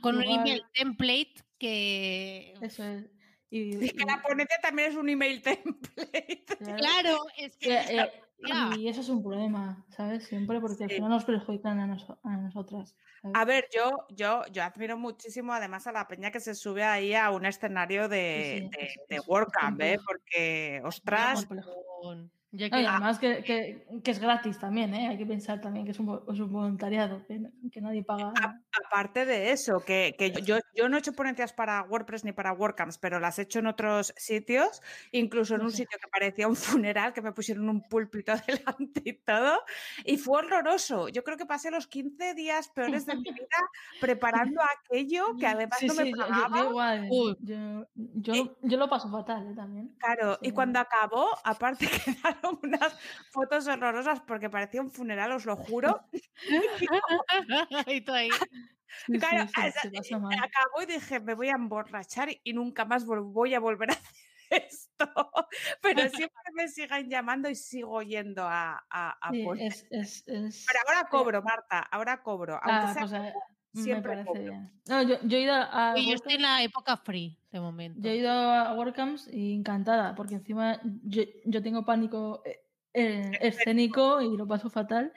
con, 0.01 0.17
un 0.17 0.23
email 0.23 0.63
template 0.75 1.35
que... 1.59 2.55
eso 2.61 2.85
es, 2.85 3.07
y, 3.51 3.85
Es 3.85 3.93
que 3.93 4.05
la 4.05 4.17
y- 4.23 4.29
ponencia 4.29 4.59
también 4.61 4.91
es 4.91 4.97
un 4.97 5.09
email 5.09 5.41
template. 5.43 6.45
claro, 6.59 6.77
Claro, 6.77 7.17
es 7.39 7.55
y- 7.57 7.59
que... 7.59 7.75
eh, 8.01 8.11
ya. 8.47 8.71
y 8.77 8.89
eso 8.89 9.01
es 9.01 9.09
un 9.09 9.23
problema, 9.23 9.87
¿sabes? 9.89 10.27
Siempre 10.27 10.61
porque 10.61 10.85
al 10.85 10.91
Sí. 10.91 10.97
final 10.97 11.11
nos 11.11 11.25
perjudican 11.25 11.79
a, 11.81 11.87
nos- 11.87 12.07
a 12.23 12.37
nosotras. 12.37 12.95
¿sabes? 13.23 13.35
A 13.37 13.45
ver, 13.47 13.67
yo, 13.75 14.07
yo, 14.11 14.43
yo 14.53 14.63
admiro 14.63 14.99
muchísimo 14.99 15.53
además 15.55 15.87
a 15.87 15.93
la 15.93 16.07
peña 16.07 16.31
que 16.31 16.41
se 16.41 16.55
sube 16.55 16.85
ahí 16.85 17.15
a 17.15 17.31
un 17.31 17.47
escenario 17.47 18.09
de, 18.09 18.59
Sí, 18.61 18.69
sí, 18.73 18.79
de, 18.79 18.87
es- 18.87 19.01
de 19.09 19.17
es 19.17 19.27
WordCamp, 19.29 19.81
¿eh? 19.81 19.99
porque, 20.05 20.83
ostras, 20.85 21.47
ya 22.53 22.67
y 22.67 22.71
que- 22.71 22.87
además 22.87 23.19
que, 23.19 23.43
que- 23.43 23.87
que 24.03 24.11
es 24.11 24.19
gratis 24.19 24.59
también, 24.59 24.95
¿eh? 24.95 25.09
Hay 25.09 25.19
que 25.19 25.27
pensar 25.27 25.61
también 25.61 25.85
que 25.85 25.91
es 25.93 25.99
un, 25.99 26.21
es 26.33 26.39
un 26.41 26.53
voluntariado, 26.53 27.27
que, 27.27 27.41
que 27.71 27.81
nadie 27.81 28.03
paga. 28.05 28.33
aparte 28.87 29.27
de 29.27 29.51
eso, 29.53 29.81
que, 29.85 30.15
que 30.19 30.31
yo, 30.43 30.57
yo 30.75 30.89
no 30.89 30.97
he 30.97 31.01
hecho 31.01 31.13
ponencias 31.13 31.53
para 31.53 31.83
WordPress 31.83 32.25
ni 32.25 32.33
para 32.33 32.53
WordCamps, 32.53 32.99
pero 32.99 33.21
las 33.21 33.39
he 33.39 33.43
hecho 33.43 33.59
en 33.59 33.67
otros 33.67 34.15
sitios, 34.17 34.81
incluso 35.13 35.55
en 35.55 35.61
No 35.61 35.65
un 35.67 35.71
sé. 35.71 35.79
sitio 35.79 35.99
que 36.01 36.09
parecía 36.09 36.47
un 36.49 36.57
funeral, 36.81 37.13
que 37.13 37.23
me 37.23 37.33
pusieron 37.33 37.69
un 37.69 37.83
púlpito 37.83 38.33
delante 38.47 39.03
y 39.05 39.13
todo, 39.15 39.59
y 40.05 40.17
fue 40.19 40.39
horroroso. 40.39 41.09
Yo 41.09 41.25
creo 41.25 41.37
que 41.37 41.47
pasé 41.47 41.71
los 41.71 41.87
15 41.87 42.35
días 42.35 42.69
peores 42.69 43.07
de 43.07 43.17
mi 43.17 43.23
vida 43.33 43.47
preparando 44.01 44.61
aquello 44.85 45.37
que 45.39 45.47
además 45.47 45.79
Sí, 45.79 45.87
no 45.89 45.95
me 45.95 46.05
sí, 46.05 46.11
yo- 46.11 46.17
yo, 46.17 46.29
pagaba. 46.29 46.59
yo 46.59 46.69
igual. 46.71 47.09
Yo, 47.41 47.87
yo, 47.95 48.57
yo 48.63 48.77
lo 48.79 48.89
paso 48.89 49.11
fatal, 49.11 49.51
¿eh? 49.51 49.55
También. 49.55 49.95
Claro, 49.99 50.39
y 50.43 50.47
Sí. 50.49 50.53
cuando 50.53 50.79
acabó, 50.81 51.27
aparte 51.45 51.87
unas 52.63 52.97
fotos 53.31 53.67
horrorosas 53.69 54.21
porque 54.23 54.51
parecía 54.51 54.81
un 54.83 54.91
funeral, 54.91 55.33
os 55.33 55.47
lo 55.47 55.57
juro. 55.57 56.09
y 57.87 58.01
tú 58.05 58.13
ahí. 58.13 58.47
Sí, 59.07 59.21
Claro, 59.21 59.43
sí, 59.47 59.47
sí, 59.49 59.63
esa- 59.69 59.81
se 59.81 59.91
pasa 59.91 60.19
mal. 60.19 60.45
acabó 60.45 60.83
y 60.83 60.87
dije, 60.87 61.21
me 61.21 61.35
voy 61.35 61.49
a 61.49 61.53
emborrachar 61.55 62.29
y 62.45 62.53
nunca 62.55 62.85
más 62.85 63.05
voy 63.07 63.55
a 63.55 63.61
volver 63.61 63.91
a 63.91 63.95
hacer 64.51 64.65
esto. 64.67 65.07
Pero 65.83 66.09
siempre 66.11 66.43
me 66.55 66.69
siguen 66.69 67.09
llamando 67.11 67.49
y 67.51 67.55
sigo 67.57 68.03
yendo 68.03 68.45
a, 68.45 68.87
a, 68.91 69.29
a 69.29 69.33
Sí, 69.33 69.41
poner. 69.41 69.67
es, 69.67 69.87
es, 69.91 70.23
es... 70.27 70.67
Pero 70.67 70.79
ahora 70.89 71.09
cobro, 71.11 71.43
Marta, 71.43 71.81
ahora 71.81 72.23
cobro. 72.23 72.59
Aunque 72.63 72.87
Ah, 72.87 72.93
sea 72.95 73.03
pues, 73.03 73.13
me 73.77 73.83
siempre 73.83 74.11
parece 74.13 74.27
cobro. 74.27 74.43
bien. 74.43 74.73
No, 74.89 75.03
yo, 75.03 75.17
yo 75.23 75.37
he 75.39 75.41
ido 75.43 75.55
a, 75.55 75.95
Y 75.97 76.09
yo 76.09 76.15
estoy 76.15 76.35
en 76.35 76.41
WordCamps- 76.41 76.43
la 76.43 76.63
época 76.63 76.97
free 76.97 77.39
de 77.51 77.61
momento. 77.61 78.01
yo 78.01 78.11
he 78.11 78.17
ido 78.17 78.31
a 78.31 78.75
WordCamps 78.75 79.29
y 79.33 79.55
encantada, 79.55 80.15
porque 80.15 80.35
encima 80.35 80.81
yo, 81.05 81.23
yo 81.45 81.63
tengo 81.63 81.85
pánico 81.85 82.43
eh, 82.45 83.31
escénico 83.41 84.21
y 84.21 84.37
lo 84.37 84.47
paso 84.47 84.71
fatal. 84.71 85.13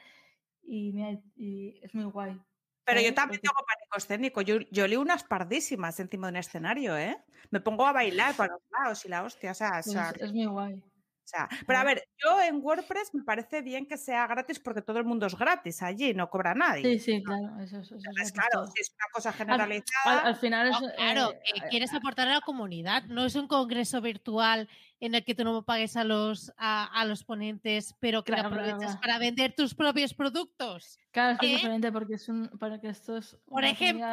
y, 0.63 0.91
mira, 0.93 1.19
y 1.35 1.79
es 1.81 1.93
muy 1.95 2.03
guay. 2.05 2.39
Pero 2.85 3.01
yo 3.01 3.13
también 3.13 3.39
tengo 3.41 3.53
pánico 3.55 3.97
escénico. 3.97 4.41
Yo, 4.41 4.59
yo 4.71 4.87
leo 4.87 5.01
unas 5.01 5.23
pardísimas 5.23 5.99
encima 5.99 6.27
de 6.27 6.31
un 6.31 6.37
escenario, 6.37 6.97
¿eh? 6.97 7.17
Me 7.51 7.59
pongo 7.59 7.85
a 7.85 7.93
bailar 7.93 8.35
para 8.35 8.53
los 8.53 8.61
lados 8.71 9.05
y 9.05 9.09
la 9.09 9.23
hostia, 9.23 9.51
o 9.51 9.53
sea, 9.53 9.69
o 9.79 9.83
pues 9.83 10.21
es 10.21 10.33
muy 10.33 10.45
guay. 10.47 10.83
O 11.29 11.31
sea, 11.31 11.47
pero 11.67 11.77
a 11.79 11.83
ver, 11.83 12.03
yo 12.17 12.41
en 12.41 12.59
WordPress 12.63 13.13
me 13.13 13.23
parece 13.23 13.61
bien 13.61 13.85
que 13.85 13.97
sea 13.97 14.25
gratis 14.25 14.59
porque 14.59 14.81
todo 14.81 14.97
el 14.97 15.05
mundo 15.05 15.27
es 15.27 15.35
gratis 15.37 15.83
allí, 15.83 16.13
no 16.15 16.27
cobra 16.29 16.55
nadie. 16.55 16.81
Sí, 16.83 16.99
sí, 16.99 17.23
claro, 17.23 17.59
eso, 17.59 17.79
es- 17.81 17.91
eso 17.91 18.09
es 18.21 18.31
claro, 18.31 18.65
si 18.67 18.81
es 18.81 18.89
una 18.95 19.05
cosa 19.13 19.29
Al, 19.29 19.35
generalizada, 19.35 20.19
al 20.21 20.35
final 20.35 20.67
es... 20.69 20.81
No, 20.81 20.87
claro, 20.95 21.31
eh, 21.33 21.61
quieres 21.69 21.93
aportar 21.93 22.27
a 22.29 22.33
la 22.33 22.41
comunidad. 22.41 23.03
No 23.03 23.25
es 23.25 23.35
un 23.35 23.47
congreso 23.47 24.01
virtual 24.01 24.67
en 24.99 25.13
el 25.15 25.23
que 25.23 25.35
tú 25.35 25.43
no 25.43 25.63
pagues 25.63 25.95
a 25.97 26.03
los, 26.03 26.51
a, 26.57 26.85
a 26.99 27.05
los 27.05 27.23
ponentes, 27.23 27.95
pero 27.99 28.23
que 28.23 28.33
Claro, 28.33 28.49
claro. 28.49 28.77
para 28.99 29.19
vender 29.19 29.53
tus 29.55 29.75
propios 29.75 30.13
productos. 30.15 30.97
Claro, 31.11 31.33
es 31.33 31.39
que 31.39 31.45
¿Eh? 31.47 31.49
es 31.55 31.61
diferente 31.61 31.91
porque 31.91 32.15
es 32.15 32.27
un, 32.27 32.47
para 32.59 32.81
que 32.81 32.89
esto 32.89 33.17
es 33.17 33.37
Por 33.45 33.63
ejemplo. 33.65 34.05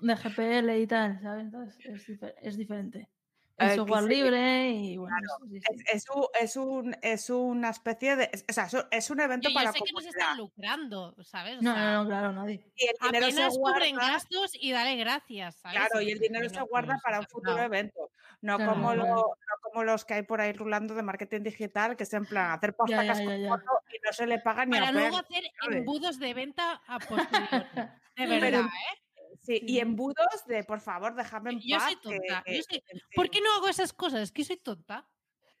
de 0.00 0.14
GPL 0.16 0.80
y 0.82 0.86
tal, 0.86 1.20
¿sabes? 1.20 1.44
Entonces 1.44 1.78
es, 1.84 2.08
difer- 2.08 2.34
es 2.42 2.56
diferente. 2.56 3.08
Es 3.60 3.72
Eh, 3.72 3.74
software 3.74 4.04
libre 4.04 4.70
y 4.70 4.96
bueno, 4.98 5.16
claro, 5.18 5.44
es- 5.46 5.50
sí, 5.50 5.58
es, 5.58 5.78
sí. 5.80 5.84
es 5.92 6.08
un, 6.08 6.26
es, 6.40 6.56
un, 6.56 6.96
es 7.02 7.30
una 7.30 7.70
especie 7.70 8.14
de. 8.14 8.30
es- 8.32 8.44
o 8.48 8.52
sea, 8.52 8.68
es 8.92 9.10
un- 9.10 9.20
evento 9.20 9.48
Yo, 9.48 9.50
yo 9.50 9.54
para 9.54 9.64
la 9.66 9.72
sé 9.72 9.80
que 9.84 9.92
no 9.92 10.00
se 10.00 10.08
están 10.10 10.36
lucrando, 10.38 11.16
¿sabes? 11.24 11.58
O 11.58 11.62
No, 11.62 11.74
sea, 11.74 11.84
no, 11.94 12.02
no, 12.04 12.08
claro, 12.08 12.32
nadie. 12.32 12.64
Y 12.76 12.86
el 12.86 12.94
dinero 13.02 13.26
se 13.26 13.32
apenas 13.42 13.58
cubren 13.58 13.94
guarda. 13.96 14.12
gastos 14.12 14.50
y 14.54 14.70
dale 14.70 14.94
gracias, 14.96 15.56
¿sabes? 15.56 15.76
Claro, 15.76 16.00
y 16.00 16.12
el 16.12 16.20
dinero 16.20 16.48
se 16.48 16.60
guarda 16.62 16.98
para 17.02 17.18
un 17.18 17.26
futuro 17.26 17.58
evento, 17.58 18.10
no 18.42 18.56
Claro, 18.58 18.72
como, 18.74 18.94
lo- 18.94 19.04
no 19.06 19.24
como 19.62 19.82
los 19.82 20.04
que 20.04 20.14
hay 20.14 20.22
por 20.22 20.40
ahí 20.40 20.52
rulando 20.52 20.94
de 20.94 21.02
marketing 21.02 21.42
digital, 21.42 21.96
que 21.96 22.04
es 22.04 22.12
en 22.14 22.26
plan 22.26 22.52
hacer 22.52 22.76
postacas 22.76 23.18
con 23.20 23.26
foto 23.48 23.72
y 23.92 23.98
no 24.06 24.12
se 24.12 24.26
le 24.28 24.38
paga 24.38 24.66
ni 24.66 24.72
Para 24.72 24.88
a 24.90 24.92
luego 24.92 25.20
Peg, 25.28 25.42
hacer 25.60 25.74
embudos 25.78 26.20
de 26.20 26.32
venta 26.34 26.80
a 26.86 26.98
posteriori. 27.00 27.66
De 28.18 28.26
Pero- 28.26 28.40
verdad, 28.40 28.60
¿eh? 28.66 29.02
Sí, 29.48 29.62
y 29.66 29.78
embudos 29.78 30.44
de, 30.46 30.62
por 30.62 30.78
favor, 30.80 31.14
déjame 31.14 31.52
en 31.52 31.60
Yo 31.60 31.78
paz. 31.78 31.84
soy 31.84 31.96
tonta, 32.02 32.42
que- 32.44 32.56
yo 32.58 32.62
soy- 32.68 32.82
¿Por 33.14 33.30
qué 33.30 33.40
no 33.40 33.50
hago 33.54 33.68
esas 33.68 33.94
cosas? 33.94 34.20
Es 34.20 34.30
que 34.32 34.44
soy 34.44 34.58
tonta. 34.58 35.08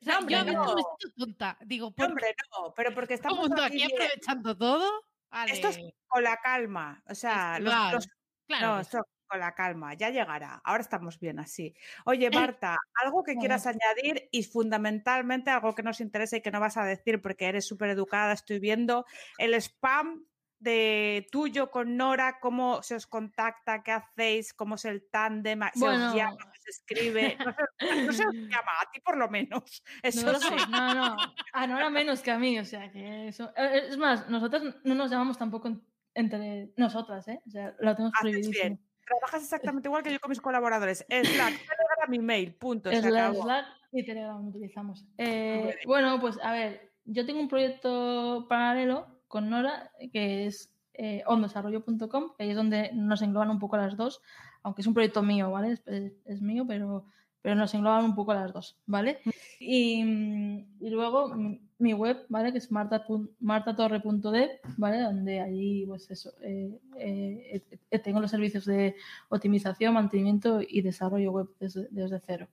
O 0.00 0.04
sea, 0.04 0.20
No, 0.20 0.28
yo 0.28 0.38
a 0.38 0.44
me 0.44 0.50
siento 0.52 0.76
tonta. 1.16 1.56
Digo, 1.64 1.86
No, 1.88 1.94
¿por 1.94 2.06
hombre, 2.06 2.34
no, 2.52 2.74
pero 2.74 2.92
porque 2.94 3.14
estamos 3.14 3.38
mundo 3.48 3.62
aquí 3.62 3.82
aprovechando 3.82 4.56
todo? 4.58 5.04
Esto 5.46 5.68
es 5.68 5.78
con 6.06 6.22
la 6.22 6.36
calma, 6.36 7.02
o 7.08 7.14
sea, 7.14 7.58
los, 7.58 7.74
los- 7.92 8.08
claro 8.46 8.66
no, 8.74 8.80
esto 8.80 9.06
con 9.26 9.40
la 9.40 9.54
calma, 9.54 9.92
ya 9.94 10.08
llegará, 10.10 10.60
ahora 10.64 10.82
estamos 10.82 11.18
bien 11.18 11.38
así. 11.38 11.74
Oye, 12.04 12.30
Marta, 12.30 12.78
algo 13.04 13.22
que 13.22 13.36
quieras 13.36 13.66
añadir 13.66 14.28
y 14.32 14.42
fundamentalmente 14.44 15.50
algo 15.50 15.74
que 15.74 15.82
nos 15.82 16.00
interesa 16.00 16.36
y 16.36 16.42
que 16.42 16.50
no 16.50 16.60
vas 16.60 16.76
a 16.78 16.84
decir 16.84 17.20
porque 17.22 17.46
eres 17.46 17.66
súper 17.66 17.90
educada, 17.90 18.32
estoy 18.34 18.58
viendo 18.58 19.04
el 19.38 19.52
spam 19.54 20.26
de 20.60 21.26
tuyo 21.30 21.70
con 21.70 21.96
Nora, 21.96 22.38
cómo 22.40 22.82
se 22.82 22.94
os 22.96 23.06
contacta, 23.06 23.82
qué 23.82 23.92
hacéis, 23.92 24.52
cómo 24.52 24.74
es 24.74 24.84
el 24.84 25.08
tándem, 25.08 25.60
se 25.74 25.78
Bueno. 25.80 26.08
os 26.08 26.14
llama, 26.14 26.36
se 26.60 26.70
escribe, 26.70 27.36
no 27.38 27.52
sé, 27.52 28.06
no 28.06 28.12
se 28.12 28.26
os 28.26 28.34
llama, 28.34 28.72
a 28.82 28.90
ti 28.92 29.00
por 29.00 29.16
lo 29.16 29.28
menos, 29.28 29.82
eso 30.02 30.26
No, 30.26 30.32
lo 30.32 30.40
sí. 30.40 30.48
sé, 30.48 30.56
no, 30.70 30.94
no, 30.94 31.16
a 31.52 31.66
Nora 31.66 31.90
menos 31.90 32.20
que 32.22 32.30
a 32.32 32.38
mí, 32.38 32.58
o 32.58 32.64
sea 32.64 32.90
que 32.90 33.28
eso. 33.28 33.52
eh, 33.56 33.82
Es 33.88 33.96
más, 33.96 34.28
nosotras 34.28 34.62
no 34.84 34.94
nos 34.94 35.10
llamamos 35.10 35.38
tampoco 35.38 35.68
en- 35.68 35.82
entre 36.14 36.72
nosotras, 36.76 37.28
¿eh? 37.28 37.40
O 37.46 37.50
sea, 37.50 37.74
lo 37.78 37.94
tenemos 37.94 38.12
bien. 38.50 38.80
Trabajas 39.06 39.42
exactamente 39.44 39.88
igual 39.88 40.02
que 40.02 40.12
yo 40.12 40.20
con 40.20 40.28
mis 40.30 40.40
colaboradores. 40.40 40.98
Slack, 41.08 41.08
Telegram, 41.68 42.12
email, 42.14 42.54
punto. 42.56 42.90
Se 42.90 42.96
Es 42.96 43.04
la 43.06 43.28
acabó. 43.28 43.42
Slack 43.44 43.66
y 43.92 44.04
Telegram 44.04 44.46
utilizamos. 44.48 45.06
Eh, 45.16 45.78
bueno, 45.86 46.20
pues 46.20 46.38
a 46.42 46.52
ver, 46.52 46.92
yo 47.04 47.24
tengo 47.24 47.40
un 47.40 47.48
proyecto 47.48 48.46
paralelo 48.48 49.17
con 49.28 49.48
Nora 49.50 49.92
que 50.12 50.46
es 50.46 50.72
eh, 50.94 51.22
ondesarrollo.com, 51.26 52.32
que 52.36 52.42
ahí 52.44 52.50
es 52.50 52.56
donde 52.56 52.90
nos 52.92 53.22
engloban 53.22 53.50
un 53.50 53.58
poco 53.60 53.76
las 53.76 53.96
dos, 53.96 54.20
aunque 54.62 54.80
es 54.82 54.86
un 54.88 54.94
proyecto 54.94 55.22
mío, 55.22 55.50
¿vale? 55.50 55.72
Es, 55.72 55.82
es- 55.86 56.12
es 56.24 56.42
mío, 56.42 56.64
pero, 56.66 57.04
pero 57.40 57.54
nos 57.54 57.72
engloban 57.74 58.04
un 58.04 58.14
poco 58.16 58.34
las 58.34 58.52
dos, 58.52 58.76
¿vale? 58.86 59.20
Y, 59.60 60.02
mm, 60.02 60.66
y 60.80 60.90
luego 60.90 61.28
mi, 61.34 61.60
mi 61.78 61.92
web, 61.92 62.26
¿vale? 62.28 62.50
Que 62.50 62.58
es 62.58 62.72
marta 62.72 63.04
martatorre.dev, 63.40 64.50
¿vale? 64.76 65.00
Donde 65.00 65.40
allí, 65.40 65.84
pues 65.86 66.10
eso, 66.10 66.32
eh, 66.42 66.78
eh, 66.96 67.62
eh, 67.70 67.78
eh, 67.90 67.98
tengo 68.00 68.20
los 68.20 68.30
servicios 68.30 68.64
de 68.64 68.96
optimización, 69.28 69.94
mantenimiento 69.94 70.60
y 70.66 70.82
desarrollo 70.82 71.30
web 71.32 71.48
desde, 71.60 71.86
desde 71.90 72.20
cero. 72.26 72.48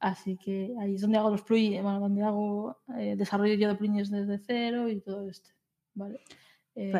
Así 0.00 0.36
que 0.36 0.74
ahí 0.80 0.94
es 0.96 1.00
donde 1.02 1.18
hago 1.18 1.30
los 1.30 1.42
plugins, 1.42 1.82
bueno, 1.82 2.00
donde 2.00 2.22
hago 2.22 2.76
desarrollo 3.16 3.54
yo 3.54 3.68
de 3.68 3.74
plugins 3.74 4.10
desde 4.10 4.38
cero 4.38 4.88
y 4.88 5.00
todo 5.00 5.28
esto, 5.30 5.50
¿vale? 5.94 6.20
Eh, 6.76 6.90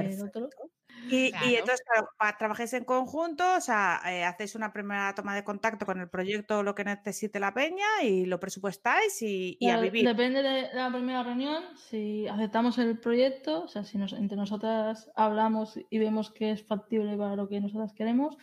Y, 1.10 1.32
entonces, 1.56 1.82
claro, 1.92 2.08
trabajáis 2.38 2.72
en 2.74 2.84
conjunto, 2.84 3.44
o 3.56 3.60
sea, 3.60 4.00
eh, 4.06 4.24
hacéis 4.24 4.54
una 4.54 4.72
primera 4.72 5.12
toma 5.14 5.34
de 5.34 5.42
contacto 5.42 5.84
con 5.84 6.00
el 6.00 6.08
proyecto, 6.08 6.62
lo 6.62 6.74
que 6.76 6.84
necesite 6.84 7.40
la 7.40 7.52
peña 7.52 7.84
y 8.02 8.24
lo 8.24 8.38
presupuestáis 8.38 9.20
y, 9.20 9.56
y 9.58 9.66
a 9.70 9.76
vivir. 9.80 10.06
Depende 10.06 10.42
de 10.42 10.68
la 10.72 10.90
primera 10.90 11.22
reunión, 11.24 11.64
si 11.76 12.28
aceptamos 12.28 12.78
el 12.78 12.98
proyecto, 13.00 13.64
o 13.64 13.68
sea, 13.68 13.82
si 13.84 13.98
nos- 13.98 14.12
entre 14.12 14.36
nosotras 14.36 15.10
hablamos 15.16 15.78
y 15.90 15.98
vemos 15.98 16.30
que 16.30 16.52
es 16.52 16.64
factible 16.64 17.16
para 17.16 17.34
lo 17.36 17.48
que 17.48 17.60
nosotras 17.60 17.92
queremos, 17.92 18.36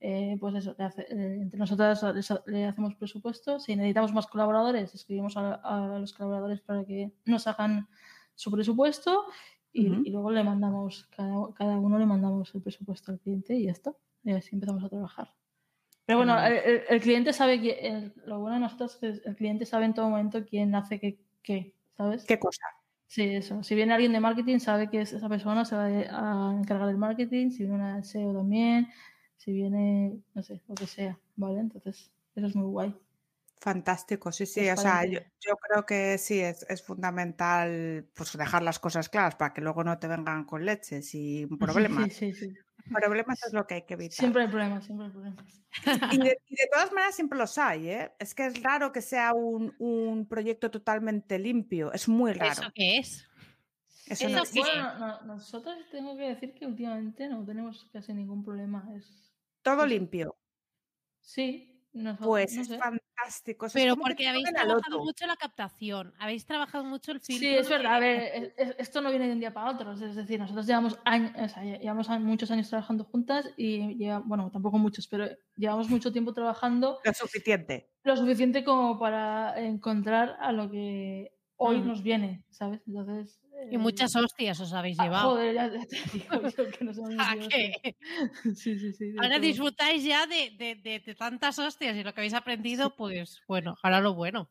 eh, 0.00 0.36
pues 0.38 0.54
eso, 0.56 0.74
le 0.78 0.84
hace- 0.84 1.02
eh, 1.08 1.38
entre 1.40 1.58
nosotras 1.58 2.04
le 2.44 2.66
hacemos 2.66 2.94
presupuesto. 2.96 3.58
Si 3.58 3.74
necesitamos 3.74 4.12
más 4.12 4.26
colaboradores, 4.26 4.94
escribimos 4.94 5.38
a, 5.38 5.54
a 5.54 5.98
los 5.98 6.12
colaboradores 6.12 6.60
para 6.60 6.84
que 6.84 7.12
nos 7.24 7.46
hagan 7.46 7.88
su 8.34 8.50
presupuesto 8.52 9.24
y, 9.76 9.90
Ujú. 9.90 10.02
y 10.04 10.10
luego 10.10 10.30
le 10.30 10.42
mandamos, 10.42 11.06
cada, 11.16 11.52
cada 11.54 11.78
uno 11.78 11.98
le 11.98 12.06
mandamos 12.06 12.54
el 12.54 12.62
presupuesto 12.62 13.12
al 13.12 13.18
cliente 13.20 13.54
y 13.54 13.64
ya 13.66 13.72
está. 13.72 13.94
Y 14.24 14.32
así 14.32 14.54
empezamos 14.54 14.82
a 14.84 14.88
trabajar. 14.88 15.32
Pero 16.04 16.18
bueno, 16.18 16.38
el, 16.44 16.52
el- 16.54 16.82
el 16.88 17.00
cliente 17.00 17.32
sabe 17.32 17.60
que 17.60 17.72
el- 17.80 18.12
lo 18.26 18.38
bueno 18.40 18.54
de 18.54 18.60
nosotros 18.60 18.98
es 19.02 19.20
que 19.20 19.28
el 19.28 19.36
cliente 19.36 19.66
sabe 19.66 19.84
en 19.86 19.94
todo 19.94 20.08
momento 20.08 20.44
quién 20.44 20.74
hace 20.74 20.98
qué, 21.00 21.18
qué, 21.42 21.74
¿sabes? 21.96 22.24
¿Qué 22.24 22.38
cosa? 22.38 22.62
Sí, 23.08 23.22
eso. 23.22 23.62
Si 23.62 23.74
viene 23.74 23.92
alguien 23.92 24.12
de 24.12 24.20
marketing, 24.20 24.58
sabe 24.58 24.88
que 24.90 25.00
es- 25.00 25.12
esa 25.12 25.28
persona 25.28 25.64
se 25.64 25.76
va 25.76 25.84
a 25.86 26.56
encargar 26.58 26.86
del 26.88 26.96
marketing. 26.98 27.50
Si 27.50 27.58
viene 27.64 27.74
una 27.74 27.98
SEO 28.02 28.32
también, 28.34 28.88
si 29.36 29.52
viene, 29.52 30.18
no 30.34 30.42
sé, 30.42 30.60
lo 30.68 30.74
que 30.74 30.86
sea, 30.86 31.18
¿vale? 31.36 31.60
Entonces, 31.60 32.10
eso 32.34 32.46
es 32.46 32.56
muy 32.56 32.66
guay. 32.66 32.94
Fantástico, 33.58 34.30
sí, 34.32 34.44
sí. 34.44 34.68
O 34.68 34.76
sea, 34.76 35.04
yo, 35.06 35.20
creo 35.56 35.86
que 35.86 36.18
sí, 36.18 36.40
es, 36.40 36.64
es 36.68 36.82
fundamental 36.82 38.06
pues, 38.14 38.36
dejar 38.36 38.62
las 38.62 38.78
cosas 38.78 39.08
claras 39.08 39.34
para 39.34 39.54
que 39.54 39.62
luego 39.62 39.82
no 39.82 39.98
te 39.98 40.08
vengan 40.08 40.44
con 40.44 40.64
leches 40.64 41.10
y 41.14 41.46
problemas. 41.46 42.12
Sí, 42.12 42.32
sí, 42.32 42.50
sí. 42.50 42.54
Problemas 42.92 43.42
es 43.44 43.52
lo 43.52 43.66
que 43.66 43.74
hay 43.74 43.82
que 43.82 43.94
evitar. 43.94 44.16
Siempre 44.16 44.42
hay 44.42 44.48
problemas, 44.48 44.84
siempre 44.84 45.06
hay 45.06 45.12
problemas. 45.12 45.62
Y 46.12 46.18
de, 46.18 46.38
y 46.48 46.54
de 46.54 46.68
todas 46.72 46.92
maneras 46.92 47.14
siempre 47.16 47.38
los 47.38 47.58
hay, 47.58 47.88
¿eh? 47.88 48.12
Es 48.18 48.34
que 48.34 48.46
es 48.46 48.62
raro 48.62 48.92
que 48.92 49.00
sea 49.00 49.32
un, 49.32 49.74
un 49.78 50.28
proyecto 50.28 50.70
totalmente 50.70 51.38
limpio. 51.38 51.92
Es 51.92 52.08
muy 52.08 52.32
raro. 52.34 52.52
¿Eso 52.52 52.70
qué 52.74 52.98
es? 52.98 53.26
Eso 54.06 54.26
eso 54.26 54.36
no 54.36 54.42
existe. 54.42 54.70
Bueno, 54.70 54.98
no- 54.98 55.22
nosotros 55.22 55.74
tengo 55.90 56.16
que 56.16 56.28
decir 56.28 56.54
que 56.54 56.66
últimamente 56.66 57.28
no 57.28 57.44
tenemos 57.44 57.88
casi 57.92 58.12
ningún 58.12 58.44
problema. 58.44 58.88
Es... 58.94 59.32
Todo 59.62 59.84
limpio. 59.84 60.36
Sí, 61.20 61.75
nosotros, 62.02 62.26
Pues 62.28 62.54
no 62.54 62.62
es 62.62 62.68
sé. 62.68 62.78
fantástico. 62.78 63.66
Pero 63.72 63.96
porque 63.96 64.28
habéis 64.28 64.44
trabajado 64.52 64.98
mucho 65.02 65.26
la 65.26 65.36
captación, 65.36 66.14
habéis 66.18 66.44
trabajado 66.46 66.84
mucho 66.84 67.12
el 67.12 67.20
filtro. 67.20 67.48
Sí, 67.48 67.54
es 67.54 67.68
verdad. 67.68 67.94
A 67.94 67.98
ver, 67.98 68.22
es- 68.34 68.52
es- 68.56 68.74
esto 68.78 69.00
no 69.00 69.10
viene 69.10 69.26
de 69.26 69.32
un 69.32 69.40
día 69.40 69.52
para 69.52 69.70
otro. 69.70 69.92
Es 69.92 70.14
decir, 70.14 70.38
nosotros 70.38 70.66
llevamos 70.66 70.98
años, 71.04 71.32
o 71.36 71.48
sea, 71.48 71.62
lle- 71.64 71.80
llevamos 71.80 72.08
muchos 72.20 72.50
años 72.50 72.68
trabajando 72.68 73.04
juntas 73.04 73.50
y 73.56 73.94
lleva, 73.96 74.18
bueno, 74.20 74.50
tampoco 74.50 74.78
muchos, 74.78 75.08
pero 75.08 75.26
llevamos 75.56 75.88
mucho 75.88 76.12
tiempo 76.12 76.32
trabajando 76.34 76.98
Lo 77.04 77.12
suficiente. 77.12 77.90
lo 78.04 78.16
suficiente 78.16 78.62
como 78.64 78.98
para 78.98 79.58
encontrar 79.60 80.36
a 80.40 80.52
lo 80.52 80.70
que 80.70 81.32
hoy 81.56 81.78
Mm. 81.80 81.86
nos 81.88 82.02
viene, 82.02 82.44
¿sabes? 82.50 82.80
Entonces. 82.86 83.40
Y 83.70 83.74
eh, 83.74 83.78
muchas 83.78 84.14
hostias 84.16 84.60
os 84.60 84.72
habéis 84.72 84.98
ah, 85.00 85.04
llevado. 85.04 85.30
joder, 85.30 85.54
ya, 85.54 85.68
ya 85.72 85.86
te 85.86 85.96
digo 86.12 86.48
yo 86.48 86.70
que 86.78 86.84
nos 86.84 86.98
hemos 86.98 87.14
¿A 87.18 87.36
qué? 87.48 87.96
Sí, 88.54 88.78
sí, 88.78 88.92
sí. 88.92 89.14
Ahora 89.18 89.36
todo. 89.36 89.46
disfrutáis 89.46 90.04
ya 90.04 90.26
de, 90.26 90.50
de- 90.50 90.74
de- 90.76 91.00
de 91.00 91.14
tantas 91.14 91.58
hostias 91.58 91.96
y 91.96 92.02
lo 92.04 92.12
que 92.14 92.20
habéis 92.20 92.34
aprendido, 92.34 92.94
pues 92.96 93.40
bueno, 93.48 93.74
ahora 93.82 94.00
lo 94.00 94.14
bueno. 94.14 94.50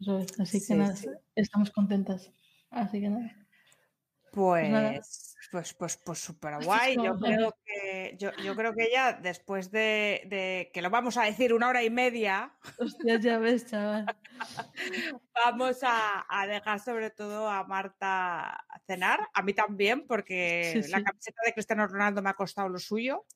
Eso 0.00 0.18
es, 0.18 0.40
Así 0.40 0.60
que 0.66 0.74
nada, 0.74 0.94
estamos 1.36 1.70
contentas. 1.70 2.32
Así 2.70 3.00
que 3.00 3.08
nada. 3.08 3.41
Pues, 4.32 5.36
pues, 5.50 5.74
pues, 5.74 5.98
pues 5.98 6.18
súper 6.18 6.58
guay. 6.64 6.96
Yo 7.02 7.18
creo 7.18 7.52
que, 7.66 8.16
yo, 8.18 8.30
yo 8.42 8.56
creo 8.56 8.72
que 8.74 8.88
ya 8.90 9.12
después 9.12 9.70
de, 9.70 10.22
de 10.26 10.70
que 10.72 10.80
lo 10.80 10.88
vamos 10.88 11.18
a 11.18 11.24
decir 11.24 11.52
una 11.52 11.68
hora 11.68 11.82
y 11.84 11.90
media, 11.90 12.56
Hostias, 12.78 13.20
ya 13.22 13.36
ves, 13.38 13.66
chaval. 13.66 14.06
vamos 15.44 15.82
a, 15.82 16.24
a 16.28 16.46
dejar 16.46 16.80
sobre 16.80 17.10
todo 17.10 17.46
a 17.48 17.64
Marta 17.64 18.64
cenar, 18.86 19.20
a 19.34 19.42
mí 19.42 19.52
también, 19.52 20.06
porque 20.06 20.80
Sí, 20.82 20.88
la 20.88 21.02
camiseta 21.02 21.42
de 21.44 21.52
Cristiano 21.52 21.86
Ronaldo 21.86 22.22
me 22.22 22.30
ha 22.30 22.34
costado 22.34 22.70
lo 22.70 22.78
suyo. 22.78 23.26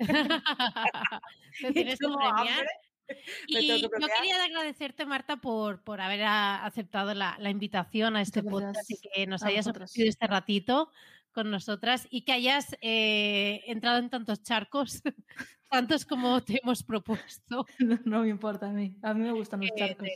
Te 1.60 1.72
Y 1.72 1.72
tienes 1.72 2.00
que 2.00 2.06
tengo 2.06 2.16
premiar. 2.18 2.58
hambre. 2.58 2.66
Y 3.46 3.80
yo 3.80 3.90
quería 3.90 4.44
agradecerte, 4.44 5.06
Marta, 5.06 5.36
por, 5.36 5.82
por 5.82 6.00
haber 6.00 6.24
aceptado 6.24 7.14
la, 7.14 7.36
la 7.38 7.50
invitación 7.50 8.16
a 8.16 8.22
este 8.22 8.42
Muchas 8.42 8.72
podcast 8.72 8.90
y 8.90 8.96
que 9.00 9.26
nos 9.26 9.42
a 9.42 9.48
hayas 9.48 9.66
ofrecido 9.66 10.08
este 10.08 10.26
ratito 10.26 10.90
con 11.32 11.50
nosotras 11.50 12.06
y 12.10 12.22
que 12.24 12.32
hayas 12.32 12.76
eh, 12.80 13.62
entrado 13.66 13.98
en 13.98 14.08
tantos 14.10 14.42
charcos, 14.42 15.02
tantos 15.70 16.04
como 16.06 16.40
te 16.42 16.60
hemos 16.62 16.82
propuesto. 16.82 17.66
No, 17.78 17.98
no 18.04 18.22
me 18.22 18.28
importa 18.30 18.68
a 18.68 18.72
mí, 18.72 18.96
a 19.02 19.14
mí 19.14 19.20
me 19.20 19.32
gustan 19.32 19.60
los 19.60 19.70
Eh, 19.70 19.74
charcos. 19.76 20.08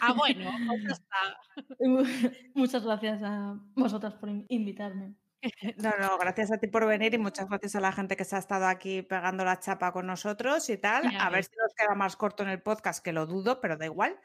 Ah, 0.00 0.12
bueno, 0.12 0.50
pues. 0.86 1.02
Muchas 2.54 2.84
gracias 2.84 3.20
a 3.22 3.58
vosotras 3.74 4.14
por 4.14 4.28
in- 4.28 4.46
invitarme. 4.48 5.14
No, 5.76 5.90
no, 6.00 6.18
gracias 6.18 6.50
a 6.50 6.58
ti 6.58 6.66
por 6.66 6.86
venir 6.86 7.14
y 7.14 7.18
muchas 7.18 7.48
gracias 7.48 7.74
a 7.76 7.80
la 7.80 7.92
gente 7.92 8.16
que 8.16 8.24
se 8.24 8.36
ha 8.36 8.38
estado 8.38 8.66
aquí 8.66 9.02
pegando 9.02 9.44
la 9.44 9.58
chapa 9.60 9.92
con 9.92 10.06
nosotros 10.06 10.68
y 10.70 10.78
tal. 10.78 11.12
A 11.18 11.30
ver 11.30 11.44
si 11.44 11.50
nos 11.56 11.74
queda 11.74 11.94
más 11.94 12.16
corto 12.16 12.42
en 12.42 12.48
el 12.48 12.62
podcast, 12.62 13.02
que 13.04 13.12
lo 13.12 13.26
dudo, 13.26 13.60
pero 13.60 13.76
da 13.76 13.86
igual. 13.86 14.18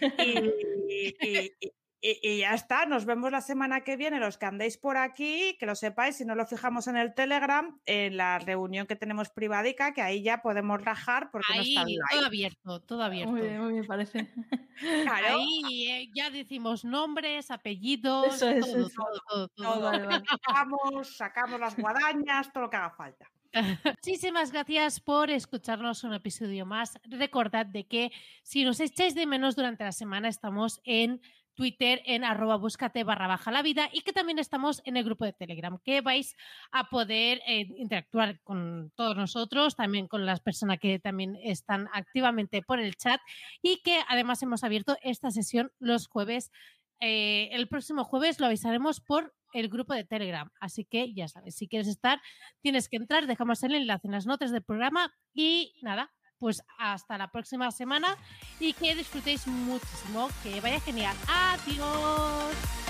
Y, 0.16 1.16
y- 1.20 1.56
y- 1.60 1.72
y- 2.02 2.18
y 2.22 2.38
ya 2.38 2.54
está, 2.54 2.86
nos 2.86 3.04
vemos 3.04 3.30
la 3.30 3.40
semana 3.40 3.82
que 3.82 3.96
viene, 3.96 4.18
los 4.20 4.38
que 4.38 4.46
andéis 4.46 4.76
por 4.78 4.96
aquí, 4.96 5.56
que 5.58 5.66
lo 5.66 5.74
sepáis, 5.74 6.16
si 6.16 6.24
no 6.24 6.34
lo 6.34 6.46
fijamos 6.46 6.86
en 6.86 6.96
el 6.96 7.14
Telegram, 7.14 7.78
en 7.86 8.16
la 8.16 8.38
reunión 8.38 8.86
que 8.86 8.96
tenemos 8.96 9.30
privadica, 9.30 9.92
que 9.92 10.02
ahí 10.02 10.22
ya 10.22 10.42
podemos 10.42 10.82
rajar 10.82 11.30
porque 11.30 11.54
no 11.54 11.62
está 11.62 11.84
todo 12.10 12.26
abierto, 12.26 12.80
todo 12.80 13.02
abierto. 13.02 13.32
Muy 13.32 13.42
bien, 13.42 13.60
muy 13.62 13.72
bien, 13.74 13.86
parece. 13.86 14.28
Claro, 15.04 15.36
Ahí 15.38 15.88
eh, 15.90 16.10
ya 16.14 16.30
decimos 16.30 16.86
nombres, 16.86 17.50
apellidos, 17.50 18.34
Eso 18.36 18.48
es, 18.48 18.64
todo, 18.64 18.86
eso. 18.86 18.88
todo, 18.96 19.20
todo, 19.28 19.48
todo. 19.48 19.72
todo. 19.74 19.80
Vale, 19.82 20.06
vale. 20.06 20.24
Sacamos, 20.46 21.16
sacamos 21.18 21.60
las 21.60 21.76
guadañas, 21.76 22.50
todo 22.50 22.62
lo 22.62 22.70
que 22.70 22.76
haga 22.78 22.90
falta. 22.90 23.30
Muchísimas 24.02 24.52
gracias 24.52 25.00
por 25.00 25.28
escucharnos 25.28 26.02
un 26.04 26.14
episodio 26.14 26.64
más. 26.64 26.98
Recordad 27.04 27.66
de 27.66 27.86
que 27.86 28.10
si 28.42 28.64
nos 28.64 28.80
echáis 28.80 29.14
de 29.14 29.26
menos 29.26 29.54
durante 29.54 29.84
la 29.84 29.92
semana 29.92 30.28
estamos 30.28 30.80
en 30.84 31.20
Twitter 31.54 32.02
en 32.04 32.24
arroba 32.24 32.56
búscate 32.56 33.04
barra 33.04 33.26
baja 33.26 33.50
la 33.50 33.62
vida 33.62 33.88
y 33.92 34.02
que 34.02 34.12
también 34.12 34.38
estamos 34.38 34.80
en 34.84 34.96
el 34.96 35.04
grupo 35.04 35.24
de 35.24 35.32
Telegram 35.32 35.78
que 35.84 36.00
vais 36.00 36.36
a 36.72 36.88
poder 36.90 37.40
eh, 37.46 37.66
interactuar 37.76 38.40
con 38.42 38.92
todos 38.96 39.16
nosotros, 39.16 39.76
también 39.76 40.08
con 40.08 40.26
las 40.26 40.40
personas 40.40 40.78
que 40.78 40.98
también 40.98 41.36
están 41.42 41.88
activamente 41.92 42.62
por 42.62 42.80
el 42.80 42.96
chat 42.96 43.20
y 43.62 43.82
que 43.82 44.00
además 44.08 44.42
hemos 44.42 44.64
abierto 44.64 44.96
esta 45.02 45.30
sesión 45.30 45.72
los 45.78 46.08
jueves. 46.08 46.50
Eh, 47.00 47.48
el 47.52 47.68
próximo 47.68 48.04
jueves 48.04 48.40
lo 48.40 48.46
avisaremos 48.46 49.00
por 49.00 49.34
el 49.52 49.68
grupo 49.68 49.94
de 49.94 50.04
Telegram. 50.04 50.50
Así 50.60 50.84
que 50.84 51.12
ya 51.12 51.28
sabes, 51.28 51.56
si 51.56 51.68
quieres 51.68 51.88
estar, 51.88 52.20
tienes 52.60 52.88
que 52.88 52.96
entrar, 52.96 53.26
dejamos 53.26 53.62
el 53.62 53.74
enlace 53.74 54.06
en 54.06 54.12
las 54.12 54.26
notas 54.26 54.50
del 54.52 54.62
programa 54.62 55.12
y 55.34 55.74
nada, 55.82 56.12
pues 56.40 56.64
hasta 56.78 57.16
la 57.18 57.30
próxima 57.30 57.70
semana 57.70 58.16
y 58.58 58.72
que 58.72 58.96
disfrutéis 58.96 59.46
muchísimo, 59.46 60.28
que 60.42 60.60
vaya 60.60 60.80
genial. 60.80 61.14
Adiós. 61.28 62.89